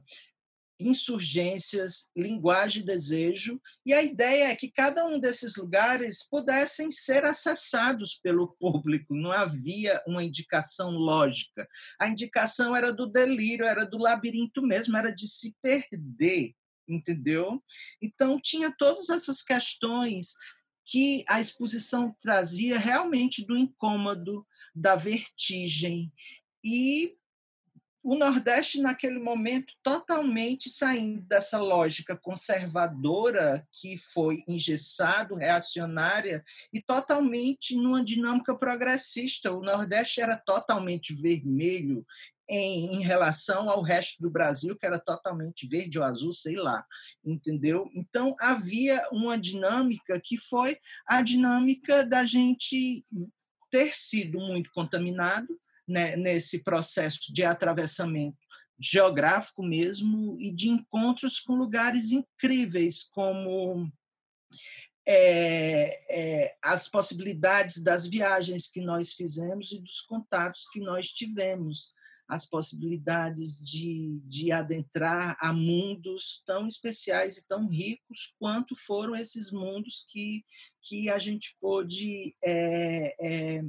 Insurgências, 0.79 2.11
Linguagem 2.15 2.83
e 2.83 2.85
Desejo. 2.85 3.59
E 3.83 3.93
a 3.93 4.03
ideia 4.03 4.49
é 4.49 4.55
que 4.55 4.69
cada 4.69 5.07
um 5.07 5.19
desses 5.19 5.55
lugares 5.55 6.21
pudessem 6.21 6.91
ser 6.91 7.25
acessados 7.25 8.19
pelo 8.21 8.55
público, 8.59 9.15
não 9.15 9.31
havia 9.31 10.03
uma 10.05 10.23
indicação 10.23 10.91
lógica. 10.91 11.67
A 11.99 12.09
indicação 12.09 12.75
era 12.75 12.93
do 12.93 13.07
delírio, 13.07 13.65
era 13.65 13.87
do 13.87 13.97
labirinto 13.97 14.61
mesmo, 14.61 14.95
era 14.95 15.09
de 15.09 15.27
se 15.27 15.55
perder 15.63 16.53
entendeu? 16.85 17.63
Então 18.01 18.37
tinha 18.39 18.69
todas 18.77 19.09
essas 19.09 19.41
questões 19.41 20.33
que 20.85 21.23
a 21.27 21.39
exposição 21.39 22.15
trazia 22.19 22.77
realmente 22.77 23.45
do 23.45 23.57
incômodo, 23.57 24.45
da 24.75 24.95
vertigem. 24.95 26.11
E 26.63 27.15
o 28.03 28.15
Nordeste, 28.15 28.81
naquele 28.81 29.17
momento, 29.17 29.73
totalmente 29.81 30.69
saindo 30.69 31.21
dessa 31.21 31.57
lógica 31.57 32.17
conservadora 32.17 33.65
que 33.71 33.97
foi 33.97 34.43
engessado, 34.45 35.35
reacionária, 35.35 36.43
e 36.73 36.81
totalmente 36.81 37.77
numa 37.77 38.03
dinâmica 38.03 38.53
progressista. 38.57 39.53
O 39.53 39.61
Nordeste 39.61 40.19
era 40.19 40.35
totalmente 40.35 41.13
vermelho 41.13 42.05
em, 42.49 42.95
em, 42.95 43.01
relação 43.01 43.69
ao 43.69 43.81
resto 43.81 44.21
do 44.21 44.29
Brasil, 44.29 44.77
que 44.77 44.85
era 44.85 44.99
totalmente 44.99 45.67
verde 45.67 45.97
ou 45.97 46.05
azul, 46.05 46.33
sei 46.33 46.55
lá, 46.55 46.85
entendeu? 47.23 47.89
Então, 47.95 48.35
havia 48.39 49.07
uma 49.11 49.37
dinâmica 49.37 50.19
que 50.23 50.37
foi 50.37 50.77
a 51.07 51.21
dinâmica 51.21 52.05
da 52.05 52.25
gente 52.25 53.03
ter 53.71 53.93
sido 53.93 54.39
muito 54.39 54.69
contaminado 54.71 55.59
né, 55.87 56.15
nesse 56.15 56.63
processo 56.63 57.33
de 57.33 57.43
atravessamento 57.43 58.37
geográfico 58.79 59.63
mesmo 59.63 60.37
e 60.39 60.51
de 60.51 60.69
encontros 60.69 61.39
com 61.39 61.55
lugares 61.55 62.11
incríveis 62.11 63.03
como 63.03 63.91
é, 65.05 65.99
é, 66.09 66.55
as 66.61 66.87
possibilidades 66.87 67.81
das 67.83 68.07
viagens 68.07 68.69
que 68.69 68.81
nós 68.81 69.13
fizemos 69.13 69.71
e 69.71 69.79
dos 69.79 70.01
contatos 70.01 70.67
que 70.71 70.79
nós 70.79 71.09
tivemos 71.09 71.93
as 72.27 72.45
possibilidades 72.45 73.59
de, 73.59 74.19
de 74.25 74.51
adentrar 74.51 75.37
a 75.39 75.51
mundos 75.51 76.41
tão 76.45 76.67
especiais 76.67 77.37
e 77.37 77.47
tão 77.47 77.67
ricos 77.67 78.35
quanto 78.39 78.75
foram 78.75 79.15
esses 79.15 79.51
mundos 79.51 80.05
que, 80.09 80.43
que 80.81 81.09
a 81.09 81.19
gente 81.19 81.55
pôde 81.59 82.35
é, 82.43 83.15
é, 83.19 83.63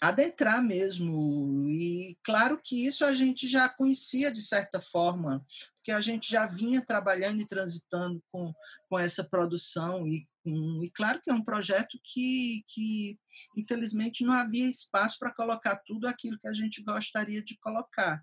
adentrar 0.00 0.62
mesmo. 0.62 1.68
E 1.68 2.18
claro 2.24 2.60
que 2.62 2.86
isso 2.86 3.04
a 3.04 3.12
gente 3.12 3.46
já 3.46 3.68
conhecia 3.68 4.32
de 4.32 4.42
certa 4.42 4.80
forma, 4.80 5.44
porque 5.82 5.90
a 5.90 6.00
gente 6.00 6.30
já 6.30 6.46
vinha 6.46 6.80
trabalhando 6.80 7.42
e 7.42 7.46
transitando 7.46 8.22
com, 8.30 8.54
com 8.88 8.96
essa 8.96 9.24
produção. 9.24 10.06
E, 10.06 10.28
e 10.46 10.90
claro 10.94 11.20
que 11.20 11.28
é 11.28 11.34
um 11.34 11.44
projeto 11.44 11.98
que, 12.04 12.62
que, 12.68 13.18
infelizmente, 13.56 14.24
não 14.24 14.32
havia 14.32 14.68
espaço 14.68 15.18
para 15.18 15.34
colocar 15.34 15.76
tudo 15.84 16.06
aquilo 16.06 16.38
que 16.38 16.46
a 16.46 16.54
gente 16.54 16.82
gostaria 16.84 17.42
de 17.42 17.58
colocar 17.58 18.22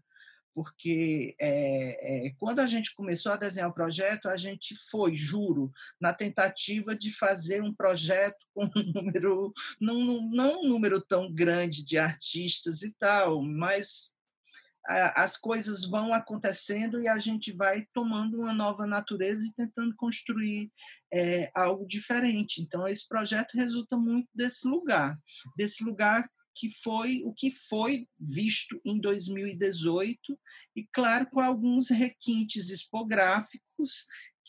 porque 0.52 1.36
é, 1.40 2.28
é, 2.28 2.34
quando 2.38 2.60
a 2.60 2.66
gente 2.66 2.94
começou 2.94 3.32
a 3.32 3.38
desenhar 3.38 3.70
o 3.70 3.74
projeto, 3.74 4.28
a 4.28 4.36
gente 4.36 4.76
foi, 4.90 5.16
juro, 5.16 5.72
na 6.02 6.14
tentativa 6.14 6.94
de 6.94 7.14
fazer 7.14 7.64
um 7.64 7.74
projeto 7.74 8.46
com 8.54 8.66
um 8.66 8.70
número, 8.94 9.54
não, 9.80 10.22
não 10.30 10.62
um 10.62 10.68
número 10.68 11.00
tão 11.00 11.32
grande 11.32 11.82
de 11.86 11.98
artistas 11.98 12.82
e 12.82 12.92
tal, 12.92 13.42
mas 13.42 14.12
as 14.90 15.38
coisas 15.38 15.86
vão 15.86 16.12
acontecendo 16.12 17.00
e 17.00 17.08
a 17.08 17.20
gente 17.20 17.52
vai 17.52 17.86
tomando 17.94 18.40
uma 18.40 18.54
nova 18.54 18.88
natureza 18.88 19.46
e 19.46 19.54
tentando 19.54 19.96
construir 19.96 20.72
é, 21.14 21.52
algo 21.54 21.88
diferente. 21.88 22.62
Então, 22.62 22.88
esse 22.88 23.08
projeto 23.08 23.54
resulta 23.54 23.96
muito 23.96 24.28
desse 24.34 24.68
lugar, 24.68 25.16
desse 25.56 25.84
lugar 25.84 26.28
que 26.56 26.70
foi 26.82 27.22
o 27.24 27.34
que 27.34 27.52
foi 27.52 28.08
visto 28.20 28.82
em 28.84 29.00
2018 29.00 30.20
e 30.76 30.86
claro 30.92 31.28
com 31.30 31.40
alguns 31.40 31.90
requintes 31.90 32.70
expográficos 32.70 33.69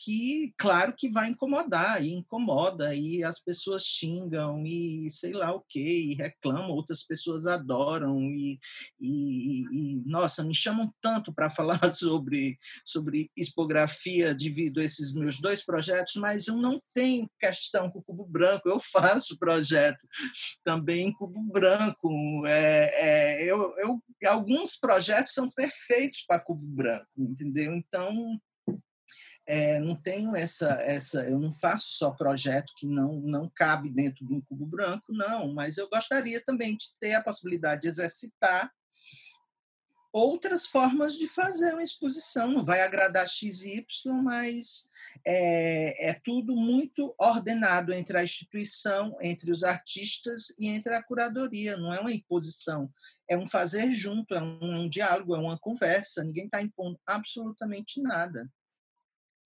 que, 0.03 0.53
claro, 0.57 0.93
que 0.97 1.09
vai 1.09 1.29
incomodar, 1.29 2.03
e 2.03 2.11
incomoda, 2.11 2.95
e 2.95 3.23
as 3.23 3.39
pessoas 3.39 3.83
xingam, 3.83 4.65
e 4.65 5.09
sei 5.11 5.31
lá 5.31 5.53
o 5.53 5.63
quê, 5.69 5.79
e 5.79 6.15
reclamam, 6.15 6.71
outras 6.71 7.03
pessoas 7.03 7.45
adoram, 7.45 8.19
e, 8.31 8.59
e, 8.99 9.61
e 9.61 10.01
nossa, 10.05 10.43
me 10.43 10.55
chamam 10.55 10.91
tanto 11.01 11.31
para 11.31 11.49
falar 11.51 11.93
sobre, 11.93 12.57
sobre 12.83 13.29
expografia 13.37 14.33
devido 14.33 14.79
a 14.79 14.83
esses 14.83 15.13
meus 15.13 15.39
dois 15.39 15.63
projetos, 15.63 16.15
mas 16.15 16.47
eu 16.47 16.55
não 16.55 16.81
tenho 16.93 17.29
questão 17.39 17.89
com 17.91 17.99
o 17.99 18.03
cubo 18.03 18.25
branco, 18.25 18.67
eu 18.67 18.79
faço 18.79 19.37
projeto 19.37 20.07
também 20.63 21.07
em 21.07 21.13
cubo 21.13 21.41
branco. 21.43 22.09
É, 22.47 22.91
é, 22.95 23.43
eu, 23.43 23.75
eu, 23.77 24.03
alguns 24.27 24.75
projetos 24.75 25.33
são 25.33 25.49
perfeitos 25.49 26.23
para 26.27 26.39
cubo 26.39 26.65
branco, 26.65 27.07
entendeu? 27.17 27.75
Então, 27.75 28.39
é, 29.45 29.79
não 29.79 29.95
tenho 29.95 30.35
essa, 30.35 30.69
essa, 30.81 31.23
eu 31.23 31.39
não 31.39 31.51
faço 31.51 31.87
só 31.91 32.11
projeto 32.11 32.73
que 32.77 32.87
não, 32.87 33.19
não 33.21 33.49
cabe 33.53 33.89
dentro 33.89 34.25
de 34.25 34.33
um 34.33 34.41
cubo 34.41 34.65
branco, 34.65 35.11
não, 35.11 35.53
mas 35.53 35.77
eu 35.77 35.89
gostaria 35.89 36.41
também 36.43 36.77
de 36.77 36.87
ter 36.99 37.13
a 37.13 37.23
possibilidade 37.23 37.81
de 37.81 37.87
exercitar 37.87 38.71
outras 40.13 40.67
formas 40.67 41.15
de 41.15 41.27
fazer 41.27 41.73
uma 41.73 41.83
exposição. 41.83 42.51
Não 42.51 42.65
vai 42.65 42.81
agradar 42.81 43.27
X 43.29 43.61
e 43.61 43.77
Y, 43.77 44.13
mas 44.21 44.89
é, 45.25 46.09
é 46.09 46.13
tudo 46.23 46.55
muito 46.55 47.15
ordenado 47.17 47.93
entre 47.93 48.17
a 48.17 48.23
instituição, 48.23 49.15
entre 49.21 49.51
os 49.51 49.63
artistas 49.63 50.47
e 50.59 50.67
entre 50.67 50.93
a 50.93 51.03
curadoria. 51.03 51.77
Não 51.77 51.93
é 51.93 51.99
uma 51.99 52.11
imposição, 52.11 52.91
é 53.29 53.37
um 53.37 53.47
fazer 53.47 53.93
junto, 53.93 54.35
é 54.35 54.41
um, 54.41 54.81
um 54.81 54.89
diálogo, 54.89 55.35
é 55.35 55.39
uma 55.39 55.57
conversa. 55.57 56.23
Ninguém 56.23 56.45
está 56.45 56.61
impondo 56.61 56.99
absolutamente 57.05 58.01
nada. 58.01 58.49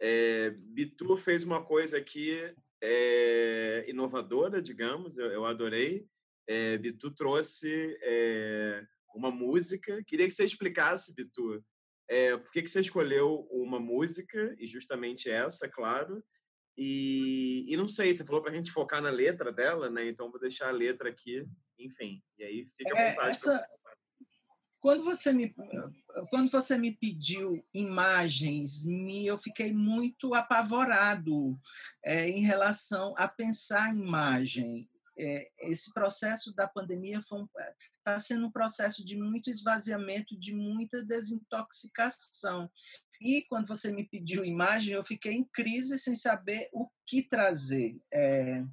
É, 0.02 0.52
Bitu 0.52 1.16
fez 1.18 1.44
uma 1.44 1.64
coisa 1.64 1.98
aqui 1.98 2.38
é, 2.82 3.86
inovadora, 3.88 4.62
digamos, 4.62 5.18
eu, 5.18 5.28
eu 5.28 5.46
adorei. 5.46 6.06
É, 6.48 6.78
Bitu 6.78 7.12
trouxe 7.12 7.98
é, 8.02 8.86
uma 9.16 9.32
música. 9.32 10.04
Queria 10.06 10.28
que 10.28 10.34
você 10.34 10.44
explicasse, 10.44 11.16
Bitu, 11.16 11.64
é, 12.08 12.38
por 12.38 12.52
que, 12.52 12.62
que 12.62 12.70
você 12.70 12.82
escolheu 12.82 13.48
uma 13.50 13.80
música, 13.80 14.56
e 14.60 14.68
justamente 14.68 15.30
essa, 15.30 15.68
claro. 15.68 16.24
E, 16.78 17.66
e 17.68 17.78
não 17.78 17.88
sei, 17.88 18.14
você 18.14 18.26
falou 18.26 18.42
para 18.42 18.52
a 18.52 18.56
gente 18.56 18.72
focar 18.72 19.02
na 19.02 19.10
letra 19.10 19.52
dela, 19.52 19.90
né? 19.90 20.08
Então 20.08 20.30
vou 20.30 20.40
deixar 20.40 20.68
a 20.68 20.72
letra 20.72 21.10
aqui, 21.10 21.46
enfim. 21.80 22.22
E 22.38 22.44
aí 22.44 22.70
fica 22.78 22.96
à 22.96 23.00
é, 23.00 23.10
vontade. 23.10 23.30
Essa, 23.32 23.68
quando 24.86 25.04
você 25.04 25.34
me 25.34 25.52
quando 26.30 26.52
você 26.52 26.78
me 26.78 26.92
pediu 26.92 27.66
imagens, 27.74 28.86
me, 28.86 29.26
eu 29.26 29.36
fiquei 29.36 29.74
muito 29.74 30.36
apavorado 30.36 31.60
é, 32.04 32.30
em 32.30 32.42
relação 32.42 33.16
a 33.18 33.28
pensar 33.28 33.92
em 33.92 33.98
imagem. 33.98 34.88
É, 35.18 35.50
esse 35.62 35.92
processo 35.92 36.54
da 36.54 36.68
pandemia 36.68 37.18
está 37.18 37.36
um, 37.36 37.48
tá 38.04 38.20
sendo 38.20 38.46
um 38.46 38.52
processo 38.52 39.04
de 39.04 39.18
muito 39.18 39.50
esvaziamento, 39.50 40.38
de 40.38 40.54
muita 40.54 41.04
desintoxicação. 41.04 42.70
E 43.20 43.44
quando 43.50 43.68
você 43.68 43.92
me 43.92 44.08
pediu 44.08 44.46
imagem, 44.46 44.94
eu 44.94 45.04
fiquei 45.04 45.34
em 45.34 45.46
crise 45.46 45.98
sem 45.98 46.14
saber 46.14 46.70
o 46.72 46.88
que 47.08 47.24
trazer. 47.24 48.00
É, 48.14 48.64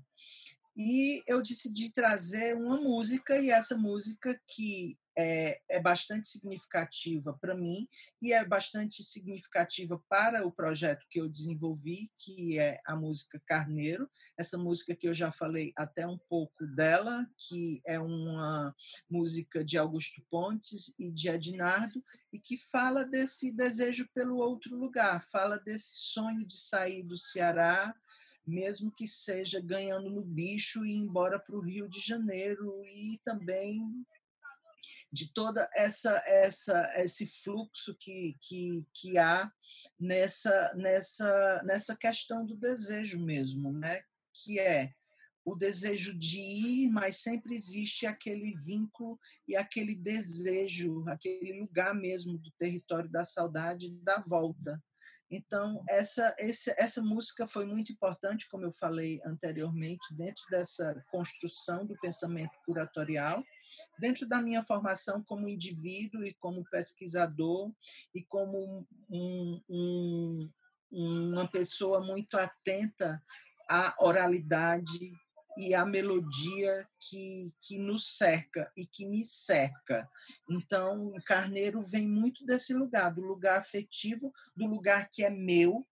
e 0.77 1.23
eu 1.27 1.43
decidi 1.43 1.91
trazer 1.91 2.55
uma 2.55 2.79
música, 2.79 3.39
e 3.39 3.49
essa 3.49 3.79
música 3.79 4.39
que 4.47 4.99
é, 5.17 5.61
é 5.69 5.81
bastante 5.81 6.29
significativa 6.29 7.37
para 7.41 7.55
mim 7.55 7.89
e 8.21 8.33
é 8.33 8.45
bastante 8.45 9.03
significativa 9.03 10.03
para 10.09 10.47
o 10.47 10.53
projeto 10.53 11.07
que 11.11 11.21
eu 11.21 11.29
desenvolvi, 11.29 12.11
que 12.17 12.59
é 12.59 12.81
a 12.87 12.97
música 12.97 13.41
Carneiro. 13.47 14.09
Essa 14.39 14.57
música 14.57 14.95
que 14.95 15.09
eu 15.09 15.15
já 15.15 15.31
falei 15.31 15.73
até 15.77 16.07
um 16.07 16.19
pouco 16.29 16.67
dela, 16.67 17.27
que 17.49 17.83
é 17.87 17.99
uma 17.99 18.75
música 19.11 19.65
de 19.65 19.79
Augusto 19.79 20.23
Pontes 20.31 20.95
e 20.99 21.11
de 21.11 21.29
Adinardo, 21.29 22.03
e 22.33 22.39
que 22.39 22.57
fala 22.57 23.05
desse 23.05 23.55
desejo 23.55 24.09
pelo 24.15 24.37
outro 24.37 24.77
lugar, 24.77 25.21
fala 25.21 25.59
desse 25.59 25.93
sonho 25.95 26.47
de 26.47 26.59
sair 26.59 27.03
do 27.03 27.17
Ceará 27.17 27.95
mesmo 28.47 28.91
que 28.91 29.07
seja 29.07 29.61
ganhando 29.61 30.11
no 30.11 30.23
bicho 30.23 30.85
e 30.85 30.91
ir 30.91 30.97
embora 30.97 31.39
para 31.39 31.57
o 31.57 31.61
Rio 31.61 31.89
de 31.89 32.01
Janeiro 32.01 32.85
e 32.87 33.21
também 33.25 34.05
de 35.13 35.33
toda 35.33 35.69
essa 35.75 36.23
essa 36.27 36.91
esse 36.97 37.27
fluxo 37.27 37.95
que 37.99 38.37
que, 38.41 38.85
que 38.95 39.19
há 39.19 39.51
nessa 40.01 40.73
nessa 40.75 41.63
nessa 41.65 41.97
questão 41.97 42.47
do 42.47 42.57
desejo 42.57 43.21
mesmo, 43.21 43.73
né? 43.73 44.03
Que 44.33 44.59
é 44.59 44.95
o 45.45 45.57
desejo 45.57 46.17
de 46.17 46.41
ir, 46.41 46.91
mas 46.91 47.17
sempre 47.17 47.55
existe 47.55 48.07
aquele 48.07 48.55
vínculo 48.57 49.19
e 49.47 49.57
aquele 49.57 49.95
desejo, 49.95 51.05
aquele 51.09 51.61
lugar 51.61 51.95
mesmo 51.95 52.39
do 52.39 52.51
território 52.53 53.11
da 53.11 53.25
saudade 53.25 53.91
da 54.03 54.21
volta. 54.21 54.81
Então, 55.29 55.83
essa, 55.89 56.35
essa, 56.39 56.75
essa 56.77 57.03
música 57.03 57.47
foi 57.47 57.65
muito 57.65 57.91
importante, 57.91 58.47
como 58.51 58.65
eu 58.65 58.73
falei 58.73 59.19
anteriormente, 59.25 60.15
dentro 60.15 60.45
dessa 60.51 61.03
construção 61.11 61.87
do 61.87 61.99
pensamento 62.01 62.53
curatorial, 62.67 63.43
dentro 63.99 64.27
da 64.27 64.41
minha 64.41 64.63
formação 64.63 65.23
como 65.23 65.49
indivíduo 65.49 66.25
e 66.25 66.35
como 66.35 66.65
pesquisador 66.71 67.73
e 68.15 68.23
como 68.25 68.87
um, 69.11 69.61
um, 69.69 70.51
uma 70.91 71.49
pessoa 71.49 72.01
muito 72.01 72.37
atenta 72.37 73.23
à 73.69 73.95
oralidade 73.99 75.13
e 75.57 75.75
à 75.75 75.85
melodia 75.85 76.89
que, 76.99 77.53
que 77.61 77.79
nos 77.79 78.17
cerca 78.17 78.71
e 78.77 78.87
que 78.87 79.07
me 79.07 79.25
cerca. 79.25 80.09
Então, 80.51 81.09
o 81.09 81.23
Carneiro 81.25 81.83
vem 81.83 82.09
muito 82.09 82.45
desse 82.45 82.73
lugar, 82.73 83.13
do 83.13 83.21
lugar 83.21 83.59
afetivo, 83.59 84.33
do 84.57 84.67
lugar 84.67 85.11
que 85.11 85.25
é 85.25 85.31
meu, 85.31 85.87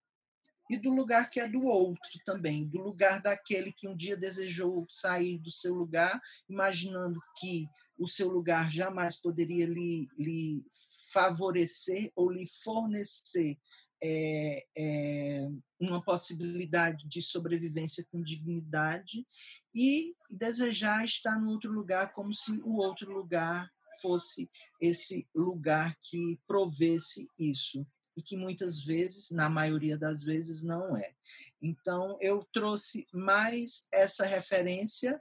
e 0.70 0.78
do 0.78 0.88
lugar 0.88 1.28
que 1.28 1.40
é 1.40 1.48
do 1.48 1.64
outro 1.64 2.20
também, 2.24 2.64
do 2.64 2.78
lugar 2.78 3.20
daquele 3.20 3.72
que 3.72 3.88
um 3.88 3.96
dia 3.96 4.16
desejou 4.16 4.86
sair 4.88 5.36
do 5.36 5.50
seu 5.50 5.74
lugar, 5.74 6.22
imaginando 6.48 7.20
que 7.40 7.66
o 7.98 8.06
seu 8.06 8.28
lugar 8.28 8.70
jamais 8.70 9.20
poderia 9.20 9.66
lhe, 9.66 10.08
lhe 10.16 10.64
favorecer 11.12 12.12
ou 12.14 12.30
lhe 12.30 12.46
fornecer 12.46 13.58
é, 14.00 14.62
é, 14.78 15.48
uma 15.80 16.00
possibilidade 16.00 17.04
de 17.08 17.20
sobrevivência 17.20 18.06
com 18.08 18.22
dignidade 18.22 19.26
e 19.74 20.14
desejar 20.30 21.04
estar 21.04 21.36
no 21.36 21.50
outro 21.50 21.72
lugar 21.72 22.12
como 22.12 22.32
se 22.32 22.52
o 22.62 22.76
outro 22.76 23.12
lugar 23.12 23.68
fosse 24.00 24.48
esse 24.80 25.28
lugar 25.34 25.96
que 26.00 26.38
provesse 26.46 27.28
isso 27.36 27.84
e 28.16 28.22
que 28.22 28.36
muitas 28.36 28.80
vezes, 28.80 29.30
na 29.30 29.48
maioria 29.48 29.96
das 29.96 30.22
vezes, 30.22 30.62
não 30.62 30.96
é. 30.96 31.14
Então, 31.60 32.16
eu 32.20 32.46
trouxe 32.52 33.06
mais 33.12 33.86
essa 33.92 34.24
referência 34.24 35.20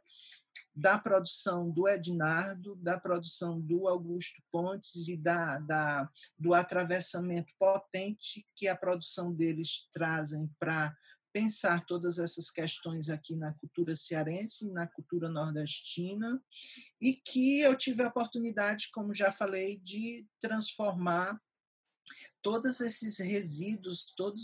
da 0.76 0.98
produção 0.98 1.70
do 1.70 1.88
Ednardo, 1.88 2.76
da 2.76 3.00
produção 3.00 3.60
do 3.60 3.88
Augusto 3.88 4.42
Pontes 4.52 5.08
e 5.08 5.18
da, 5.18 5.60
da, 5.60 6.10
do 6.38 6.54
atravessamento 6.54 7.54
potente 7.60 8.46
que 8.56 8.68
a 8.68 8.76
produção 8.76 9.34
deles 9.34 9.88
trazem 9.92 10.50
para 10.60 10.96
pensar 11.32 11.86
todas 11.86 12.18
essas 12.18 12.50
questões 12.50 13.10
aqui 13.10 13.36
na 13.36 13.54
cultura 13.54 13.96
cearense, 13.96 14.72
na 14.72 14.88
cultura 14.88 15.30
nordestina, 15.30 16.42
e 17.00 17.14
que 17.14 17.60
eu 17.60 17.76
tive 17.78 18.02
a 18.02 18.08
oportunidade, 18.08 18.90
como 18.92 19.14
já 19.14 19.32
falei, 19.32 19.78
de 19.80 20.26
transformar 20.42 21.40
todos 22.42 22.80
esses 22.80 23.18
resíduos, 23.20 24.06
todas 24.16 24.42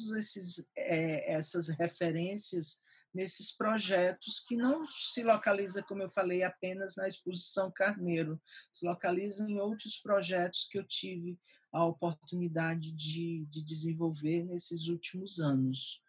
é, 0.76 1.34
essas 1.34 1.70
referências 1.70 2.82
nesses 3.14 3.56
projetos 3.56 4.44
que 4.46 4.58
não 4.58 4.86
se 4.86 5.24
localiza, 5.24 5.82
como 5.82 6.04
eu 6.04 6.10
falei, 6.10 6.44
apenas 6.44 6.98
na 6.98 7.08
exposição 7.08 7.72
Carneiro, 7.72 8.40
se 8.74 8.86
localiza 8.86 9.50
em 9.50 9.58
outros 9.58 9.98
projetos 10.00 10.68
que 10.70 10.78
eu 10.78 10.86
tive 10.86 11.40
a 11.72 11.86
oportunidade 11.86 12.92
de, 12.92 13.46
de 13.50 13.64
desenvolver 13.64 14.44
nesses 14.44 14.88
últimos 14.88 15.40
anos. 15.40 16.02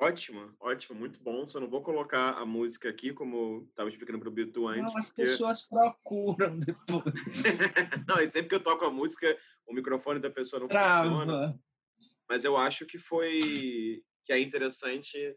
Ótimo, 0.00 0.50
ótimo, 0.58 0.98
muito 0.98 1.20
bom. 1.22 1.46
Só 1.46 1.60
não 1.60 1.68
vou 1.68 1.82
colocar 1.82 2.30
a 2.30 2.46
música 2.46 2.88
aqui, 2.88 3.12
como 3.12 3.66
estava 3.68 3.90
explicando 3.90 4.18
para 4.18 4.30
o 4.30 4.32
Bitu 4.32 4.66
antes. 4.66 4.82
Não, 4.82 4.96
as 4.96 5.08
porque... 5.08 5.22
pessoas 5.22 5.68
procuram 5.68 6.58
depois. 6.58 7.04
não, 8.08 8.18
e 8.18 8.30
sempre 8.30 8.48
que 8.48 8.54
eu 8.54 8.62
toco 8.62 8.82
a 8.86 8.90
música, 8.90 9.36
o 9.66 9.74
microfone 9.74 10.18
da 10.18 10.30
pessoa 10.30 10.58
não 10.58 10.68
Trava. 10.68 11.06
funciona. 11.06 11.60
Mas 12.26 12.44
eu 12.44 12.56
acho 12.56 12.86
que 12.86 12.96
foi 12.96 14.02
que 14.24 14.32
é 14.32 14.40
interessante 14.40 15.36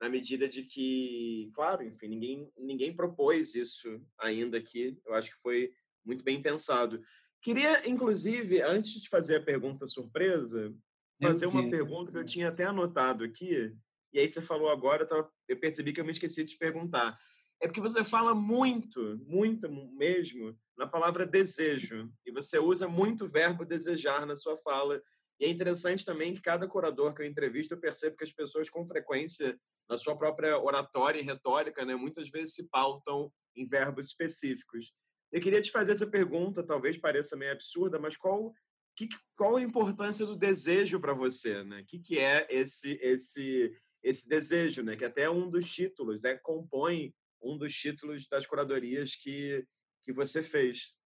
na 0.00 0.08
medida 0.08 0.48
de 0.48 0.64
que, 0.64 1.48
claro, 1.54 1.84
enfim, 1.84 2.08
ninguém 2.08 2.52
ninguém 2.58 2.96
propôs 2.96 3.54
isso 3.54 4.04
ainda 4.18 4.58
aqui. 4.58 4.98
Eu 5.06 5.14
acho 5.14 5.30
que 5.30 5.40
foi 5.40 5.72
muito 6.04 6.24
bem 6.24 6.42
pensado. 6.42 7.00
Queria, 7.40 7.88
inclusive, 7.88 8.60
antes 8.60 9.00
de 9.02 9.08
fazer 9.08 9.36
a 9.36 9.42
pergunta 9.42 9.86
surpresa, 9.86 10.74
fazer 11.22 11.46
uma 11.46 11.70
pergunta 11.70 12.10
que 12.10 12.18
eu 12.18 12.24
tinha 12.24 12.48
até 12.48 12.64
anotado 12.64 13.22
aqui, 13.22 13.72
e 14.12 14.18
aí 14.18 14.28
você 14.28 14.42
falou 14.42 14.70
agora, 14.70 15.08
eu 15.48 15.58
percebi 15.58 15.92
que 15.92 16.00
eu 16.00 16.04
me 16.04 16.10
esqueci 16.12 16.44
de 16.44 16.52
te 16.52 16.58
perguntar. 16.58 17.16
É 17.60 17.66
porque 17.66 17.80
você 17.80 18.02
fala 18.02 18.34
muito, 18.34 19.20
muito 19.26 19.70
mesmo, 19.70 20.58
na 20.76 20.86
palavra 20.86 21.26
desejo. 21.26 22.10
E 22.24 22.32
você 22.32 22.58
usa 22.58 22.88
muito 22.88 23.26
o 23.26 23.28
verbo 23.28 23.64
desejar 23.64 24.26
na 24.26 24.34
sua 24.34 24.56
fala. 24.56 25.00
E 25.38 25.44
é 25.44 25.48
interessante 25.48 26.04
também 26.04 26.34
que 26.34 26.40
cada 26.40 26.66
curador 26.66 27.14
que 27.14 27.22
eu 27.22 27.26
entrevisto, 27.26 27.74
eu 27.74 27.80
percebo 27.80 28.16
que 28.16 28.24
as 28.24 28.32
pessoas, 28.32 28.70
com 28.70 28.86
frequência, 28.86 29.58
na 29.88 29.98
sua 29.98 30.16
própria 30.16 30.58
oratória 30.58 31.20
e 31.20 31.24
retórica, 31.24 31.84
né, 31.84 31.94
muitas 31.94 32.30
vezes 32.30 32.54
se 32.54 32.68
pautam 32.68 33.30
em 33.56 33.66
verbos 33.66 34.06
específicos. 34.06 34.92
Eu 35.30 35.40
queria 35.40 35.60
te 35.60 35.70
fazer 35.70 35.92
essa 35.92 36.06
pergunta, 36.06 36.62
talvez 36.62 36.96
pareça 36.96 37.36
meio 37.36 37.52
absurda, 37.52 37.98
mas 37.98 38.16
qual, 38.16 38.52
que, 38.96 39.08
qual 39.36 39.56
a 39.56 39.62
importância 39.62 40.24
do 40.24 40.36
desejo 40.36 40.98
para 40.98 41.12
você? 41.12 41.62
Né? 41.62 41.80
O 41.80 41.84
que, 41.84 41.98
que 41.98 42.18
é 42.18 42.46
esse, 42.50 42.98
esse 43.02 43.72
esse 44.02 44.28
desejo, 44.28 44.82
né? 44.82 44.96
Que 44.96 45.04
até 45.04 45.22
é 45.22 45.30
um 45.30 45.50
dos 45.50 45.72
títulos, 45.72 46.22
né? 46.22 46.36
Compõe 46.42 47.14
um 47.42 47.56
dos 47.56 47.74
títulos 47.74 48.26
das 48.28 48.46
curadorias 48.46 49.14
que, 49.14 49.66
que 50.02 50.12
você 50.12 50.42
fez. 50.42 50.98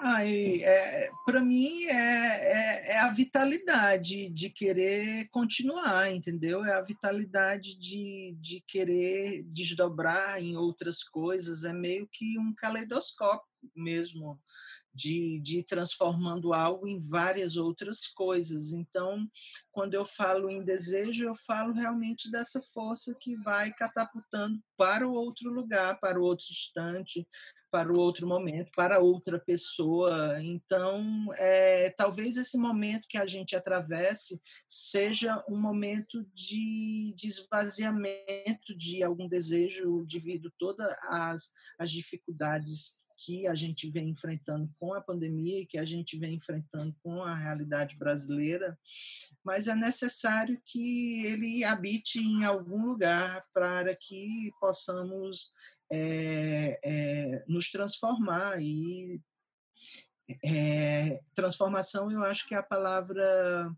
Ai, 0.00 0.62
é, 0.62 1.10
para 1.24 1.40
mim 1.40 1.84
é, 1.86 1.92
é, 1.92 2.92
é, 2.92 2.98
a 3.00 3.12
vitalidade 3.12 4.28
de 4.28 4.48
querer 4.48 5.28
continuar, 5.30 6.12
entendeu? 6.12 6.64
É 6.64 6.74
a 6.74 6.82
vitalidade 6.82 7.76
de, 7.76 8.36
de 8.40 8.60
querer 8.60 9.42
desdobrar 9.48 10.40
em 10.40 10.56
outras 10.56 11.02
coisas, 11.02 11.64
é 11.64 11.72
meio 11.72 12.08
que 12.12 12.38
um 12.38 12.54
caleidoscópio 12.54 13.48
mesmo 13.74 14.40
de, 14.94 15.40
de 15.40 15.58
ir 15.58 15.64
transformando 15.64 16.52
algo 16.52 16.86
em 16.86 16.98
várias 16.98 17.56
outras 17.56 18.06
coisas. 18.06 18.72
Então, 18.72 19.28
quando 19.70 19.94
eu 19.94 20.04
falo 20.04 20.50
em 20.50 20.64
desejo, 20.64 21.24
eu 21.24 21.34
falo 21.34 21.72
realmente 21.72 22.30
dessa 22.30 22.60
força 22.60 23.16
que 23.20 23.36
vai 23.36 23.72
catapultando 23.72 24.60
para 24.76 25.06
o 25.06 25.12
outro 25.12 25.50
lugar, 25.50 25.98
para 26.00 26.20
o 26.20 26.24
outro 26.24 26.46
instante, 26.50 27.26
para 27.70 27.92
o 27.92 27.98
outro 27.98 28.26
momento, 28.26 28.70
para 28.74 28.98
outra 28.98 29.38
pessoa. 29.38 30.40
Então, 30.42 31.28
é, 31.36 31.90
talvez 31.90 32.36
esse 32.36 32.58
momento 32.58 33.06
que 33.08 33.18
a 33.18 33.26
gente 33.26 33.54
atravesse 33.54 34.40
seja 34.66 35.44
um 35.48 35.60
momento 35.60 36.24
de, 36.34 37.14
de 37.14 37.28
esvaziamento 37.28 38.76
de 38.76 39.02
algum 39.02 39.28
desejo 39.28 40.06
devido 40.06 40.52
todas 40.58 40.88
as, 41.02 41.52
as 41.78 41.90
dificuldades 41.90 42.96
que 43.18 43.46
a 43.48 43.54
gente 43.54 43.90
vem 43.90 44.10
enfrentando 44.10 44.70
com 44.78 44.94
a 44.94 45.00
pandemia, 45.00 45.66
que 45.66 45.76
a 45.76 45.84
gente 45.84 46.16
vem 46.16 46.34
enfrentando 46.34 46.94
com 47.02 47.22
a 47.22 47.34
realidade 47.34 47.96
brasileira, 47.96 48.78
mas 49.44 49.66
é 49.66 49.74
necessário 49.74 50.60
que 50.64 51.26
ele 51.26 51.64
habite 51.64 52.20
em 52.20 52.44
algum 52.44 52.86
lugar 52.86 53.44
para 53.52 53.94
que 53.96 54.50
possamos 54.60 55.52
é, 55.90 56.78
é, 56.84 57.44
nos 57.48 57.70
transformar 57.70 58.62
e 58.62 59.20
é, 60.44 61.20
transformação 61.34 62.10
eu 62.10 62.22
acho 62.22 62.46
que 62.46 62.54
é 62.54 62.58
a 62.58 62.62
palavra 62.62 63.72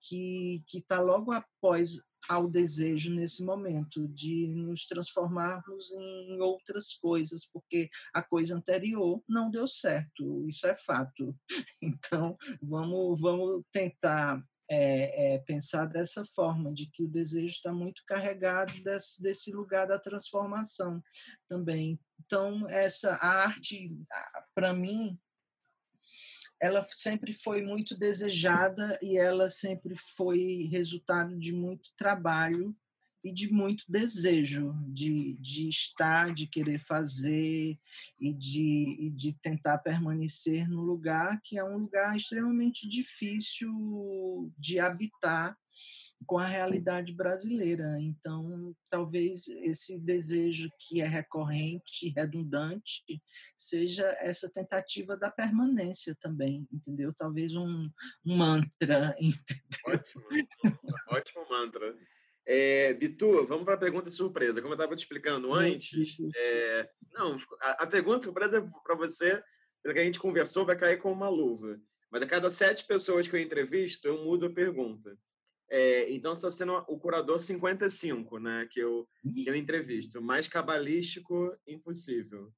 que 0.00 0.62
está 0.72 1.00
logo 1.00 1.32
após 1.32 2.08
ao 2.28 2.48
desejo 2.48 3.14
nesse 3.14 3.44
momento 3.44 4.06
de 4.08 4.48
nos 4.48 4.86
transformarmos 4.86 5.92
em 5.92 6.40
outras 6.40 6.94
coisas, 6.94 7.46
porque 7.46 7.88
a 8.12 8.22
coisa 8.22 8.56
anterior 8.56 9.22
não 9.28 9.50
deu 9.50 9.68
certo, 9.68 10.46
isso 10.46 10.66
é 10.66 10.74
fato. 10.74 11.36
Então, 11.80 12.36
vamos, 12.60 13.20
vamos 13.20 13.62
tentar 13.72 14.42
é, 14.70 15.34
é, 15.34 15.38
pensar 15.38 15.86
dessa 15.86 16.24
forma, 16.24 16.72
de 16.72 16.86
que 16.86 17.02
o 17.02 17.08
desejo 17.08 17.54
está 17.54 17.72
muito 17.72 18.02
carregado 18.06 18.72
desse, 18.82 19.22
desse 19.22 19.50
lugar 19.50 19.86
da 19.86 19.98
transformação 19.98 21.02
também. 21.48 21.98
Então, 22.20 22.68
essa 22.68 23.14
arte, 23.14 23.96
para 24.54 24.74
mim, 24.74 25.18
ela 26.60 26.82
sempre 26.82 27.32
foi 27.32 27.62
muito 27.62 27.96
desejada 27.96 28.98
e 29.02 29.16
ela 29.16 29.48
sempre 29.48 29.94
foi 29.94 30.68
resultado 30.70 31.38
de 31.38 31.52
muito 31.52 31.90
trabalho 31.96 32.76
e 33.22 33.32
de 33.32 33.52
muito 33.52 33.84
desejo 33.88 34.74
de, 34.86 35.34
de 35.40 35.68
estar, 35.68 36.32
de 36.32 36.46
querer 36.46 36.78
fazer 36.78 37.78
e 38.20 38.32
de, 38.32 38.96
e 39.00 39.10
de 39.10 39.32
tentar 39.34 39.78
permanecer 39.78 40.68
no 40.68 40.82
lugar 40.82 41.40
que 41.42 41.58
é 41.58 41.64
um 41.64 41.78
lugar 41.78 42.16
extremamente 42.16 42.88
difícil 42.88 44.52
de 44.56 44.78
habitar 44.78 45.56
com 46.26 46.38
a 46.38 46.46
realidade 46.46 47.12
brasileira. 47.12 47.96
Então, 48.00 48.74
talvez 48.88 49.48
esse 49.48 49.98
desejo 49.98 50.68
que 50.78 51.00
é 51.00 51.06
recorrente, 51.06 52.12
redundante, 52.16 53.22
seja 53.56 54.04
essa 54.20 54.50
tentativa 54.52 55.16
da 55.16 55.30
permanência 55.30 56.16
também, 56.20 56.66
entendeu? 56.72 57.12
Talvez 57.16 57.54
um, 57.54 57.88
um 58.26 58.36
mantra. 58.36 59.14
Ótimo, 59.86 60.24
ótimo 61.08 61.48
mantra. 61.48 61.96
É, 62.46 62.94
Bitu, 62.94 63.44
vamos 63.46 63.64
para 63.64 63.74
a 63.74 63.78
pergunta 63.78 64.10
surpresa. 64.10 64.62
Como 64.62 64.72
eu 64.72 64.76
estava 64.76 64.96
te 64.96 65.00
explicando 65.00 65.52
antes, 65.52 66.16
é, 66.34 66.88
não, 67.12 67.36
a, 67.60 67.82
a 67.82 67.86
pergunta 67.86 68.24
surpresa 68.24 68.58
é 68.58 68.82
para 68.82 68.94
você, 68.94 69.42
pelo 69.82 69.94
que 69.94 70.00
a 70.00 70.04
gente 70.04 70.18
conversou, 70.18 70.64
vai 70.64 70.76
cair 70.76 70.98
com 70.98 71.12
uma 71.12 71.28
luva. 71.28 71.78
Mas 72.10 72.22
a 72.22 72.26
cada 72.26 72.50
sete 72.50 72.86
pessoas 72.86 73.28
que 73.28 73.36
eu 73.36 73.40
entrevisto, 73.40 74.08
eu 74.08 74.24
mudo 74.24 74.46
a 74.46 74.50
pergunta. 74.50 75.14
É, 75.70 76.10
então 76.10 76.32
está 76.32 76.50
sendo 76.50 76.72
o 76.88 76.98
curador 76.98 77.40
55, 77.40 78.38
né? 78.38 78.66
Que 78.70 78.80
eu, 78.80 79.06
que 79.22 79.46
eu 79.46 79.54
entrevisto. 79.54 80.22
Mais 80.22 80.48
cabalístico 80.48 81.52
impossível. 81.66 82.52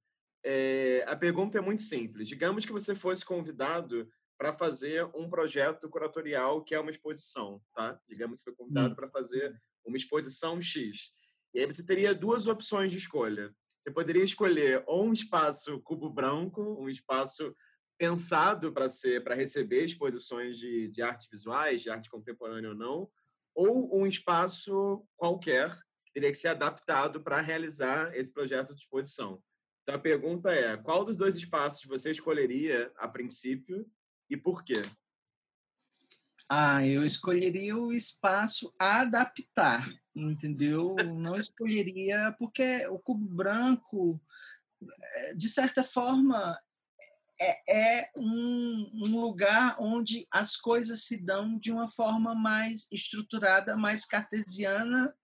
É, 0.44 1.04
a 1.06 1.16
pergunta 1.16 1.58
é 1.58 1.60
muito 1.60 1.82
simples. 1.82 2.28
Digamos 2.28 2.64
que 2.64 2.72
você 2.72 2.94
fosse 2.94 3.24
convidado 3.24 4.08
para 4.38 4.56
fazer 4.56 5.04
um 5.14 5.28
projeto 5.28 5.88
curatorial 5.88 6.64
que 6.64 6.74
é 6.74 6.80
uma 6.80 6.90
exposição, 6.90 7.60
tá? 7.74 8.00
Digamos 8.08 8.38
que 8.38 8.44
foi 8.44 8.54
convidado 8.54 8.94
para 8.96 9.10
fazer 9.10 9.54
uma 9.84 9.96
exposição 9.96 10.60
X. 10.60 11.10
E 11.52 11.60
aí 11.60 11.66
você 11.66 11.84
teria 11.84 12.14
duas 12.14 12.46
opções 12.46 12.90
de 12.90 12.96
escolha. 12.96 13.52
Você 13.78 13.90
poderia 13.90 14.24
escolher 14.24 14.82
ou 14.86 15.04
um 15.04 15.12
espaço 15.12 15.80
cubo 15.80 16.08
branco, 16.08 16.62
um 16.80 16.88
espaço 16.88 17.54
pensado 18.00 18.72
para 18.72 18.88
ser 18.88 19.22
para 19.22 19.34
receber 19.34 19.84
exposições 19.84 20.56
de, 20.56 20.88
de 20.88 21.02
artes 21.02 21.28
visuais, 21.30 21.82
de 21.82 21.90
arte 21.90 22.08
contemporânea 22.08 22.70
ou 22.70 22.74
não, 22.74 23.10
ou 23.54 23.94
um 23.94 24.06
espaço 24.06 25.06
qualquer 25.18 25.78
que 26.06 26.14
teria 26.14 26.30
que 26.30 26.38
ser 26.38 26.48
adaptado 26.48 27.22
para 27.22 27.42
realizar 27.42 28.16
esse 28.16 28.32
projeto 28.32 28.74
de 28.74 28.80
exposição. 28.80 29.42
Então 29.82 29.96
a 29.96 29.98
pergunta 29.98 30.50
é: 30.50 30.78
qual 30.78 31.04
dos 31.04 31.14
dois 31.14 31.36
espaços 31.36 31.84
você 31.84 32.10
escolheria 32.10 32.90
a 32.96 33.06
princípio 33.06 33.86
e 34.30 34.36
por 34.36 34.64
quê? 34.64 34.80
Ah, 36.48 36.84
eu 36.86 37.04
escolheria 37.04 37.76
o 37.76 37.92
espaço 37.92 38.72
adaptar, 38.78 39.86
entendeu? 40.16 40.96
Não 41.18 41.36
escolheria, 41.36 42.34
porque 42.38 42.86
o 42.88 42.98
cubo 42.98 43.26
branco, 43.26 44.18
eh, 44.82 45.34
de 45.34 45.48
certa 45.48 45.84
forma, 45.84 46.58
é, 47.40 48.00
é 48.00 48.10
um, 48.16 48.90
um, 48.92 49.20
lugar 49.20 49.76
onde 49.80 50.26
as 50.30 50.56
coisas 50.56 51.04
se 51.04 51.16
dão 51.16 51.58
de 51.58 51.72
uma 51.72 51.88
forma 51.88 52.34
mais 52.34 52.86
estruturada, 52.92 53.76
mais 53.76 54.04
cartesiana, 54.04 55.14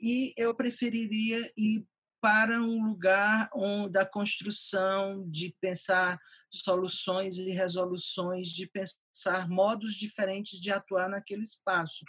e 0.00 0.34
eu 0.36 0.54
preferiria 0.54 1.52
ir 1.56 1.86
para 2.20 2.60
um 2.60 2.84
lugar 2.84 3.48
onde, 3.54 3.92
da 3.92 4.06
construção, 4.06 5.28
de 5.28 5.54
pensar 5.60 6.18
soluções 6.50 7.36
e 7.38 7.50
resoluções, 7.50 8.48
de 8.48 8.66
pensar 8.66 9.48
modos 9.48 9.94
diferentes 9.94 10.60
de 10.60 10.70
atuar 10.70 11.08
naquele 11.08 11.42
espaço. 11.42 12.04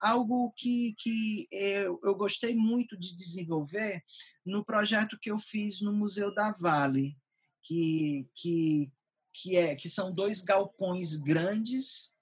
Algo 0.00 0.52
que, 0.56 0.94
que 0.98 1.48
eu, 1.50 1.98
eu 2.04 2.14
gostei 2.14 2.54
muito 2.54 2.96
de 2.96 3.16
desenvolver 3.16 4.02
no 4.46 4.64
projeto 4.64 5.18
que 5.20 5.30
eu 5.30 5.38
fiz 5.38 5.80
no 5.80 5.92
Museu 5.92 6.32
da 6.32 6.52
Vale, 6.52 7.16
que, 7.62 8.26
que, 8.34 8.90
que, 9.32 9.56
é, 9.56 9.74
que 9.74 9.88
são 9.88 10.12
dois 10.12 10.40
galpões 10.42 11.16
grandes 11.16 12.16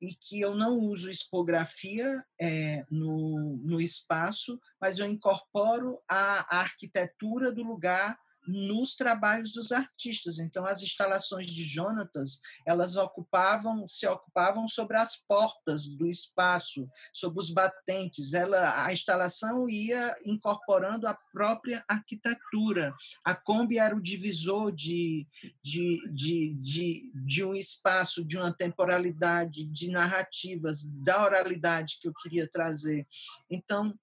e 0.00 0.14
que 0.14 0.40
eu 0.40 0.54
não 0.54 0.78
uso 0.80 1.08
expografia 1.08 2.24
é, 2.40 2.84
no, 2.90 3.56
no 3.58 3.80
espaço, 3.80 4.60
mas 4.80 4.98
eu 4.98 5.06
incorporo 5.06 6.02
a, 6.08 6.56
a 6.56 6.60
arquitetura 6.60 7.52
do 7.52 7.62
lugar 7.62 8.18
nos 8.46 8.94
trabalhos 8.94 9.52
dos 9.52 9.72
artistas. 9.72 10.38
Então, 10.38 10.66
as 10.66 10.82
instalações 10.82 11.46
de 11.46 11.64
Jonatas, 11.64 12.40
elas 12.66 12.96
ocupavam, 12.96 13.86
se 13.86 14.06
ocupavam 14.06 14.68
sobre 14.68 14.96
as 14.96 15.16
portas 15.16 15.86
do 15.86 16.06
espaço, 16.06 16.88
sobre 17.12 17.40
os 17.40 17.50
batentes. 17.50 18.34
Ela, 18.34 18.84
a 18.84 18.92
instalação 18.92 19.68
ia 19.68 20.14
incorporando 20.24 21.06
a 21.06 21.14
própria 21.32 21.84
arquitetura. 21.88 22.94
A 23.24 23.34
Kombi 23.34 23.78
era 23.78 23.94
o 23.94 24.02
divisor 24.02 24.72
de, 24.72 25.26
de, 25.62 26.08
de, 26.12 26.54
de, 26.54 27.12
de 27.14 27.44
um 27.44 27.54
espaço, 27.54 28.24
de 28.24 28.36
uma 28.36 28.52
temporalidade, 28.52 29.64
de 29.64 29.88
narrativas, 29.88 30.82
da 30.84 31.22
oralidade 31.22 31.98
que 32.00 32.08
eu 32.08 32.14
queria 32.14 32.48
trazer. 32.48 33.06
Então, 33.50 33.94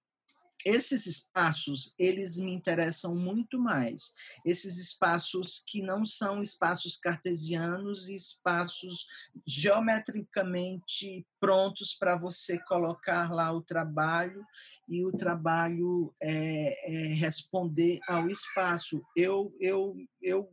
esses 0.64 1.06
espaços 1.06 1.94
eles 1.98 2.36
me 2.38 2.52
interessam 2.52 3.14
muito 3.14 3.58
mais. 3.58 4.14
Esses 4.44 4.78
espaços 4.78 5.62
que 5.66 5.82
não 5.82 6.04
são 6.04 6.42
espaços 6.42 6.96
cartesianos 6.98 8.08
e 8.08 8.14
espaços 8.14 9.06
geometricamente 9.46 11.26
prontos 11.38 11.94
para 11.94 12.16
você 12.16 12.58
colocar 12.58 13.30
lá 13.30 13.52
o 13.52 13.62
trabalho 13.62 14.44
e 14.88 15.04
o 15.04 15.12
trabalho 15.12 16.14
é, 16.20 17.08
é 17.10 17.14
responder 17.14 17.98
ao 18.06 18.28
espaço. 18.28 19.02
Eu 19.16 19.54
eu 19.60 19.96
eu 20.20 20.50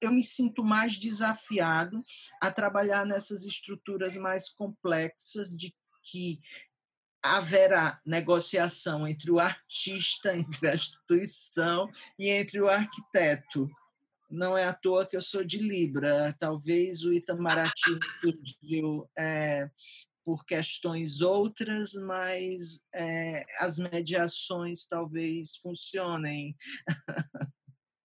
eu 0.00 0.12
me 0.12 0.22
sinto 0.22 0.62
mais 0.62 0.96
desafiado 0.96 2.02
a 2.40 2.52
trabalhar 2.52 3.04
nessas 3.04 3.44
estruturas 3.44 4.16
mais 4.16 4.48
complexas 4.48 5.50
de 5.50 5.74
que 6.02 6.40
haverá 7.22 8.00
negociação 8.04 9.06
entre 9.06 9.30
o 9.30 9.38
artista, 9.38 10.34
entre 10.36 10.68
a 10.68 10.74
instituição 10.74 11.90
e 12.18 12.28
entre 12.28 12.60
o 12.60 12.68
arquiteto. 12.68 13.68
Não 14.30 14.56
é 14.56 14.64
à 14.64 14.74
toa 14.74 15.06
que 15.06 15.16
eu 15.16 15.22
sou 15.22 15.42
de 15.42 15.58
Libra. 15.58 16.36
Talvez 16.38 17.02
o 17.02 17.12
Itamaraty 17.12 17.98
surgiu 18.20 19.08
é, 19.16 19.70
por 20.22 20.44
questões 20.44 21.22
outras, 21.22 21.94
mas 21.94 22.82
é, 22.94 23.46
as 23.58 23.78
mediações 23.78 24.86
talvez 24.86 25.56
funcionem. 25.56 26.54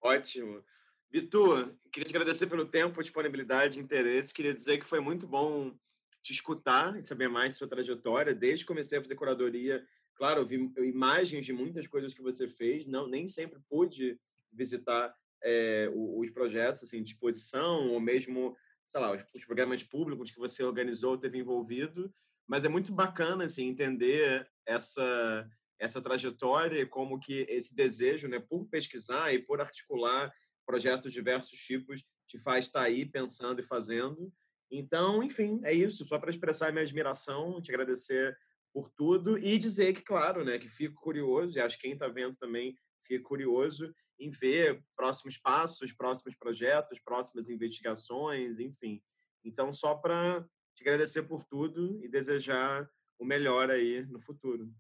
Ótimo. 0.02 0.64
Vitor, 1.12 1.76
queria 1.92 2.08
te 2.08 2.16
agradecer 2.16 2.48
pelo 2.48 2.66
tempo, 2.66 3.04
disponibilidade, 3.04 3.80
interesse. 3.80 4.34
Queria 4.34 4.54
dizer 4.54 4.78
que 4.78 4.86
foi 4.86 5.02
muito 5.02 5.28
bom 5.28 5.78
te 6.24 6.32
escutar 6.32 6.98
e 6.98 7.02
saber 7.02 7.28
mais 7.28 7.56
sua 7.56 7.68
trajetória. 7.68 8.34
Desde 8.34 8.64
que 8.64 8.70
comecei 8.70 8.98
a 8.98 9.02
fazer 9.02 9.16
curadoria, 9.16 9.86
claro, 10.16 10.42
eu 10.42 10.46
vi 10.46 10.72
imagens 10.78 11.46
de 11.46 11.52
muitas 11.52 11.86
coisas 11.86 12.14
que 12.14 12.22
você 12.22 12.48
fez, 12.48 12.88
não 12.88 13.08
nem 13.08 13.28
sempre 13.28 13.60
pude 13.70 14.18
visitar 14.52 15.14
é, 15.44 15.92
os 15.94 16.30
projetos 16.32 16.84
assim 16.84 17.04
de 17.04 17.12
exposição 17.12 17.90
ou 17.92 18.00
mesmo, 18.00 18.56
sei 18.86 19.02
lá, 19.02 19.12
os, 19.34 19.46
programas 19.46 19.84
públicos 19.84 20.32
que 20.32 20.40
você 20.40 20.64
organizou, 20.64 21.18
teve 21.18 21.38
envolvido, 21.38 22.14
mas 22.48 22.64
é 22.64 22.70
muito 22.70 22.94
bacana 22.94 23.46
assim 23.46 23.68
entender 23.68 24.50
essa 24.66 25.48
essa 25.80 26.02
trajetória 26.02 26.80
e 26.80 26.86
como 26.86 27.20
que 27.20 27.46
esse 27.50 27.76
desejo, 27.76 28.30
né, 28.30 28.40
por 28.40 28.66
pesquisar 28.70 29.34
e 29.34 29.40
por 29.40 29.60
articular 29.60 30.34
projetos 30.66 31.12
de 31.12 31.20
diversos 31.20 31.60
tipos 31.60 32.06
te 32.26 32.38
faz 32.38 32.66
estar 32.66 32.84
aí 32.84 33.06
pensando 33.06 33.60
e 33.60 33.64
fazendo. 33.64 34.32
Então, 34.76 35.22
enfim, 35.22 35.62
é 35.64 35.72
isso. 35.72 36.04
Só 36.04 36.18
para 36.18 36.32
expressar 36.32 36.72
minha 36.72 36.82
admiração, 36.82 37.62
te 37.62 37.72
agradecer 37.72 38.36
por 38.74 38.90
tudo 38.90 39.38
e 39.38 39.60
dizer 39.60 39.94
que, 39.94 40.02
claro, 40.02 40.44
né, 40.44 40.58
que 40.58 40.68
fico 40.68 41.00
curioso, 41.00 41.56
e 41.56 41.62
acho 41.62 41.78
que 41.78 41.84
quem 41.84 41.94
está 41.94 42.08
vendo 42.08 42.36
também 42.38 42.76
fica 43.04 43.24
curioso 43.24 43.94
em 44.20 44.32
ver 44.32 44.84
próximos 44.96 45.38
passos, 45.38 45.94
próximos 45.94 46.36
projetos, 46.36 47.00
próximas 47.00 47.50
investigações, 47.50 48.60
enfim. 48.60 49.00
Então, 49.46 49.72
só 49.72 49.94
para 49.94 50.44
te 50.76 50.82
agradecer 50.82 51.24
por 51.24 51.44
tudo 51.44 52.04
e 52.04 52.10
desejar 52.10 52.90
o 53.20 53.26
melhor 53.26 53.70
aí 53.70 54.04
no 54.08 54.20
futuro. 54.20 54.74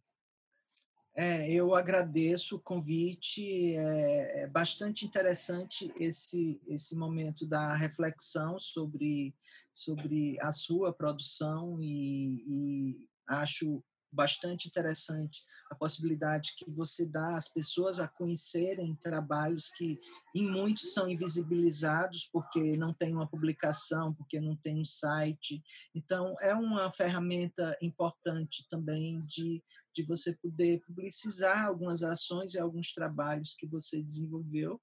É, 1.15 1.51
eu 1.51 1.75
agradeço 1.75 2.55
o 2.55 2.59
convite. 2.59 3.75
É, 3.75 4.43
é, 4.43 4.47
bastante 4.47 5.05
interessante 5.05 5.93
esse 5.99 6.59
esse 6.67 6.95
momento 6.95 7.45
da 7.45 7.75
reflexão 7.75 8.59
sobre 8.59 9.35
sobre 9.71 10.39
a 10.41 10.51
sua 10.51 10.93
produção 10.93 11.79
e, 11.81 12.43
e 12.47 13.07
acho 13.27 13.83
bastante 14.13 14.67
interessante 14.67 15.43
a 15.69 15.75
possibilidade 15.75 16.53
que 16.57 16.69
você 16.69 17.05
dá 17.05 17.35
às 17.35 17.47
pessoas 17.47 17.99
a 17.99 18.07
conhecerem 18.07 18.95
trabalhos 19.03 19.69
que 19.71 19.99
em 20.35 20.49
muitos 20.49 20.93
são 20.93 21.09
invisibilizados 21.09 22.29
porque 22.31 22.77
não 22.77 22.93
tem 22.93 23.13
uma 23.13 23.27
publicação, 23.27 24.13
porque 24.13 24.39
não 24.39 24.55
tem 24.55 24.79
um 24.79 24.85
site. 24.85 25.63
Então 25.95 26.35
é 26.39 26.53
uma 26.53 26.91
ferramenta 26.91 27.75
importante 27.81 28.65
também 28.69 29.21
de 29.25 29.63
de 29.95 30.01
você 30.01 30.35
poder 30.35 30.81
publicizar 30.87 31.67
algumas 31.67 32.01
ações 32.01 32.55
e 32.55 32.59
alguns 32.59 32.91
trabalhos 32.91 33.53
que 33.53 33.67
você 33.67 34.01
desenvolveu 34.01 34.81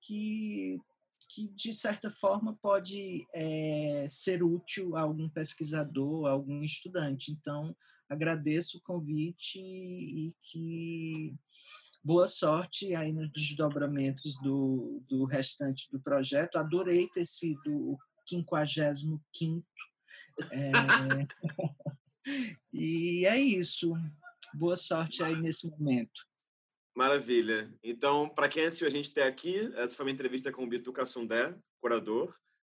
que 0.00 0.78
que 1.34 1.48
de 1.48 1.72
certa 1.72 2.10
forma 2.10 2.58
pode 2.60 3.26
é, 3.32 4.06
ser 4.10 4.42
útil 4.42 4.96
a 4.96 5.00
algum 5.00 5.28
pesquisador, 5.28 6.26
a 6.26 6.30
algum 6.30 6.62
estudante. 6.62 7.32
Então, 7.32 7.74
agradeço 8.08 8.76
o 8.76 8.82
convite 8.82 9.58
e 9.58 10.34
que 10.42 11.34
boa 12.04 12.28
sorte 12.28 12.94
aí 12.94 13.12
nos 13.12 13.32
desdobramentos 13.32 14.38
do, 14.42 15.02
do 15.08 15.24
restante 15.24 15.90
do 15.90 15.98
projeto. 15.98 16.56
Adorei 16.56 17.08
ter 17.08 17.24
sido 17.24 17.92
o 17.92 17.98
55 18.28 19.22
é... 20.50 20.70
e 22.72 23.24
é 23.24 23.38
isso. 23.38 23.94
Boa 24.54 24.76
sorte 24.76 25.22
aí 25.22 25.34
nesse 25.40 25.66
momento. 25.66 26.20
Maravilha. 26.94 27.72
Então, 27.82 28.28
para 28.28 28.48
quem 28.48 28.64
assistiu 28.64 28.86
a 28.86 28.90
gente 28.90 29.10
até 29.10 29.22
aqui, 29.24 29.72
essa 29.76 29.96
foi 29.96 30.04
uma 30.04 30.12
entrevista 30.12 30.52
com 30.52 30.64
o 30.64 30.68
Bitu 30.68 30.92
Cassundé, 30.92 31.56
curador, 31.80 32.34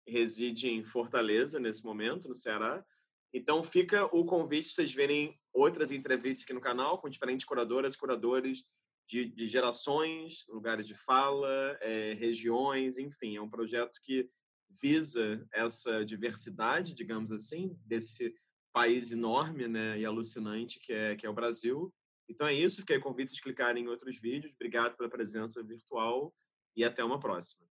reside 0.08 0.70
em 0.70 0.84
Fortaleza 0.84 1.60
nesse 1.60 1.84
momento, 1.84 2.30
no 2.30 2.36
Ceará. 2.36 2.86
Então, 3.34 3.62
fica 3.64 4.06
o 4.16 4.24
convite 4.24 4.68
para 4.68 4.76
vocês 4.76 4.94
verem 4.94 5.38
outras 5.54 5.92
entrevistas 5.92 6.44
aqui 6.44 6.54
no 6.54 6.62
canal 6.62 7.00
com 7.00 7.10
diferentes 7.10 7.46
curadoras, 7.46 7.96
curadores 7.96 8.64
de, 9.08 9.26
de 9.26 9.46
gerações, 9.46 10.46
lugares 10.48 10.88
de 10.88 10.96
fala, 10.96 11.78
é, 11.82 12.14
regiões, 12.14 12.98
enfim. 12.98 13.36
É 13.36 13.42
um 13.42 13.50
projeto 13.50 14.00
que 14.02 14.30
visa 14.82 15.46
essa 15.54 16.06
diversidade, 16.06 16.94
digamos 16.94 17.32
assim, 17.32 17.78
desse 17.86 18.34
país 18.74 19.12
enorme 19.12 19.68
né, 19.68 20.00
e 20.00 20.06
alucinante 20.06 20.80
que 20.80 20.92
é, 20.92 21.16
que 21.16 21.26
é 21.26 21.30
o 21.30 21.34
Brasil. 21.34 21.94
Então 22.27 22.47
é 22.47 22.53
isso, 22.53 22.81
fiquei 22.81 22.99
convite 22.99 23.38
a 23.38 23.43
clicarem 23.43 23.84
em 23.84 23.88
outros 23.88 24.19
vídeos. 24.19 24.53
Obrigado 24.53 24.95
pela 24.97 25.10
presença 25.10 25.64
virtual 25.64 26.34
e 26.76 26.84
até 26.84 27.03
uma 27.03 27.19
próxima. 27.19 27.65